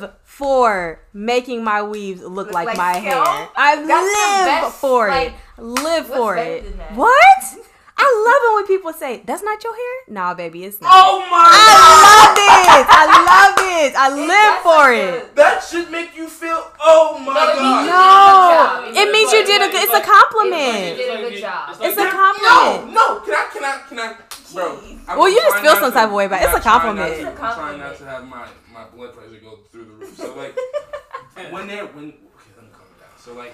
live 0.00 0.12
for 0.24 1.00
making 1.12 1.64
my 1.64 1.82
weaves 1.82 2.22
look, 2.22 2.46
Look 2.46 2.52
like, 2.52 2.66
like 2.68 2.76
my 2.78 2.92
scalp? 3.00 3.26
hair. 3.26 3.48
I 3.56 3.76
That's 3.76 3.88
live 3.88 4.62
best, 4.62 4.80
for 4.80 5.08
like, 5.08 5.34
it. 5.58 5.62
Live 5.62 6.06
for 6.06 6.36
it. 6.38 6.64
What? 6.94 7.44
I 8.00 8.06
love 8.26 8.40
it 8.46 8.54
when 8.56 8.66
people 8.66 8.92
say, 8.92 9.22
"That's 9.26 9.42
not 9.42 9.62
your 9.64 9.74
hair." 9.74 9.94
Nah, 10.08 10.34
baby, 10.34 10.64
it's 10.64 10.80
not. 10.80 10.90
Oh 10.94 11.18
my 11.30 11.50
god. 11.50 12.38
I 12.38 12.38
god! 12.38 12.38
love 12.38 12.38
it. 12.78 12.86
I 12.88 13.04
love 13.26 13.58
it. 13.58 13.92
I 13.96 14.08
live 14.14 14.28
that's 14.28 14.62
for 14.62 14.86
like 14.86 15.24
it. 15.28 15.36
That 15.36 15.58
should 15.64 15.90
make 15.90 16.16
you 16.16 16.28
feel. 16.28 16.62
Oh 16.80 17.18
my 17.18 17.34
No, 17.34 17.54
god! 17.58 18.84
No, 18.84 18.90
it 18.90 18.94
like- 18.94 19.10
means 19.12 19.32
you 19.32 19.44
did 19.44 19.62
a 19.62 19.68
good. 19.70 19.82
it's 19.82 19.92
It's 19.92 19.98
a 19.98 20.04
compliment. 20.06 20.96
You 20.96 21.04
did 21.04 21.10
a 21.10 21.28
good 21.30 21.40
job. 21.40 21.74
like 21.80 21.90
It's 21.90 21.98
a 21.98 22.06
compliment. 22.08 22.94
No, 22.94 23.18
no. 23.18 23.20
Can 23.26 23.34
I? 23.34 23.44
Can 23.52 23.64
I? 23.64 23.74
Can 23.88 23.98
I? 23.98 24.08
Bro. 24.54 24.78
I'm 25.08 25.18
Well, 25.18 25.28
you 25.28 25.40
just 25.42 25.58
feel 25.58 25.74
some 25.76 25.90
to- 25.90 25.96
type 25.98 26.08
of 26.08 26.14
way 26.14 26.26
about 26.26 26.40
it. 26.42 26.48
It's 26.48 26.56
a 26.58 26.60
compliment. 26.62 27.08
to- 27.12 27.18
It's 27.18 27.24
a 27.26 27.42
I'm 27.44 27.54
trying 27.54 27.78
not 27.80 27.96
to 27.98 28.04
have 28.06 28.22
my 28.26 28.46
my 28.72 28.84
blood 28.94 29.12
pressure 29.14 29.40
go 29.42 29.58
through 29.70 29.84
the 29.90 29.92
roof. 30.06 30.16
So 30.16 30.34
like, 30.38 30.54
when 31.52 31.66
they're 31.66 31.86
when 31.86 32.14
okay, 32.14 32.50
let 32.56 32.64
me 32.64 32.70
calm 32.72 32.88
down. 33.02 33.10
So 33.18 33.34
like, 33.34 33.52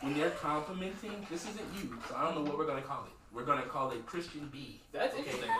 when 0.00 0.14
they're 0.16 0.30
complimenting, 0.40 1.26
this 1.30 1.42
isn't 1.44 1.68
you. 1.76 1.94
So 2.08 2.16
I 2.16 2.24
don't 2.24 2.34
know 2.36 2.44
what 2.48 2.56
we're 2.58 2.66
gonna 2.66 2.82
call 2.82 3.04
it. 3.06 3.13
We're 3.34 3.42
gonna 3.44 3.62
call 3.62 3.90
it 3.90 4.06
Christian 4.06 4.48
B. 4.52 4.80
That's 4.92 5.12
Okay. 5.14 5.22
interesting. 5.24 5.50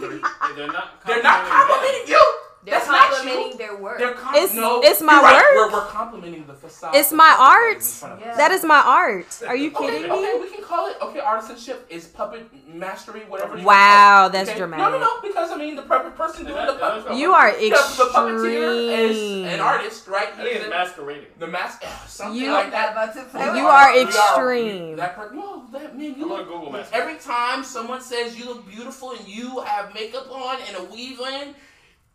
They're, 0.00 0.20
they're 0.56 0.66
not. 0.72 1.04
They're 1.04 1.22
not 1.22 1.44
complimenting 1.46 2.08
you. 2.08 2.34
They're 2.64 2.74
That's 2.76 2.86
not 2.88 3.10
complimenting 3.10 3.52
you. 3.52 3.58
their 3.58 3.76
work. 3.76 3.98
They're 3.98 4.12
com- 4.14 4.34
It's- 4.36 4.54
no, 4.54 4.80
it's 4.82 5.02
my 5.02 5.20
right. 5.20 5.34
work. 5.34 5.70
We're, 5.72 5.78
we're 5.80 5.86
complimenting 5.86 6.46
the 6.46 6.54
facade. 6.54 6.94
It's 6.94 7.12
my 7.12 7.36
art. 7.38 7.76
is 7.78 7.86
in 8.02 8.08
front 8.08 8.14
of 8.14 8.20
us. 8.20 8.24
Yeah. 8.26 8.36
That 8.36 8.50
is 8.52 8.64
my 8.64 8.80
art. 8.80 9.42
Are 9.46 9.54
you 9.54 9.70
Okay, 9.70 9.86
kidding 10.00 10.10
okay, 10.10 10.32
me? 10.34 10.40
we 10.40 10.48
can 10.50 10.64
call 10.64 10.88
it 10.88 10.96
okay. 11.02 11.20
Artisanship 11.20 11.80
is 11.90 12.06
puppet 12.06 12.48
mastery, 12.66 13.20
whatever. 13.28 13.58
you 13.58 13.64
Wow, 13.66 13.74
want 13.74 13.84
to 13.84 13.84
call 13.84 14.26
it, 14.26 14.32
that's 14.32 14.48
okay? 14.50 14.58
dramatic. 14.58 14.84
No, 14.92 14.98
no, 14.98 15.04
no. 15.04 15.20
Because 15.20 15.50
I 15.52 15.56
mean, 15.56 15.76
the 15.76 15.82
perfect 15.82 16.16
person 16.16 16.44
doing 16.46 16.56
Yeah, 16.56 16.66
the 16.66 16.72
that- 16.72 16.80
puppet. 16.80 17.02
that's- 17.04 17.18
You 17.20 17.32
are 17.34 17.52
the, 17.52 17.68
the 17.68 18.10
puppeteer 18.14 18.98
is 19.10 19.52
an 19.54 19.60
artist, 19.60 20.08
right? 20.08 20.28
I 20.32 20.36
think 20.42 20.56
it's 20.56 20.68
masquerading. 20.70 21.26
the 21.38 21.46
mask, 21.46 21.82
something 22.06 22.40
You- 22.40 22.50
like 22.52 22.70
that. 22.70 22.92
about 22.92 23.12
to 23.14 23.30
say. 23.30 23.44
You 23.46 23.52
We 23.52 23.60
are 23.60 23.92
we 23.92 24.00
extreme. 24.04 24.96
that 24.96 25.16
per- 25.16 25.32
no, 25.34 25.64
that 25.72 25.96
man. 25.96 26.14
You 26.16 26.22
I'm 26.24 26.28
look, 26.30 26.48
gonna 26.48 26.58
Google 26.58 26.72
mask. 26.72 26.90
every 26.94 27.16
time 27.16 27.62
someone 27.62 28.00
says 28.00 28.38
you 28.38 28.46
look 28.46 28.66
beautiful 28.68 29.12
and 29.12 29.26
you 29.28 29.60
have 29.60 29.92
makeup 29.94 30.30
on 30.30 30.56
and 30.66 30.76
a 30.78 30.84
weave 30.84 31.20
in, 31.20 31.54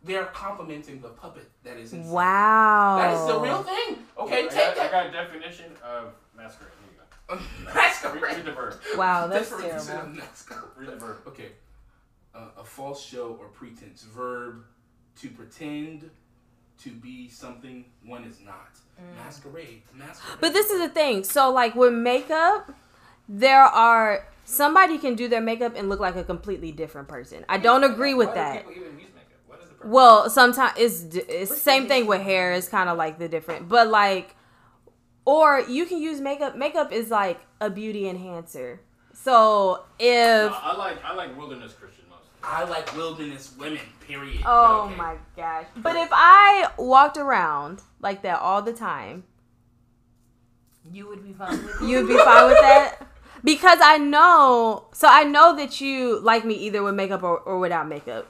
they're 0.04 0.26
complimenting 0.26 1.00
the 1.00 1.08
puppet 1.08 1.48
that 1.64 1.76
is 1.76 1.92
inside. 1.92 2.10
Wow. 2.12 2.98
That 2.98 3.14
is 3.14 3.26
the 3.26 3.40
real 3.40 3.62
thing. 3.62 3.98
Okay, 4.18 4.44
I 4.44 4.48
take 4.48 4.76
got, 4.76 4.86
I 4.86 4.90
got 4.90 5.06
a 5.06 5.10
definition 5.10 5.66
of 5.84 6.14
masquerade. 6.36 6.70
Here 6.80 6.90
you 6.92 7.38
go. 7.38 7.74
Masquerade. 7.74 8.22
Read, 8.22 8.36
read 8.36 8.44
the 8.44 8.52
verb. 8.52 8.74
Wow, 8.96 9.26
that's 9.26 9.50
Difference 9.50 9.86
terrible. 9.86 10.10
in 10.10 10.16
masquerade. 10.16 10.60
Read 10.76 10.90
the 10.90 10.96
verb. 10.96 11.16
Okay. 11.28 11.52
Uh, 12.34 12.48
a 12.58 12.64
false 12.64 13.04
show 13.04 13.36
or 13.40 13.48
pretense. 13.48 14.02
Verb 14.02 14.64
to 15.20 15.28
pretend 15.28 16.10
to 16.82 16.90
be 16.90 17.28
something 17.28 17.84
one 18.04 18.24
is 18.24 18.40
not. 18.44 18.70
Masquerade. 19.16 19.82
Masquerade. 19.94 20.38
But 20.40 20.52
this 20.52 20.70
is 20.70 20.80
the 20.80 20.88
thing. 20.88 21.24
So 21.24 21.50
like 21.52 21.74
with 21.74 21.92
makeup, 21.92 22.72
there 23.28 23.62
are 23.62 24.26
somebody 24.44 24.98
can 24.98 25.14
do 25.14 25.28
their 25.28 25.40
makeup 25.40 25.74
and 25.76 25.88
look 25.88 26.00
like 26.00 26.16
a 26.16 26.24
completely 26.24 26.72
different 26.72 27.08
person. 27.08 27.44
I 27.48 27.58
don't 27.58 27.84
agree 27.84 28.14
with 28.14 28.28
Why 28.28 28.34
do 28.34 28.40
that. 28.40 28.66
Well, 29.84 30.28
sometimes 30.30 30.72
it's 30.76 31.00
d- 31.00 31.22
it's 31.28 31.60
same 31.60 31.86
thing 31.88 32.06
with 32.06 32.20
hair. 32.22 32.52
It's 32.52 32.68
kind 32.68 32.88
of 32.88 32.98
like 32.98 33.18
the 33.18 33.28
different, 33.28 33.68
but 33.68 33.88
like, 33.88 34.36
or 35.24 35.60
you 35.60 35.86
can 35.86 35.98
use 36.02 36.20
makeup. 36.20 36.56
Makeup 36.56 36.92
is 36.92 37.10
like 37.10 37.40
a 37.60 37.70
beauty 37.70 38.08
enhancer. 38.08 38.80
So 39.14 39.84
if 39.98 40.50
No, 40.50 40.56
I 40.62 40.76
like 40.76 41.04
I 41.04 41.14
like 41.14 41.36
wilderness 41.36 41.72
Christian 41.72 42.04
most. 42.10 42.24
I 42.42 42.64
like 42.64 42.94
wilderness 42.96 43.54
women. 43.58 43.78
Period. 44.06 44.42
oh 44.46 44.86
Okay. 44.86 44.96
my 44.96 45.16
gosh, 45.36 45.66
but 45.76 45.94
if 45.96 46.08
I 46.12 46.68
walked 46.78 47.16
around 47.16 47.82
like 48.00 48.22
that 48.22 48.40
all 48.40 48.60
the 48.62 48.72
time, 48.72 49.24
You 50.90 51.06
would 51.08 51.22
be 51.24 51.32
fine 51.32 51.62
with 51.64 51.80
you'd 51.82 52.08
be 52.08 52.16
fine 52.16 52.46
with 52.46 52.60
that. 52.60 52.96
Because 53.42 53.78
I 53.82 53.96
know, 53.96 54.84
so 54.92 55.08
I 55.08 55.24
know 55.24 55.56
that 55.56 55.80
you 55.80 56.20
like 56.20 56.44
me 56.44 56.52
either 56.56 56.82
with 56.82 56.94
makeup 56.94 57.22
or, 57.22 57.38
or 57.38 57.58
without 57.58 57.88
makeup. 57.88 58.26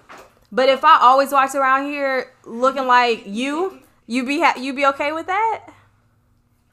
But 0.52 0.68
if 0.68 0.84
I 0.84 0.98
always 1.00 1.32
walked 1.32 1.54
around 1.54 1.86
here 1.86 2.32
looking 2.44 2.86
like 2.86 3.24
you, 3.26 3.80
you 4.06 4.24
be 4.26 4.40
ha- 4.40 4.56
you 4.58 4.72
be 4.74 4.86
okay 4.86 5.12
with 5.12 5.26
that? 5.26 5.66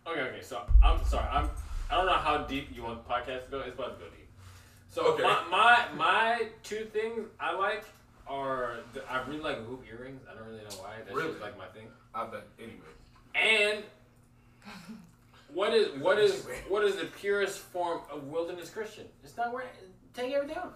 Okay, 0.08 0.22
okay. 0.22 0.42
So 0.42 0.62
I'm 0.84 1.04
sorry. 1.06 1.28
I'm. 1.32 1.50
I 1.90 1.96
don't 1.96 2.06
know 2.06 2.14
how 2.14 2.40
deep 2.40 2.70
you 2.76 2.84
want 2.84 3.08
the 3.08 3.14
podcast 3.14 3.46
to 3.46 3.52
go. 3.52 3.60
It's 3.60 3.76
about 3.76 4.00
to 4.00 4.06
go 4.06 4.10
deep. 4.12 4.28
So 4.90 5.14
Okay. 5.14 5.24
my, 5.24 5.44
my 5.50 5.86
my 5.96 6.48
two 6.64 6.86
things 6.92 7.28
I 7.40 7.54
like 7.56 7.84
are 8.28 8.78
the, 8.94 9.04
I 9.10 9.26
really 9.28 9.40
like 9.42 9.64
hoop 9.66 9.84
earrings. 9.90 10.22
I 10.30 10.34
don't 10.38 10.48
really 10.48 10.64
know 10.64 10.76
why. 10.82 10.96
That's 11.06 11.16
Really? 11.16 11.30
just 11.30 11.42
like 11.42 11.58
my 11.58 11.68
thing. 11.68 11.88
I 12.16 12.26
bet. 12.26 12.44
Anyway. 12.60 12.94
And 13.36 13.84
what 15.54 15.74
is 15.74 15.98
what 16.00 16.18
is 16.20 16.46
what 16.68 16.84
is 16.84 16.96
the 16.96 17.06
purest 17.06 17.60
form 17.60 18.02
of 18.12 18.24
wilderness 18.24 18.70
Christian? 18.70 19.06
It's 19.24 19.38
not 19.38 19.54
wearing. 19.54 19.70
Take 20.14 20.34
everything 20.34 20.56
down. 20.56 20.74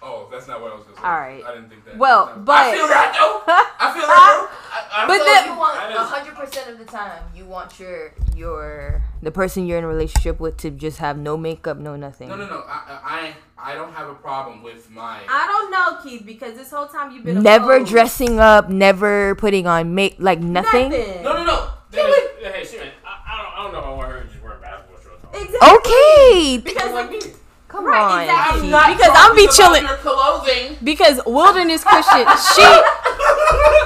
Oh, 0.00 0.28
that's 0.30 0.46
not 0.46 0.60
what 0.62 0.70
I 0.72 0.76
was 0.76 0.84
gonna 0.84 0.96
say. 0.96 1.02
All 1.02 1.10
right. 1.18 1.44
I 1.44 1.54
didn't 1.54 1.70
think 1.70 1.84
that. 1.84 1.96
Well, 1.98 2.26
not- 2.26 2.44
but- 2.44 2.56
I 2.56 2.76
feel 2.76 2.86
that 2.88 3.12
though. 3.14 3.52
I 3.80 3.92
feel 3.92 4.06
that 4.06 4.48
though. 4.50 4.98
I, 5.00 5.02
I 5.04 5.06
But 5.06 5.16
feel 5.16 5.24
then- 5.24 5.44
you 5.52 5.58
want 5.58 5.74
That 5.74 5.90
is- 5.90 5.98
hundred 5.98 6.34
percent 6.36 6.70
of 6.70 6.78
the 6.78 6.84
time, 6.84 7.22
you 7.34 7.44
want 7.46 7.78
your 7.80 8.12
your 8.36 9.02
the 9.22 9.30
person 9.32 9.66
you're 9.66 9.78
in 9.78 9.84
a 9.84 9.88
relationship 9.88 10.38
with 10.38 10.56
to 10.58 10.70
just 10.70 10.98
have 10.98 11.18
no 11.18 11.36
makeup, 11.36 11.78
no 11.78 11.96
nothing. 11.96 12.28
No, 12.28 12.36
no, 12.36 12.46
no. 12.46 12.62
I, 12.68 13.34
I, 13.58 13.72
I 13.72 13.74
don't 13.74 13.92
have 13.92 14.08
a 14.08 14.14
problem 14.14 14.62
with 14.62 14.88
my. 14.90 15.18
I 15.28 15.46
don't 15.48 15.70
know, 15.72 16.00
Keith, 16.02 16.24
because 16.24 16.54
this 16.54 16.70
whole 16.70 16.86
time 16.86 17.10
you've 17.10 17.24
been 17.24 17.42
Never 17.42 17.74
opposed. 17.76 17.90
dressing 17.90 18.38
up, 18.38 18.68
never 18.70 19.34
putting 19.34 19.66
on 19.66 19.94
make 19.96 20.14
like 20.20 20.38
nothing. 20.38 20.90
Nothing. 20.90 21.22
No, 21.24 21.32
no, 21.32 21.44
no. 21.44 21.68
Hey, 21.90 21.96
Kill 22.40 22.52
hey, 22.52 22.64
shit, 22.64 22.80
man. 22.80 22.92
I, 23.04 23.34
I 23.34 23.42
don't 23.42 23.52
I 23.58 23.62
don't 23.64 23.72
know 23.72 23.78
if 23.80 23.84
I 23.86 23.94
want 23.94 24.12
her 24.12 24.20
to 24.20 24.28
just 24.28 24.42
wear 24.42 24.58
basketball 24.62 25.00
shorts. 25.02 25.24
all 25.24 25.32
the 25.32 25.38
time. 25.38 25.46
Exactly. 25.48 25.92
Okay, 25.92 26.58
Because 26.62 26.92
like 26.92 27.10
me. 27.10 27.20
Come 27.78 27.86
Right, 27.86 28.00
on. 28.02 28.22
exactly. 28.22 28.60
I'm 28.64 28.70
not 28.70 28.96
Because 28.96 29.12
I'm 29.14 29.36
be 29.36 29.48
chilling- 29.48 29.84
about 29.84 30.02
Your 30.04 30.14
clothing. 30.14 30.76
Because 30.82 31.20
wilderness 31.26 31.84
Christian, 31.84 32.26
she. 32.54 32.66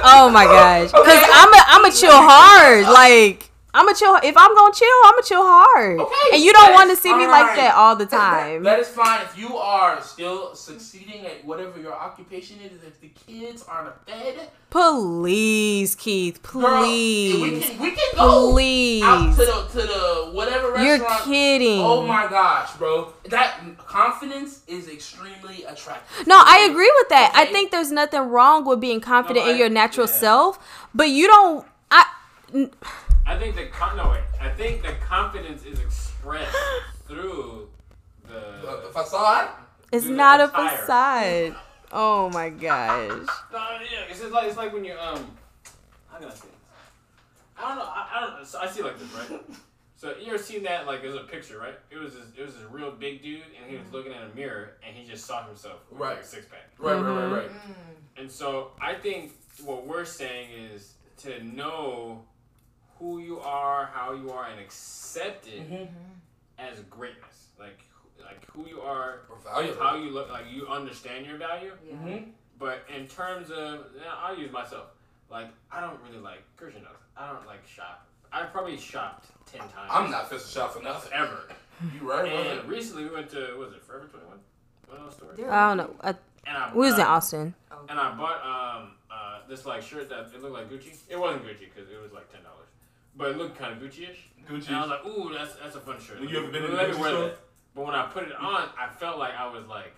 Oh 0.05 0.29
my 0.29 0.43
gosh. 0.45 0.91
Because 0.91 1.07
Okay. 1.07 1.23
I'm 1.31 1.53
a 1.53 1.61
I'm 1.67 1.85
a 1.85 1.91
chill 1.91 2.11
hard. 2.11 2.83
Like 2.87 3.49
I'm 3.75 3.87
a 3.89 3.95
chill. 3.95 4.15
If 4.23 4.37
I'm 4.37 4.53
gonna 4.55 4.73
chill, 4.73 4.97
I'm 5.05 5.17
a 5.17 5.23
chill 5.23 5.41
hard. 5.43 5.99
Okay, 5.99 6.13
And 6.35 6.43
you 6.43 6.53
don't 6.53 6.73
want 6.73 6.91
to 6.91 6.95
see 6.95 7.13
me 7.15 7.25
like 7.25 7.55
that 7.55 7.73
all 7.75 7.95
the 7.95 8.05
time. 8.05 8.61
That 8.63 8.79
is 8.79 8.87
fine 8.87 9.21
if 9.21 9.35
you 9.37 9.57
are 9.57 9.99
still 10.01 10.53
succeeding 10.53 11.25
at 11.25 11.43
whatever 11.43 11.79
your 11.79 11.93
occupation 11.93 12.57
is. 12.61 12.71
If 12.83 13.01
the 13.01 13.09
kids 13.09 13.63
are 13.63 13.85
in 13.87 13.93
bed, 14.05 14.49
Please, 14.69 15.95
Keith. 15.95 16.41
girl, 16.43 16.83
Please. 16.83 17.41
we 17.41 17.59
can 17.61 17.79
we 17.81 17.91
can 17.91 18.15
go 18.15 18.51
Please. 18.51 19.03
out 19.03 19.31
to 19.31 19.37
the 19.37 19.67
to 19.81 19.87
the 19.87 20.29
whatever 20.33 20.83
You're 20.83 20.99
kidding. 21.23 21.79
Oh 21.81 22.05
my 22.05 22.27
gosh, 22.27 22.73
bro! 22.77 23.13
That 23.29 23.59
confidence 23.77 24.61
is 24.67 24.87
extremely 24.87 25.63
attractive. 25.63 26.27
No, 26.27 26.35
I 26.37 26.67
agree 26.69 26.91
with 26.99 27.09
that. 27.09 27.31
I 27.35 27.45
think 27.45 27.71
there's 27.71 27.91
nothing 27.91 28.21
wrong 28.29 28.65
with 28.65 28.79
being 28.79 29.01
confident 29.01 29.45
No, 29.45 29.51
in 29.51 29.57
your 29.57 29.69
natural 29.69 30.07
yeah. 30.07 30.13
self, 30.13 30.59
but 30.93 31.09
you 31.09 31.27
don't. 31.27 31.65
I. 31.89 32.05
I 33.25 33.37
think 33.37 33.55
the 33.55 33.65
con- 33.67 33.97
no 33.97 34.09
wait. 34.11 34.21
I 34.41 34.49
think 34.49 34.83
the 34.83 34.93
confidence 35.05 35.63
is 35.65 35.79
expressed 35.79 36.55
through 37.07 37.69
the. 38.27 38.33
The, 38.61 38.81
the 38.85 38.89
facade. 38.93 39.49
It's 39.91 40.05
Through 40.05 40.15
not 40.15 40.39
a 40.41 40.45
attire. 40.45 40.77
facade. 40.77 41.55
Oh 41.91 42.29
my 42.31 42.49
gosh. 42.49 43.09
No, 43.53 43.59
yeah, 43.81 44.09
it's 44.09 44.19
just 44.19 44.31
like 44.31 44.47
it's 44.47 44.57
like 44.57 44.73
when 44.73 44.83
you 44.85 44.93
um. 44.93 45.35
How 46.11 46.17
can 46.19 46.27
I 46.27 46.31
say 46.31 46.47
this? 46.47 46.49
I 47.57 47.67
don't 47.69 47.77
know. 47.77 47.83
I, 47.83 48.07
I 48.13 48.19
don't. 48.37 48.45
So 48.47 48.59
I 48.59 48.67
see 48.67 48.81
it 48.81 48.85
like 48.85 48.99
this, 48.99 49.13
right? 49.13 49.41
So 49.95 50.13
you 50.19 50.33
ever 50.33 50.37
seen 50.37 50.63
that? 50.63 50.85
Like, 50.85 51.01
there's 51.01 51.15
a 51.15 51.19
picture, 51.21 51.57
right? 51.57 51.75
It 51.89 51.95
was 51.97 52.13
this, 52.13 52.25
it 52.37 52.45
was 52.45 52.55
this 52.55 52.63
real 52.69 52.91
big 52.91 53.23
dude, 53.23 53.39
and 53.57 53.71
he 53.71 53.77
was 53.77 53.85
looking 53.93 54.11
at 54.11 54.21
a 54.29 54.35
mirror, 54.35 54.71
and 54.85 54.93
he 54.93 55.07
just 55.09 55.23
saw 55.25 55.45
himself 55.47 55.79
with 55.89 55.97
like 56.01 56.11
a 56.11 56.15
Right. 56.15 56.25
six 56.25 56.45
pack. 56.47 56.69
Right, 56.77 56.99
right, 56.99 57.23
right, 57.23 57.31
right. 57.43 57.51
And 58.17 58.29
so 58.29 58.71
I 58.81 58.95
think 58.95 59.31
what 59.63 59.87
we're 59.87 60.03
saying 60.03 60.49
is 60.73 60.95
to 61.19 61.41
know 61.45 62.25
who 63.03 63.19
you 63.19 63.37
are, 63.41 63.89
how 63.93 64.13
you 64.13 64.31
are, 64.31 64.45
and 64.45 64.59
accept 64.61 65.45
it 65.47 65.69
Mhm. 65.69 65.89
as 66.57 66.79
greatness. 66.89 67.49
Like, 67.59 67.83
like 68.23 68.49
who 68.51 68.65
you 68.65 68.79
are, 68.81 69.23
Or 69.29 69.35
valuable. 69.43 69.83
how 69.83 69.95
you 69.97 70.09
look, 70.11 70.29
like 70.31 70.45
you 70.49 70.67
understand 70.67 71.25
your 71.25 71.37
value. 71.37 71.73
Mhm. 71.85 72.31
But 72.57 72.85
in 72.87 73.05
terms 73.09 73.51
of, 73.51 73.87
I'll 74.09 74.37
use 74.37 74.51
myself. 74.53 74.87
Like, 75.29 75.49
I 75.69 75.81
don't 75.81 75.99
really 76.03 76.19
like 76.19 76.43
Christian 76.55 76.83
knows. 76.83 76.93
I 77.17 77.27
don't 77.27 77.45
like 77.45 77.67
shop. 77.67 78.05
I've 78.31 78.51
probably 78.53 78.77
shopped 78.77 79.25
ten 79.47 79.59
times. 79.59 79.91
I'm 79.91 80.09
not 80.09 80.29
fist 80.29 80.53
shot 80.53 80.73
for 80.73 80.81
nothing. 80.81 81.11
ever. 81.13 81.49
You 81.99 82.09
right? 82.09 82.25
And 82.31 82.59
brother? 82.59 82.69
recently 82.69 83.03
we 83.05 83.09
went 83.09 83.29
to, 83.31 83.57
was 83.57 83.73
it 83.73 83.83
Forever 83.83 84.05
Twenty 84.07 84.25
One? 84.27 84.39
one 84.87 84.97
of 84.99 85.03
those 85.05 85.15
stores. 85.15 85.39
I 85.39 85.67
don't 85.67 85.77
know. 85.77 85.95
I, 86.01 86.09
And 86.45 86.55
I, 86.57 86.71
we 86.73 86.85
was 86.85 86.93
in 86.95 87.01
uh, 87.01 87.07
Austin. 87.09 87.53
And 87.89 87.99
I 87.99 88.13
bought 88.15 88.41
um 88.45 88.91
uh 89.11 89.39
this 89.49 89.65
like 89.65 89.81
shirt 89.81 90.07
that 90.09 90.27
it 90.33 90.41
looked 90.41 90.53
like 90.53 90.69
Gucci. 90.69 90.95
It 91.09 91.19
wasn't 91.19 91.43
Gucci 91.45 91.67
because 91.73 91.89
it 91.89 91.99
was 92.01 92.13
like 92.13 92.31
ten 92.31 92.43
dollars, 92.43 92.62
but 93.15 93.29
it 93.31 93.37
looked 93.37 93.57
kind 93.57 93.73
of 93.73 93.79
Gucci-ish. 93.79 94.29
Gucci. 94.49 94.67
And 94.67 94.75
I 94.77 94.81
was 94.81 94.89
like, 94.89 95.05
ooh, 95.05 95.33
that's 95.33 95.55
that's 95.55 95.75
a 95.75 95.79
fun 95.79 95.99
shirt. 95.99 96.19
You 96.21 96.37
ever 96.39 96.47
been 96.51 96.63
in 96.65 96.71
a 96.71 96.75
Gucci 96.75 96.99
wear 96.99 97.09
store? 97.11 97.23
that. 97.25 97.39
But 97.75 97.85
when 97.85 97.95
I 97.95 98.05
put 98.07 98.23
it 98.23 98.35
on, 98.35 98.69
I 98.79 98.87
felt 98.99 99.17
like 99.17 99.33
I 99.35 99.47
was 99.51 99.65
like, 99.67 99.93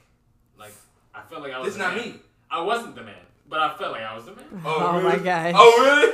like 0.58 0.74
I 1.14 1.22
felt 1.30 1.42
like 1.42 1.52
I 1.54 1.60
was. 1.60 1.68
It's 1.70 1.78
the 1.78 1.84
not 1.84 1.96
man. 1.96 2.06
me. 2.10 2.16
I 2.50 2.62
wasn't 2.62 2.96
the 2.96 3.04
man, 3.04 3.16
but 3.50 3.60
I 3.60 3.74
felt 3.76 3.92
like 3.94 4.04
I 4.04 4.16
was 4.16 4.26
the 4.26 4.36
man. 4.36 4.46
Oh, 4.64 4.76
Oh 4.92 4.98
really? 5.02 5.18
my 5.18 5.24
gosh. 5.24 5.54
Oh 5.58 5.84
really? 5.84 6.12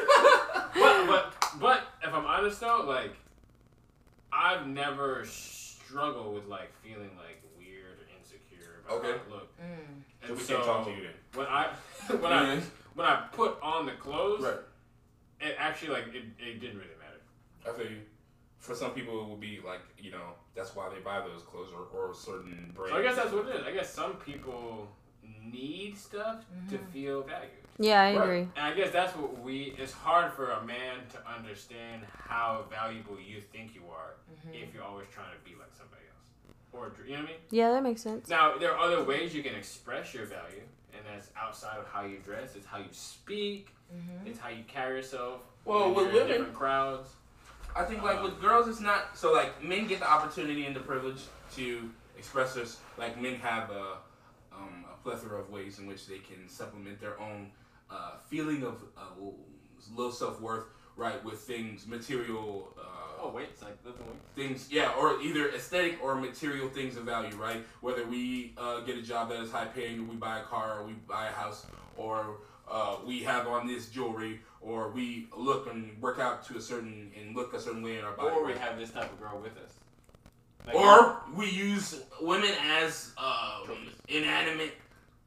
but 1.08 1.08
but 1.08 1.60
but 1.60 1.84
if 2.08 2.14
I'm 2.14 2.26
honest 2.26 2.60
though, 2.62 2.86
like 2.88 3.14
I've 4.34 4.66
never 4.68 5.26
struggled 5.26 6.34
with 6.34 6.46
like 6.48 6.72
feeling 6.82 7.10
like 7.18 7.42
weird 7.58 7.98
or 8.00 8.08
insecure 8.18 8.82
about 8.86 9.00
Okay. 9.00 9.12
how 9.12 9.14
I 9.14 9.36
look. 9.36 9.50
Mm. 9.60 10.30
And 10.30 10.30
So 10.30 10.34
we 10.36 10.44
can't 10.56 10.64
talk 10.66 10.86
to 10.86 10.92
you 10.92 11.02
then. 11.04 11.12
when 11.36 11.48
I 11.48 11.68
when 12.20 12.32
I 12.34 12.62
when 12.96 13.06
I 13.08 13.26
put 13.34 13.58
on 13.62 13.86
the 13.86 13.92
clothes, 13.94 14.44
Right. 14.44 14.56
It 15.42 15.56
actually 15.58 15.90
like 15.90 16.08
it, 16.14 16.24
it 16.40 16.60
didn't 16.60 16.78
really 16.78 16.98
matter. 17.00 17.22
I 17.68 17.78
feel 17.78 17.92
you. 17.92 18.02
For 18.60 18.76
some 18.76 18.92
people, 18.92 19.24
it 19.24 19.30
would 19.30 19.40
be 19.40 19.60
like 19.66 19.82
you 19.98 20.12
know 20.12 20.36
that's 20.56 20.76
why 20.76 20.90
they 20.94 21.02
buy 21.02 21.20
those 21.20 21.42
clothes 21.42 21.70
or, 21.74 21.88
or 21.98 22.14
certain 22.14 22.72
brands. 22.76 22.92
So 22.92 23.00
I 23.00 23.02
guess 23.02 23.16
that's 23.16 23.32
what 23.32 23.48
it 23.48 23.56
is. 23.56 23.66
I 23.66 23.72
guess 23.72 23.90
some 23.92 24.14
people 24.16 24.88
need 25.52 25.98
stuff 25.98 26.46
to 26.70 26.76
mm-hmm. 26.76 26.92
feel 26.92 27.24
valued. 27.24 27.52
Yeah, 27.80 28.02
I 28.02 28.16
Right. 28.16 28.24
agree. 28.24 28.40
And 28.56 28.66
I 28.66 28.74
guess 28.74 28.92
that's 28.92 29.16
what 29.16 29.40
we. 29.40 29.74
It's 29.78 29.94
hard 29.94 30.34
for 30.34 30.52
a 30.52 30.64
man 30.64 31.00
to 31.14 31.28
understand 31.28 32.04
how 32.28 32.66
valuable 32.70 33.18
you 33.20 33.42
think 33.42 33.74
you 33.74 33.82
are 33.92 34.14
mm-hmm. 34.32 34.54
if 34.54 34.74
you're 34.74 34.84
always 34.84 35.08
trying 35.12 35.32
to 35.32 35.50
be 35.50 35.58
like 35.58 35.72
somebody 35.74 36.04
else, 36.08 36.56
or 36.74 36.92
you 37.06 37.14
know 37.14 37.22
what 37.22 37.30
I 37.30 37.32
mean. 37.32 37.42
Yeah, 37.50 37.72
that 37.72 37.84
makes 37.84 38.02
sense. 38.02 38.30
Now 38.30 38.58
there 38.58 38.72
are 38.72 38.80
other 38.80 39.04
ways 39.04 39.34
you 39.34 39.42
can 39.42 39.56
express 39.56 40.14
your 40.14 40.26
value, 40.26 40.64
and 40.94 41.02
that's 41.12 41.30
outside 41.36 41.78
of 41.78 41.88
how 41.88 42.06
you 42.06 42.20
dress. 42.20 42.56
It's 42.56 42.66
how 42.66 42.78
you 42.78 42.92
speak. 42.92 43.74
It's 44.26 44.40
how 44.40 44.50
you 44.50 44.64
carry 44.68 44.98
yourself. 44.98 45.42
Well, 45.66 45.94
with 45.94 46.14
women- 46.14 46.28
different 46.28 46.54
crowds. 46.54 47.10
I 47.76 47.84
think 47.86 48.04
like 48.04 48.22
with 48.22 48.42
girls, 48.42 48.68
it's 48.68 48.82
not 48.82 49.18
so 49.18 49.32
like 49.32 49.64
men 49.64 49.88
get 49.88 50.00
the 50.00 50.10
opportunity 50.12 50.66
and 50.66 50.76
the 50.76 50.82
privilege 50.82 51.22
to 51.56 51.90
express 52.18 52.54
this. 52.54 52.80
Like 52.98 53.20
men 53.20 53.36
have 53.36 53.70
a, 53.72 53.98
um, 54.54 54.86
a 54.92 55.02
plethora 55.04 55.40
of 55.40 55.50
ways 55.50 55.80
in 55.80 55.88
which 55.88 56.06
they 56.08 56.18
can 56.20 56.50
supplement 56.50 57.00
their 57.00 57.18
own 57.20 57.50
uh, 57.90 58.12
feeling 58.30 58.64
of 58.64 58.84
uh, 58.98 59.02
low 59.96 60.12
self 60.12 60.42
worth, 60.42 60.66
right, 60.98 61.24
with 61.24 61.40
things 61.40 61.88
material. 61.88 62.74
Uh, 62.78 62.84
Oh 63.24 63.30
wait, 63.30 63.50
it's 63.52 63.62
like 63.62 63.78
lifting 63.86 64.08
weights. 64.08 64.26
things, 64.36 64.68
yeah, 64.72 64.94
or 65.00 65.22
either 65.22 65.50
aesthetic 65.50 66.00
or 66.04 66.16
material 66.16 66.68
things 66.70 66.98
of 66.98 67.04
value, 67.04 67.36
right? 67.36 67.64
Whether 67.82 68.04
we 68.08 68.56
uh, 68.58 68.80
get 68.80 68.98
a 68.98 69.02
job 69.04 69.30
that 69.30 69.40
is 69.42 69.52
high 69.52 69.66
paying, 69.66 70.00
or 70.00 70.04
we 70.06 70.16
buy 70.16 70.40
a 70.40 70.44
car, 70.44 70.80
or 70.80 70.88
we 70.88 70.94
buy 71.08 71.28
a 71.28 71.32
house, 71.32 71.68
or 71.96 72.38
uh, 72.70 72.98
we 73.06 73.24
have 73.24 73.48
on 73.48 73.68
this 73.68 73.90
jewelry, 73.90 74.42
or 74.62 74.90
we 74.90 75.28
look 75.36 75.72
and 75.72 76.00
work 76.02 76.20
out 76.20 76.46
to 76.48 76.58
a 76.58 76.62
certain 76.62 77.12
and 77.20 77.36
look 77.36 77.54
a 77.54 77.60
certain 77.60 77.82
way 77.82 77.98
in 77.98 78.06
our 78.06 78.14
body, 78.14 78.36
Or 78.36 78.46
we 78.46 78.54
have 78.54 78.78
this 78.78 78.92
type 78.92 79.12
of 79.12 79.20
girl 79.20 79.40
with 79.42 79.58
us. 79.58 79.74
Like, 80.66 80.76
or 80.76 81.18
we 81.36 81.50
use 81.50 82.02
women 82.22 82.52
as 82.64 83.12
uh, 83.18 83.64
Trophies. 83.66 83.90
inanimate, 84.08 84.74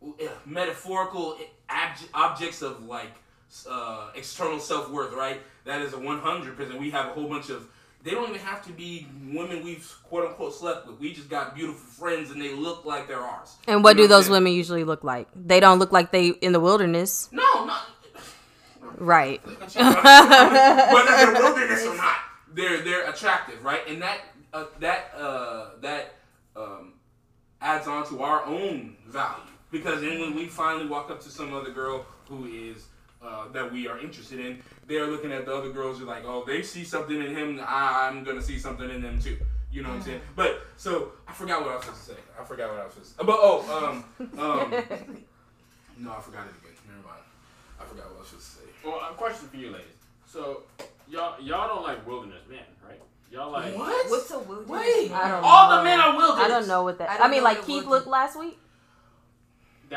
uh, 0.02 0.26
metaphorical 0.46 1.36
abj- 1.68 2.08
objects 2.14 2.62
of 2.62 2.84
like 2.84 3.10
uh, 3.68 4.10
external 4.14 4.60
self 4.60 4.90
worth, 4.90 5.12
right? 5.12 5.40
That 5.64 5.82
is 5.82 5.92
a 5.92 5.98
one 5.98 6.20
hundred 6.20 6.56
percent. 6.56 6.78
We 6.78 6.90
have 6.90 7.06
a 7.06 7.10
whole 7.10 7.28
bunch 7.28 7.50
of. 7.50 7.66
They 8.04 8.10
don't 8.10 8.28
even 8.28 8.40
have 8.40 8.64
to 8.66 8.72
be 8.72 9.06
women 9.32 9.64
we've 9.64 9.90
quote 10.04 10.26
unquote 10.28 10.54
slept 10.54 10.86
with. 10.86 11.00
We 11.00 11.14
just 11.14 11.30
got 11.30 11.54
beautiful 11.54 11.80
friends, 11.80 12.30
and 12.30 12.40
they 12.40 12.54
look 12.54 12.84
like 12.84 13.08
they're 13.08 13.18
ours. 13.18 13.56
And 13.66 13.82
what 13.82 13.96
You 13.96 14.02
know 14.02 14.08
do 14.08 14.08
those 14.08 14.28
women 14.28 14.52
usually 14.52 14.84
look 14.84 15.02
like? 15.02 15.26
They 15.34 15.58
don't 15.58 15.78
look 15.78 15.90
like 15.90 16.12
they 16.12 16.28
in 16.28 16.52
the 16.52 16.60
wilderness, 16.60 17.30
No, 17.32 17.64
not 17.64 17.86
right? 18.98 19.44
whether 19.46 21.16
they're 21.16 21.32
wilderness 21.32 21.86
or 21.86 21.96
not, 21.96 22.16
they're 22.52 22.82
they're 22.82 23.08
attractive, 23.10 23.64
right? 23.64 23.80
And 23.88 24.02
that 24.02 24.20
uh, 24.52 24.66
that 24.80 25.12
uh, 25.16 25.70
that 25.80 26.14
um, 26.56 26.94
adds 27.60 27.88
on 27.88 28.06
to 28.08 28.22
our 28.22 28.44
own 28.44 28.96
value 29.06 29.42
because 29.70 30.00
then 30.00 30.20
when 30.20 30.34
we 30.34 30.46
finally 30.46 30.86
walk 30.86 31.10
up 31.10 31.20
to 31.22 31.30
some 31.30 31.52
other 31.52 31.70
girl 31.70 32.06
who 32.28 32.46
is 32.46 32.86
uh, 33.24 33.48
that 33.52 33.72
we 33.72 33.88
are 33.88 33.98
interested 33.98 34.38
in, 34.40 34.60
they're 34.86 35.06
looking 35.06 35.32
at 35.32 35.46
the 35.46 35.54
other 35.54 35.70
girls. 35.70 35.98
You're 35.98 36.08
like, 36.08 36.24
oh, 36.26 36.44
they 36.46 36.62
see 36.62 36.84
something 36.84 37.16
in 37.20 37.34
him. 37.34 37.60
I, 37.66 38.08
I'm 38.08 38.24
gonna 38.24 38.42
see 38.42 38.58
something 38.58 38.88
in 38.90 39.02
them 39.02 39.20
too. 39.20 39.38
You 39.72 39.82
know 39.82 39.88
what 39.88 39.96
I'm 39.96 40.02
saying? 40.02 40.20
But 40.36 40.60
so 40.76 41.12
I 41.26 41.32
forgot 41.32 41.62
what 41.62 41.70
I 41.70 41.76
was 41.76 41.84
supposed 41.84 42.06
to 42.06 42.12
say. 42.14 42.20
I 42.40 42.44
forgot 42.44 42.70
what 42.70 42.80
I 42.80 42.84
was 42.84 42.92
supposed 42.94 43.10
to 43.12 43.18
say. 43.18 43.26
But 43.26 43.36
oh, 43.40 44.02
um, 44.22 44.38
um, 44.38 44.70
no, 45.98 46.12
I 46.12 46.20
forgot 46.20 46.46
it 46.46 46.54
again. 46.62 46.76
Never 46.86 47.02
mind. 47.08 47.22
I 47.80 47.84
forgot 47.84 48.06
what 48.06 48.16
I 48.16 48.20
was 48.20 48.28
supposed 48.28 48.46
to 48.46 48.56
say. 48.58 48.64
Well, 48.84 49.00
a 49.10 49.14
question 49.14 49.48
for 49.48 49.56
you, 49.56 49.70
ladies. 49.70 49.88
So, 50.26 50.62
y'all 51.08 51.40
y'all 51.40 51.68
don't 51.68 51.82
like 51.82 52.06
wilderness 52.06 52.42
men, 52.48 52.60
right? 52.86 53.00
Y'all 53.32 53.50
like 53.50 53.74
What? 53.76 54.10
What's 54.10 54.30
a 54.30 54.38
wilderness? 54.38 54.70
Wait. 54.70 55.10
I 55.10 55.28
don't 55.28 55.42
all 55.42 55.70
know. 55.70 55.78
the 55.78 55.84
men 55.84 55.98
are 55.98 56.16
wilderness. 56.16 56.44
I 56.44 56.48
don't 56.48 56.68
know 56.68 56.82
what 56.84 56.98
that. 56.98 57.20
I 57.20 57.24
I, 57.24 57.28
mean, 57.28 57.42
like 57.42 57.58
Keith 57.58 57.66
wilderness- 57.84 57.90
looked 57.90 58.06
last 58.06 58.38
week. 58.38 58.58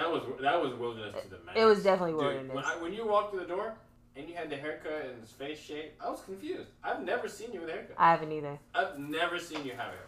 That 0.01 0.11
was 0.11 0.23
that 0.41 0.61
was 0.61 0.73
wilderness 0.73 1.15
to 1.23 1.29
the 1.29 1.37
max. 1.45 1.57
It 1.59 1.65
was 1.65 1.83
definitely 1.83 2.13
Dude, 2.13 2.21
wilderness. 2.21 2.55
when, 2.55 2.65
I, 2.65 2.75
when 2.81 2.93
you 2.93 3.05
walked 3.07 3.31
through 3.31 3.41
the 3.41 3.47
door 3.47 3.73
and 4.15 4.27
you 4.29 4.35
had 4.35 4.49
the 4.49 4.55
haircut 4.57 5.05
and 5.11 5.21
the 5.21 5.27
face 5.27 5.59
shape, 5.59 5.93
I 6.03 6.09
was 6.09 6.21
confused. 6.21 6.69
I've 6.83 7.03
never 7.03 7.27
seen 7.27 7.51
you 7.53 7.59
with 7.61 7.69
a 7.69 7.73
haircut. 7.73 7.95
I 7.97 8.11
haven't 8.11 8.31
either. 8.31 8.57
I've 8.73 8.97
never 8.99 9.37
seen 9.39 9.63
you 9.65 9.71
have 9.71 9.79
a 9.79 9.97
haircut. 9.97 10.03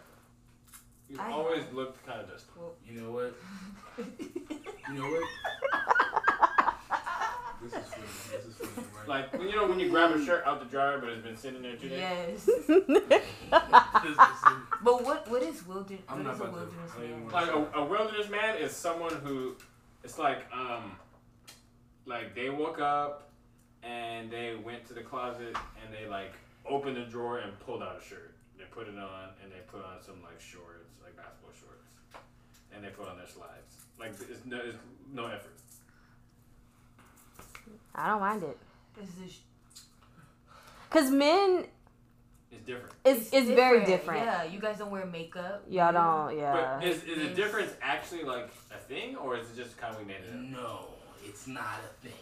You've 1.08 1.20
I 1.20 1.30
always 1.32 1.64
have. 1.64 1.74
looked 1.74 2.06
kind 2.06 2.20
of 2.20 2.28
dusty. 2.30 2.50
You 2.88 3.00
know 3.00 3.10
what? 3.12 3.34
You 4.92 4.96
know 5.00 5.08
what? 5.08 5.28
This 7.62 7.72
is 7.74 7.88
funny. 7.88 8.06
This 8.32 8.46
is 8.46 8.54
funny, 8.56 8.86
right? 8.98 9.08
Like 9.08 9.32
when 9.38 9.48
you 9.48 9.54
know 9.56 9.66
when 9.68 9.78
you 9.78 9.90
grab 9.90 10.10
a 10.12 10.24
shirt 10.24 10.44
out 10.46 10.58
the 10.60 10.64
dryer, 10.66 10.98
but 10.98 11.10
it's 11.10 11.22
been 11.22 11.36
sitting 11.36 11.62
there 11.62 11.76
two 11.76 11.88
days. 11.90 12.48
Yes. 12.48 12.48
But 14.82 15.04
what 15.04 15.30
what 15.30 15.42
is 15.42 15.64
wilderness? 15.66 16.02
I'm 16.08 16.24
What 16.24 16.24
not 16.24 16.34
is 16.34 16.40
a 16.40 16.44
about 16.44 16.54
to- 16.54 16.60
wilderness 16.60 16.92
I 16.96 17.00
man? 17.02 17.28
Like 17.30 17.48
a, 17.74 17.78
a 17.80 17.84
wilderness 17.84 18.28
man 18.30 18.56
is 18.56 18.72
someone 18.74 19.14
who, 19.16 19.54
it's 20.04 20.18
like 20.18 20.44
um, 20.52 20.96
like 22.06 22.34
they 22.34 22.50
woke 22.50 22.80
up 22.80 23.30
and 23.82 24.30
they 24.30 24.56
went 24.62 24.86
to 24.88 24.94
the 24.94 25.02
closet 25.02 25.56
and 25.82 25.94
they 25.94 26.08
like 26.08 26.32
opened 26.66 26.96
the 26.96 27.04
drawer 27.04 27.38
and 27.38 27.58
pulled 27.60 27.82
out 27.82 28.00
a 28.00 28.04
shirt. 28.04 28.34
They 28.58 28.64
put 28.64 28.88
it 28.88 28.98
on 28.98 29.30
and 29.42 29.50
they 29.50 29.60
put 29.66 29.84
on 29.84 30.02
some 30.04 30.22
like 30.22 30.40
shorts, 30.40 30.90
like 31.02 31.16
basketball 31.16 31.52
shorts, 31.58 31.86
and 32.74 32.84
they 32.84 32.88
put 32.88 33.08
on 33.08 33.16
their 33.16 33.28
slides. 33.28 33.86
Like 33.98 34.10
it's 34.10 34.44
no, 34.44 34.60
it's 34.64 34.76
no 35.12 35.26
effort. 35.26 35.54
I 37.94 38.08
don't 38.08 38.20
mind 38.20 38.42
it 38.42 38.58
Is 39.02 39.08
this 39.14 39.38
because 40.88 41.10
men 41.10 41.66
It's 42.52 42.66
different. 42.66 42.92
it's 43.04 43.32
it's 43.32 43.48
very 43.48 43.84
different. 43.84 44.24
Yeah, 44.24 44.42
you 44.44 44.58
guys 44.60 44.78
don't 44.78 44.90
wear 44.90 45.06
makeup. 45.06 45.62
Y'all 45.68 45.92
don't. 45.92 46.36
Yeah. 46.36 46.78
But 46.80 46.86
is, 46.86 47.04
is 47.04 47.18
the 47.28 47.34
difference 47.34 47.72
actually 47.80 48.24
like 48.24 48.50
a 48.74 48.78
thing, 48.78 49.16
or 49.16 49.36
is 49.36 49.48
it 49.50 49.56
just 49.56 49.76
kind 49.76 49.94
of 49.94 50.00
we 50.00 50.06
made 50.06 50.16
it 50.16 50.34
up? 50.34 50.40
no, 50.40 50.86
it's 51.24 51.46
not 51.46 51.78
a 51.84 52.06
thing. 52.06 52.12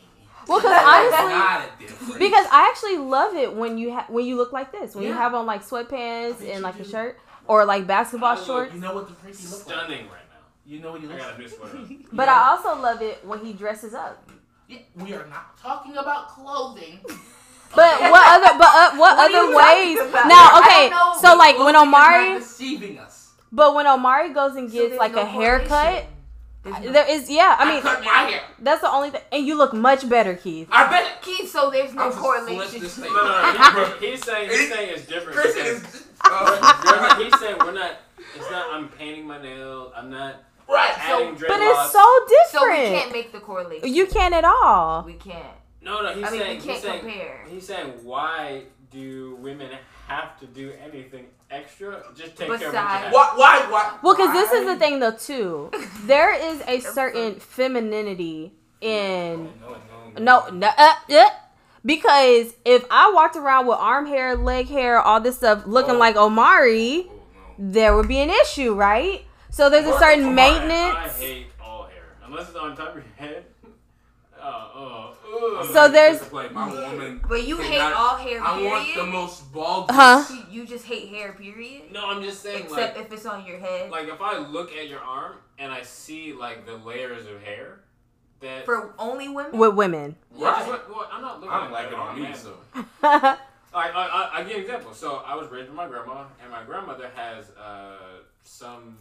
Well, 0.46 0.60
because 0.60 0.82
honestly, 0.84 1.28
not 1.34 1.60
a 1.62 1.82
difference. 1.82 2.18
because 2.18 2.46
I 2.52 2.68
actually 2.70 2.98
love 2.98 3.34
it 3.34 3.54
when 3.54 3.78
you 3.78 3.92
ha- 3.92 4.06
when 4.08 4.24
you 4.26 4.36
look 4.36 4.52
like 4.52 4.70
this 4.72 4.94
when 4.94 5.04
you 5.04 5.12
have 5.12 5.34
on 5.34 5.46
like 5.46 5.64
sweatpants 5.64 6.40
and 6.40 6.48
you 6.48 6.58
like 6.60 6.78
a 6.78 6.84
shirt 6.84 7.18
or 7.46 7.64
like 7.64 7.86
basketball 7.86 8.30
I 8.30 8.34
look- 8.36 8.46
shorts. 8.46 8.74
you 8.74 8.80
know 8.80 8.94
what 8.94 9.08
the 9.08 9.14
freaky 9.14 9.42
look 9.44 9.66
like. 9.66 9.76
Stunning 9.78 10.04
right 10.06 10.12
now. 10.30 10.36
You 10.66 10.80
know 10.80 10.92
what 10.92 11.00
you 11.02 11.08
I 11.08 11.12
look 11.12 11.20
got 11.20 11.26
like. 11.30 11.38
a 11.38 11.40
new 11.40 11.48
sweater. 11.48 11.76
on. 11.78 12.04
But 12.12 12.28
I 12.28 12.48
also 12.50 12.80
love 12.80 13.00
it 13.02 13.24
when 13.26 13.38
he 13.44 13.52
dresses 13.54 13.94
up. 13.94 14.28
Yeah, 14.68 14.78
we 14.96 15.14
are 15.14 15.26
not 15.26 15.56
talking 15.58 15.96
about 15.96 16.28
clothing. 16.28 17.00
But 17.74 18.00
what 18.00 18.24
other 18.26 18.58
but 18.58 18.68
uh, 18.68 18.96
what, 18.96 19.16
What 19.16 19.34
other 19.34 19.54
ways? 19.54 19.98
Now, 20.26 20.60
okay, 20.60 20.90
so 21.20 21.36
like 21.36 21.58
when 21.58 21.74
Clothing 21.74 21.76
is 21.76 21.82
Omari, 21.82 22.38
deceiving 22.38 22.98
us. 22.98 23.32
but 23.52 23.74
when 23.74 23.86
Omari 23.86 24.30
goes 24.32 24.56
and 24.56 24.70
gets 24.70 24.88
there's 24.90 24.98
like 24.98 25.12
no 25.14 25.22
a 25.22 25.24
haircut. 25.24 26.06
There's 26.64 26.80
no- 26.80 26.92
there 26.92 27.08
is 27.08 27.30
yeah. 27.30 27.56
I 27.58 27.72
mean, 27.72 27.82
cut 27.82 28.02
my 28.02 28.10
hair. 28.10 28.40
that's 28.58 28.80
the 28.80 28.90
only 28.90 29.10
thing, 29.10 29.20
and 29.32 29.46
you 29.46 29.56
look 29.56 29.72
much 29.72 30.08
better, 30.08 30.34
Keith. 30.34 30.68
I 30.72 30.90
bet. 30.90 31.22
Keith, 31.22 31.50
so 31.50 31.70
there's 31.70 31.94
no 31.94 32.02
I'm 32.04 32.10
just 32.10 32.18
flip 32.18 32.44
correlation. 32.46 33.12
No, 33.14 33.24
no, 33.24 33.52
no. 33.52 33.84
He, 34.00 34.10
he's 34.10 34.24
saying 34.24 34.50
he's 34.50 34.68
saying 34.68 34.90
it's 34.94 35.06
different. 35.06 35.38
Christian 35.38 35.78
because- 35.80 35.94
is. 35.94 36.04
Uh, 36.20 37.14
he's 37.22 37.38
saying 37.38 37.56
we're 37.60 37.72
not. 37.72 37.92
It's 38.34 38.50
not. 38.50 38.66
I'm 38.72 38.88
painting 38.88 39.24
my 39.26 39.40
nails. 39.40 39.92
I'm 39.96 40.10
not 40.10 40.42
right. 40.68 40.90
adding 40.98 41.36
dreadlocks. 41.36 41.48
But 41.48 41.60
it's 41.60 41.92
so 41.92 42.18
different. 42.28 42.76
So 42.76 42.92
we 42.92 42.98
can't 42.98 43.12
make 43.12 43.32
the 43.32 43.38
correlation. 43.40 43.94
you 43.94 44.06
can't 44.06 44.34
at 44.34 44.44
all. 44.44 45.04
We 45.06 45.12
can't. 45.14 45.46
No, 45.82 46.02
no. 46.02 46.12
He's 46.14 46.24
I 46.24 46.30
mean, 46.30 46.40
saying. 46.40 46.56
we 46.58 46.62
can't 46.64 46.74
he's 46.76 46.82
saying. 46.82 47.00
compare. 47.00 47.44
He's 47.48 47.66
saying 47.66 47.92
why 48.02 48.62
do 48.90 49.36
women 49.40 49.70
have 50.06 50.38
to 50.40 50.46
do 50.46 50.72
anything 50.82 51.26
extra? 51.50 52.02
Just 52.16 52.36
take 52.36 52.48
care 52.48 52.54
of 52.54 52.60
what 52.60 52.60
you 52.60 52.66
Besides- 52.68 53.04
have. 53.04 53.12
Why? 53.12 53.32
Why? 53.36 53.66
Why? 53.70 53.98
Well, 54.02 54.14
because 54.16 54.32
this 54.32 54.52
is 54.52 54.64
the 54.66 54.76
thing 54.76 54.98
though 55.00 55.12
too. 55.16 55.70
There 56.04 56.32
is 56.32 56.62
a 56.66 56.80
certain 56.94 57.34
femininity 57.38 58.52
in 58.80 59.52
No, 59.60 59.76
no, 60.16 60.48
no, 60.48 60.48
no 60.50 60.66
uh, 60.78 60.92
uh, 61.10 61.28
because 61.84 62.54
if 62.64 62.84
I 62.90 63.10
walked 63.14 63.36
around 63.36 63.66
with 63.66 63.78
arm 63.78 64.06
hair, 64.06 64.36
leg 64.36 64.68
hair, 64.68 64.98
all 65.00 65.20
this 65.20 65.36
stuff 65.36 65.66
looking 65.66 65.94
Oh. 65.96 65.98
like 65.98 66.16
Omari, 66.16 67.06
Oh, 67.08 67.12
no. 67.58 67.72
there 67.72 67.94
would 67.96 68.08
be 68.08 68.18
an 68.18 68.30
issue, 68.30 68.74
right? 68.74 69.24
So 69.50 69.68
there's 69.70 69.86
a 69.86 69.98
certain 69.98 70.20
Come 70.20 70.28
on. 70.30 70.34
maintenance. 70.34 70.94
I 70.96 71.08
hate 71.08 71.46
all 71.62 71.84
hair 71.84 72.02
unless 72.24 72.48
it's 72.48 72.56
on 72.56 72.76
top 72.76 72.90
of 72.90 72.94
your 72.96 73.04
head. 73.16 73.44
Uh, 74.40 75.12
So 75.72 75.88
there's- 75.88 76.28
to 76.28 76.34
my 76.50 76.68
woman. 76.68 77.20
But 77.28 77.46
you 77.46 77.56
hate 77.58 77.78
cannot- 77.78 77.92
all 77.94 78.16
hair, 78.16 78.40
I 78.42 78.62
want 78.62 78.86
the 78.86 78.92
period. 78.94 79.12
most 79.12 79.52
bald. 79.52 79.90
Huh? 79.90 80.24
You, 80.30 80.60
you 80.62 80.66
just 80.66 80.84
hate 80.86 81.08
hair, 81.08 81.32
period. 81.32 81.92
No, 81.92 82.06
I'm 82.06 82.22
just 82.22 82.42
saying, 82.42 82.64
Except 82.64 82.96
like, 82.96 83.06
if 83.06 83.12
it's 83.12 83.26
on 83.26 83.44
your 83.46 83.58
head. 83.58 83.90
like 83.90 84.08
if 84.08 84.20
I 84.20 84.38
look 84.38 84.72
at 84.72 84.88
your 84.88 85.00
arm 85.00 85.36
and 85.58 85.70
I 85.72 85.82
see 85.82 86.32
like 86.32 86.66
the 86.66 86.76
layers 86.76 87.26
of 87.26 87.42
hair, 87.42 87.80
that 88.40 88.64
For 88.64 88.94
only 88.98 89.28
women. 89.28 89.58
with 89.58 89.74
women. 89.74 90.16
Yeah, 90.36 90.54
just 90.58 90.68
Right. 90.70 90.88
well, 90.88 91.08
I'm 91.12 91.22
not 91.22 91.40
looking. 91.40 91.50
I 91.54 91.60
don't 91.60 91.72
like 91.72 91.88
it 91.88 91.94
on 91.94 92.14
me, 92.16 92.22
man. 92.22 92.34
so. 92.34 92.54
Like, 93.74 93.94
I, 93.94 94.06
I, 94.06 94.38
I 94.38 94.42
give 94.44 94.56
an 94.56 94.62
example. 94.62 94.94
So 94.94 95.16
I 95.26 95.34
was 95.34 95.48
raised 95.50 95.68
with 95.68 95.76
my 95.76 95.86
grandma, 95.86 96.24
and 96.42 96.50
my 96.50 96.62
grandmother 96.64 97.10
has 97.14 97.50
uh, 97.50 97.98
some 98.42 98.96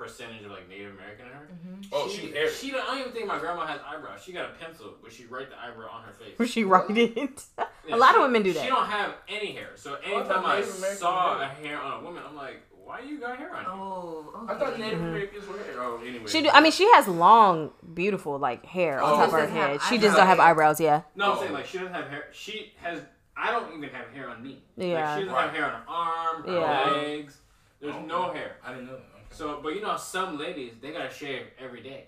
percentage 0.00 0.42
of 0.44 0.50
like 0.50 0.66
Native 0.68 0.94
American 0.94 1.26
in 1.26 1.32
her. 1.32 1.48
Oh, 1.92 2.08
she 2.08 2.30
hair. 2.32 2.48
She 2.50 2.70
don't, 2.70 2.82
I 2.82 2.86
don't 2.92 3.00
even 3.00 3.12
think 3.12 3.26
my 3.26 3.38
grandma 3.38 3.66
has 3.66 3.80
eyebrows. 3.86 4.22
She 4.24 4.32
got 4.32 4.46
a 4.50 4.52
pencil, 4.54 4.94
but 5.02 5.12
she 5.12 5.26
write 5.26 5.50
the 5.50 5.58
eyebrow 5.60 5.90
on 5.92 6.02
her 6.04 6.12
face. 6.12 6.38
Where 6.38 6.48
she 6.54 6.64
write 6.64 6.90
it. 6.96 7.42
Yeah, 7.88 7.94
a 7.94 7.96
lot 7.96 8.10
she- 8.10 8.16
of 8.16 8.22
women 8.22 8.42
do 8.42 8.52
that. 8.52 8.62
She 8.62 8.68
don't 8.68 8.86
have 8.86 9.14
any 9.28 9.52
hair. 9.52 9.70
So 9.74 9.92
thought 9.92 10.04
anytime 10.04 10.44
I, 10.44 10.56
Native 10.60 10.76
American 10.76 10.98
saw 11.00 11.38
hair. 11.38 11.48
a 11.48 11.66
hair 11.66 11.80
on 11.80 12.00
a 12.00 12.04
woman, 12.04 12.22
I'm 12.28 12.36
like, 12.36 12.60
why 12.84 13.00
you 13.00 13.18
got 13.18 13.38
hair 13.38 13.54
on 13.56 13.62
you? 13.64 13.70
Oh, 13.70 14.46
I 14.48 14.54
thought 14.58 14.74
okay. 14.74 14.82
Native 14.82 14.98
Mhm. 15.00 15.08
Americans 15.08 15.46
were 15.48 15.56
hair. 15.58 15.74
Oh, 15.78 15.98
anyway. 16.06 16.26
She 16.26 16.42
do. 16.42 16.50
I 16.50 16.60
mean, 16.60 16.72
she 16.72 16.84
has 16.92 17.08
long, 17.08 17.70
beautiful 17.94 18.38
like 18.38 18.66
hair 18.66 19.00
on 19.02 19.12
Oh. 19.12 19.16
top 19.16 19.26
of 19.28 19.32
her 19.32 19.40
Doesn't 19.40 19.56
have 19.56 19.70
head. 19.70 19.80
She 19.88 19.96
just 19.98 20.14
don't 20.16 20.26
have 20.26 20.38
eyebrows. 20.40 20.78
eyebrows. 20.78 20.80
Yeah. 20.80 21.02
No, 21.16 21.32
I'm 21.32 21.38
Oh. 21.38 21.40
saying 21.40 21.52
like 21.54 21.66
she 21.66 21.78
doesn't 21.78 21.94
have 21.94 22.08
hair. 22.08 22.24
She 22.32 22.72
has. 22.82 23.00
I 23.36 23.50
don't 23.50 23.74
even 23.74 23.88
have 23.88 24.08
hair 24.12 24.28
on 24.28 24.42
me. 24.42 24.62
Yeah. 24.76 24.86
Like, 25.14 25.18
she 25.18 25.24
doesn't 25.24 25.34
Right. 25.34 25.42
have 25.46 25.54
hair 25.54 25.64
on 25.64 25.70
her 25.72 25.84
arm, 25.88 26.42
her 26.44 26.52
Yeah. 26.52 26.90
legs. 26.90 27.38
There's 27.80 27.94
Okay. 27.94 28.04
no 28.06 28.30
hair. 28.32 28.56
I 28.62 28.70
didn't 28.74 28.86
know 28.88 28.96
that. 28.96 29.04
Okay. 29.30 29.38
So, 29.38 29.60
but 29.62 29.74
you 29.74 29.80
know, 29.80 29.96
some 29.96 30.38
ladies 30.38 30.74
they 30.80 30.92
gotta 30.92 31.12
shave 31.12 31.46
every 31.58 31.82
day. 31.82 32.06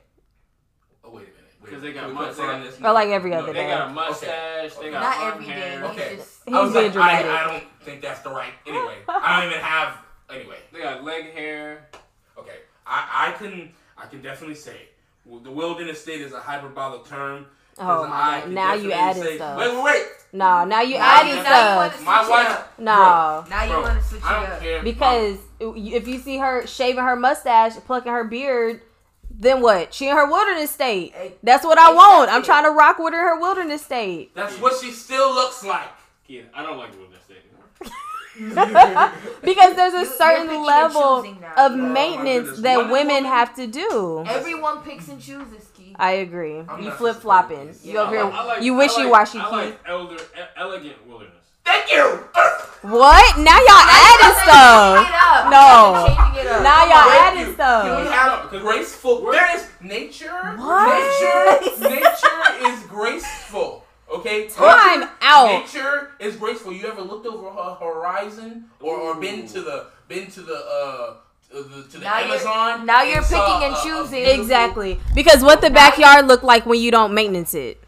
oh 1.04 1.10
wait 1.10 1.22
a 1.22 1.26
minute. 1.26 1.38
Wait, 1.62 1.72
'Cause 1.72 1.82
they 1.82 1.92
got 1.92 2.00
Can 2.00 2.08
we 2.08 2.14
months- 2.14 2.36
confirm 2.36 2.62
they? 2.82 2.88
Or 2.88 2.92
like 2.92 3.08
every 3.10 3.30
No, 3.30 3.38
other 3.38 3.52
They 3.52 3.60
day. 3.62 3.68
got 3.68 3.88
a 3.88 3.92
mustache. 3.92 4.74
They 4.74 4.90
got 4.90 5.00
Not 5.02 5.16
arm 5.18 5.32
every 5.34 5.46
day. 5.46 5.52
hair. 5.52 5.78
you 5.80 5.84
Okay. 5.86 6.16
Just, 6.16 6.48
I 6.48 6.60
was 6.60 6.74
like. 6.74 6.96
I, 6.96 7.44
I 7.44 7.46
don't 7.46 7.64
think 7.82 8.00
that's 8.02 8.20
the 8.20 8.30
right. 8.30 8.52
Anyway, 8.66 8.96
I 9.08 9.40
don't 9.40 9.50
even 9.50 9.62
have. 9.64 9.98
Anyway, 10.30 10.56
They 10.72 10.80
got 10.80 11.04
leg 11.04 11.32
hair. 11.32 11.88
okay. 12.38 12.56
I, 12.86 13.28
I 13.28 13.32
can 13.38 13.72
I 13.96 14.06
can 14.06 14.22
definitely 14.22 14.56
say 14.56 14.88
well, 15.24 15.38
the 15.38 15.50
wilderness 15.52 16.00
state 16.02 16.20
is 16.20 16.32
a 16.32 16.40
hyperbolic 16.40 17.04
term. 17.04 17.46
'Cause 17.76 18.06
Oh 18.06 18.08
my 18.08 18.40
god. 18.40 18.50
Now 18.50 18.74
you 18.74 18.92
added 18.92 19.22
say- 19.22 19.36
stuff. 19.36 19.58
Wait, 19.58 19.74
wait, 19.74 19.84
wait. 19.84 20.02
No, 20.34 20.64
now 20.64 20.80
you 20.80 20.96
Now 20.98 21.04
added 21.20 21.28
you- 21.28 21.34
now 21.36 21.40
you 21.42 21.46
stuff. 21.46 21.76
wanna 21.76 21.92
switch 21.92 22.06
My 22.06 22.22
it 22.24 22.30
wife. 22.30 22.48
up. 22.50 22.72
No. 22.78 23.44
Now 23.50 23.64
you 23.64 23.82
want 23.82 23.98
to 24.02 24.08
switch 24.08 24.20
it 24.22 24.26
I 24.26 24.40
don't 24.42 24.52
up. 24.52 24.60
care. 24.60 24.82
Because 24.82 25.36
if 25.60 26.08
you 26.08 26.18
see 26.18 26.38
her 26.38 26.66
shaving 26.66 27.04
her 27.04 27.16
mustache, 27.16 27.74
plucking 27.86 28.10
her 28.12 28.24
beard, 28.24 28.80
then 29.30 29.60
what? 29.60 29.92
She 29.92 30.08
in 30.08 30.16
her 30.16 30.26
wilderness 30.26 30.70
state. 30.70 31.12
Hey, 31.14 31.34
That's 31.42 31.64
what 31.64 31.78
I 31.78 31.92
want. 31.92 32.30
I'm 32.30 32.40
it. 32.42 32.44
trying 32.46 32.64
to 32.64 32.70
rock 32.70 32.98
with 32.98 33.12
her 33.14 33.20
in 33.20 33.26
her 33.26 33.40
wilderness 33.40 33.82
state. 33.82 34.34
That's 34.34 34.58
what 34.58 34.80
she 34.80 34.90
still 34.92 35.34
looks 35.34 35.62
like. 35.64 35.88
Keith, 36.26 36.46
I 36.54 36.62
don't 36.62 36.78
like 36.78 36.92
wilderness 36.92 37.24
state 37.24 37.38
because 39.44 39.74
there's 39.76 39.92
a 39.92 39.96
you're 39.98 40.04
certain 40.06 40.62
level 40.64 41.02
of 41.02 41.26
Oh, 41.58 41.68
maintenance 41.76 42.44
goodness. 42.48 42.60
that 42.62 42.90
women 42.90 43.24
have 43.26 43.54
to 43.56 43.66
do. 43.66 44.24
Everyone 44.26 44.78
picks 44.82 45.08
and 45.08 45.20
chooses, 45.20 45.68
Key. 45.71 45.71
I 46.02 46.10
agree. 46.26 46.58
I'm 46.68 46.82
you 46.82 46.90
flip 46.90 47.16
flopping. 47.16 47.72
supporting 47.72 47.86
You 47.88 47.92
this. 47.92 48.00
over 48.02 48.10
here. 48.16 48.24
like- 48.24 48.34
I 48.34 48.44
like- 48.44 48.62
you 48.62 48.74
I 48.74 48.78
wishy 48.78 49.02
like- 49.04 49.12
washy, 49.12 49.38
I 49.38 49.48
like 49.50 49.78
elder, 49.86 50.16
e- 50.16 50.40
elegant 50.56 51.06
wilderness. 51.06 51.36
Thank 51.64 51.92
you. 51.92 52.02
What? 52.82 53.38
Now 53.38 53.58
y'all 53.60 53.86
adding 53.86 54.36
stuff. 54.42 54.96
Changing 54.98 55.14
it 55.14 55.22
up. 55.22 55.50
No. 55.50 56.40
It 56.40 56.46
up. 56.48 56.62
Now 56.64 56.84
y'all 56.84 57.08
Thank 57.08 57.22
adding 57.22 57.38
you. 57.38 57.44
Can 57.54 58.00
we 58.02 58.06
stuff. 58.08 58.50
have 58.50 58.50
graceful? 58.50 59.30
There 59.30 59.54
is 59.56 59.68
nature. 59.80 60.56
What? 60.56 61.62
Nature. 61.70 61.88
Nature 61.88 62.66
is 62.66 62.82
graceful. 62.86 63.84
Okay. 64.12 64.48
Time 64.48 65.00
Nature- 65.00 65.12
out. 65.22 65.46
Nature 65.62 66.10
is 66.18 66.34
graceful. 66.36 66.72
You 66.72 66.86
ever 66.88 67.00
looked 67.02 67.26
over 67.26 67.46
a 67.46 67.74
horizon 67.76 68.64
or, 68.80 68.96
or 68.96 69.14
been 69.20 69.46
to 69.48 69.60
the 69.60 69.86
been 70.08 70.28
to 70.32 70.40
the 70.42 70.54
uh 70.56 71.06
to 71.14 71.18
Uh, 71.54 71.62
the, 71.62 71.82
to 71.90 71.98
the 71.98 72.04
Now 72.04 72.18
you're- 72.20 72.30
Amazon? 72.32 72.86
now 72.86 73.02
you're 73.02 73.16
and 73.18 73.26
saw 73.26 73.46
picking 73.46 73.64
and 73.68 73.74
a- 73.74 73.78
a 73.78 73.82
choosing. 73.82 74.18
beautiful- 74.24 74.40
Exactly. 74.42 75.00
Because 75.14 75.42
what 75.42 75.60
the 75.60 75.70
backyard 75.70 76.26
look 76.26 76.42
like 76.42 76.64
when 76.66 76.80
you 76.80 76.90
don't 76.90 77.12
maintenance 77.14 77.54
it? 77.54 77.82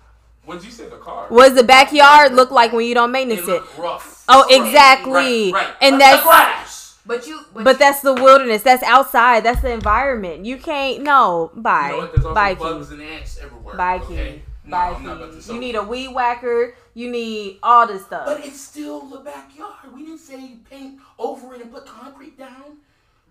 What'd 0.44 0.62
you 0.64 0.70
say? 0.70 0.84
The 0.88 0.96
car. 0.96 1.26
What 1.30 1.48
does 1.48 1.56
the 1.56 1.64
backyard 1.64 2.34
look 2.34 2.50
like 2.50 2.72
when 2.72 2.84
you 2.86 2.94
don't 2.94 3.10
maintenance 3.10 3.48
It 3.48 3.52
it? 3.54 3.62
rough. 3.78 4.24
Oh, 4.28 4.44
exactly. 4.50 5.52
Right. 5.52 5.64
right. 5.66 5.74
And 5.80 5.98
That's 6.00 6.22
that's 6.22 6.94
the. 6.94 6.98
But 7.06 7.26
you. 7.26 7.40
But, 7.54 7.64
but 7.64 7.78
that's 7.78 8.00
the 8.02 8.12
wilderness. 8.14 8.62
That's 8.62 8.82
outside. 8.82 9.44
That's 9.44 9.60
the 9.62 9.70
environment. 9.72 10.44
You 10.46 10.56
can't. 10.58 11.02
No. 11.02 11.50
Bye. 11.54 11.86
You 11.86 11.92
know 11.92 11.98
what? 11.98 12.12
There's 12.14 12.24
also 12.26 12.34
Bye, 12.34 12.54
bugs 12.54 12.88
Key. 12.88 12.94
and 12.94 13.02
ants 13.02 13.38
everywhere. 13.42 13.76
Bye, 13.76 13.96
okay? 14.04 14.32
Key. 14.32 14.42
No, 14.66 14.70
Bye, 14.76 14.94
I'm 14.96 15.02
not 15.04 15.16
about 15.18 15.42
to. 15.42 15.52
You 15.54 15.60
need 15.60 15.74
a 15.74 15.82
weed 15.82 16.08
whacker. 16.08 16.74
You 16.94 17.10
need 17.10 17.58
all 17.62 17.86
this 17.86 18.04
stuff. 18.06 18.24
But 18.26 18.44
it's 18.44 18.60
still 18.60 19.00
the 19.06 19.18
backyard. 19.18 19.72
We 19.94 20.04
didn't 20.04 20.18
say 20.18 20.56
paint 20.70 20.98
over 21.18 21.54
it 21.54 21.60
and 21.62 21.70
put 21.72 21.84
concrete 21.86 22.38
down 22.38 22.78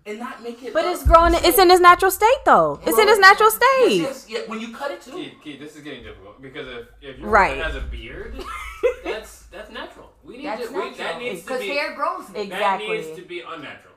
and 0.06 0.18
not 0.18 0.42
make 0.42 0.62
it. 0.62 0.72
But 0.74 0.84
it's 0.84 1.02
growing. 1.04 1.32
It's 1.34 1.58
in 1.58 1.70
its 1.70 1.80
natural 1.80 2.10
state, 2.10 2.40
though. 2.44 2.80
It's 2.86 2.98
in 2.98 3.08
its 3.08 3.18
natural 3.20 3.50
state. 3.50 3.96
yes, 4.02 4.26
yeah. 4.28 4.40
When 4.46 4.60
you 4.60 4.72
cut 4.74 4.90
it 4.90 5.00
too. 5.00 5.12
Keith, 5.12 5.34
Keith, 5.42 5.60
this 5.60 5.76
is 5.76 5.82
getting 5.82 6.02
difficult 6.04 6.40
because 6.42 6.66
if 6.68 6.86
if 7.00 7.18
your 7.18 7.28
Right. 7.28 7.56
woman 7.56 7.64
has 7.64 7.76
a 7.76 7.80
beard, 7.86 8.42
that's 9.04 9.42
that's 9.52 9.70
natural. 9.70 10.10
We 10.22 10.38
need 10.38 10.46
that's 10.46 10.68
to. 10.68 10.74
We, 10.74 10.90
that 10.90 10.98
natural. 10.98 11.20
needs 11.20 11.40
to 11.40 11.46
Because 11.46 11.60
be. 11.60 11.68
hair 11.68 11.94
grows. 11.94 12.24
Ex- 12.34 12.50
That 12.50 12.78
needs 12.80 13.10
to 13.16 13.22
be 13.22 13.40
unnatural. 13.40 13.94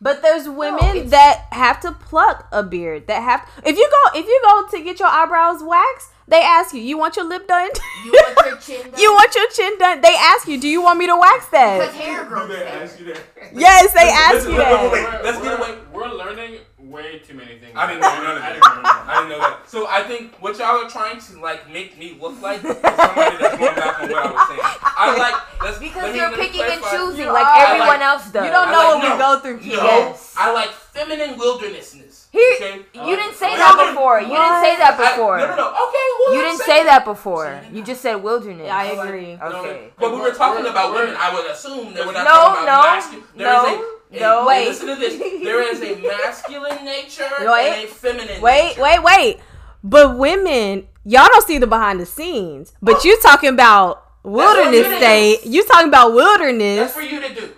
But 0.00 0.22
there's 0.22 0.48
women 0.48 0.84
it's- 0.96 1.10
that 1.10 1.46
have 1.50 1.80
to 1.80 1.92
pluck 1.92 2.46
a 2.52 2.62
beard. 2.62 3.06
That 3.08 3.20
have. 3.22 3.48
If 3.66 3.76
you 3.76 3.88
go, 3.90 4.18
if 4.18 4.26
you 4.26 4.40
go 4.44 4.68
to 4.68 4.84
get 4.84 4.98
your 5.00 5.08
eyebrows 5.08 5.62
waxed, 5.62 6.10
they 6.28 6.42
ask 6.42 6.74
you, 6.74 6.80
"You 6.80 6.98
want 6.98 7.16
your 7.16 7.24
lip 7.24 7.46
done? 7.48 7.68
You 8.04 8.12
want 8.12 8.46
your 8.46 8.56
chin 8.66 8.90
done? 8.90 9.00
you 9.00 9.12
want 9.12 9.34
your 9.34 9.48
chin 9.50 9.78
done?" 9.78 10.00
They 10.00 10.14
ask 10.14 10.46
you, 10.46 10.60
"Do 10.60 10.68
you 10.68 10.82
want 10.82 10.98
me 10.98 11.06
to 11.06 11.16
wax 11.16 11.48
that? 11.48 11.78
Because 11.80 11.94
that?" 11.94 12.02
hair 12.04 12.24
grows. 12.24 12.48
there. 12.48 12.68
ask 12.82 12.98
you 13.00 13.06
that. 13.06 13.20
Yes, 13.54 13.92
they 13.94 14.08
ask 14.10 14.34
listen, 14.34 14.52
you 14.52 14.58
wait, 14.58 14.66
wait, 14.68 14.76
that. 14.76 14.92
wait. 14.92 15.02
We're- 15.04 15.22
let's 15.24 15.38
get 15.38 15.58
we're- 15.60 15.72
away. 15.72 15.78
We're 15.92 16.08
learning 16.14 16.58
way 16.78 17.18
too 17.18 17.34
many 17.34 17.58
things. 17.58 17.72
I 17.74 17.86
didn't 17.88 18.02
know 18.02 18.22
none 18.22 18.36
of 18.36 18.42
that. 18.42 18.52
didn't 18.52 18.64
know 18.64 18.82
none 18.82 19.02
of 19.02 19.08
I 19.08 19.14
didn't 19.18 19.28
know 19.30 19.38
that. 19.40 19.68
So 19.68 19.86
I 19.88 20.02
think 20.04 20.36
what 20.40 20.56
y'all 20.58 20.84
are 20.84 20.88
trying 20.88 21.18
to 21.20 21.40
like 21.40 21.68
make 21.70 21.98
me 21.98 22.16
look 22.20 22.40
like 22.40 22.58
is 22.64 22.76
somebody 22.76 23.36
that's 23.40 23.58
going 23.58 23.74
back 23.74 24.00
on 24.00 24.08
what 24.08 24.26
I 24.26 24.30
was 24.32 24.48
saying. 24.48 24.60
I 24.62 25.16
like 25.18 25.34
let's 25.64 25.78
Because 25.78 26.02
let 26.02 26.12
me- 26.12 26.18
you're 26.18 26.30
let 26.30 26.38
me 26.38 26.46
picking 26.46 26.62
and 26.62 26.82
choosing 26.92 27.26
You 27.26 27.32
like 27.32 27.46
are. 27.46 27.66
everyone 27.66 27.88
like- 27.88 28.00
else 28.00 28.30
does. 28.30 28.44
You 28.46 28.52
don't 28.52 28.68
I 28.68 28.72
know 28.72 28.78
like- 28.94 29.02
what 29.02 29.12
we 29.12 29.18
go 29.18 29.30
through, 29.40 29.76
No, 29.76 29.82
Yes. 29.82 30.34
I 30.38 30.52
like 30.52 30.70
feminine 30.70 31.36
wildernessness. 31.36 32.07
Here, 32.30 32.54
okay? 32.56 32.76
you 32.92 33.16
didn't 33.16 33.30
uh, 33.32 33.36
say 33.36 33.50
What? 33.52 33.58
that 33.58 33.90
before. 33.90 34.20
You 34.20 34.26
didn't 34.28 34.60
say 34.62 34.76
that 34.76 34.96
I- 34.98 35.10
before. 35.10 35.38
no, 35.38 35.46
no, 35.48 35.56
no. 35.56 35.68
Okay, 35.68 36.06
well, 36.18 36.34
You 36.34 36.40
I'm 36.40 36.44
didn't 36.50 36.60
say 36.66 36.84
that 36.84 37.04
before. 37.04 37.60
You 37.72 37.82
just 37.82 38.02
said 38.02 38.16
wilderness. 38.16 38.66
Yeah, 38.66 38.76
I 38.76 38.88
No, 38.88 38.94
like- 38.94 39.08
agree. 39.08 39.36
no, 39.36 39.46
Okay. 39.46 39.92
But 39.98 40.12
we 40.12 40.20
were 40.20 40.32
talking 40.32 40.60
We're- 40.62 40.70
about 40.70 40.92
women. 40.94 41.16
I 41.18 41.32
would 41.34 41.46
assume 41.46 41.94
that 41.94 42.06
we're 42.06 42.12
not 42.12 42.24
No, 42.24 42.30
talking 42.30 42.66
no, 42.66 42.72
about 42.72 42.84
masculine. 42.84 43.24
There 43.36 43.46
is 43.48 43.62
no, 43.62 43.84
a, 44.16 44.20
no. 44.20 44.40
a, 44.42 44.46
Wait. 44.46 44.68
Listen 44.68 44.86
to 44.88 44.96
this. 44.96 45.18
There 45.42 45.62
is 45.62 45.80
a 45.82 45.96
masculine 46.06 46.84
nature 46.84 47.28
Wait. 47.40 47.72
and 47.72 47.84
a 47.84 47.86
feminine 47.92 48.40
Wait, 48.42 48.68
nature. 48.68 48.82
wait, 48.82 49.02
wait. 49.02 49.40
But 49.82 50.18
women, 50.18 50.86
y'all 51.04 51.28
don't 51.32 51.46
see 51.46 51.56
the 51.58 51.66
behind 51.66 51.98
the 52.00 52.06
scenes. 52.06 52.72
But 52.82 53.04
you 53.04 53.18
talking 53.22 53.48
about 53.50 54.04
wilderness 54.22 54.86
state. 54.98 55.38
is. 55.44 55.46
You 55.46 55.64
talking 55.64 55.88
about 55.88 56.12
wilderness. 56.12 56.78
That's 56.78 56.92
for 56.94 57.00
you 57.00 57.20
to 57.20 57.34
do. 57.34 57.50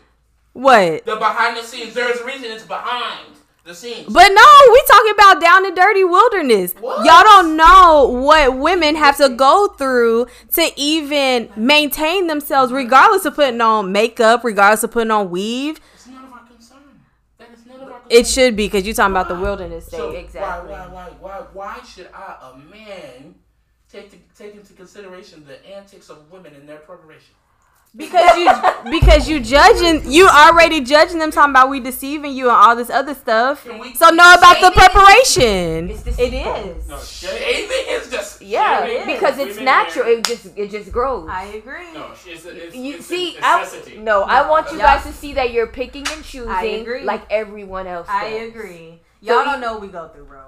What? 0.53 1.05
The 1.07 1.17
behind 1.17 1.57
the 1.57 1.63
scenes. 1.63 1.95
There's 1.95 2.21
a 2.21 2.25
reason 2.25 2.53
it's 2.53 2.65
behind 2.65 3.27
the 3.71 3.77
scenes. 3.77 4.13
But 4.13 4.29
no, 4.29 4.73
we 4.73 4.83
talking 4.89 5.13
about 5.13 5.41
down 5.41 5.67
and 5.67 5.75
dirty 5.75 6.05
wilderness. 6.05 6.75
What? 6.75 7.05
Y'all 7.07 7.23
don't 7.23 7.57
know 7.57 8.09
what 8.09 8.59
women 8.59 8.97
have 8.97 9.17
to 9.19 9.29
go 9.29 9.69
through 9.69 10.27
to 10.53 10.71
even 10.77 11.51
maintain 11.57 12.27
themselves, 12.27 12.73
regardless 12.73 13.25
of 13.25 13.35
putting 13.35 13.61
on 13.61 13.93
makeup, 13.93 14.45
regardless 14.45 14.83
of 14.85 14.91
putting 14.91 15.11
on 15.11 15.31
weave. 15.31 15.81
it's 15.95 16.07
none 16.09 16.25
of 16.25 16.33
our 16.33 16.41
concern. 16.41 16.79
That 17.39 17.51
is 17.53 17.65
none 17.67 17.77
of 17.77 17.89
our 17.89 18.01
concern. 18.01 18.19
It 18.21 18.27
should 18.27 18.57
be 18.57 18.67
because 18.67 18.87
you 18.87 18.93
talking 18.93 19.13
about 19.13 19.29
the 19.29 19.39
wilderness 19.39 19.87
state. 19.87 19.97
So 19.97 20.11
exactly. 20.11 20.73
Why, 20.73 20.87
why, 20.87 21.09
why, 21.21 21.39
why, 21.39 21.45
why 21.53 21.81
should 21.85 22.09
I, 22.13 22.53
a 22.53 22.59
man, 22.59 23.35
take 23.91 24.11
to, 24.11 24.17
take 24.37 24.55
into 24.55 24.73
consideration 24.73 25.45
the 25.47 25.65
antics 25.75 26.11
of 26.11 26.31
women 26.31 26.55
in 26.55 26.67
their 26.67 26.79
preparation? 26.79 27.35
Because 27.95 28.37
you 28.39 28.51
because 28.91 29.29
you 29.29 29.41
judging 29.41 30.11
you 30.11 30.29
already 30.29 30.81
judging 30.81 31.19
them 31.19 31.33
talking 31.33 31.51
about 31.51 31.69
we 31.71 31.81
deceiving 31.81 32.33
you 32.33 32.45
and 32.45 32.57
all 32.57 32.77
this 32.77 32.89
other 32.89 33.15
stuff. 33.15 33.65
We 33.67 33.95
So 33.95 34.11
know 34.11 34.33
about 34.35 34.61
the 34.61 34.71
Shaming 34.71 34.79
is- 34.79 34.93
preparation. 34.93 35.91
It's 35.91 36.01
It 36.03 36.31
deceitful. 36.31 36.55
is. 36.55 36.89
No, 36.89 36.99
Shaving 37.01 37.85
is 37.89 38.09
just 38.09 38.43
Yeah, 38.43 38.87
Shaving 38.87 39.07
because 39.15 39.39
it's 39.39 39.51
women 39.59 39.65
natural. 39.65 40.05
hair- 40.05 40.19
It 40.19 40.25
just 40.25 40.47
it 40.57 40.71
just 40.71 40.93
grows. 40.93 41.29
I 41.29 41.45
agree. 41.47 41.93
No, 41.93 42.13
it's, 42.13 42.45
it's, 42.47 42.77
you 42.77 42.95
it's 42.97 43.07
see, 43.07 43.37
a 43.39 43.41
I, 43.45 43.61
necessity. 43.61 43.99
no, 43.99 44.23
I 44.23 44.49
want 44.49 44.71
you 44.71 44.79
Yeah. 44.79 44.95
guys 44.97 45.05
to 45.07 45.13
see 45.13 45.33
that 45.35 45.51
you're 45.51 45.67
picking 45.67 46.07
and 46.13 46.23
choosing 46.25 47.05
like 47.05 47.23
everyone 47.29 47.89
else. 47.89 48.07
I 48.09 48.27
agree. 48.27 49.01
Y'all 49.21 49.39
you- 49.41 49.45
don't 49.47 49.61
know 49.61 49.73
what 49.73 49.83
we 49.83 49.89
go 49.89 50.07
through, 50.09 50.27
bro. 50.27 50.43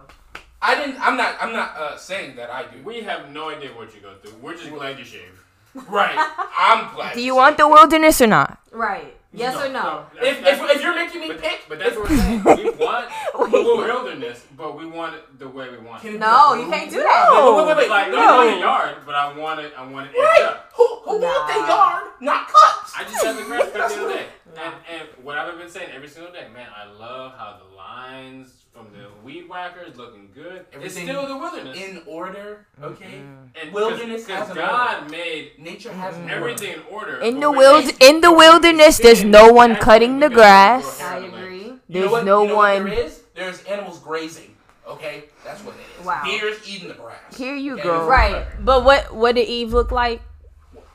I 0.64 0.77
didn't. 0.77 1.01
I'm 1.05 1.16
not. 1.16 1.35
I'm 1.40 1.52
not 1.52 1.77
uh, 1.77 1.97
saying 1.97 2.36
that 2.36 2.51
I 2.51 2.62
do. 2.70 2.81
We 2.85 3.01
have 3.01 3.31
no 3.31 3.51
idea 3.51 3.70
what 3.70 3.93
you 3.97 4.01
go 4.01 4.14
through. 4.23 4.39
We're 4.40 4.55
just 4.56 4.70
glad 4.70 4.97
you 4.97 5.05
shave. 5.05 5.44
Right. 5.74 6.16
I'm 6.58 6.94
black. 6.94 7.14
Do 7.14 7.22
you 7.22 7.34
want 7.34 7.56
the 7.56 7.66
wilderness 7.68 8.20
or 8.20 8.26
not? 8.26 8.58
Right. 8.72 9.16
Yes 9.34 9.56
or 9.56 9.72
no? 9.72 10.04
If, 10.20 10.44
if, 10.46 10.60
if 10.60 10.82
you're 10.82 10.94
making 10.94 11.20
me 11.22 11.28
but, 11.28 11.40
pick, 11.40 11.60
but 11.66 11.78
that's 11.78 11.96
what 11.96 12.10
we're 12.10 12.16
saying. 12.18 12.44
We 12.44 12.68
want 12.72 13.08
the 13.32 13.48
wilderness, 13.64 14.44
but 14.58 14.76
we 14.76 14.84
want 14.84 15.14
it 15.14 15.38
the 15.38 15.48
way 15.48 15.70
we 15.70 15.78
want 15.78 16.04
it. 16.04 16.14
it 16.16 16.20
No, 16.20 16.52
you 16.52 16.68
can't 16.68 16.90
do 16.90 16.96
room? 16.98 17.06
that. 17.06 17.30
Wait, 17.32 17.56
wait, 17.56 17.66
wait, 17.68 17.76
wait. 17.78 17.88
Like, 17.88 18.10
no. 18.12 18.18
I 18.18 18.36
want 18.44 18.56
a 18.56 18.60
yard, 18.60 18.96
but 19.06 19.14
I 19.14 19.32
want 19.38 19.60
it. 19.60 19.72
I 19.74 19.86
want 19.90 20.10
it 20.10 20.18
Right. 20.18 20.42
up. 20.44 20.70
Who, 20.76 20.86
who 21.04 21.18
want 21.18 21.48
their 21.48 21.60
Nah. 21.62 21.66
yard, 21.68 22.04
not 22.20 22.48
cuts? 22.48 22.92
I 22.94 23.04
just 23.04 23.24
had 23.24 23.38
the 23.38 23.44
grass 23.44 23.62
cut 23.72 23.72
That's 23.72 23.94
the 23.94 24.00
other 24.00 24.08
what- 24.08 24.16
day, 24.18 24.26
and 24.62 24.74
and 24.92 25.08
what 25.24 25.38
I've 25.38 25.56
been 25.58 25.70
saying 25.70 25.88
every 25.94 26.08
single 26.08 26.30
day, 26.30 26.48
man, 26.52 26.68
I 26.76 26.84
love 26.92 27.32
how 27.38 27.56
the 27.58 27.74
lines 27.74 28.61
from 28.72 28.86
the 28.92 29.08
weed 29.22 29.48
whackers 29.48 29.96
looking 29.96 30.30
good. 30.34 30.64
Everything 30.72 31.02
it's 31.02 31.10
still 31.10 31.26
the 31.26 31.36
wilderness. 31.36 31.78
In 31.78 32.02
order, 32.06 32.66
mm-hmm. 32.80 32.92
okay? 32.92 33.20
and 33.60 33.72
wilderness 33.72 34.24
because 34.24 34.48
has 34.48 34.50
an 34.50 34.56
God 34.56 35.10
made 35.10 35.58
Nature 35.58 35.92
has 35.92 36.16
an 36.16 36.30
everything 36.30 36.74
in 36.74 36.80
order. 36.90 37.18
In 37.20 37.40
the 37.40 37.50
wild, 37.50 37.90
in 38.00 38.20
the 38.20 38.32
wilderness, 38.32 38.98
there's 38.98 39.24
no 39.24 39.52
one 39.52 39.76
cutting 39.76 40.20
the 40.20 40.30
grass. 40.30 41.00
I 41.00 41.18
agree. 41.18 41.58
You 41.58 41.70
know 41.70 41.78
There's 41.88 42.10
what- 42.10 42.24
no 42.24 42.42
you 42.42 42.48
know 42.48 42.56
what 42.56 42.74
one. 42.80 42.84
there 42.90 42.98
is? 43.04 43.22
There's 43.34 43.62
animals 43.64 43.98
grazing, 43.98 44.54
okay? 44.86 45.24
That's 45.44 45.62
what 45.62 45.74
it 45.74 46.00
is. 46.00 46.06
Wow. 46.06 46.22
Deer's 46.24 46.66
eating 46.68 46.88
the 46.88 46.94
grass. 46.94 47.36
Here 47.36 47.54
you 47.54 47.74
Okay, 47.74 47.82
go. 47.82 48.06
Right. 48.06 48.46
But 48.64 48.84
what 48.84 49.14
what 49.14 49.34
did 49.34 49.48
Eve 49.48 49.72
look 49.72 49.90
like? 49.90 50.22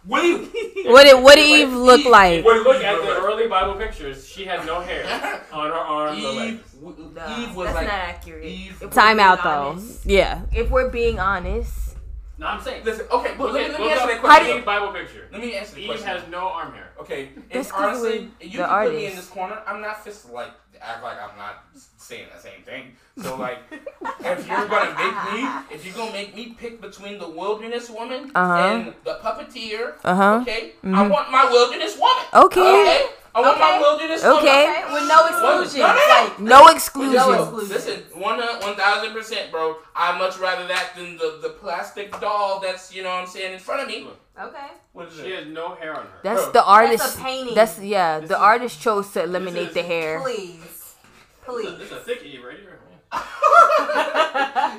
What 0.07 0.21
do 0.21 0.27
you... 0.27 0.91
What 0.91 1.03
did 1.03 1.21
what 1.21 1.35
did 1.35 1.49
Eve 1.49 1.73
look 1.73 2.05
like? 2.05 2.45
When 2.45 2.57
we 2.59 2.63
look 2.63 2.81
at 2.83 3.01
the 3.01 3.17
early 3.17 3.47
Bible 3.47 3.73
pictures, 3.75 4.25
she 4.27 4.45
had 4.45 4.65
no 4.65 4.79
hair 4.79 5.03
on 5.51 5.67
her 5.67 5.73
arms 5.73 6.23
or 6.23 6.29
Eve, 6.29 6.35
legs. 6.37 6.71
w- 6.73 7.11
Nah, 7.13 7.39
Eve 7.43 7.55
was 7.55 7.65
that's 7.67 7.75
like... 7.75 7.87
not 7.87 7.93
accurate. 7.93 8.45
Eve- 8.45 8.79
Time 8.91 9.17
being 9.17 9.27
out 9.27 9.43
though. 9.43 9.49
honest- 9.71 10.05
Yeah. 10.05 10.41
If 10.55 10.69
we're 10.69 10.89
being 10.89 11.19
honest, 11.19 11.97
No, 12.37 12.45
I'm 12.47 12.61
saying. 12.61 12.85
Listen, 12.85 13.05
okay, 13.11 13.33
but 13.37 13.45
Look 13.47 13.53
let, 13.53 13.63
at, 13.63 13.67
me- 13.67 13.71
let 13.73 13.79
me 13.79 13.83
look 13.85 13.91
answer 13.93 14.03
up 14.03 14.09
that 14.11 14.19
question. 14.21 14.57
Eve 14.59 14.65
Bible 14.65 14.93
picture. 14.93 15.27
Let 15.31 15.41
me 15.41 15.55
answer 15.55 15.75
the 15.75 15.81
Eve 15.81 15.87
question. 15.87 16.07
has 16.07 16.21
no 16.29 16.47
arm 16.47 16.73
hair. 16.73 16.91
Okay, 17.01 17.29
and 17.35 17.43
That's 17.51 17.71
'cause 17.71 17.81
honestly, 17.83 18.29
we're 18.39 18.45
you 18.47 18.57
the 18.59 18.63
can 18.65 18.83
put 18.85 18.93
me 18.95 19.05
in 19.07 19.15
this 19.15 19.27
corner. 19.27 19.61
I'm 19.67 19.81
not 19.81 20.05
just 20.05 20.31
like 20.31 20.51
act 20.81 21.03
like 21.03 21.17
I'm 21.21 21.37
not 21.37 21.63
saying 21.97 22.27
the 22.35 22.41
same 22.41 22.61
thing. 22.63 22.95
So 23.21 23.35
like, 23.37 23.59
if 23.71 24.47
you're 24.47 24.67
gonna 24.67 24.95
make 24.95 25.33
me, 25.33 25.49
if 25.75 25.85
you're 25.85 25.95
gonna 25.95 26.11
make 26.11 26.35
me 26.35 26.55
pick 26.57 26.81
between 26.81 27.17
the 27.19 27.27
wilderness 27.29 27.89
woman 27.89 28.31
Uh-huh. 28.35 28.53
and 28.53 28.93
the 29.03 29.15
puppeteer, 29.23 29.93
Uh-huh. 30.03 30.39
okay, 30.41 30.73
I 30.83 30.87
Mhm. 30.87 31.09
want 31.09 31.31
my 31.31 31.45
wilderness 31.49 31.97
woman. 31.97 32.25
Okay. 32.33 33.05
I 33.37 33.41
want 33.41 33.59
my 33.59 33.69
Okay. 33.69 33.79
wilderness 33.79 34.23
Okay. 34.23 34.37
Okay. 34.39 34.93
With 34.93 35.07
no 35.07 35.19
exclusions. 35.27 35.77
No, 35.77 35.87
no, 35.87 35.93
no. 35.93 36.23
Like 36.23 36.39
no 36.39 36.59
No 36.65 36.67
exclusion. 36.73 37.33
exclusion. 37.35 37.69
Listen, 37.75 37.99
one 38.19 38.41
uh, 38.41 38.57
one 38.61 38.75
thousand 38.75 39.13
percent, 39.13 39.51
bro. 39.51 39.77
I 39.95 40.17
much 40.17 40.37
rather 40.39 40.65
that 40.67 40.93
than 40.95 41.17
the 41.17 41.39
the 41.41 41.49
plastic 41.49 42.11
doll 42.19 42.59
that's 42.59 42.93
you 42.93 43.03
know 43.03 43.09
what 43.09 43.21
I'm 43.21 43.27
saying 43.27 43.53
in 43.53 43.59
front 43.59 43.81
of 43.83 43.87
me. 43.87 44.07
okay. 44.41 44.69
What 44.93 45.09
is 45.09 45.15
She 45.19 45.27
it? 45.33 45.45
has 45.45 45.47
no 45.53 45.75
hair 45.75 45.93
on 45.95 46.05
her. 46.07 46.19
That's 46.23 46.43
Bro, 46.45 46.51
the 46.53 46.63
artist. 46.65 47.03
That's 47.03 47.17
a 47.17 47.21
painting. 47.21 47.53
That's 47.55 47.79
yeah. 47.79 48.19
This 48.19 48.29
The 48.29 48.35
is- 48.35 48.41
artist 48.41 48.81
chose 48.81 49.11
to 49.11 49.23
eliminate 49.23 49.67
is- 49.69 49.73
the 49.75 49.83
hair. 49.83 50.19
Please. 50.21 50.59
This 50.61 50.95
Please. 51.45 51.79
is 51.79 51.91
a 51.91 51.99
thick 51.99 52.23
Eve 52.23 52.43
right 52.43 52.57
here. 52.59 52.79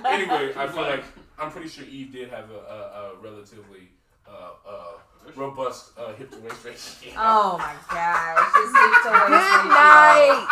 anyway, 0.06 0.52
I 0.56 0.66
feel 0.68 0.82
like 0.82 1.04
I'm 1.38 1.50
pretty 1.50 1.68
sure 1.68 1.84
Eve 1.84 2.12
did 2.12 2.28
have 2.30 2.50
a, 2.50 2.54
a, 2.54 2.78
a 3.14 3.16
relatively 3.22 3.88
uh, 4.28 4.50
uh, 4.68 4.92
robust 5.36 5.90
uh, 5.98 6.12
hip 6.14 6.30
to 6.32 6.38
waist 6.38 6.64
ratio. 6.64 7.12
Oh 7.18 7.56
my 7.58 7.74
gosh. 7.90 8.52
This 8.54 8.68
is 8.68 9.02
so 9.02 9.10
Good 9.10 9.68
night. 9.68 10.46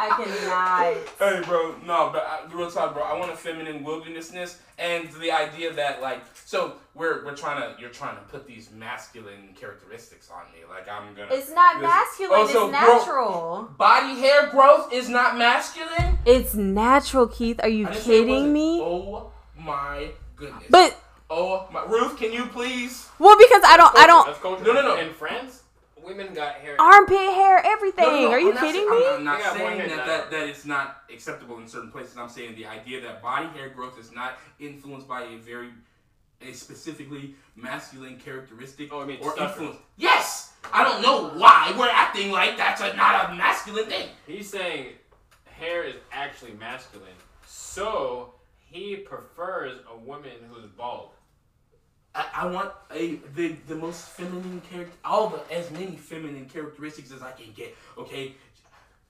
I 0.00 0.08
cannot. 0.16 0.94
Hey, 1.18 1.42
bro, 1.46 1.74
no, 1.84 2.10
but 2.12 2.24
I, 2.26 2.52
real 2.54 2.70
talk, 2.70 2.94
bro. 2.94 3.02
I 3.02 3.18
want 3.18 3.32
a 3.32 3.36
feminine 3.36 3.82
wildernessness, 3.82 4.58
and 4.78 5.10
the 5.20 5.32
idea 5.32 5.72
that 5.72 6.00
like, 6.00 6.22
so 6.44 6.74
we're 6.94 7.24
we're 7.24 7.34
trying 7.34 7.60
to 7.60 7.80
you're 7.80 7.90
trying 7.90 8.14
to 8.16 8.22
put 8.22 8.46
these 8.46 8.70
masculine 8.70 9.54
characteristics 9.58 10.30
on 10.30 10.44
me, 10.52 10.60
like 10.68 10.88
I'm 10.88 11.14
gonna. 11.14 11.28
It's 11.34 11.50
not 11.50 11.80
This- 11.80 11.88
masculine. 11.88 12.40
Oh, 12.40 12.46
so 12.46 12.68
it's 12.70 12.78
grow- 12.78 12.96
natural. 12.98 13.70
Body 13.76 14.20
hair 14.20 14.46
growth 14.50 14.92
is 14.92 15.08
not 15.08 15.36
masculine. 15.36 16.18
It's 16.24 16.54
natural, 16.54 17.26
Keith. 17.26 17.58
Are 17.62 17.68
you 17.68 17.86
I 17.88 17.92
didn't 17.92 18.04
say 18.04 18.20
it 18.22 18.26
kidding 18.26 18.52
me? 18.52 18.80
Oh 18.80 19.32
my 19.58 20.10
goodness. 20.36 20.64
But 20.70 20.96
oh 21.30 21.68
my 21.72 21.84
Ruth, 21.84 22.16
can 22.16 22.32
you 22.32 22.46
please? 22.46 23.08
well, 23.18 23.36
because 23.38 23.62
I 23.64 23.76
don't, 23.76 23.96
I 23.96 24.06
don't. 24.06 24.26
That's 24.26 24.38
culture. 24.38 24.64
No, 24.64 24.72
no, 24.72 24.82
no. 24.82 24.96
In 24.98 25.12
France, 25.12 25.62
women 26.02 26.32
got 26.34 26.54
hair. 26.56 26.80
Armpit 26.80 27.16
hair, 27.18 27.62
everything. 27.64 28.04
No, 28.04 28.10
no, 28.10 28.20
no, 28.22 28.30
Are 28.32 28.40
you 28.40 28.52
I'm 28.52 28.58
kidding 28.58 28.88
saying- 28.88 28.90
me? 29.00 29.06
I'm, 29.08 29.14
I'm 29.18 29.24
not 29.24 29.38
They 29.54 29.58
saying 29.58 29.88
that, 29.88 30.06
that 30.06 30.30
that 30.30 30.48
it's 30.48 30.64
not 30.64 31.02
acceptable 31.12 31.58
in 31.58 31.66
certain 31.68 31.90
places. 31.90 32.16
I'm 32.16 32.28
saying 32.28 32.54
the 32.56 32.66
idea 32.66 33.00
that 33.02 33.20
body 33.22 33.46
hair 33.48 33.68
growth 33.68 33.98
is 33.98 34.12
not 34.12 34.38
influenced 34.58 35.06
by 35.08 35.22
a 35.24 35.36
very 35.38 35.70
a 36.40 36.52
specifically 36.52 37.34
masculine 37.56 38.16
characteristic 38.16 38.90
Oh, 38.92 39.00
I 39.02 39.06
mean 39.06 39.18
or 39.20 39.32
testosterone. 39.34 39.48
influence. 39.48 39.76
Yes, 39.96 40.52
I 40.72 40.84
don't 40.84 41.02
know 41.02 41.30
why 41.30 41.74
we're 41.76 41.88
acting 41.90 42.30
like 42.30 42.56
that's 42.56 42.80
a, 42.80 42.94
not 42.96 43.30
a 43.30 43.34
masculine 43.34 43.86
thing. 43.86 44.08
He's 44.26 44.48
saying 44.48 44.86
hair 45.46 45.82
is 45.82 45.96
actually 46.12 46.52
masculine, 46.52 47.08
so 47.44 48.34
he 48.70 48.94
prefers 48.96 49.80
a 49.92 49.96
woman 49.98 50.30
who's 50.48 50.66
bald. 50.76 51.10
I, 52.18 52.26
I 52.42 52.46
want 52.46 52.72
a 52.92 53.16
the 53.36 53.54
the 53.68 53.76
most 53.76 54.08
feminine 54.08 54.60
character, 54.70 54.96
all 55.04 55.28
the 55.28 55.40
as 55.54 55.70
many 55.70 55.96
feminine 55.96 56.46
characteristics 56.46 57.12
as 57.12 57.22
I 57.22 57.30
can 57.30 57.52
get. 57.52 57.76
Okay, 57.96 58.34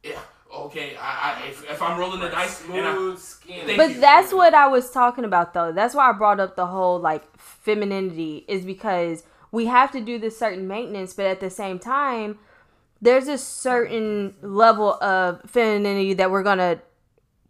yeah. 0.03 0.19
Okay, 0.55 0.97
I, 0.97 1.43
I 1.45 1.49
if, 1.49 1.71
if 1.71 1.83
I'm 1.83 1.99
rolling 1.99 2.21
the 2.21 2.29
dice, 2.29 2.65
and 2.65 2.75
I, 2.75 2.95
Smooth 2.95 3.19
skin. 3.19 3.67
Thank 3.67 3.79
But 3.79 3.91
you. 3.91 4.01
that's 4.01 4.33
what 4.33 4.55
I 4.55 4.67
was 4.67 4.91
talking 4.91 5.25
about, 5.25 5.53
though. 5.53 5.73
That's 5.73 5.95
why 5.95 6.09
I 6.09 6.13
brought 6.13 6.41
up 6.41 6.57
the 6.57 6.67
whole 6.67 6.99
like 6.99 7.25
femininity, 7.39 8.45
is 8.49 8.65
because 8.65 9.25
we 9.53 9.67
have 9.67 9.91
to 9.93 10.01
do 10.01 10.19
this 10.19 10.39
certain 10.39 10.67
maintenance, 10.67 11.13
but 11.13 11.27
at 11.27 11.41
the 11.41 11.51
same 11.51 11.79
time, 11.79 12.39
there's 13.01 13.29
a 13.29 13.39
certain 13.39 14.35
level 14.43 14.95
of 15.03 15.43
femininity 15.47 16.15
that 16.15 16.31
we're 16.31 16.43
gonna 16.43 16.81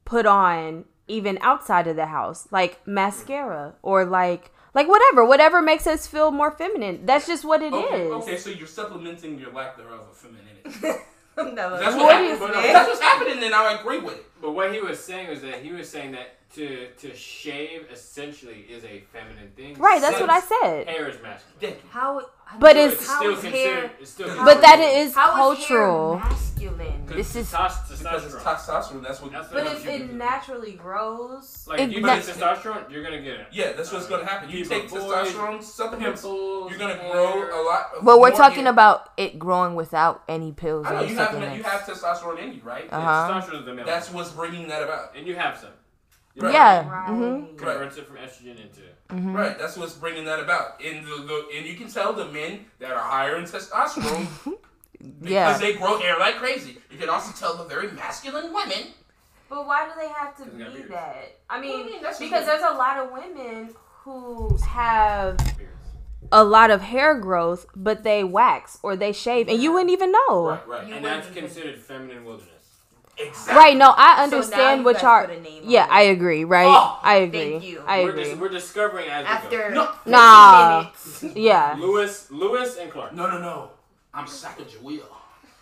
put 0.05 0.27
on 0.27 0.85
even 1.07 1.39
outside 1.41 1.87
of 1.87 1.97
the 1.97 2.07
house, 2.07 2.49
like 2.51 2.87
mascara 2.87 3.75
or 3.83 4.05
like 4.05 4.51
like 4.74 4.89
whatever, 4.89 5.24
whatever 5.24 5.62
makes 5.62 5.86
us 5.86 6.07
feel 6.07 6.31
more 6.31 6.51
feminine. 6.51 7.07
That's 7.07 7.27
just 7.27 7.45
what 7.45 7.62
it 7.62 7.73
is. 7.74 7.82
okay, 7.85 8.03
okay, 8.11 8.36
so 8.39 8.51
you're 8.51 8.66
supplementing 8.66 9.39
your 9.39 9.53
lack 9.53 9.77
thereof 9.77 10.01
of 10.11 10.16
femininity. 10.16 10.70
no, 11.36 11.77
That's 11.78 11.95
What 11.97 12.05
what, 12.05 12.19
do 12.19 12.24
you 12.24 12.31
happened. 12.36 12.53
think? 12.55 12.73
That's 12.73 12.89
what's 12.89 13.01
happening, 13.01 13.43
and 13.45 13.55
I 13.55 13.81
agree 13.81 13.99
with 14.01 14.15
it. 14.15 14.24
But 14.40 14.53
what 14.53 14.73
he 14.73 14.81
was 14.81 14.99
saying 15.03 15.28
was 15.28 15.40
that 15.43 15.62
he 15.62 15.73
was 15.73 15.89
saying 15.89 16.12
that 16.12 16.38
to 16.55 16.89
to 16.99 17.15
shave 17.15 17.87
essentially 17.93 18.61
is 18.70 18.85
a 18.85 19.01
feminine 19.12 19.51
thing. 19.55 19.75
Right, 19.79 20.01
that's 20.01 20.19
what 20.20 20.31
I 20.31 20.41
said. 20.41 20.89
Hair 20.89 21.09
is 21.11 21.23
masculine. 21.23 21.59
Thank 21.61 21.75
you. 21.77 21.91
How? 21.91 22.23
But 22.59 22.77
So 22.77 22.87
it's- 22.87 23.07
how 23.07 23.19
still 23.19 23.33
is 23.35 23.41
considered. 23.41 23.75
hair? 23.81 23.91
It's 24.01 24.11
still 24.11 24.29
But 24.29 24.45
But 24.47 24.61
that 24.62 24.77
considered- 24.77 25.01
is 25.09 25.15
cultural. 25.15 26.16
hair 26.19 26.31
masculine? 26.31 27.07
This 27.07 27.37
is 27.37 27.53
testosterone. 27.53 27.99
Because 27.99 28.25
it's 28.25 28.35
testosterone. 28.37 29.03
That's 29.03 29.20
what. 29.20 29.33
That's 29.33 29.49
But 29.49 29.66
if 29.66 29.87
it 29.87 30.09
do. 30.09 30.12
naturally 30.15 30.73
grows, 30.73 31.66
Like 31.69 31.81
if 31.81 31.93
you 31.93 32.01
na- 32.01 32.15
take 32.16 32.25
testosterone, 32.25 32.91
you're 32.91 33.03
gonna 33.05 33.20
get 33.20 33.41
it. 33.41 33.47
Yeah, 33.53 33.73
that's 33.73 33.93
what's 33.93 34.07
gonna 34.07 34.25
happen. 34.25 34.49
You 34.49 34.59
Keep 34.65 34.69
take 34.70 34.85
a 34.87 34.89
void, 34.89 35.03
testosterone 35.27 35.62
supplements, 35.62 36.23
Pimples. 36.23 36.70
you're 36.70 36.79
gonna 36.79 36.95
hair. 36.97 37.12
grow 37.12 37.61
a 37.61 37.62
lot. 37.62 37.91
Of 37.99 38.05
But 38.05 38.19
we're 38.20 38.29
more 38.31 38.37
talking 38.39 38.65
hair. 38.65 38.73
about 38.73 39.11
it 39.19 39.39
growing 39.39 39.75
without 39.75 40.23
any 40.29 40.53
pills 40.53 40.87
I 40.87 40.91
or 40.91 40.93
know 40.95 41.01
you 41.03 41.16
have 41.16 41.57
you 41.57 41.62
have 41.65 41.83
testosterone 41.83 42.39
in 42.39 42.53
you, 42.55 42.61
right? 42.65 42.89
Uh-huh. 42.91 43.31
Testosterone 43.43 43.61
is 43.61 43.65
the 43.66 43.75
male. 43.75 43.85
That's 43.87 44.11
what's 44.11 44.31
bringing 44.31 44.69
that 44.69 44.83
about. 44.83 45.15
and 45.15 45.27
you 45.27 45.37
have 45.37 45.59
some. 45.59 45.70
Right. 46.39 46.52
Yeah. 46.52 46.89
Right. 46.89 47.09
hmm 47.09 47.56
Converts 47.56 47.97
it 47.97 48.06
from 48.06 48.16
estrogen 48.16 48.60
into. 48.60 48.81
hmm 49.10 49.35
Right, 49.35 49.59
that's 49.59 49.77
what's 49.77 49.94
bringing 49.94 50.24
that 50.27 50.40
about. 50.40 50.81
And 50.85 51.05
the, 51.06 51.16
the 51.27 51.48
and 51.56 51.66
you 51.66 51.74
can 51.74 51.89
tell 51.89 52.12
the 52.12 52.27
men 52.27 52.66
that 52.78 52.90
are 52.93 52.98
higher 53.02 53.36
in 53.36 53.44
testosterone 53.44 54.27
because 55.20 55.31
Yeah. 55.31 55.59
they 55.59 55.74
grow 55.74 55.98
hair 55.98 56.19
like 56.19 56.36
crazy. 56.36 56.78
You 56.90 56.98
can 56.98 57.09
also 57.09 57.32
tell 57.32 57.56
the 57.56 57.65
very 57.65 57.90
masculine 57.93 58.52
women. 58.52 58.89
But 59.48 59.66
why 59.66 59.86
do 59.89 59.93
they 59.98 60.09
have 60.09 60.36
to 60.36 60.44
Because 60.44 60.59
they 60.59 60.65
got 60.65 60.89
be 60.89 60.94
that? 60.94 61.39
I 61.48 61.56
What 61.56 61.62
do 61.62 61.69
you 61.69 61.77
mean, 61.78 61.86
mean? 61.86 62.02
That's 62.02 62.19
because 62.19 62.44
just- 62.44 62.60
there's 62.60 62.73
a 62.73 62.77
lot 62.77 62.98
of 62.98 63.10
women 63.12 63.74
who 64.05 64.56
have 64.69 65.39
a 66.31 66.44
lot 66.44 66.70
of 66.70 66.82
hair 66.82 67.15
growth, 67.19 67.65
but 67.74 68.02
they 68.05 68.23
wax 68.23 68.78
or 68.82 68.94
they 68.97 69.12
shave, 69.12 69.48
and 69.48 69.62
you 69.62 69.73
wouldn't 69.73 69.90
even 69.90 70.12
know. 70.12 70.48
Right, 70.51 70.69
right, 70.69 70.86
You 70.86 70.94
And 70.97 71.05
that's 71.05 71.31
considered 71.31 71.78
feminine 71.78 72.24
wilderness. 72.27 72.58
Exactly. 73.19 73.55
Right? 73.55 73.77
No, 73.77 73.93
I 73.97 74.23
understand 74.23 74.81
you 74.81 74.85
what 74.85 74.95
guys 74.97 75.03
y'all. 75.03 75.27
put 75.27 75.36
a 75.36 75.40
name 75.40 75.65
on 75.65 75.70
Yeah. 75.70 75.86
I 75.90 76.03
agree. 76.03 76.45
Right? 76.45 76.66
Oh, 76.69 76.99
I 77.03 77.16
agree. 77.16 77.51
thank 77.53 77.65
you. 77.65 77.82
I 77.86 78.03
we're, 78.05 78.11
agree. 78.11 78.24
just, 78.24 78.36
we're 78.40 78.49
discovering 78.49 79.09
as 79.09 79.24
we 79.24 79.28
go. 79.51 79.57
After 79.59 79.70
No. 79.74 79.90
Nah. 80.07 80.78
minutes. 80.81 81.24
yeah. 81.36 81.77
Lewis, 81.78 82.31
Lewis, 82.31 82.77
and 82.77 82.90
Clark. 82.90 83.12
No, 83.15 83.28
no, 83.28 83.39
no. 83.40 83.70
I'm 84.15 84.27
Sacagawea. 84.27 85.01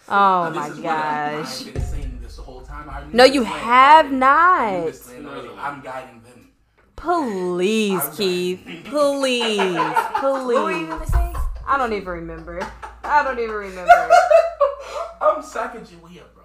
Oh 0.09 0.47
This 0.51 0.57
my 0.57 0.67
is 0.69 0.77
what 0.79 0.87
I- 0.87 1.33
gosh. 1.43 1.67
I've 1.67 1.75
been 1.75 1.83
saying 1.83 2.19
this 2.23 2.37
the 2.37 2.43
whole 2.43 2.61
time. 2.63 3.11
No, 3.13 3.25
you 3.25 3.43
have 3.43 4.07
early. 4.07 4.17
I 4.17 4.19
not. 4.19 4.73
knew 4.81 4.85
this 4.91 5.03
plan 5.03 5.27
early. 5.27 5.51
I'm 5.59 5.81
guiding 5.81 6.23
them. 6.23 6.49
Please, 6.95 8.01
I'm 8.01 8.13
Keith. 8.17 8.65
right. 8.67 8.85
Please. 8.85 9.59
What 10.23 10.47
were 10.47 10.71
you 10.73 10.87
Please. 10.87 10.89
gonna 10.89 11.07
say? 11.07 11.33
I 11.67 11.77
don't 11.77 11.93
even 11.93 12.09
remember. 12.09 12.61
I 13.03 13.23
don't 13.25 13.39
even 13.39 13.55
remember. 13.55 13.91
I'm 15.21 15.43
Sacagawea, 15.43 16.23
bro. 16.35 16.36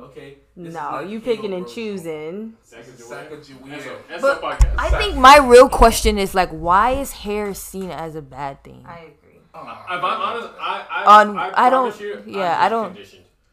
Okay. 0.00 0.38
This 0.56 0.72
No, 0.72 1.00
you 1.00 1.20
picking 1.20 1.52
and 1.52 1.66
choosing. 1.68 2.54
This 2.70 2.88
is 2.88 3.00
Sacagawea. 3.00 3.42
Sacagawea. 3.78 3.96
That's 4.08 4.22
But. 4.22 4.64
I 4.78 4.90
think 4.98 5.16
my 5.16 5.38
real 5.38 5.68
question 5.68 6.18
is 6.18 6.34
like, 6.34 6.50
why 6.50 6.92
is 6.92 7.12
hair 7.12 7.52
seen 7.54 7.90
as 7.90 8.14
a 8.16 8.22
bad 8.22 8.62
thing? 8.64 8.84
I 8.88 8.98
agree. 9.00 9.40
Oh, 9.54 9.60
If 9.60 9.90
I'm 9.90 10.04
honest, 10.04 10.48
I 10.58 10.86
I, 10.90 11.20
On- 11.20 11.38
I, 11.38 11.52
I 11.66 11.70
don't- 11.70 11.90
promise 11.94 12.00
You, 12.00 12.14
I'm 12.18 12.28
yeah, 12.28 12.56
I 12.60 12.68
don't- 12.70 12.96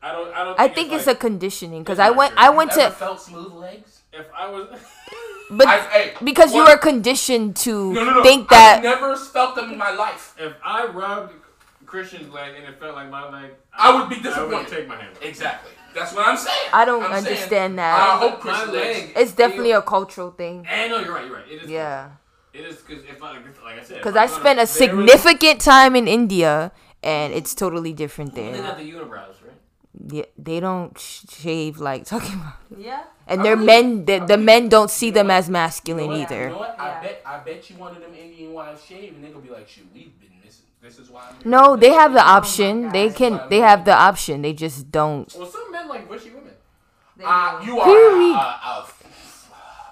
I 0.02 0.14
don't. 0.14 0.34
I 0.34 0.44
don't. 0.45 0.60
I 0.60 0.64
Think 0.70 0.76
think 0.76 0.94
it's 0.94 1.07
like, 1.07 1.18
a 1.18 1.20
conditioning 1.20 1.84
because 1.84 1.99
I 1.99 2.10
went. 2.11 2.34
I 2.38 2.49
went 2.52 2.72
Ever 2.72 2.90
to 2.90 2.91
felt 2.95 3.20
smooth 3.22 3.52
legs? 3.52 4.02
If 4.14 4.28
I 4.34 4.49
was. 4.49 4.70
but 5.52 5.68
I, 5.68 5.80
hey, 5.90 6.14
because 6.24 6.53
you 6.53 6.61
are 6.61 6.78
conditioned 6.78 7.57
to 7.57 7.91
no, 7.94 8.06
no, 8.06 8.11
no. 8.14 8.24
think 8.24 8.44
I've 8.44 8.82
that 8.82 8.84
never 8.84 9.18
felt 9.18 9.56
them 9.56 9.72
in 9.72 9.78
my 9.78 9.91
life. 9.91 10.36
if 10.40 10.53
I 10.64 10.86
rubbed 10.86 11.34
Christian's 11.86 12.32
leg 12.32 12.53
and 12.56 12.64
it 12.66 12.80
felt 12.80 12.95
like 12.95 13.10
my 13.10 13.30
leg, 13.30 13.52
I 13.74 13.94
would 13.99 14.07
be 14.07 14.16
I 14.16 14.18
would 14.20 14.24
disappointed. 14.24 14.70
take 14.70 14.88
my 14.88 14.95
hand. 14.95 15.18
off. 15.18 15.24
Exactly. 15.24 15.72
That's 15.95 16.14
what 16.14 16.28
I'm 16.28 16.38
saying. 16.38 16.70
I 16.74 16.86
don't 16.86 17.03
I'm 17.03 17.24
saying, 17.24 17.26
understand 17.36 17.74
I 17.74 17.84
that. 17.84 18.20
hope 18.20 18.32
My 18.34 18.40
Christian 18.52 18.74
leg- 18.74 18.98
legs. 18.98 19.11
It's 19.16 19.32
definitely 19.34 19.72
a 19.72 19.82
cultural 19.82 20.32
thing. 20.32 20.66
And 20.70 20.91
no, 20.91 20.99
you're 20.99 21.14
right. 21.14 21.26
You're 21.26 21.36
right. 21.38 21.48
It 21.52 21.64
is. 21.64 21.70
Yeah. 21.70 22.11
It 22.53 22.61
is 22.61 22.78
because 22.78 23.03
if 23.03 23.22
I 23.22 23.34
like 23.34 23.80
I 23.80 23.84
said. 23.84 23.98
Because 23.98 24.16
if 24.16 24.22
I 24.22 24.26
spent 24.28 24.60
a 24.60 24.66
very- 24.66 24.68
significant 24.68 25.61
time 25.61 25.95
in 25.95 26.07
India 26.07 26.72
and 27.03 27.34
it's 27.34 27.53
totally 27.56 27.94
different 27.94 28.36
They 28.36 28.52
there. 28.52 28.61
got 28.61 28.78
the 28.78 28.91
unibrows, 28.91 29.38
right? 29.44 29.53
Yeah, 30.11 30.26
they 30.38 30.60
don't 30.60 30.98
shave 30.98 31.78
like 31.80 32.06
talking 32.14 32.34
about. 32.36 32.53
Yeah. 32.78 33.03
And 33.28 33.41
I 33.41 33.56
men. 33.56 34.06
The, 34.06 34.20
the 34.20 34.38
men 34.38 34.70
don't 34.70 34.90
see 34.90 35.07
You 35.07 35.11
know 35.11 35.20
them 35.20 35.28
what? 35.28 35.34
as 35.36 35.48
You 35.48 35.52
know 35.53 35.60
masculine 35.60 36.07
what? 36.07 36.20
either. 36.20 36.44
You 36.44 36.49
know 36.49 36.57
what? 36.57 36.76
Yeah. 36.78 36.84
I 36.99 37.03
bet 37.03 37.22
I 37.26 37.38
bet 37.40 37.70
you 37.70 37.76
one 37.78 37.95
of 37.95 38.02
them 38.02 38.14
Indian 38.16 38.53
wives 38.53 38.84
shave 38.86 39.14
and 39.16 39.24
they 39.24 39.30
gonna 39.30 39.44
be 39.45 39.52
like, 39.52 39.68
shoot, 39.68 39.86
we've 39.94 40.20
been 40.20 40.30
missing. 40.81 40.99
This 41.01 41.07
is 41.07 41.10
why. 41.11 41.30
I'm 41.30 41.49
No, 41.49 41.76
they 41.76 41.91
have 41.91 42.14
the 42.14 42.22
option. 42.22 42.89
They 42.89 43.07
God. 43.10 43.18
can. 43.18 43.41
They 43.49 43.57
have 43.60 43.85
the 43.85 43.93
option. 43.93 44.41
They 44.41 44.53
just 44.53 44.91
don't. 44.91 45.34
Well, 45.38 45.47
some 45.47 45.72
men 45.72 45.88
like 45.88 46.07
bushy 46.10 46.30
women. 46.31 46.53
They 47.18 47.23
Uh, 47.26 47.61
you 47.64 47.80
are 47.80 47.85
Period. 47.85 48.35
a, 48.35 48.38
a, 48.38 48.88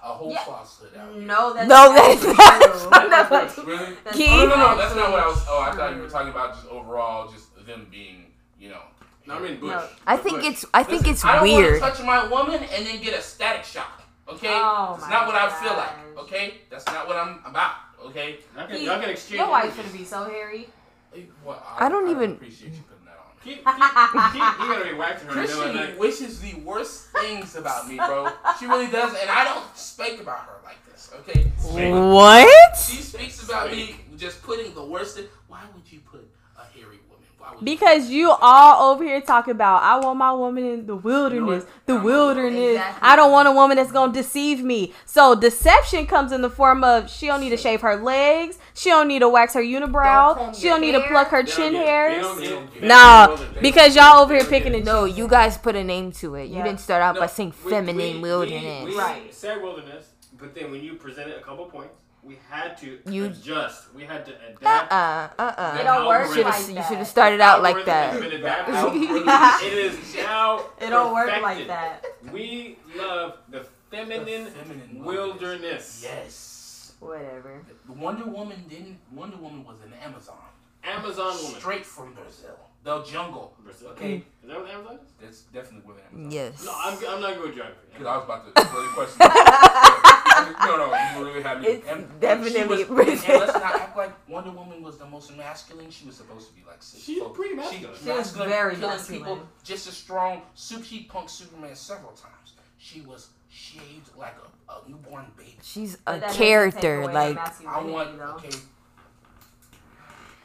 a 0.03 0.07
whole 0.14 0.31
Yeah. 0.31 0.43
falsehood 0.45 0.95
out 0.97 1.14
here. 1.14 1.23
No, 1.23 1.53
that's 1.53 1.68
No, 1.68 1.93
that's 1.93 2.22
that's 2.26 2.81
true. 2.81 2.89
not- 2.89 3.49
true. 3.53 3.64
Really? 3.65 3.97
That's 4.03 4.18
Oh, 4.19 4.35
no, 4.38 4.45
no, 4.47 4.55
no. 4.55 4.77
That's 4.77 4.95
not 4.95 5.11
what 5.11 5.19
I 5.19 5.27
was. 5.27 5.45
Oh, 5.49 5.61
I 5.61 5.76
thought 5.76 5.95
you 5.95 6.01
were 6.01 6.09
talking 6.09 6.30
about 6.30 6.53
just 6.55 6.68
overall, 6.68 7.30
just 7.30 7.47
them 7.65 7.88
being, 7.91 8.31
you 8.59 8.69
know. 8.69 8.80
No, 9.26 9.35
I 9.35 9.39
mean 9.39 9.59
bush. 9.59 9.72
No. 9.72 9.85
I 10.07 10.15
think 10.15 10.38
bush. 10.38 10.47
it's. 10.47 10.65
I 10.73 10.84
think 10.84 11.01
Listen, 11.01 11.11
it's 11.14 11.26
I 11.26 11.34
don't 11.35 11.43
weird. 11.43 11.81
want 11.81 11.93
to 11.95 11.99
touch 11.99 12.05
my 12.07 12.27
woman 12.30 12.64
and 12.64 12.85
then 12.85 13.01
get 13.01 13.14
a 13.14 13.22
static 13.22 13.65
shock. 13.65 14.03
Okay, 14.30 14.47
Oh 14.49 14.95
that's 14.97 15.09
not 15.09 15.26
what 15.27 15.35
I 15.35 15.49
feel 15.61 15.73
like. 15.73 16.18
Okay, 16.19 16.53
that's 16.69 16.85
not 16.85 17.07
what 17.07 17.18
I'm 17.18 17.41
about. 17.45 17.72
Okay, 18.05 18.38
Y'all 18.55 18.68
can, 18.68 18.77
Keith, 18.77 18.85
y'all 18.85 18.99
can 19.01 19.09
exchange. 19.09 19.39
Your 19.39 19.49
wife's 19.49 19.76
images. 19.76 19.85
gonna 19.91 19.97
be 19.99 20.05
so 20.05 20.23
hairy. 20.26 20.69
Hey, 21.14 21.28
well, 21.44 21.62
I 21.78 21.90
don't 21.90 22.10
even- 22.10 22.34
appreciate 22.34 22.74
you 22.74 22.82
putting 22.84 23.06
that 23.06 23.18
on. 23.18 23.36
me. 23.36 23.56
Keith, 23.56 23.64
Keith, 23.66 24.34
Keith, 24.34 24.60
you 24.60 24.68
gotta 24.74 24.84
be 24.86 24.94
waxing 24.94 25.28
her 25.30 25.34
in 25.34 25.38
the 25.38 25.42
middle 25.48 25.62
of 25.64 25.68
the 25.68 25.74
Christian 25.74 25.76
night. 25.76 25.98
wishes 26.00 26.40
the 26.42 26.56
worst 26.62 27.08
things 27.12 27.56
about 27.56 27.88
me, 27.88 27.96
bro. 27.98 28.30
She 28.60 28.66
really 28.68 28.88
does, 28.88 29.14
and 29.20 29.30
I 29.30 29.44
don't 29.46 29.66
speak 29.78 30.20
about 30.22 30.40
her 30.40 30.60
like 30.64 30.84
this. 30.92 31.10
Okay, 31.22 31.44
What? 31.62 32.78
she 32.78 32.98
speaks 33.02 33.44
about 33.44 33.72
me 33.72 33.96
just 34.18 34.42
putting 34.44 34.74
the 34.74 34.84
worst. 34.84 35.18
In, 35.18 35.28
why 35.48 35.62
would 35.74 35.90
you 35.92 36.00
put 36.02 36.30
a 36.58 36.64
hairy 36.78 37.00
woman? 37.10 37.26
Why 37.38 37.47
would 37.47 37.47
you 37.47 37.47
Because 37.64 38.10
you 38.10 38.32
all 38.42 38.92
over 38.92 39.04
here 39.04 39.22
talking 39.22 39.52
about 39.52 39.84
I 39.84 39.98
want 40.06 40.18
my 40.18 40.32
woman 40.34 40.66
in 40.66 40.86
the 40.86 40.96
wilderness, 40.96 41.64
what? 41.64 41.86
the 41.86 41.94
I'm- 41.96 42.04
wilderness. 42.04 42.76
Exactly. 42.76 43.08
I 43.10 43.16
don't 43.16 43.32
want 43.32 43.48
a 43.48 43.52
woman 43.52 43.78
that's 43.78 43.92
gonna 43.92 44.14
deceive 44.14 44.64
me. 44.64 44.94
So 45.06 45.36
deception 45.36 46.06
comes 46.08 46.32
in 46.32 46.42
the 46.42 46.50
form 46.50 46.84
of 46.84 47.10
she 47.10 47.28
don't 47.28 47.40
need 47.42 47.50
to 47.50 47.58
shave 47.58 47.82
her 47.82 47.96
legs, 47.96 48.58
she 48.74 48.90
don't 48.90 49.08
need 49.08 49.20
to 49.20 49.30
wax 49.30 49.54
her 49.54 49.62
Don't 49.64 49.92
unibrow, 49.92 50.56
she 50.60 50.68
don't 50.68 50.82
need 50.82 50.94
to 50.94 51.02
pluck 51.08 51.28
her 51.30 51.44
chin 51.44 51.74
get 51.74 51.86
hairs. 51.88 52.24
don't 52.26 52.42
get 52.74 52.84
it. 52.84 52.88
Nah, 52.88 53.36
They 53.36 53.62
because 53.62 53.96
y'all 53.96 54.22
over 54.22 54.34
here 54.36 54.46
picking 54.46 54.76
and 54.76 54.86
No, 54.86 55.06
you 55.06 55.28
guys 55.28 55.58
put 55.58 55.76
a 55.76 55.84
name 55.84 56.12
to 56.14 56.36
it. 56.36 56.46
You 56.46 56.58
Yeah. 56.58 56.64
didn't 56.64 56.80
start 56.80 57.02
out 57.02 57.16
No, 57.16 57.22
by 57.22 57.28
saying 57.28 57.54
we- 57.64 57.72
feminine 57.72 58.16
we- 58.16 58.20
wilderness. 58.22 58.86
We, 58.86 58.92
we 58.92 58.98
Right. 58.98 59.34
said 59.34 59.62
wilderness, 59.62 60.06
but 60.40 60.54
then 60.56 60.72
when 60.72 60.82
you 60.84 60.94
presented 60.96 61.36
a 61.38 61.42
couple 61.42 61.66
points, 61.66 61.94
we 62.28 62.38
had 62.49 62.78
to 62.80 62.99
You- 63.06 63.26
adjust. 63.26 63.94
We 63.95 64.04
had 64.04 64.26
to 64.26 64.34
adapt. 64.49 64.91
Uh 64.91 65.30
adapt. 65.32 65.40
uh 65.40 65.54
uh 65.58 65.78
It 65.80 65.84
don't 65.86 66.06
work 66.08 66.28
Should've- 66.28 66.44
like 66.49 66.68
You 66.68 66.84
should 66.88 66.98
have 67.04 67.08
started 67.08 67.40
out 67.41 67.62
like 67.64 67.86
that. 67.86 68.20
been 68.20 68.32
adapted. 68.34 68.76
Algorithm. 68.82 69.68
it 69.68 69.74
is 69.74 70.16
now. 70.16 70.66
It 70.82 70.90
don't 70.90 71.14
work 71.14 71.32
like 71.41 71.68
that. 71.68 72.06
We 72.32 72.78
love 72.95 73.38
the 73.49 73.66
feminine, 73.90 74.45
The 74.45 74.52
feminine 74.52 75.04
wilderness. 75.04 76.02
Yes. 76.04 76.94
Whatever. 76.99 77.62
Wonder 77.88 78.26
Woman 78.26 78.66
didn't. 78.68 78.98
Wonder 79.14 79.38
Woman 79.38 79.64
was 79.64 79.78
an 79.86 79.94
Amazon, 80.04 80.36
Amazon 80.84 81.34
woman. 81.44 81.60
straight 81.60 81.86
from 81.86 82.14
Brazil, 82.14 82.58
the 82.84 83.04
jungle. 83.04 83.54
Brazil. 83.64 83.90
Okay, 83.90 84.26
Is 84.44 84.49
that 84.49 84.60
what 84.60 84.70
Amazon 84.70 84.95
is? 84.95 85.08
that's 85.22 85.41
definitely 85.54 85.86
where 85.88 85.95
the 85.98 86.04
Amazon. 86.10 86.32
Yes. 86.32 86.66
No, 86.66 86.74
I'm, 86.76 86.94
I'm 87.12 87.22
not 87.22 87.36
going 87.36 87.48
with 87.49 87.56
geography. 87.56 87.88
Because 87.94 88.08
I 88.08 88.18
was 88.18 88.26
about 88.26 88.41
to 88.45 90.14
really 90.43 90.53
question. 90.55 90.77
no, 90.80 90.88
no, 90.91 91.19
you 91.19 91.26
really 91.26 91.41
had 91.43 91.61
me. 91.61 91.68
It's 91.68 91.88
and- 91.88 92.19
definitely 92.19 92.51
she 92.61 92.64
was, 92.68 92.80
and, 92.81 92.89
and 92.99 93.39
let's 93.39 93.53
not 93.53 93.76
act 93.76 93.97
like 93.97 94.30
Wonder 94.30 94.51
Woman 94.51 94.81
was 94.84 94.97
the 94.97 95.05
most 95.05 95.35
masculine. 95.35 95.89
She 95.89 96.05
was 96.05 96.15
supposed 96.15 96.47
to 96.49 96.53
be 96.55 96.64
like 96.68 96.81
six 96.84 97.03
She's 97.03 97.19
foot. 97.22 97.34
pretty 97.34 97.55
masculine. 97.55 97.95
She, 97.95 98.03
She 98.03 98.09
was 98.09 98.18
masculine, 98.18 98.49
very 98.49 98.76
killing 98.76 98.89
masculine. 98.89 99.22
people 99.23 99.39
just 99.64 99.88
as 99.88 99.95
strong. 99.97 100.41
Super, 100.55 100.84
she 100.84 101.07
punked 101.11 101.30
Superman 101.30 101.76
several 101.76 102.11
times. 102.11 102.53
She 102.77 103.01
was 103.01 103.30
shaved 103.49 104.09
like 104.18 104.35
a, 104.69 104.72
a 104.73 104.89
newborn 104.89 105.26
baby. 105.38 105.57
She's 105.64 105.95
a 105.95 105.97
But 106.05 106.14
that 106.14 106.22
doesn't 106.27 106.38
character. 106.38 107.05
Like 107.05 107.14
her 107.35 107.41
I 107.41 107.43
masculinity, 107.45 107.91
want 107.91 108.18
though. 108.19 108.26
okay. 108.35 108.49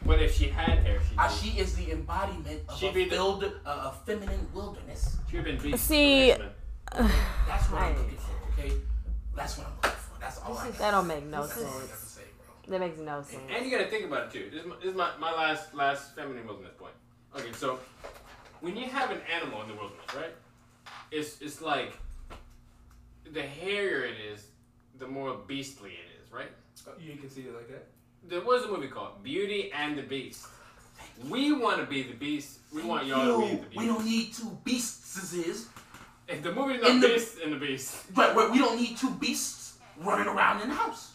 But 0.05 0.21
if 0.21 0.35
she 0.37 0.49
had 0.49 0.79
hair, 0.81 1.01
she'd, 1.09 1.17
Uh, 1.19 1.29
she 1.29 1.51
is 1.59 1.77
the 1.77 1.93
embodiment 1.93 2.61
of 2.69 2.77
She'd 2.77 2.89
a, 2.89 2.93
be 2.93 3.05
the- 3.05 3.11
filled, 3.11 3.45
uh, 3.45 3.93
a 3.93 3.93
feminine 4.05 4.49
wilderness. 4.53 5.17
she'd 5.31 5.45
been 5.45 5.59
beat. 5.59 5.79
See- 5.79 6.31
That's 6.31 7.71
what 7.71 7.83
I'm 7.83 7.93
Right. 7.93 7.99
looking 7.99 8.17
for. 8.19 8.61
Okay, 8.61 8.73
that's 9.37 9.59
what 9.59 9.67
I'm 9.67 9.73
looking 9.83 9.91
for. 9.99 10.21
That's 10.21 10.39
all 10.41 10.57
I 10.59 10.67
got. 10.69 10.79
That 10.79 10.91
don't 10.93 11.07
make 11.07 11.25
no 11.27 11.47
That's 11.47 11.59
all 11.59 11.65
I 11.67 11.71
got 11.71 11.81
to 11.81 11.87
sense. 11.89 12.01
say, 12.01 12.23
bro. 12.67 12.79
That 12.79 12.81
makes 12.81 12.99
no 12.99 13.23
sense. 13.23 13.43
And 13.55 13.65
you 13.65 13.71
gotta 13.77 13.91
think 13.91 14.05
about 14.07 14.27
it 14.27 14.33
too. 14.33 14.51
This 14.51 14.61
is 14.63 14.67
my, 14.67 14.77
this 14.77 14.91
is 14.91 14.97
my, 14.97 15.11
my 15.19 15.33
last 15.33 15.75
last 15.75 16.15
feminine 16.15 16.47
wilderness 16.47 16.75
point. 16.79 16.95
Okay, 17.37 17.53
so 17.53 17.79
when 18.61 18.77
you 18.77 18.87
have 18.87 19.11
an 19.11 19.21
animal 19.35 19.63
in 19.63 19.69
the 19.69 19.75
wilderness, 19.75 20.15
right? 20.15 20.35
It's 21.11 21.41
it's 21.41 21.61
like 21.61 21.97
the 23.33 23.43
hairier 23.43 24.05
it 24.05 24.17
is, 24.33 24.47
the 24.99 25.07
more 25.07 25.35
beastly 25.47 25.91
it 25.91 26.23
is, 26.25 26.33
right? 26.33 26.51
Oh, 26.87 26.93
you 27.01 27.17
can 27.17 27.31
see 27.31 27.43
it 27.43 27.55
like 27.55 27.69
that. 27.69 27.87
There 28.29 28.41
was 28.41 28.65
a 28.65 28.69
movie 28.69 28.89
called 28.89 29.23
Beauty 29.23 29.71
and 29.73 29.97
the 29.97 30.03
Beast. 30.03 30.47
We 31.29 31.53
want 31.53 31.79
to 31.81 31.87
be 31.87 32.03
the 32.03 32.15
beast. 32.15 32.59
We 32.73 32.83
want 32.83 33.07
y'all 33.07 33.41
to 33.41 33.47
be 33.47 33.57
the 33.57 33.63
beast. 33.63 33.77
we 33.77 33.87
don't 33.87 34.05
need 34.05 34.33
two 34.33 34.59
beasts. 34.65 35.33
Is 35.35 35.69
If 36.29 36.43
the 36.43 36.53
movie's 36.53 36.77
in 36.83 36.83
not 36.83 37.01
the- 37.03 37.09
Beast 37.09 37.39
and 37.43 37.53
the 37.53 37.57
Beast. 37.59 38.15
but 38.15 38.35
but 38.35 38.51
we 38.53 38.59
don't 38.59 38.77
need 38.81 38.97
two 38.97 39.11
beasts 39.11 39.79
running 39.99 40.27
around 40.29 40.61
in 40.63 40.69
the 40.69 40.75
house. 40.75 41.13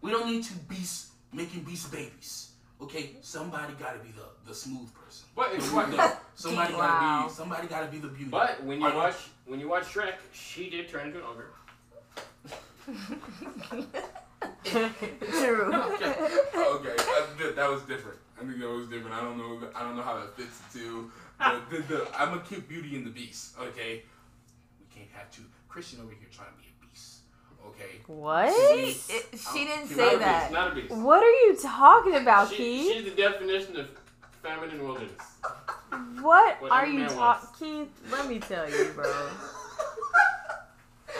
We 0.00 0.10
don't 0.10 0.26
need 0.26 0.44
two 0.44 0.54
beasts 0.68 1.10
making 1.32 1.62
beast 1.62 1.90
babies. 1.92 2.50
Okay, 2.80 3.16
somebody 3.22 3.72
got 3.74 3.92
to 3.94 3.98
be 4.00 4.10
the 4.12 4.26
the 4.46 4.54
smooth 4.54 4.88
person. 4.94 5.26
But 5.34 5.52
if 5.54 5.64
you 5.68 5.74
watch, 5.76 5.88
no, 5.90 6.12
Somebody 6.34 6.74
Wow. 6.74 6.78
gotta 6.78 7.28
be 7.28 7.34
somebody 7.34 7.66
gotta 7.68 7.86
be 7.88 7.98
the 7.98 8.08
beauty. 8.08 8.30
but 8.30 8.62
when 8.64 8.80
you 8.80 8.86
Are 8.86 8.94
watch 8.94 9.16
when 9.46 9.58
you 9.60 9.68
watch 9.68 9.84
Shrek, 9.92 10.14
she 10.32 10.70
did 10.70 10.88
turn 10.88 11.08
into 11.08 11.18
an 11.18 11.24
ogre. 11.24 11.50
true. 14.64 15.74
okay, 15.74 16.14
oh, 16.54 16.80
okay, 16.80 16.96
that, 17.42 17.56
that 17.56 17.68
was 17.70 17.82
different. 17.82 18.18
I 18.40 18.44
think 18.44 18.58
that 18.60 18.68
was 18.68 18.86
different. 18.88 19.14
I 19.14 19.20
don't 19.22 19.36
know. 19.38 19.68
I 19.74 19.82
don't 19.82 19.96
know 19.96 20.02
how 20.02 20.18
that 20.20 20.36
fits 20.36 20.60
into 20.74 21.10
the, 21.38 21.60
the, 21.70 21.82
the 21.94 22.08
I'm 22.18 22.28
gonna 22.30 22.42
keep 22.48 22.68
Beauty 22.68 22.96
and 22.96 23.04
the 23.06 23.10
Beast. 23.10 23.54
Okay, 23.60 24.04
we 25.18 25.24
can't 25.24 25.26
have 25.26 25.30
two. 25.36 25.42
Christian 25.68 26.00
over 26.00 26.10
here 26.10 26.28
trying 26.32 26.48
to 26.48 26.58
be 26.58 26.68
a 26.68 26.86
beast. 26.86 27.18
Okay, 27.66 28.00
What? 28.06 28.52
She, 28.52 29.12
it, 29.12 29.26
she 29.52 29.64
didn't 29.64 29.90
Not 29.90 29.96
Not 29.96 30.10
say 30.10 30.14
a 30.14 30.18
that. 30.18 30.40
beast. 30.42 30.52
Not 30.52 30.72
a 30.72 30.74
beast. 30.74 30.94
What 30.94 31.22
are 31.22 31.30
you 31.46 31.56
talking 31.60 32.14
about, 32.16 32.50
She, 32.50 32.56
Keith? 32.56 32.92
she's 32.96 33.04
the 33.04 33.22
definition 33.22 33.76
of 33.76 33.88
feminine 34.42 34.82
wilderness. 34.84 35.12
What 36.20 36.60
What 36.62 36.70
are 36.72 36.86
you 36.86 37.04
talking, 37.06 37.18
wants. 37.18 37.58
Keith? 37.58 37.88
Let 38.12 38.28
me 38.28 38.38
tell 38.38 38.68
you, 38.70 38.92
bro. 38.94 39.04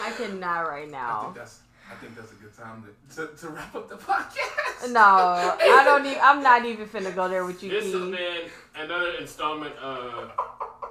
I 0.01 0.11
cannot 0.13 0.61
right 0.69 0.87
I 0.89 0.91
now. 0.91 1.23
think 1.25 1.35
that's 1.37 1.61
I 1.91 1.95
think 1.95 2.15
that's 2.17 2.33
a 2.33 2.35
good 2.37 2.55
time 2.57 2.85
to, 2.85 3.27
to, 3.27 3.37
to 3.39 3.49
wrap 3.49 3.75
up 3.75 3.89
the 3.89 3.97
podcast. 3.97 4.93
No, 4.93 5.01
I 5.01 5.83
don't 5.87 6.05
even. 6.05 6.19
I'm 6.23 6.43
not 6.43 6.65
even 6.67 6.87
finna 6.87 7.15
go 7.15 7.29
there 7.29 7.45
with 7.47 7.63
you, 7.63 7.71
This 7.71 7.85
has 7.85 7.93
been 7.95 8.51
another 8.77 9.13
installment 9.19 9.75
of 9.77 10.31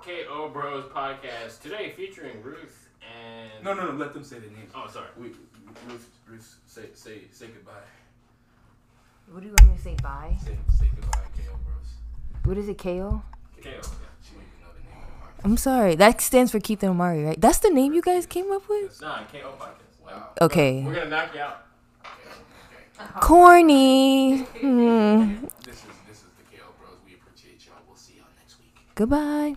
KO 0.03 0.49
Bros 0.51 0.85
podcast 0.85 1.61
today, 1.61 1.93
featuring 1.95 2.41
Ruth 2.41 2.86
and 3.15 3.63
No, 3.63 3.73
no, 3.73 3.91
no. 3.91 3.97
Let 3.97 4.13
them 4.13 4.23
say 4.23 4.39
their 4.39 4.49
names. 4.51 4.71
Oh, 4.75 4.87
sorry. 4.91 5.07
We, 5.17 5.27
Ruth, 5.87 6.09
Ruth, 6.27 6.57
say 6.65 6.83
say 6.93 7.21
say 7.31 7.47
goodbye. 7.47 7.73
What 9.31 9.41
do 9.41 9.47
you 9.47 9.55
want 9.59 9.69
me 9.71 9.75
to 9.77 9.81
say? 9.83 9.95
Bye. 10.01 10.37
Say 10.43 10.57
say 10.79 10.89
goodbye, 10.95 11.19
KO 11.35 11.51
Bros. 11.65 12.45
What 12.45 12.57
is 12.57 12.69
it? 12.69 12.77
KO. 12.77 12.89
KO. 12.91 13.21
She 13.61 13.69
didn't 13.69 13.83
even 13.83 14.61
know 14.61 14.71
the 14.73 14.89
name 14.89 14.97
of 15.03 15.07
the 15.37 15.41
podcast. 15.41 15.45
I'm 15.45 15.57
sorry. 15.57 15.95
That 15.95 16.21
stands 16.21 16.51
for 16.51 16.59
Keith 16.59 16.81
and 16.83 16.91
Omari, 16.91 17.23
right? 17.23 17.39
That's 17.41 17.59
the 17.59 17.69
name 17.69 17.93
you 17.93 18.01
guys 18.01 18.25
came 18.25 18.51
up 18.51 18.67
with. 18.69 19.01
Nah, 19.01 19.23
KO 19.31 19.51
podcast. 19.59 20.05
Wow. 20.05 20.29
Okay. 20.41 20.83
We're 20.83 20.95
gonna 20.95 21.09
knock 21.09 21.33
you 21.35 21.41
out. 21.41 21.65
Okay, 22.05 23.01
okay. 23.01 23.19
Corny. 23.19 24.37
Hmm. 24.39 25.45
This 25.65 25.75
is 25.75 25.83
this 26.07 26.17
is 26.19 26.23
the 26.39 26.57
KO 26.57 26.63
Bros. 26.79 26.97
We 27.05 27.15
appreciate 27.15 27.65
y'all. 27.65 27.75
We'll 27.87 27.97
see 27.97 28.15
y'all 28.15 28.25
next 28.39 28.57
week. 28.59 28.73
Goodbye. 28.95 29.55